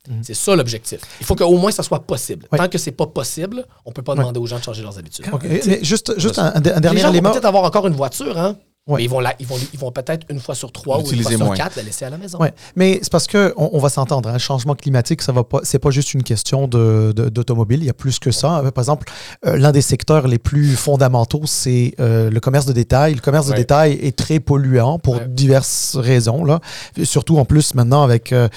Mhm. 0.08 0.24
C'est 0.24 0.34
ça 0.34 0.56
l'objectif. 0.56 1.00
Il 1.20 1.26
faut 1.26 1.34
qu'au 1.36 1.56
moins 1.58 1.70
ça 1.70 1.82
soit 1.82 2.00
possible. 2.00 2.46
Tant 2.48 2.68
que 2.68 2.78
c'est 2.78 2.92
pas 2.92 3.06
possible, 3.06 3.66
on 3.84 3.92
peut 3.92 4.02
pas 4.02 4.14
demander 4.14 4.40
aux 4.40 4.46
gens 4.46 4.58
de 4.58 4.64
changer 4.64 4.82
leurs 4.82 4.98
habitudes. 4.98 5.26
Mais 5.42 5.84
juste, 5.84 6.18
juste 6.18 6.38
un, 6.38 6.58
dernier 6.60 6.94
les 6.94 7.00
gens 7.02 7.10
élément. 7.10 7.30
peut-être 7.30 7.44
avoir 7.44 7.64
encore 7.64 7.86
une 7.86 7.94
voiture, 7.94 8.38
hein? 8.38 8.56
Mais 8.88 9.04
ils 9.04 9.10
vont, 9.10 9.20
ils 9.38 9.46
vont, 9.46 9.56
ils 9.72 9.78
vont 9.78 9.92
peut-être 9.92 10.26
une 10.30 10.40
fois 10.40 10.54
sur 10.54 10.72
trois 10.72 10.98
ou 10.98 11.10
une 11.12 11.22
fois 11.22 11.36
sur 11.36 11.54
quatre 11.54 11.76
la 11.76 11.82
laisser 11.82 12.04
à 12.06 12.10
la 12.10 12.16
maison. 12.16 12.38
Ouais. 12.38 12.52
Mais 12.76 12.98
c'est 13.02 13.12
parce 13.12 13.26
qu'on 13.26 13.52
on 13.56 13.78
va 13.78 13.88
s'entendre. 13.88 14.28
Un 14.28 14.34
hein, 14.34 14.38
changement 14.38 14.74
climatique, 14.74 15.22
ça 15.22 15.32
va 15.32 15.44
pas. 15.44 15.60
C'est 15.62 15.78
pas 15.78 15.90
juste 15.90 16.14
une 16.14 16.22
question 16.22 16.66
d'automobile. 16.66 17.78
De, 17.78 17.84
il 17.84 17.86
y 17.86 17.90
a 17.90 17.94
plus 17.94 18.18
que 18.18 18.30
ça. 18.30 18.62
Par 18.74 18.82
exemple, 18.82 19.10
euh, 19.46 19.56
l'un 19.56 19.72
des 19.72 19.82
secteurs 19.82 20.26
les 20.26 20.38
plus 20.38 20.76
fondamentaux, 20.76 21.42
c'est 21.44 21.94
euh, 22.00 22.30
le 22.30 22.40
commerce 22.40 22.66
de 22.66 22.72
détail. 22.72 23.14
Le 23.14 23.20
commerce 23.20 23.46
de 23.46 23.54
détail 23.54 23.98
est 24.02 24.16
très 24.16 24.40
polluant 24.40 24.98
pour 24.98 25.20
diverses 25.20 25.96
raisons. 25.96 26.44
Là. 26.44 26.60
Surtout 27.04 27.38
en 27.38 27.44
plus 27.44 27.74
maintenant 27.74 28.02
avec 28.02 28.32
euh, 28.32 28.48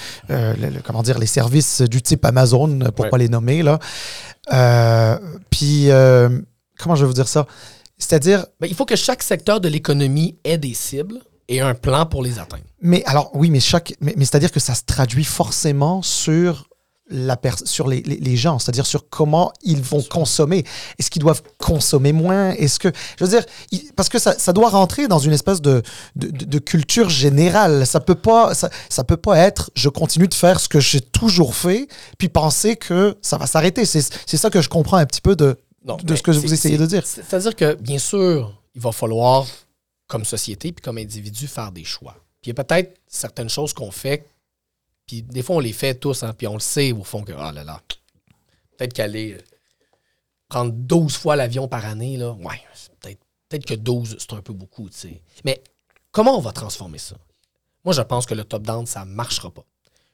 comment 0.83 1.03
dire 1.03 1.19
les 1.19 1.27
services 1.27 1.81
du 1.81 2.01
type 2.01 2.23
Amazon, 2.25 2.79
pour 2.95 3.09
pas 3.09 3.17
les 3.17 3.29
nommer 3.29 3.61
là. 3.61 3.79
puis 5.49 5.89
comment 6.79 6.95
je 6.95 7.01
vais 7.01 7.07
vous 7.07 7.13
dire 7.13 7.27
ça? 7.27 7.45
C'est-à-dire. 8.03 8.45
Ben, 8.59 8.67
il 8.67 8.75
faut 8.75 8.85
que 8.85 8.95
chaque 8.95 9.23
secteur 9.23 9.61
de 9.61 9.69
l'économie 9.69 10.37
ait 10.43 10.57
des 10.57 10.73
cibles 10.73 11.21
et 11.47 11.61
un 11.61 11.73
plan 11.73 12.05
pour 12.05 12.21
les 12.21 12.37
atteindre. 12.37 12.63
Mais 12.81 13.03
alors, 13.05 13.31
oui, 13.33 13.49
mais, 13.49 13.61
chaque, 13.61 13.93
mais, 14.01 14.13
c'est-à-dire 14.19 14.51
que 14.51 14.59
ça 14.59 14.75
se 14.75 14.83
traduit 14.83 15.23
forcément 15.23 16.01
sur 16.01 16.67
la 17.09 17.37
sur 17.65 17.87
les, 17.87 18.01
les, 18.01 18.35
gens, 18.37 18.59
c'est-à-dire 18.59 18.85
sur 18.85 19.09
comment 19.09 19.51
ils 19.61 19.81
vont 19.81 20.01
consommer. 20.01 20.63
Est-ce 20.97 21.11
qu'ils 21.11 21.21
doivent 21.21 21.43
consommer 21.59 22.13
moins? 22.13 22.51
Est-ce 22.51 22.79
que, 22.79 22.89
je 23.19 23.25
veux 23.25 23.29
dire, 23.29 23.45
parce 23.95 24.09
que 24.09 24.19
ça, 24.19 24.37
ça, 24.39 24.53
doit 24.53 24.69
rentrer 24.69 25.07
dans 25.07 25.19
une 25.19 25.33
espèce 25.33 25.61
de, 25.61 25.83
de, 26.15 26.29
de 26.29 26.59
culture 26.59 27.09
générale. 27.09 27.85
Ça 27.85 27.99
peut 27.99 28.15
pas, 28.15 28.53
ça, 28.55 28.69
ça, 28.89 29.03
peut 29.03 29.17
pas 29.17 29.37
être, 29.37 29.69
je 29.75 29.89
continue 29.89 30.27
de 30.27 30.33
faire 30.33 30.59
ce 30.59 30.69
que 30.69 30.79
j'ai 30.79 31.01
toujours 31.01 31.55
fait, 31.55 31.87
puis 32.17 32.29
penser 32.29 32.77
que 32.77 33.15
ça 33.21 33.37
va 33.37 33.47
s'arrêter. 33.47 33.85
C'est 33.85 34.01
ça 34.37 34.49
que 34.49 34.61
je 34.61 34.69
comprends 34.69 34.97
un 34.97 35.05
petit 35.05 35.21
peu 35.21 35.35
de, 35.35 35.57
de 35.83 36.15
ce 36.15 36.21
que 36.21 36.31
vous 36.31 36.53
essayez 36.53 36.77
de 36.77 36.85
dire. 36.85 37.05
C'est-à-dire 37.05 37.55
que, 37.55 37.73
bien 37.75 37.99
sûr, 37.99 38.61
il 38.75 38.81
va 38.81 38.91
falloir, 38.91 39.47
comme 40.07 40.25
société 40.25 40.71
puis 40.71 40.81
comme 40.81 40.97
individu, 40.97 41.47
faire 41.47 41.71
des 41.71 41.83
choix. 41.83 42.15
Puis 42.41 42.51
il 42.51 42.57
y 42.57 42.59
a 42.59 42.63
peut-être 42.63 42.99
certaines 43.07 43.49
choses 43.49 43.73
qu'on 43.73 43.91
fait, 43.91 44.27
puis 45.05 45.21
des 45.21 45.41
fois, 45.41 45.57
on 45.57 45.59
les 45.59 45.73
fait 45.73 45.95
tous, 45.95 46.23
hein, 46.23 46.33
puis 46.37 46.47
on 46.47 46.53
le 46.53 46.59
sait 46.59 46.91
au 46.91 47.03
fond 47.03 47.23
que, 47.23 47.33
ah 47.33 47.51
là 47.51 47.63
là, 47.63 47.81
peut-être 48.77 48.93
qu'aller 48.93 49.33
euh, 49.33 49.41
prendre 50.47 50.71
12 50.71 51.15
fois 51.15 51.35
l'avion 51.35 51.67
par 51.67 51.85
année, 51.85 52.17
là, 52.17 52.31
ouais, 52.31 52.61
peut-être 52.99 53.19
peut 53.49 53.59
que 53.59 53.73
12, 53.75 54.17
c'est 54.19 54.33
un 54.33 54.41
peu 54.41 54.53
beaucoup, 54.53 54.89
tu 54.89 54.97
sais. 54.97 55.21
Mais 55.45 55.61
comment 56.11 56.37
on 56.37 56.41
va 56.41 56.51
transformer 56.51 56.97
ça? 56.97 57.15
Moi, 57.83 57.93
je 57.93 58.01
pense 58.01 58.25
que 58.25 58.33
le 58.33 58.45
top-down, 58.45 58.85
ça 58.85 59.05
ne 59.05 59.11
marchera 59.11 59.51
pas 59.51 59.65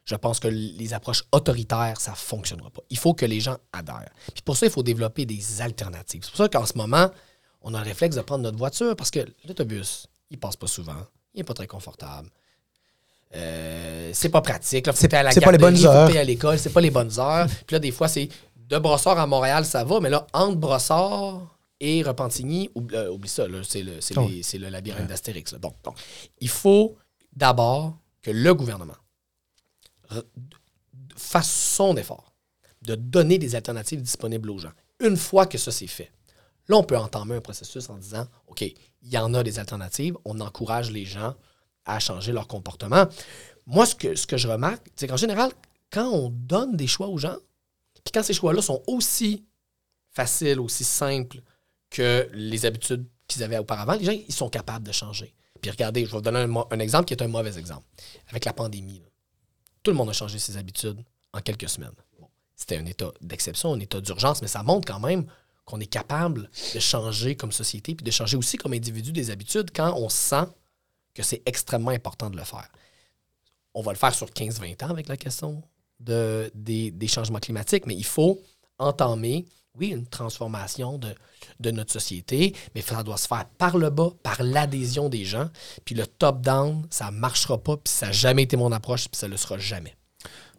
je 0.09 0.15
pense 0.15 0.39
que 0.39 0.47
les 0.47 0.93
approches 0.95 1.23
autoritaires, 1.31 2.01
ça 2.01 2.11
ne 2.11 2.15
fonctionnera 2.15 2.71
pas. 2.71 2.81
Il 2.89 2.97
faut 2.97 3.13
que 3.13 3.27
les 3.27 3.39
gens 3.39 3.57
adhèrent. 3.71 4.09
Puis 4.33 4.41
pour 4.43 4.57
ça, 4.57 4.65
il 4.65 4.71
faut 4.71 4.81
développer 4.81 5.25
des 5.27 5.61
alternatives. 5.61 6.23
C'est 6.23 6.31
pour 6.31 6.37
ça 6.37 6.49
qu'en 6.49 6.65
ce 6.65 6.75
moment, 6.75 7.11
on 7.61 7.75
a 7.75 7.77
le 7.77 7.83
réflexe 7.83 8.15
de 8.15 8.21
prendre 8.21 8.43
notre 8.43 8.57
voiture 8.57 8.95
parce 8.95 9.11
que 9.11 9.19
l'autobus, 9.47 10.07
il 10.31 10.39
passe 10.39 10.55
pas 10.55 10.65
souvent, 10.65 11.05
il 11.35 11.39
n'est 11.39 11.43
pas 11.43 11.53
très 11.53 11.67
confortable. 11.67 12.27
Euh, 13.35 14.09
c'est 14.13 14.29
pas 14.29 14.41
pratique. 14.41 14.87
Là, 14.87 14.93
c'est, 14.95 15.13
à 15.13 15.21
la 15.21 15.31
pas 15.31 15.51
les 15.51 15.59
bonnes 15.59 15.85
heures. 15.85 16.09
à 16.09 16.23
l'école, 16.23 16.57
c'est 16.57 16.73
pas 16.73 16.81
les 16.81 16.89
bonnes 16.89 17.19
heures. 17.19 17.45
Puis 17.67 17.75
là, 17.75 17.79
des 17.79 17.91
fois, 17.91 18.07
c'est 18.07 18.29
de 18.55 18.79
Brossard 18.79 19.19
à 19.19 19.27
Montréal, 19.27 19.63
ça 19.63 19.83
va, 19.83 19.99
mais 19.99 20.09
là, 20.09 20.25
entre 20.33 20.55
Brossard 20.55 21.55
et 21.79 22.01
Repentigny, 22.01 22.71
euh, 22.93 23.11
oublie, 23.11 23.29
ça, 23.29 23.45
c'est, 23.63 23.83
le, 23.83 24.01
c'est, 24.01 24.17
oh. 24.17 24.27
le 24.27 24.69
labyrinthe 24.69 25.07
d'Astérix. 25.07 25.53
donc, 25.53 25.75
il 26.41 26.49
faut 26.49 26.97
d'abord 27.35 27.95
que 28.23 28.31
le 28.31 28.55
gouvernement 28.55 28.95
fasse 31.15 31.51
son 31.51 31.97
effort 31.97 32.33
de 32.81 32.95
donner 32.95 33.37
des 33.37 33.55
alternatives 33.55 34.01
disponibles 34.01 34.49
aux 34.49 34.57
gens. 34.57 34.71
Une 34.99 35.17
fois 35.17 35.45
que 35.45 35.57
ça 35.57 35.71
c'est 35.71 35.87
fait, 35.87 36.11
là, 36.67 36.77
on 36.77 36.83
peut 36.83 36.97
entamer 36.97 37.35
un 37.35 37.41
processus 37.41 37.89
en 37.89 37.97
disant 37.97 38.27
OK, 38.47 38.61
il 38.61 39.09
y 39.09 39.17
en 39.17 39.33
a 39.33 39.43
des 39.43 39.59
alternatives, 39.59 40.15
on 40.25 40.39
encourage 40.39 40.91
les 40.91 41.05
gens 41.05 41.35
à 41.85 41.99
changer 41.99 42.31
leur 42.31 42.47
comportement. 42.47 43.07
Moi, 43.65 43.85
ce 43.85 43.95
que, 43.95 44.15
ce 44.15 44.27
que 44.27 44.37
je 44.37 44.47
remarque, 44.47 44.87
c'est 44.95 45.07
qu'en 45.07 45.17
général, 45.17 45.51
quand 45.91 46.07
on 46.07 46.29
donne 46.29 46.75
des 46.75 46.87
choix 46.87 47.07
aux 47.07 47.17
gens, 47.17 47.37
puis 48.03 48.11
quand 48.13 48.23
ces 48.23 48.33
choix-là 48.33 48.61
sont 48.61 48.81
aussi 48.87 49.45
faciles, 50.11 50.59
aussi 50.59 50.83
simples 50.83 51.41
que 51.89 52.29
les 52.33 52.65
habitudes 52.65 53.05
qu'ils 53.27 53.43
avaient 53.43 53.57
auparavant, 53.57 53.93
les 53.93 54.05
gens, 54.05 54.11
ils 54.27 54.33
sont 54.33 54.49
capables 54.49 54.85
de 54.85 54.91
changer. 54.91 55.33
Puis 55.61 55.71
regardez, 55.71 56.05
je 56.05 56.11
vais 56.11 56.17
vous 56.17 56.21
donner 56.21 56.39
un, 56.39 56.79
exemple 56.79 57.05
qui 57.05 57.13
est 57.13 57.21
un 57.21 57.27
mauvais 57.27 57.57
exemple. 57.57 57.85
Avec 58.29 58.45
la 58.45 58.53
pandémie, 58.53 59.01
tout 59.89 59.93
le 59.93 59.97
monde 59.97 60.09
a 60.09 60.13
changé 60.13 60.37
ses 60.37 60.55
habitudes 60.55 61.03
en 61.33 61.41
quelques 61.41 61.67
semaines. 61.67 61.95
C'était 62.55 62.77
un 62.77 62.85
état 62.85 63.11
d'exception, 63.21 63.73
un 63.73 63.79
état 63.79 63.99
d'urgence, 63.99 64.43
mais 64.43 64.47
ça 64.47 64.61
montre 64.61 64.87
quand 64.87 64.99
même 64.99 65.25
qu'on 65.65 65.79
est 65.79 65.87
capable 65.87 66.47
de 66.75 66.79
changer 66.79 67.35
comme 67.35 67.51
société, 67.51 67.95
puis 67.95 68.03
de 68.03 68.11
changer 68.11 68.37
aussi 68.37 68.57
comme 68.57 68.73
individu 68.73 69.11
des 69.11 69.31
habitudes 69.31 69.71
quand 69.75 69.95
on 69.97 70.07
sent 70.07 70.45
que 71.15 71.23
c'est 71.23 71.41
extrêmement 71.47 71.89
important 71.89 72.29
de 72.29 72.37
le 72.37 72.43
faire. 72.43 72.69
On 73.73 73.81
va 73.81 73.91
le 73.91 73.97
faire 73.97 74.13
sur 74.13 74.27
15-20 74.27 74.85
ans 74.85 74.89
avec 74.91 75.07
la 75.07 75.17
question 75.17 75.63
de, 75.99 76.51
des, 76.53 76.91
des 76.91 77.07
changements 77.07 77.39
climatiques, 77.39 77.87
mais 77.87 77.95
il 77.95 78.05
faut 78.05 78.39
entamer 78.77 79.47
oui, 79.79 79.87
une 79.89 80.05
transformation 80.05 80.97
de, 80.97 81.15
de, 81.59 81.71
notre 81.71 81.91
société, 81.91 82.53
mais 82.75 82.81
ça 82.81 83.03
doit 83.03 83.17
se 83.17 83.27
faire 83.27 83.45
par 83.57 83.77
le 83.77 83.89
bas, 83.89 84.09
par 84.23 84.41
l'adhésion 84.43 85.09
des 85.09 85.25
gens. 85.25 85.49
Puis 85.85 85.95
le 85.95 86.05
top-down, 86.05 86.85
ça 86.89 87.11
ne 87.11 87.17
marchera 87.17 87.57
pas, 87.57 87.77
puis 87.77 87.93
ça 87.93 88.07
n'a 88.07 88.11
jamais 88.11 88.43
été 88.43 88.57
mon 88.57 88.71
approche, 88.71 89.07
puis 89.07 89.17
ça 89.17 89.27
ne 89.27 89.31
le 89.31 89.37
sera 89.37 89.57
jamais. 89.57 89.95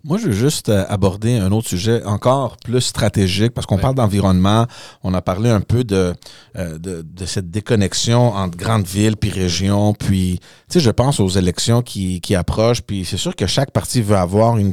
Moi, 0.03 0.17
je 0.17 0.29
veux 0.29 0.33
juste 0.33 0.71
euh, 0.71 0.87
aborder 0.89 1.37
un 1.37 1.53
autre 1.53 1.69
sujet 1.69 2.03
encore 2.05 2.57
plus 2.57 2.81
stratégique, 2.81 3.53
parce 3.53 3.67
qu'on 3.67 3.77
parle 3.77 3.95
d'environnement, 3.95 4.67
on 5.03 5.13
a 5.13 5.21
parlé 5.21 5.51
un 5.51 5.61
peu 5.61 5.85
de, 5.85 6.15
euh, 6.57 6.79
de, 6.79 7.03
de, 7.03 7.27
cette 7.27 7.51
déconnexion 7.51 8.33
entre 8.33 8.57
grandes 8.57 8.87
villes 8.87 9.19
puis 9.19 9.29
régions, 9.29 9.93
puis, 9.93 10.39
tu 10.71 10.79
sais, 10.79 10.81
je 10.81 10.91
pense 10.91 11.21
aux 11.21 11.29
élections 11.29 11.83
qui, 11.83 12.23
qui 12.23 12.35
approchent, 12.35 12.81
puis 12.81 13.05
c'est 13.05 13.19
sûr 13.19 13.37
que 13.37 13.47
chaque 13.47 13.73
parti 13.73 14.01
veut 14.01 14.17
avoir 14.17 14.57
une 14.57 14.73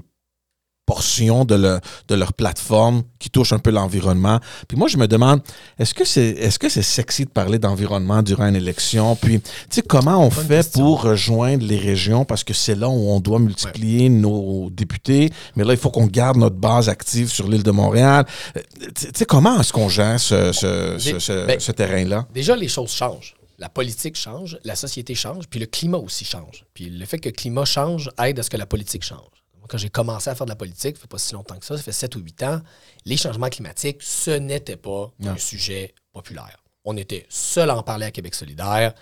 portion 0.88 1.46
de, 1.46 1.80
de 2.08 2.16
leur 2.16 2.34
plateforme 2.34 3.04
qui 3.20 3.30
touche 3.30 3.52
un 3.54 3.60
peu 3.60 3.70
l'environnement. 3.70 4.40
Puis 4.68 4.78
moi, 4.78 4.88
je 4.88 4.98
me 4.98 5.08
demande, 5.08 5.42
est-ce 5.78 5.94
que 5.94 6.06
c'est 6.06 6.30
est-ce 6.30 6.58
que 6.58 6.70
c'est 6.70 6.82
sexy 6.82 7.26
de 7.26 7.30
parler 7.30 7.60
d'environnement 7.60 8.24
durant 8.24 8.48
une 8.48 8.56
élection? 8.56 9.16
Puis, 9.16 9.42
tu 9.42 9.48
sais, 9.70 9.82
comment 9.82 10.26
on 10.26 10.32
fait 10.32 10.72
pour 10.72 11.04
rejoindre 11.04 11.66
les 11.66 11.78
régions? 11.78 12.24
Parce 12.26 12.44
que 12.44 12.54
c'est 12.54 12.76
là 12.76 12.88
où 12.88 13.10
on 13.10 13.20
doit 13.20 13.40
multiplier 13.40 14.10
nos 14.10 14.70
députés. 14.72 15.30
Mais 15.56 15.66
là, 15.66 15.74
il 15.74 15.80
faut 15.80 15.92
qu'on 15.92 16.08
garde 16.08 16.38
notre 16.38 16.56
base 16.56 16.88
active 16.88 17.30
sur 17.30 17.48
l'île 17.50 17.64
de 17.64 17.72
Montréal. 17.72 18.26
Euh, 18.56 18.62
tu 18.96 19.08
sais, 19.14 19.26
comment 19.26 19.60
est-ce 19.60 19.74
qu'on 19.74 19.90
gère 19.90 20.20
ce, 20.20 20.54
ce, 20.54 20.96
ce, 20.98 21.46
ben, 21.46 21.60
ce 21.60 21.72
terrain-là? 21.74 22.26
Déjà, 22.34 22.56
les 22.56 22.70
choses 22.70 22.92
changent 22.92 23.36
la 23.60 23.70
politique 23.70 24.16
change, 24.16 24.60
la 24.64 24.76
société 24.76 25.16
change, 25.16 25.48
puis 25.50 25.60
le 25.60 25.66
climat 25.66 25.98
aussi 25.98 26.26
change. 26.26 26.66
Puis 26.76 26.92
le 26.92 27.04
fait 27.08 27.18
que 27.18 27.30
le 27.30 27.34
climat 27.34 27.66
change 27.66 28.12
aide 28.24 28.38
à 28.38 28.44
ce 28.44 28.52
que 28.52 28.58
la 28.58 28.68
politique 28.68 29.04
change 29.04 29.38
quand 29.68 29.78
j'ai 29.78 29.90
commencé 29.90 30.30
à 30.30 30.36
faire 30.36 30.46
de 30.46 30.52
la 30.52 30.56
politique, 30.56 30.96
ça 30.96 31.02
fait 31.02 31.08
pas 31.08 31.18
si 31.18 31.34
longtemps 31.34 31.58
que 31.58 31.66
ça, 31.66 31.78
ça 31.78 31.84
fait 31.84 31.92
7 31.92 32.16
ou 32.16 32.20
8 32.20 32.44
ans, 32.44 32.62
les 33.06 33.18
changements 33.18 33.50
climatiques, 33.50 34.02
ce 34.02 34.32
n'était 34.32 34.78
pas 34.78 35.12
un 35.24 35.38
sujet 35.38 35.94
populaire. 36.12 36.64
On 36.86 36.96
était 36.98 37.26
seul 37.30 37.70
à 37.70 37.78
en 37.78 37.84
parler 37.84 38.06
à 38.06 38.12
Québec 38.12 38.34
solidaire. 38.34 38.94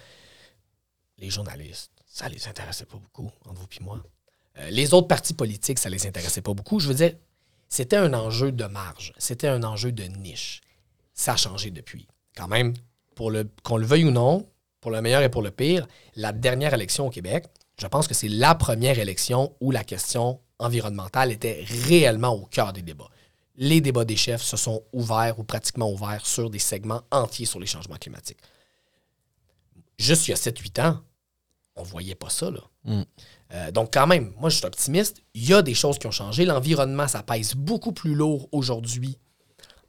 Les 1.18 1.30
journalistes, 1.30 1.92
ça 2.06 2.28
les 2.30 2.48
intéressait 2.48 2.86
pas 2.86 2.98
beaucoup, 2.98 3.32
entre 3.46 3.62
vous 3.62 3.68
et 3.80 3.84
moi. 3.84 4.04
Euh, 4.58 4.70
les 4.70 4.94
autres 4.94 5.08
partis 5.08 5.34
politiques, 5.34 5.80
ça 5.80 5.90
les 5.90 6.08
intéressait 6.08 6.42
pas 6.42 6.54
beaucoup. 6.54 6.80
Je 6.80 6.88
veux 6.88 6.94
dire, 6.94 7.14
c'était 7.70 7.98
un 7.98 8.14
enjeu 8.14 8.52
de 8.52 8.66
marge, 8.66 9.14
c'était 9.18 9.48
un 9.48 9.64
enjeu 9.64 9.92
de 9.92 10.04
niche. 10.04 10.62
Ça 11.14 11.34
a 11.34 11.38
changé 11.38 11.72
depuis. 11.72 12.08
Quand 12.36 12.48
même, 12.48 12.74
pour 13.16 13.32
le 13.32 13.50
qu'on 13.64 13.78
le 13.78 13.86
veuille 13.86 14.06
ou 14.06 14.12
non, 14.12 14.50
pour 14.82 14.92
le 14.92 15.02
meilleur 15.02 15.22
et 15.22 15.30
pour 15.30 15.42
le 15.42 15.52
pire, 15.52 15.88
la 16.16 16.32
dernière 16.32 16.74
élection 16.74 17.08
au 17.08 17.10
Québec, 17.10 17.46
je 17.80 17.88
pense 17.88 18.08
que 18.08 18.14
c'est 18.14 18.28
la 18.28 18.56
première 18.56 19.00
élection 19.00 19.56
où 19.60 19.72
la 19.72 19.84
question 19.84 20.40
environnementale 20.60 21.32
était 21.32 21.66
réellement 21.88 22.34
au 22.34 22.46
cœur 22.46 22.74
des 22.74 22.82
débats. 22.82 23.10
Les 23.58 23.82
débats 23.82 24.06
des 24.06 24.18
chefs 24.18 24.42
se 24.42 24.58
sont 24.58 24.84
ouverts 24.92 25.40
ou 25.40 25.44
pratiquement 25.44 25.92
ouverts 25.92 26.26
sur 26.26 26.50
des 26.50 26.60
segments 26.60 27.04
entiers 27.12 27.46
sur 27.46 27.60
les 27.60 27.68
changements 27.68 27.96
climatiques. 27.96 28.40
Juste 29.98 30.28
il 30.28 30.32
y 30.32 30.34
a 30.34 30.38
7-8 30.38 30.82
ans, 30.82 31.00
on 31.76 31.84
ne 31.84 31.88
voyait 31.88 32.16
pas 32.16 32.30
ça. 32.30 32.52
Là. 32.52 32.62
Mm. 32.84 33.02
Euh, 33.54 33.72
donc, 33.72 33.94
quand 33.94 34.08
même, 34.08 34.34
moi, 34.38 34.50
je 34.50 34.58
suis 34.58 34.66
optimiste. 34.66 35.22
Il 35.34 35.48
y 35.48 35.54
a 35.54 35.62
des 35.62 35.74
choses 35.74 35.98
qui 35.98 36.08
ont 36.08 36.12
changé. 36.12 36.46
L'environnement, 36.46 37.08
ça 37.08 37.24
pèse 37.24 37.54
beaucoup 37.56 37.92
plus 37.92 38.16
lourd 38.16 38.50
aujourd'hui 38.52 39.18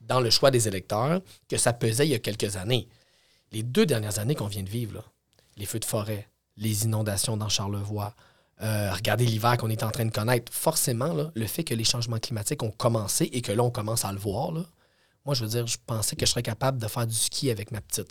dans 0.00 0.20
le 0.20 0.30
choix 0.30 0.50
des 0.50 0.68
électeurs 0.68 1.20
que 1.48 1.56
ça 1.56 1.72
pesait 1.72 2.06
il 2.06 2.10
y 2.10 2.14
a 2.14 2.18
quelques 2.18 2.56
années. 2.56 2.88
Les 3.52 3.62
deux 3.62 3.86
dernières 3.86 4.18
années 4.18 4.34
qu'on 4.34 4.46
vient 4.46 4.62
de 4.62 4.70
vivre, 4.70 5.02
les 5.56 5.66
feux 5.66 5.80
de 5.80 5.84
forêt, 5.84 6.28
les 6.56 6.84
inondations 6.84 7.36
dans 7.36 7.48
Charlevoix, 7.48 8.14
euh, 8.62 8.90
regardez 8.92 9.26
l'hiver 9.26 9.56
qu'on 9.58 9.68
est 9.68 9.82
en 9.82 9.90
train 9.90 10.04
de 10.04 10.10
connaître. 10.10 10.52
Forcément, 10.52 11.30
le 11.34 11.46
fait 11.46 11.64
que 11.64 11.74
les 11.74 11.84
changements 11.84 12.18
climatiques 12.18 12.62
ont 12.62 12.70
commencé 12.70 13.28
et 13.32 13.42
que 13.42 13.52
là, 13.52 13.62
on 13.62 13.70
commence 13.70 14.04
à 14.04 14.12
le 14.12 14.18
voir, 14.18 14.52
moi, 15.26 15.34
je 15.34 15.42
veux 15.42 15.50
dire, 15.50 15.66
je 15.66 15.76
pensais 15.84 16.14
que 16.14 16.24
je 16.24 16.30
serais 16.30 16.42
capable 16.42 16.78
de 16.78 16.86
faire 16.86 17.06
du 17.06 17.14
ski 17.14 17.50
avec 17.50 17.72
ma 17.72 17.80
petite. 17.80 18.08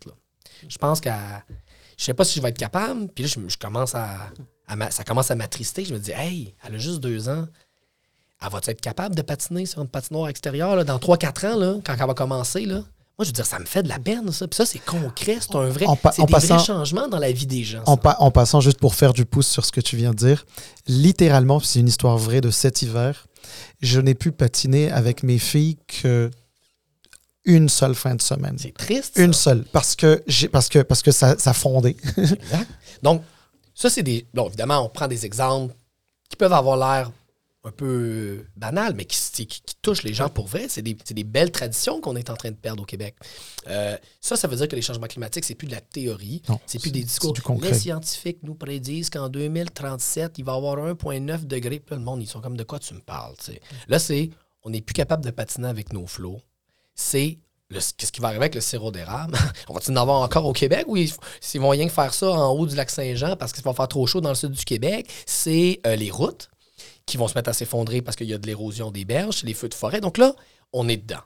Je 0.68 0.78
pense 0.78 1.00
qu'à. 1.00 1.44
Je 1.98 2.04
sais 2.04 2.14
pas 2.14 2.26
si 2.26 2.36
je 2.36 2.42
vais 2.42 2.50
être 2.50 2.58
capable. 2.58 3.08
Puis 3.08 3.24
là, 3.24 3.30
je, 3.48 3.58
commence 3.58 3.96
à, 3.96 4.32
Ça 4.90 5.06
commence 5.06 5.32
à 5.32 5.36
m'attrister. 5.36 5.86
Je 5.86 5.94
me 5.94 6.00
dis, 6.00 6.12
hey, 6.12 6.54
elle 6.64 6.76
a 6.76 6.78
juste 6.78 7.00
deux 7.00 7.30
ans. 7.30 7.48
Elle 8.42 8.50
va 8.52 8.60
être 8.66 8.82
capable 8.82 9.16
de 9.16 9.22
patiner 9.22 9.66
sur 9.66 9.82
une 9.82 9.88
patinoire 9.88 10.28
extérieure 10.28 10.84
dans 10.84 10.98
3-4 10.98 11.48
ans, 11.48 11.82
quand 11.86 11.96
elle 11.98 12.06
va 12.06 12.14
commencer? 12.14 12.68
Moi, 13.18 13.24
je 13.24 13.30
veux 13.30 13.34
dire, 13.34 13.46
ça 13.46 13.60
me 13.60 13.66
fait 13.66 13.82
de 13.82 13.88
la 13.88 13.98
peine, 13.98 14.30
ça. 14.32 14.46
Puis 14.48 14.58
ça, 14.58 14.66
c'est 14.66 14.80
concret, 14.80 15.38
c'est 15.40 15.56
un 15.56 15.70
vrai, 15.70 15.86
c'est 16.12 16.26
des 16.26 16.34
vrais 16.34 16.60
changements 16.60 17.08
dans 17.08 17.20
la 17.20 17.32
vie 17.32 17.46
des 17.46 17.64
gens. 17.64 17.82
En, 17.86 17.98
en, 18.20 18.32
passant, 18.32 18.60
juste 18.60 18.80
pour 18.80 18.94
faire 18.94 19.14
du 19.14 19.26
pouce 19.26 19.48
sur 19.48 19.66
ce 19.66 19.72
que 19.72 19.80
tu 19.80 19.96
viens 19.96 20.12
de 20.12 20.18
dire, 20.18 20.46
littéralement, 20.88 21.62
c'est 21.62 21.80
une 21.80 21.88
histoire 21.88 22.18
vraie 22.18 22.42
de 22.42 22.50
cet 22.52 22.82
hiver, 22.82 23.28
je 23.82 24.02
n'ai 24.02 24.16
pu 24.16 24.34
patiner 24.34 24.92
avec 24.92 25.24
mes 25.24 25.40
filles 25.40 25.78
que 25.88 26.30
une 27.46 27.70
seule 27.70 27.96
fin 27.96 28.16
de 28.16 28.22
semaine. 28.22 28.58
C'est 28.58 28.74
triste. 28.74 29.14
Une 29.18 29.34
seule, 29.34 29.64
parce 29.72 29.96
que, 29.96 30.22
j'ai, 30.28 30.50
parce 30.50 30.68
que, 30.68 30.80
parce 30.80 31.02
que 31.02 31.12
ça, 31.12 31.38
ça 31.38 31.54
fondait. 31.54 31.96
exact. 32.18 32.70
Donc, 33.04 33.22
ça, 33.74 33.90
c'est 33.90 34.04
des... 34.04 34.26
Bon, 34.34 34.48
évidemment, 34.48 34.84
on 34.84 34.90
prend 34.90 35.08
des 35.08 35.26
exemples 35.26 35.74
qui 36.30 36.36
peuvent 36.36 36.54
avoir 36.54 36.78
l'air 36.78 37.12
un 37.66 37.72
peu 37.72 38.46
banal, 38.56 38.94
mais 38.96 39.06
qui, 39.06 39.46
qui, 39.48 39.62
touche 39.82 40.04
les 40.04 40.14
gens 40.14 40.30
pour 40.30 40.48
vrai. 40.48 40.68
C'est 40.70 40.84
des, 40.84 40.94
des, 40.94 41.24
belles 41.24 41.52
traditions 41.52 42.00
qu'on 42.00 42.16
est 42.16 42.30
en 42.30 42.36
train 42.36 42.52
de 42.52 42.56
perdre 42.56 42.84
au 42.84 42.86
Québec. 42.86 43.16
Euh, 43.68 43.98
ça, 44.22 44.38
ça 44.38 44.48
veut 44.48 44.56
dire 44.56 44.68
que 44.68 44.76
les 44.76 44.84
changements 44.84 45.08
climatiques, 45.08 45.46
c'est 45.46 45.56
plus 45.56 45.68
de 45.68 45.74
la 45.74 45.82
théorie, 45.82 46.44
c'est 46.68 46.80
plus 46.80 46.92
des 46.92 47.04
discours. 47.04 47.34
les 47.62 47.74
scientifiques 47.74 48.40
nous 48.44 48.56
prédisent 48.56 49.10
qu'en 49.10 49.30
2037, 49.30 50.38
il 50.38 50.46
va 50.46 50.54
y 50.54 50.56
avoir 50.56 50.78
1,9 50.78 51.46
degrés. 51.46 51.80
Puis 51.80 51.96
le 51.96 52.02
monde, 52.02 52.22
ils 52.22 52.28
sont 52.28 52.40
comme 52.40 52.56
de 52.56 52.64
quoi 52.64 52.80
tu 52.80 52.94
me 52.94 53.02
parles. 53.02 53.34
Là, 53.88 53.98
c'est 54.00 54.30
on 54.64 54.70
n'est 54.70 54.82
plus 54.82 54.94
capable 54.94 55.24
de 55.26 55.32
patiner 55.32 55.68
avec 55.68 55.92
nos 55.92 56.06
flots. 56.06 56.42
C'est 56.94 57.40
qu'est-ce 57.72 58.12
qui 58.12 58.22
va 58.22 58.28
arriver 58.28 58.44
avec 58.44 58.56
le 58.56 58.62
sirop 58.62 58.92
d'érable? 58.92 59.38
on 59.70 59.74
va-t-il 59.74 59.98
en 59.98 60.02
avoir 60.02 60.22
encore 60.22 60.46
au 60.46 60.54
Québec? 60.54 60.86
Ou 60.88 60.98
s'ils 61.42 61.62
vont 61.62 61.70
rien 61.70 61.90
faire 61.90 62.14
ça 62.14 62.30
en 62.32 62.52
haut 62.52 62.68
du 62.68 62.76
lac 62.76 62.92
Saint-Jean 62.92 63.36
parce 63.36 63.54
qu'il 63.54 63.64
va 63.64 63.74
faire 63.74 63.88
trop 63.88 64.06
chaud 64.06 64.22
dans 64.22 64.30
le 64.30 64.36
sud 64.36 64.52
du 64.52 64.66
Québec? 64.66 65.10
C'est 65.26 65.82
euh, 65.86 65.96
les 65.96 66.12
routes 66.12 66.50
qui 67.06 67.18
vont 67.18 67.28
se 67.28 67.36
mettre 67.36 67.50
à 67.50 67.54
s'effondrer 67.54 68.02
parce 68.02 68.18
qu'il 68.18 68.28
y 68.28 68.34
a 68.34 68.38
de 68.38 68.48
l'érosion 68.48 68.92
des 68.92 69.06
berges, 69.06 69.44
les 69.44 69.54
feux 69.54 69.70
de 69.70 69.74
forêt. 69.74 70.02
Donc 70.02 70.18
là, 70.18 70.36
on 70.74 70.88
est 70.88 70.98
dedans. 70.98 71.22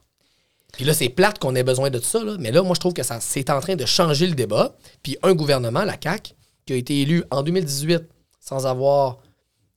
Puis 0.73 0.86
là, 0.86 0.93
c'est 0.93 1.09
plate 1.09 1.39
qu'on 1.39 1.55
ait 1.55 1.63
besoin 1.63 1.89
de 1.89 1.99
ça, 1.99 2.21
mais 2.39 2.51
là, 2.51 2.61
moi, 2.61 2.75
je 2.75 2.80
trouve 2.80 2.93
que 2.93 3.03
ça 3.03 3.19
c'est 3.19 3.49
en 3.49 3.59
train 3.59 3.75
de 3.75 3.86
changer 3.86 4.27
le 4.27 4.36
débat. 4.36 4.75
Puis 5.01 5.17
un 5.23 5.34
gouvernement, 5.34 5.84
la 5.84 5.97
CAQ, 6.01 6.34
qui 6.65 6.73
a 6.73 6.75
été 6.75 7.01
élu 7.01 7.23
en 7.32 7.41
2018 7.41 8.03
sans 8.39 8.67
avoir 8.67 9.19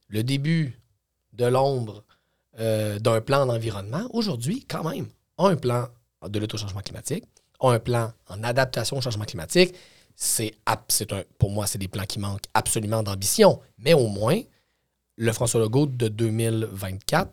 le 0.09 0.23
début 0.23 0.79
de 1.33 1.47
l'ombre 1.47 2.05
euh, 2.61 2.99
d'un 2.99 3.21
plan 3.21 3.47
d'environnement, 3.47 4.07
aujourd'hui, 4.13 4.67
quand 4.69 4.89
même, 4.89 5.07
a 5.39 5.47
un 5.47 5.57
plan 5.57 5.89
de 6.29 6.39
l'autochangement 6.39 6.81
climatique, 6.81 7.25
a 7.61 7.71
un 7.71 7.79
plan 7.79 8.13
en 8.29 8.43
adaptation 8.45 8.99
au 8.99 9.01
changement 9.01 9.25
climatique. 9.25 9.75
C'est, 10.15 10.53
pour 11.39 11.51
moi, 11.51 11.67
c'est 11.67 11.79
des 11.79 11.89
plans 11.89 12.05
qui 12.05 12.19
manquent 12.19 12.45
absolument 12.53 13.03
d'ambition, 13.03 13.61
mais 13.79 13.95
au 13.95 14.09
moins, 14.09 14.39
le 15.17 15.33
François 15.33 15.61
Legault 15.61 15.87
de 15.87 16.09
2024 16.09 17.31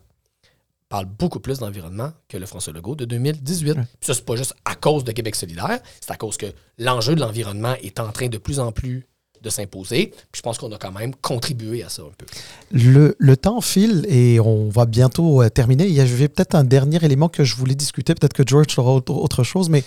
parle 0.88 1.06
beaucoup 1.06 1.40
plus 1.40 1.60
d'environnement 1.60 2.12
que 2.28 2.36
le 2.36 2.46
François 2.46 2.72
Legault 2.72 2.96
de 2.96 3.04
2018. 3.04 3.74
Puis 3.74 3.84
ça, 4.00 4.14
c'est 4.14 4.24
pas 4.24 4.36
juste 4.36 4.54
à 4.64 4.74
cause 4.74 5.04
de 5.04 5.12
Québec 5.12 5.36
solidaire, 5.36 5.78
c'est 6.00 6.10
à 6.10 6.16
cause 6.16 6.36
que 6.36 6.46
l'enjeu 6.78 7.14
de 7.14 7.20
l'environnement 7.20 7.74
est 7.80 8.00
en 8.00 8.10
train 8.10 8.28
de 8.28 8.38
plus 8.38 8.58
en 8.58 8.72
plus 8.72 9.06
de 9.40 9.48
s'imposer. 9.48 10.08
Puis 10.08 10.38
je 10.38 10.42
pense 10.42 10.58
qu'on 10.58 10.70
a 10.72 10.78
quand 10.78 10.92
même 10.92 11.14
contribué 11.14 11.82
à 11.82 11.88
ça 11.88 12.02
un 12.02 12.12
peu. 12.18 12.26
Le, 12.72 13.16
le 13.18 13.36
temps 13.36 13.60
file 13.60 14.04
et 14.08 14.38
on 14.40 14.68
va 14.68 14.84
bientôt 14.84 15.42
euh, 15.42 15.48
terminer. 15.48 15.86
Il 15.86 15.94
y 15.94 16.00
avait 16.00 16.28
peut-être 16.28 16.54
un 16.54 16.64
dernier 16.64 17.02
élément 17.02 17.28
que 17.28 17.44
je 17.44 17.56
voulais 17.56 17.74
discuter. 17.74 18.14
Peut-être 18.14 18.34
que 18.34 18.42
George 18.46 18.78
aura 18.78 18.92
autre 18.92 19.44
chose, 19.44 19.70
mais 19.70 19.84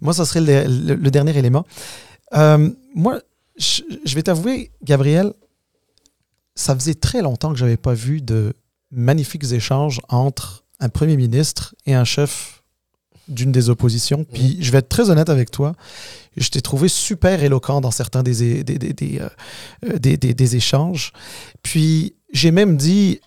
moi, 0.00 0.12
ça 0.12 0.24
serait 0.24 0.40
le, 0.40 1.10
dernier 1.10 1.36
élément. 1.36 1.66
Euh, 2.34 2.70
moi, 2.94 3.20
je 3.56 4.14
vais 4.14 4.22
t'avouer, 4.22 4.70
Gabriel, 4.84 5.32
ça 6.54 6.74
faisait 6.74 6.94
très 6.94 7.22
longtemps 7.22 7.52
que 7.52 7.58
je 7.58 7.64
n'avais 7.64 7.76
pas 7.76 7.94
vu 7.94 8.20
de 8.20 8.54
magnifiques 8.90 9.52
échanges 9.52 10.00
entre 10.08 10.64
un 10.80 10.88
premier 10.88 11.16
ministre 11.16 11.74
et 11.86 11.94
un 11.94 12.04
chef 12.04 12.62
d'une 13.28 13.52
des 13.52 13.70
oppositions. 13.70 14.18
Mhm. 14.18 14.26
Puis 14.32 14.58
je 14.60 14.70
vais 14.72 14.78
être 14.78 14.88
très 14.88 15.10
honnête 15.10 15.30
avec 15.30 15.50
toi, 15.50 15.74
je 16.36 16.48
t'ai 16.48 16.60
trouvé 16.60 16.88
super 16.88 17.42
éloquent 17.42 17.80
dans 17.80 17.90
certains 17.90 18.22
des, 18.22 18.64
des, 18.64 18.78
des, 18.78 19.20
euh, 19.84 19.98
des, 19.98 20.56
échanges. 20.56 21.12
Puis 21.62 22.14
j'ai 22.32 22.50
même 22.50 22.76
dit 22.76 23.20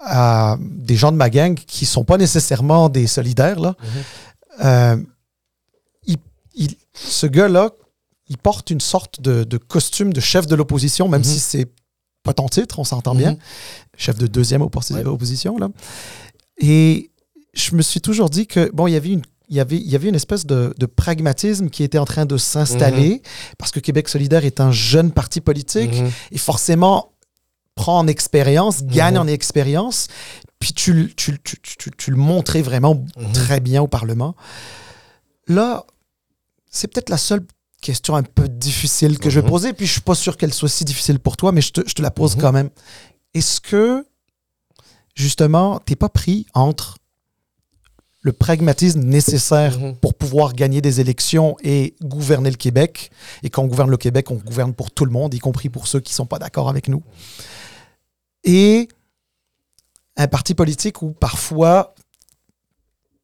à 0.00 0.56
des 0.60 0.96
gens 0.96 1.12
de 1.12 1.16
ma 1.16 1.30
gang 1.30 1.54
qui 1.54 1.86
sont 1.86 2.04
pas 2.04 2.16
nécessairement 2.18 2.88
des 2.88 3.06
solidaires, 3.06 3.60
là, 3.60 3.76
mhm. 3.80 4.64
euh, 4.64 4.96
il, 6.54 6.68
ce 6.92 7.26
gars-là, 7.26 7.70
il 8.28 8.38
porte 8.38 8.70
une 8.70 8.80
sorte 8.80 9.20
de, 9.20 9.56
costume 9.56 10.12
de 10.12 10.20
chef 10.20 10.46
de 10.46 10.54
l'opposition, 10.54 11.08
même 11.08 11.24
si 11.24 11.38
c'est 11.38 11.68
pas 12.22 12.34
ton 12.34 12.48
titre, 12.48 12.78
on 12.78 12.84
s'entend 12.84 13.14
bien. 13.14 13.36
Chef 13.96 14.16
de 14.18 14.26
deuxième 14.26 14.62
opposition, 14.62 15.58
là. 15.58 15.68
Et 16.58 17.10
je 17.54 17.74
me 17.74 17.82
suis 17.82 18.00
toujours 18.00 18.30
dit 18.30 18.46
que, 18.46 18.70
bon, 18.72 18.86
il 18.86 18.92
y 18.92 18.96
avait 18.96 19.10
une 19.10 19.22
il 19.52 19.56
y 19.56 19.60
avait, 19.60 19.76
il 19.76 19.86
y 19.90 19.94
avait 19.94 20.08
une 20.08 20.14
espèce 20.14 20.46
de, 20.46 20.86
pragmatisme 20.86 21.68
qui 21.68 21.82
était 21.82 21.98
en 21.98 22.06
train 22.06 22.24
de 22.24 22.38
s'installer, 22.38 23.10
mhm. 23.10 23.20
parce 23.58 23.70
que 23.70 23.80
Québec 23.80 24.08
solidaire 24.08 24.46
est 24.46 24.60
un 24.60 24.72
jeune 24.72 25.12
parti 25.12 25.42
politique, 25.42 25.92
mhm. 25.92 26.10
et 26.30 26.38
forcément 26.38 27.12
prend 27.74 27.98
en 27.98 28.06
expérience, 28.06 28.82
gagne 28.84 29.16
mhm. 29.16 29.20
en 29.20 29.26
expérience, 29.26 30.08
puis 30.58 30.72
tu, 30.72 31.12
tu, 31.16 31.38
tu, 31.42 31.90
tu, 31.90 32.10
le 32.10 32.16
montrais 32.16 32.62
vraiment 32.62 33.04
très 33.34 33.60
bien 33.60 33.82
au 33.82 33.88
Parlement. 33.88 34.36
Là, 35.48 35.84
c'est 36.70 36.88
peut-être 36.88 37.10
la 37.10 37.18
seule 37.18 37.44
question 37.82 38.16
un 38.16 38.22
peu 38.22 38.48
difficile 38.48 39.18
que 39.18 39.28
je 39.28 39.40
vais 39.40 39.46
poser, 39.46 39.74
puis 39.74 39.86
je 39.86 39.92
suis 39.92 40.00
pas 40.00 40.14
sûr 40.14 40.38
qu'elle 40.38 40.54
soit 40.54 40.70
si 40.70 40.84
difficile 40.84 41.18
pour 41.18 41.36
toi, 41.36 41.52
mais 41.52 41.60
je 41.60 41.72
te, 41.72 41.80
je 41.86 41.92
te 41.92 42.00
la 42.00 42.10
pose 42.10 42.36
quand 42.36 42.52
même. 42.52 42.70
Est-ce 43.34 43.60
que, 43.60 44.06
justement, 45.14 45.80
tu 45.84 45.92
n'es 45.92 45.96
pas 45.96 46.08
pris 46.08 46.46
entre 46.54 46.96
le 48.22 48.32
pragmatisme 48.32 49.00
nécessaire 49.00 49.78
mhm. 49.78 49.96
pour 49.96 50.14
pouvoir 50.14 50.52
gagner 50.52 50.80
des 50.80 51.00
élections 51.00 51.56
et 51.62 51.94
gouverner 52.02 52.50
le 52.50 52.56
Québec. 52.56 53.10
Et 53.42 53.50
quand 53.50 53.64
on 53.64 53.66
gouverne 53.66 53.90
le 53.90 53.96
Québec, 53.96 54.30
on 54.30 54.36
gouverne 54.36 54.72
pour 54.72 54.92
tout 54.92 55.04
le 55.04 55.10
monde, 55.10 55.34
y 55.34 55.40
compris 55.40 55.68
pour 55.68 55.88
ceux 55.88 56.00
qui 56.00 56.12
ne 56.12 56.16
sont 56.16 56.26
pas 56.26 56.38
d'accord 56.38 56.68
avec 56.68 56.88
nous? 56.88 57.02
Et 58.44 58.88
un 60.16 60.28
parti 60.28 60.54
politique 60.54 61.02
où 61.02 61.12
parfois, 61.12 61.94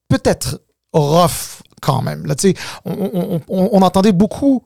peut-être 0.08 0.60
rough 0.92 1.62
quand 1.80 2.02
même. 2.02 2.26
Là, 2.26 2.34
on, 2.84 3.40
on, 3.48 3.82
entendait 3.82 4.12
beaucoup 4.12 4.64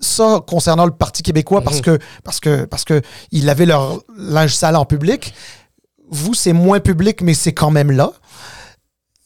ça 0.00 0.42
concernant 0.46 0.86
le 0.86 0.92
Parti 0.92 1.22
québécois 1.22 1.62
parce 1.62 1.78
mhm. 1.78 1.82
que 1.82 1.98
parce 2.24 2.40
que 2.40 2.64
parce 2.64 2.84
que 2.84 3.02
ils 3.32 3.50
avaient 3.50 3.66
leur 3.66 4.00
linge 4.16 4.54
sale 4.54 4.76
en 4.76 4.84
public. 4.84 5.34
Vous, 6.10 6.32
c'est 6.32 6.54
moins 6.54 6.80
public, 6.80 7.20
mais 7.20 7.34
c'est 7.34 7.52
quand 7.52 7.70
même 7.70 7.90
là. 7.90 8.12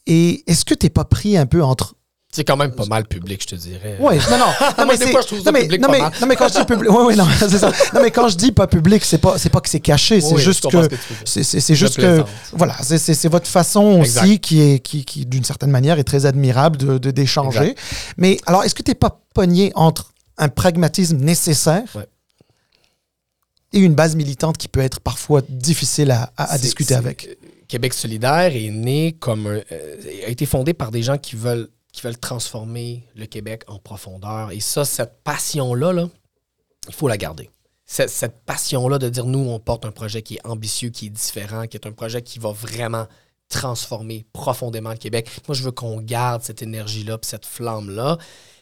Et 0.05 0.43
est-ce 0.51 0.65
que 0.65 0.73
tu 0.73 0.85
n'es 0.85 0.89
pas 0.89 1.05
pris 1.05 1.37
un 1.37 1.45
peu 1.45 1.63
entre 1.63 1.95
c'est 2.33 2.43
quand 2.43 2.57
même 2.57 2.71
pas 2.71 2.85
mal 2.87 3.05
public, 3.05 3.43
je 3.43 3.47
te 3.47 3.55
dirais. 3.55 3.95
Oui, 3.99 4.15
non, 4.31 4.39
non. 4.39 4.45
non 4.79 4.85
mais 4.87 4.97
fois, 5.11 5.21
je 5.21 5.35
non, 5.35 5.53
public 5.53 5.79
non, 5.79 5.87
mais, 5.91 5.99
non, 5.99 6.27
mais 6.27 6.35
quand 6.35 6.47
je 6.47 6.59
dis 6.59 6.65
public, 6.65 6.89
oui, 6.89 7.03
oui, 7.05 7.15
non, 7.15 7.27
c'est 7.39 7.59
ça. 7.59 7.71
Non, 7.93 8.01
mais 8.01 8.09
quand 8.09 8.27
je 8.27 8.35
dis 8.35 8.51
pas 8.51 8.65
public, 8.65 9.05
c'est 9.05 9.19
pas, 9.19 9.37
c'est 9.37 9.51
pas 9.51 9.61
que 9.61 9.69
c'est 9.69 9.79
caché, 9.79 10.19
c'est 10.19 10.37
juste 10.39 10.67
que, 10.67 10.89
c'est, 11.25 11.75
juste 11.75 11.97
que, 11.97 12.23
voilà, 12.51 12.75
c'est, 12.81 13.27
votre 13.27 13.45
façon 13.47 14.01
aussi 14.01 14.39
qui 14.39 14.61
est, 14.61 14.79
qui, 14.79 15.05
qui 15.05 15.27
d'une 15.27 15.43
certaine 15.43 15.69
manière 15.69 15.99
est 15.99 16.03
très 16.03 16.25
admirable 16.25 16.77
de, 16.77 17.11
d'échanger. 17.11 17.75
Mais 18.17 18.39
alors, 18.47 18.63
est-ce 18.63 18.73
que 18.73 18.81
tu 18.81 18.89
n'es 18.89 18.95
pas 18.95 19.21
pogné 19.35 19.71
entre 19.75 20.11
un 20.39 20.49
pragmatisme 20.49 21.17
nécessaire 21.17 21.83
et 23.73 23.79
une 23.79 23.93
base 23.93 24.15
militante 24.15 24.57
qui 24.57 24.67
peut 24.67 24.81
être 24.81 24.99
parfois 24.99 25.41
difficile 25.47 26.09
à, 26.09 26.31
à 26.35 26.57
discuter 26.57 26.95
avec? 26.95 27.37
Québec 27.67 27.93
solidaire 27.93 28.55
est 28.55 28.69
né 28.71 29.15
comme 29.19 29.47
euh, 29.47 29.61
a 30.25 30.29
été 30.29 30.45
fondé 30.45 30.73
par 30.73 30.91
des 30.91 31.01
gens 31.01 31.17
qui 31.17 31.35
veulent 31.35 31.69
qui 31.93 32.01
veulent 32.01 32.17
transformer 32.17 33.07
le 33.15 33.27
Québec 33.27 33.63
en 33.67 33.79
profondeur. 33.79 34.51
Et 34.51 34.59
ça, 34.59 34.83
cette 34.83 35.23
passion-là, 35.23 35.93
là, 35.93 36.09
il 36.87 36.93
faut 36.93 37.07
la 37.07 37.17
garder. 37.17 37.49
Cette, 37.85 38.09
cette 38.09 38.43
passion-là 38.45 38.97
de 38.97 39.07
dire, 39.07 39.25
nous, 39.25 39.39
on 39.39 39.59
porte 39.59 39.85
un 39.85 39.91
projet 39.91 40.21
qui 40.21 40.35
est 40.35 40.45
ambitieux, 40.45 40.89
qui 40.89 41.05
est 41.05 41.11
différent, 41.11 41.67
qui 41.67 41.77
est 41.77 41.87
un 41.87 41.91
projet 41.91 42.21
qui 42.21 42.39
va 42.39 42.51
vraiment 42.51 43.07
transformer 43.47 44.25
profondément 44.33 44.89
le 44.89 44.97
Québec. 44.97 45.29
Moi, 45.47 45.55
je 45.55 45.63
veux 45.63 45.71
qu'on 45.71 46.01
garde 46.01 46.41
cette 46.41 46.63
énergie-là, 46.63 47.19
cette 47.21 47.45
flamme-là, 47.45 48.17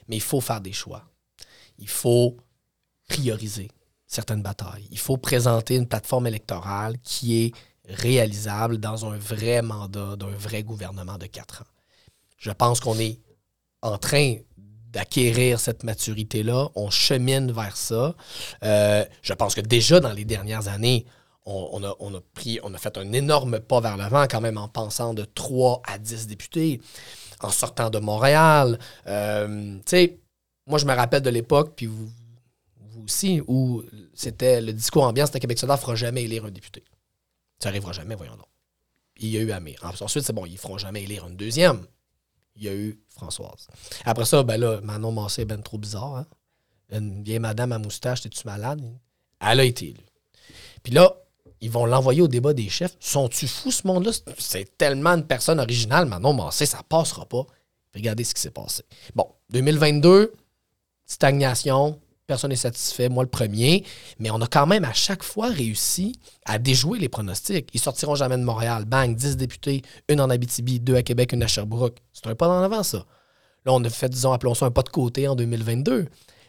mais 0.07 0.17
il 0.17 0.21
faut 0.21 0.41
faire 0.41 0.59
des 0.59 0.73
choix. 0.73 1.03
Il 1.77 1.87
faut 1.87 2.35
prioriser 3.07 3.69
certaines 4.07 4.41
batailles. 4.41 4.87
Il 4.91 4.99
faut 4.99 5.17
présenter 5.17 5.75
une 5.75 5.87
plateforme 5.87 6.27
électorale 6.27 6.97
qui 6.99 7.45
est 7.45 7.51
réalisable 7.87 8.77
dans 8.77 9.05
un 9.05 9.17
vrai 9.17 9.61
mandat 9.61 10.17
d'un 10.17 10.31
vrai 10.31 10.63
gouvernement 10.63 11.17
de 11.17 11.27
quatre 11.27 11.61
ans. 11.61 11.70
Je 12.41 12.49
pense 12.49 12.79
qu'on 12.79 12.97
est 12.97 13.19
en 13.83 13.99
train 13.99 14.37
d'acquérir 14.91 15.59
cette 15.59 15.83
maturité-là. 15.83 16.69
On 16.75 16.89
chemine 16.89 17.51
vers 17.51 17.77
ça. 17.77 18.15
Euh, 18.63 19.05
je 19.21 19.33
pense 19.33 19.53
que 19.53 19.61
déjà 19.61 19.99
dans 19.99 20.11
les 20.11 20.25
dernières 20.25 20.67
années, 20.67 21.05
on, 21.45 21.83
a, 21.83 22.21
pris, 22.33 22.59
on 22.63 22.73
a 22.73 22.77
fait 22.77 22.97
un 22.97 23.13
énorme 23.13 23.59
pas 23.59 23.79
vers 23.79 23.95
l'avant 23.95 24.23
quand 24.23 24.41
même 24.41 24.57
en 24.57 24.67
pensant 24.67 25.13
de 25.13 25.23
3 25.23 25.81
à 25.87 25.97
10 25.97 26.27
députés, 26.27 26.81
en 27.41 27.49
sortant 27.49 27.89
de 27.89 27.99
Montréal. 27.99 28.79
Euh, 29.07 29.75
tu 29.77 29.81
sais, 29.85 30.19
moi 30.67 30.79
je 30.79 30.85
me 30.85 30.93
rappelle 30.93 31.21
de 31.21 31.29
l'époque, 31.29 31.73
puis 31.75 31.85
vous, 31.85 32.09
aussi, 33.03 33.41
où 33.47 33.83
c'était 34.13 34.61
le 34.61 34.73
discours 34.73 35.03
ambiance 35.03 35.31
de 35.31 35.39
Québec 35.39 35.59
solidaire 35.59 35.77
ne 35.77 35.81
fera 35.81 35.95
jamais 35.95 36.23
élire 36.23 36.45
un 36.45 36.51
député. 36.51 36.83
Ça 37.59 37.69
n'arrivera 37.69 37.91
jamais, 37.91 38.15
voyons 38.15 38.35
donc. 38.35 38.47
Il 39.17 39.29
y 39.29 39.37
a 39.37 39.41
eu 39.41 39.51
Amir. 39.51 39.79
Ensuite, 40.01 40.23
c'est 40.23 40.33
bon, 40.33 40.45
ils 40.45 40.53
ne 40.53 40.57
feront 40.57 40.77
jamais 40.79 41.03
élire 41.03 41.27
une 41.27 41.35
deuxième. 41.35 41.85
Il 42.55 42.63
y 42.63 42.69
a 42.69 42.73
eu 42.73 42.99
Françoise. 43.09 43.67
Après 44.05 44.25
ça, 44.25 44.43
ben 44.43 44.57
là, 44.57 44.81
Manon 44.81 45.11
Massé 45.11 45.43
est 45.43 45.45
ben 45.45 45.61
trop 45.61 45.77
bizarre. 45.77 46.15
Hein? 46.15 46.27
Une 46.91 47.23
vieille 47.23 47.39
madame 47.39 47.71
à 47.71 47.79
moustache, 47.79 48.21
t'es-tu 48.21 48.45
malade? 48.45 48.81
Elle 49.39 49.59
a 49.59 49.63
été 49.63 49.89
élue. 49.89 50.05
Puis 50.83 50.93
là, 50.93 51.15
ils 51.61 51.71
vont 51.71 51.85
l'envoyer 51.85 52.21
au 52.21 52.27
débat 52.27 52.53
des 52.53 52.69
chefs. 52.69 52.95
Sont-tu 52.99 53.47
fous, 53.47 53.71
ce 53.71 53.85
monde-là? 53.87 54.11
C'est 54.37 54.77
tellement 54.77 55.11
une 55.11 55.25
personne 55.25 55.59
originale. 55.59 56.07
Manon 56.07 56.33
Massé, 56.33 56.65
ça 56.65 56.81
passera 56.87 57.25
pas. 57.25 57.45
Regardez 57.93 58.23
ce 58.23 58.33
qui 58.33 58.41
s'est 58.41 58.51
passé. 58.51 58.83
Bon, 59.15 59.27
2022, 59.51 60.33
stagnation, 61.05 61.99
personne 62.31 62.51
n'est 62.51 62.55
satisfait, 62.55 63.09
moi 63.09 63.25
le 63.25 63.29
premier, 63.29 63.83
mais 64.17 64.31
on 64.31 64.39
a 64.39 64.47
quand 64.47 64.65
même 64.65 64.85
à 64.85 64.93
chaque 64.93 65.21
fois 65.21 65.49
réussi 65.49 66.13
à 66.45 66.59
déjouer 66.59 66.97
les 66.97 67.09
pronostics. 67.09 67.67
Ils 67.73 67.79
sortiront 67.81 68.15
jamais 68.15 68.37
de 68.37 68.43
Montréal. 68.43 68.85
Bang, 68.85 69.13
10 69.13 69.35
députés, 69.35 69.81
une 70.07 70.21
en 70.21 70.29
Abitibi, 70.29 70.79
deux 70.79 70.95
à 70.95 71.03
Québec, 71.03 71.33
une 71.33 71.43
à 71.43 71.47
Sherbrooke. 71.47 71.97
C'est 72.13 72.27
un 72.27 72.35
pas 72.35 72.47
en 72.47 72.63
avant, 72.63 72.83
ça. 72.83 72.99
Là, 73.65 73.73
on 73.73 73.83
a 73.83 73.89
fait, 73.89 74.07
disons, 74.07 74.31
appelons 74.31 74.53
ça 74.53 74.65
un 74.65 74.71
pas 74.71 74.81
de 74.81 74.87
côté 74.87 75.27
en 75.27 75.35
2022. 75.35 76.07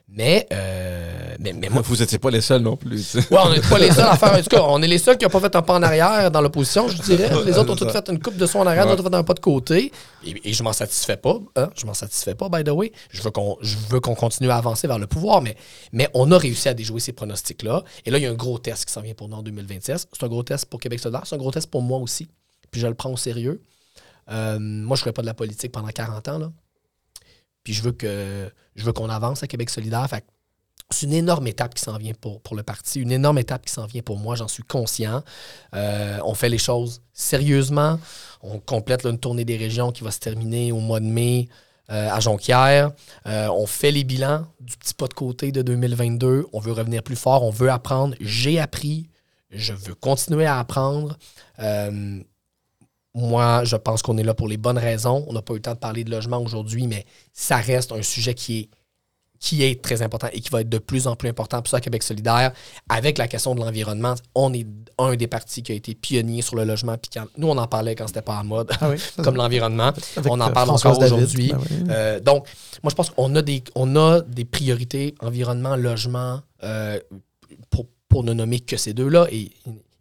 Mais, 0.08 0.46
euh, 0.52 1.36
mais, 1.38 1.54
mais 1.54 1.70
moi, 1.70 1.80
vous 1.82 1.96
n'étiez 1.96 2.18
pas 2.18 2.30
les 2.30 2.42
seuls 2.42 2.60
non 2.60 2.76
plus. 2.76 3.16
Oui, 3.30 3.38
on 3.42 3.50
n'est 3.50 3.60
pas 3.60 3.78
les 3.78 3.90
seuls 3.90 4.06
à 4.06 4.16
faire. 4.16 4.34
En 4.34 4.42
tout 4.42 4.48
cas, 4.50 4.62
on 4.68 4.82
est 4.82 4.86
les 4.86 4.98
seuls 4.98 5.16
qui 5.16 5.24
n'ont 5.24 5.30
pas 5.30 5.40
fait 5.40 5.56
un 5.56 5.62
pas 5.62 5.74
en 5.74 5.82
arrière 5.82 6.30
dans 6.30 6.42
l'opposition, 6.42 6.86
je 6.88 7.00
dirais. 7.00 7.30
Les 7.46 7.56
autres 7.56 7.72
ont 7.72 7.76
tous 7.76 7.90
fait 7.90 8.06
une 8.10 8.20
coupe 8.20 8.36
de 8.36 8.44
son 8.44 8.60
en 8.60 8.66
arrière, 8.66 8.86
d'autres 8.86 9.06
ont 9.06 9.10
fait 9.10 9.16
un 9.16 9.24
pas 9.24 9.34
de 9.34 9.40
côté. 9.40 9.90
Et, 10.24 10.52
je 10.52 10.62
m'en 10.62 10.74
satisfais 10.74 11.16
pas. 11.16 11.38
Hein? 11.56 11.70
Je 11.74 11.86
m'en 11.86 11.94
satisfais 11.94 12.34
pas, 12.34 12.48
by 12.50 12.62
the 12.62 12.70
way. 12.70 12.92
Je 13.10 13.22
veux 13.22 13.30
qu'on, 13.30 14.14
continue 14.14 14.50
à 14.50 14.56
avancer 14.56 14.86
vers 14.86 14.98
le 14.98 15.06
pouvoir, 15.06 15.40
mais, 15.40 15.56
mais 15.92 16.08
on 16.12 16.30
a 16.30 16.36
réussi 16.36 16.68
à 16.68 16.74
déjouer 16.74 17.00
ces 17.00 17.12
pronostics-là. 17.12 17.82
Et 18.04 18.10
là, 18.10 18.18
il 18.18 18.24
y 18.24 18.26
a 18.26 18.30
un 18.30 18.34
gros 18.34 18.58
test 18.58 18.84
qui 18.84 18.92
s'en 18.92 19.00
vient 19.00 19.14
pour 19.14 19.28
nous 19.28 19.36
en 19.36 19.42
2026. 19.42 20.08
C'est 20.12 20.24
un 20.24 20.28
gros 20.28 20.42
test 20.42 20.66
pour 20.66 20.78
Québec 20.78 21.00
solidaire. 21.00 21.22
C'est 21.24 21.34
un 21.34 21.38
gros 21.38 21.50
test 21.50 21.70
pour 21.70 21.80
moi 21.80 21.98
aussi. 21.98 22.28
Puis 22.70 22.80
je 22.80 22.86
le 22.86 22.94
prends 22.94 23.10
au 23.10 23.16
sérieux. 23.16 23.62
Euh, 24.30 24.58
moi, 24.58 24.96
je 24.96 25.00
ne 25.00 25.04
ferai 25.04 25.12
pas 25.12 25.22
de 25.22 25.26
la 25.26 25.34
politique 25.34 25.72
pendant 25.72 25.88
40 25.88 26.28
ans. 26.28 26.38
Là. 26.38 26.52
Puis 27.64 27.72
je 27.72 27.82
veux 27.82 27.92
que 27.92 28.50
je 28.74 28.84
veux 28.84 28.92
qu'on 28.92 29.08
avance 29.08 29.42
à 29.42 29.46
Québec 29.46 29.70
solidaire. 29.70 30.06
C'est 30.90 31.06
une 31.06 31.14
énorme 31.14 31.46
étape 31.46 31.74
qui 31.74 31.82
s'en 31.82 31.96
vient 31.96 32.12
pour, 32.12 32.40
pour 32.42 32.54
le 32.54 32.62
parti, 32.62 33.00
une 33.00 33.12
énorme 33.12 33.38
étape 33.38 33.64
qui 33.64 33.72
s'en 33.72 33.86
vient 33.86 34.02
pour 34.02 34.18
moi, 34.18 34.36
j'en 34.36 34.48
suis 34.48 34.62
conscient. 34.62 35.22
Euh, 35.74 36.18
on 36.24 36.34
fait 36.34 36.48
les 36.48 36.58
choses 36.58 37.02
sérieusement. 37.12 37.98
On 38.42 38.58
complète 38.58 39.04
une 39.06 39.18
tournée 39.18 39.44
des 39.44 39.56
régions 39.56 39.90
qui 39.92 40.04
va 40.04 40.10
se 40.10 40.18
terminer 40.18 40.70
au 40.70 40.80
mois 40.80 41.00
de 41.00 41.06
mai 41.06 41.48
euh, 41.90 42.10
à 42.10 42.20
Jonquière. 42.20 42.92
Euh, 43.26 43.48
on 43.48 43.66
fait 43.66 43.90
les 43.90 44.04
bilans 44.04 44.46
du 44.60 44.76
petit 44.76 44.94
pas 44.94 45.06
de 45.06 45.14
côté 45.14 45.50
de 45.50 45.62
2022. 45.62 46.46
On 46.52 46.60
veut 46.60 46.72
revenir 46.72 47.02
plus 47.02 47.16
fort, 47.16 47.42
on 47.42 47.50
veut 47.50 47.70
apprendre. 47.70 48.14
J'ai 48.20 48.60
appris, 48.60 49.08
je 49.50 49.72
veux 49.72 49.94
continuer 49.94 50.46
à 50.46 50.58
apprendre. 50.58 51.16
Moi, 53.14 53.64
je 53.64 53.76
pense 53.76 54.02
qu'on 54.02 54.16
est 54.16 54.22
là 54.22 54.34
pour 54.34 54.48
les 54.48 54.56
bonnes 54.56 54.78
raisons. 54.78 55.24
On 55.28 55.32
n'a 55.32 55.42
pas 55.42 55.52
eu 55.52 55.56
le 55.56 55.62
temps 55.62 55.74
de 55.74 55.78
parler 55.78 56.04
de 56.04 56.10
logement 56.10 56.40
aujourd'hui, 56.40 56.86
mais 56.86 57.04
ça 57.32 57.56
reste 57.56 57.92
un 57.92 58.02
sujet 58.02 58.34
qui 58.34 58.60
est 58.60 58.68
qui 59.42 59.64
est 59.64 59.82
très 59.82 60.02
important 60.02 60.28
et 60.32 60.40
qui 60.40 60.50
va 60.50 60.60
être 60.60 60.68
de 60.68 60.78
plus 60.78 61.08
en 61.08 61.16
plus 61.16 61.28
important 61.28 61.60
pour 61.60 61.68
ça 61.68 61.80
Québec 61.80 62.04
solidaire. 62.04 62.52
Avec 62.88 63.18
la 63.18 63.26
question 63.26 63.56
de 63.56 63.60
l'environnement, 63.60 64.14
on 64.36 64.54
est 64.54 64.64
un 64.98 65.16
des 65.16 65.26
partis 65.26 65.64
qui 65.64 65.72
a 65.72 65.74
été 65.74 65.96
pionnier 65.96 66.42
sur 66.42 66.54
le 66.54 66.64
logement. 66.64 66.96
Puis 66.96 67.20
nous, 67.36 67.48
on 67.48 67.58
en 67.58 67.66
parlait 67.66 67.96
quand 67.96 68.06
c'était 68.06 68.22
pas 68.22 68.36
en 68.36 68.44
mode, 68.44 68.70
ah 68.80 68.92
comme 69.24 69.34
l'environnement. 69.34 69.92
On 70.30 70.40
en 70.40 70.52
parle 70.52 70.70
encore 70.70 70.96
aujourd'hui. 70.96 71.52
Ben 71.52 71.90
euh, 71.90 72.20
donc, 72.20 72.46
moi, 72.84 72.90
je 72.90 72.94
pense 72.94 73.10
qu'on 73.10 73.34
a 73.34 73.42
des, 73.42 73.64
on 73.74 73.96
a 73.96 74.20
des 74.20 74.44
priorités 74.44 75.16
environnement, 75.20 75.74
logement, 75.74 76.40
euh, 76.62 77.00
pour, 77.68 77.86
pour 78.08 78.22
ne 78.22 78.32
nommer 78.32 78.60
que 78.60 78.76
ces 78.76 78.94
deux-là. 78.94 79.26
Et 79.32 79.50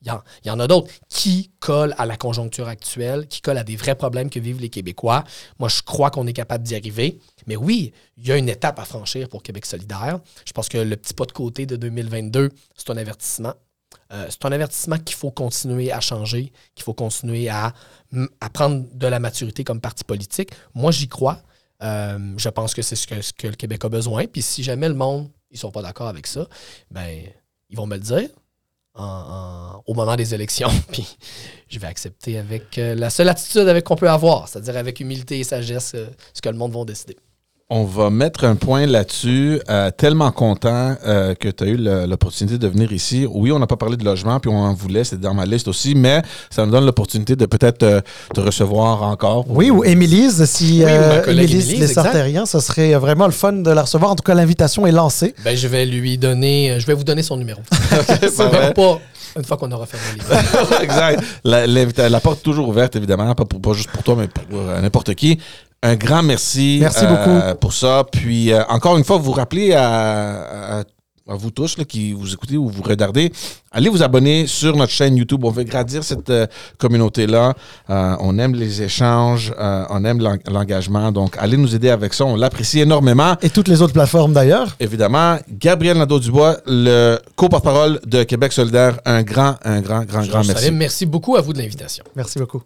il 0.03 0.11
y, 0.45 0.49
en, 0.49 0.59
a 0.59 0.67
d'autres 0.67 0.91
qui 1.09 1.51
collent 1.59 1.93
à 1.97 2.07
la 2.07 2.17
conjoncture 2.17 2.67
actuelle, 2.67 3.27
qui 3.27 3.41
collent 3.41 3.59
à 3.59 3.63
des 3.63 3.75
vrais 3.75 3.95
problèmes 3.95 4.31
que 4.31 4.39
vivent 4.39 4.59
les 4.59 4.69
Québécois. 4.69 5.23
Moi, 5.59 5.69
je 5.69 5.83
crois 5.83 6.09
qu'on 6.09 6.25
est 6.25 6.33
capable 6.33 6.63
d'y 6.63 6.75
arriver. 6.75 7.19
Mais 7.45 7.55
oui, 7.55 7.93
il 8.17 8.27
y 8.27 8.31
a 8.31 8.37
une 8.37 8.49
étape 8.49 8.79
à 8.79 8.85
franchir 8.85 9.29
pour 9.29 9.43
Québec 9.43 9.65
solidaire. 9.65 10.19
Je 10.45 10.53
pense 10.53 10.69
que 10.69 10.79
le 10.79 10.95
petit 10.97 11.13
pas 11.13 11.25
de 11.25 11.31
côté 11.31 11.67
de 11.67 11.75
2022, 11.75 12.49
c'est 12.75 12.89
un 12.89 12.97
avertissement. 12.97 13.53
Euh, 14.11 14.25
c'est 14.29 14.43
un 14.45 14.51
avertissement 14.51 14.97
qu'il 14.97 15.15
faut 15.15 15.31
continuer 15.31 15.91
à 15.91 15.99
changer, 15.99 16.51
qu'il 16.73 16.83
faut 16.83 16.95
continuer 16.95 17.47
à, 17.49 17.73
prendre 18.53 18.85
de 18.93 19.07
la 19.07 19.19
maturité 19.19 19.63
comme 19.63 19.81
parti 19.81 20.03
politique. 20.03 20.49
Moi, 20.73 20.91
j'y 20.91 21.07
crois. 21.07 21.41
je 21.79 22.49
pense 22.49 22.73
que 22.73 22.81
c'est 22.81 22.95
ce 22.95 23.05
que, 23.05 23.21
ce 23.21 23.33
que, 23.33 23.47
le 23.47 23.55
Québec 23.55 23.85
a 23.85 23.89
besoin. 23.89 24.25
Puis 24.25 24.41
si 24.41 24.63
jamais 24.63 24.89
le 24.89 24.95
monde, 24.95 25.29
ils 25.51 25.59
sont 25.59 25.71
pas 25.71 25.83
d'accord 25.83 26.07
avec 26.07 26.25
ça, 26.25 26.47
ben 26.89 27.23
ils 27.69 27.77
vont 27.77 27.85
me 27.85 27.95
le 27.95 28.01
dire 28.01 28.29
au 28.95 29.93
moment 29.93 30.15
des 30.15 30.33
élections. 30.33 30.69
Puis 30.91 31.17
je 31.69 31.79
vais 31.79 31.87
accepter 31.87 32.37
avec 32.37 32.77
la 32.77 33.09
seule 33.09 33.29
attitude 33.29 33.81
qu'on 33.83 33.95
peut 33.95 34.09
avoir, 34.09 34.47
c'est-à-dire 34.47 34.77
avec 34.77 34.99
humilité 34.99 35.39
et 35.39 35.43
sagesse, 35.43 35.95
ce 36.33 36.41
que 36.41 36.49
le 36.49 36.57
monde 36.57 36.73
va 36.73 36.83
décider. 36.85 37.17
On 37.73 37.85
va 37.85 38.09
mettre 38.09 38.43
un 38.43 38.57
point 38.57 38.85
là-dessus. 38.85 39.61
Euh, 39.69 39.91
tellement 39.91 40.29
content 40.33 40.97
euh, 41.07 41.33
que 41.35 41.47
tu 41.47 41.63
as 41.63 41.67
eu 41.67 41.77
l'opportunité 41.77 42.57
de 42.57 42.67
venir 42.67 42.91
ici. 42.91 43.25
Oui, 43.31 43.53
on 43.53 43.59
n'a 43.59 43.65
pas 43.65 43.77
parlé 43.77 43.95
de 43.95 44.03
logement, 44.03 44.41
puis 44.41 44.51
on 44.51 44.57
en 44.57 44.73
voulait, 44.73 45.05
c'est 45.05 45.21
dans 45.21 45.33
ma 45.33 45.45
liste 45.45 45.69
aussi, 45.69 45.95
mais 45.95 46.21
ça 46.49 46.65
nous 46.65 46.71
donne 46.73 46.85
l'opportunité 46.85 47.37
de 47.37 47.45
peut-être 47.45 47.83
euh, 47.83 48.01
te 48.33 48.41
recevoir 48.41 49.03
encore. 49.03 49.45
Oui, 49.47 49.69
ou 49.69 49.85
Émilise, 49.85 50.43
si 50.43 50.83
oui, 50.83 51.31
Émilise 51.31 51.79
les 51.79 51.87
Sartériens, 51.87 52.45
ce 52.45 52.59
serait 52.59 52.93
vraiment 52.95 53.25
le 53.25 53.31
fun 53.31 53.53
de 53.53 53.71
la 53.71 53.83
recevoir. 53.83 54.11
En 54.11 54.15
tout 54.17 54.23
cas, 54.23 54.33
l'invitation 54.33 54.85
est 54.85 54.91
lancée. 54.91 55.33
Ben, 55.45 55.55
je 55.55 55.69
vais 55.69 55.85
lui 55.85 56.17
donner, 56.17 56.75
je 56.77 56.85
vais 56.85 56.93
vous 56.93 57.05
donner 57.05 57.23
son 57.23 57.37
numéro. 57.37 57.61
okay, 57.93 58.73
pas 58.75 58.99
une 59.37 59.45
fois 59.45 59.55
qu'on 59.55 59.71
aura 59.71 59.85
fermé 59.85 60.05
les 60.17 60.83
Exact. 60.83 61.23
La, 61.45 61.65
la, 61.65 62.19
porte 62.19 62.43
toujours 62.43 62.67
ouverte, 62.67 62.97
évidemment, 62.97 63.33
pas, 63.33 63.45
pas 63.45 63.71
juste 63.71 63.91
pour 63.91 64.03
toi, 64.03 64.17
mais 64.17 64.27
pour 64.27 64.59
n'importe 64.59 65.15
qui. 65.15 65.39
Un 65.83 65.95
grand 65.95 66.21
merci, 66.21 66.77
merci 66.79 67.05
euh, 67.07 67.55
pour 67.55 67.73
ça. 67.73 68.03
Puis 68.11 68.53
euh, 68.53 68.63
encore 68.69 68.97
une 68.97 69.03
fois, 69.03 69.17
vous 69.17 69.31
rappelez 69.31 69.73
à, 69.73 70.83
vous 71.25 71.49
tous 71.49 71.75
qui 71.87 72.13
vous 72.13 72.33
écoutez 72.33 72.57
ou 72.57 72.67
vous 72.67 72.83
regardez, 72.83 73.31
allez 73.71 73.89
vous 73.89 74.03
abonner 74.03 74.45
sur 74.45 74.75
notre 74.75 74.91
chaîne 74.91 75.15
YouTube. 75.17 75.43
On 75.43 75.49
veut 75.49 75.63
grandir 75.63 76.03
cette 76.03 76.29
euh, 76.29 76.45
communauté-là. 76.77 77.55
on 77.89 78.37
aime 78.37 78.53
les 78.53 78.83
échanges, 78.83 79.51
on 79.57 80.05
aime 80.05 80.21
l'engagement. 80.47 81.11
Donc, 81.11 81.35
allez 81.39 81.57
nous 81.57 81.73
aider 81.73 81.89
avec 81.89 82.13
ça. 82.13 82.25
On 82.25 82.35
l'apprécie 82.35 82.81
énormément. 82.81 83.35
Et 83.41 83.49
toutes 83.49 83.67
les 83.67 83.81
autres 83.81 83.93
plateformes 83.93 84.33
d'ailleurs. 84.33 84.75
Évidemment. 84.79 85.37
Gabriel 85.49 85.97
Nadeau-Dubois, 85.97 86.57
le 86.67 87.17
co-porte-parole 87.35 88.01
de 88.05 88.21
Québec 88.21 88.51
solidaire. 88.51 88.99
Un 89.05 89.23
grand, 89.23 89.55
un 89.63 89.81
grand, 89.81 90.03
grand, 90.03 90.27
grand 90.27 90.43
merci. 90.45 90.71
Merci 90.71 91.07
beaucoup 91.07 91.37
à 91.37 91.41
vous 91.41 91.53
de 91.53 91.57
l'invitation. 91.57 92.03
Merci 92.15 92.37
beaucoup. 92.37 92.61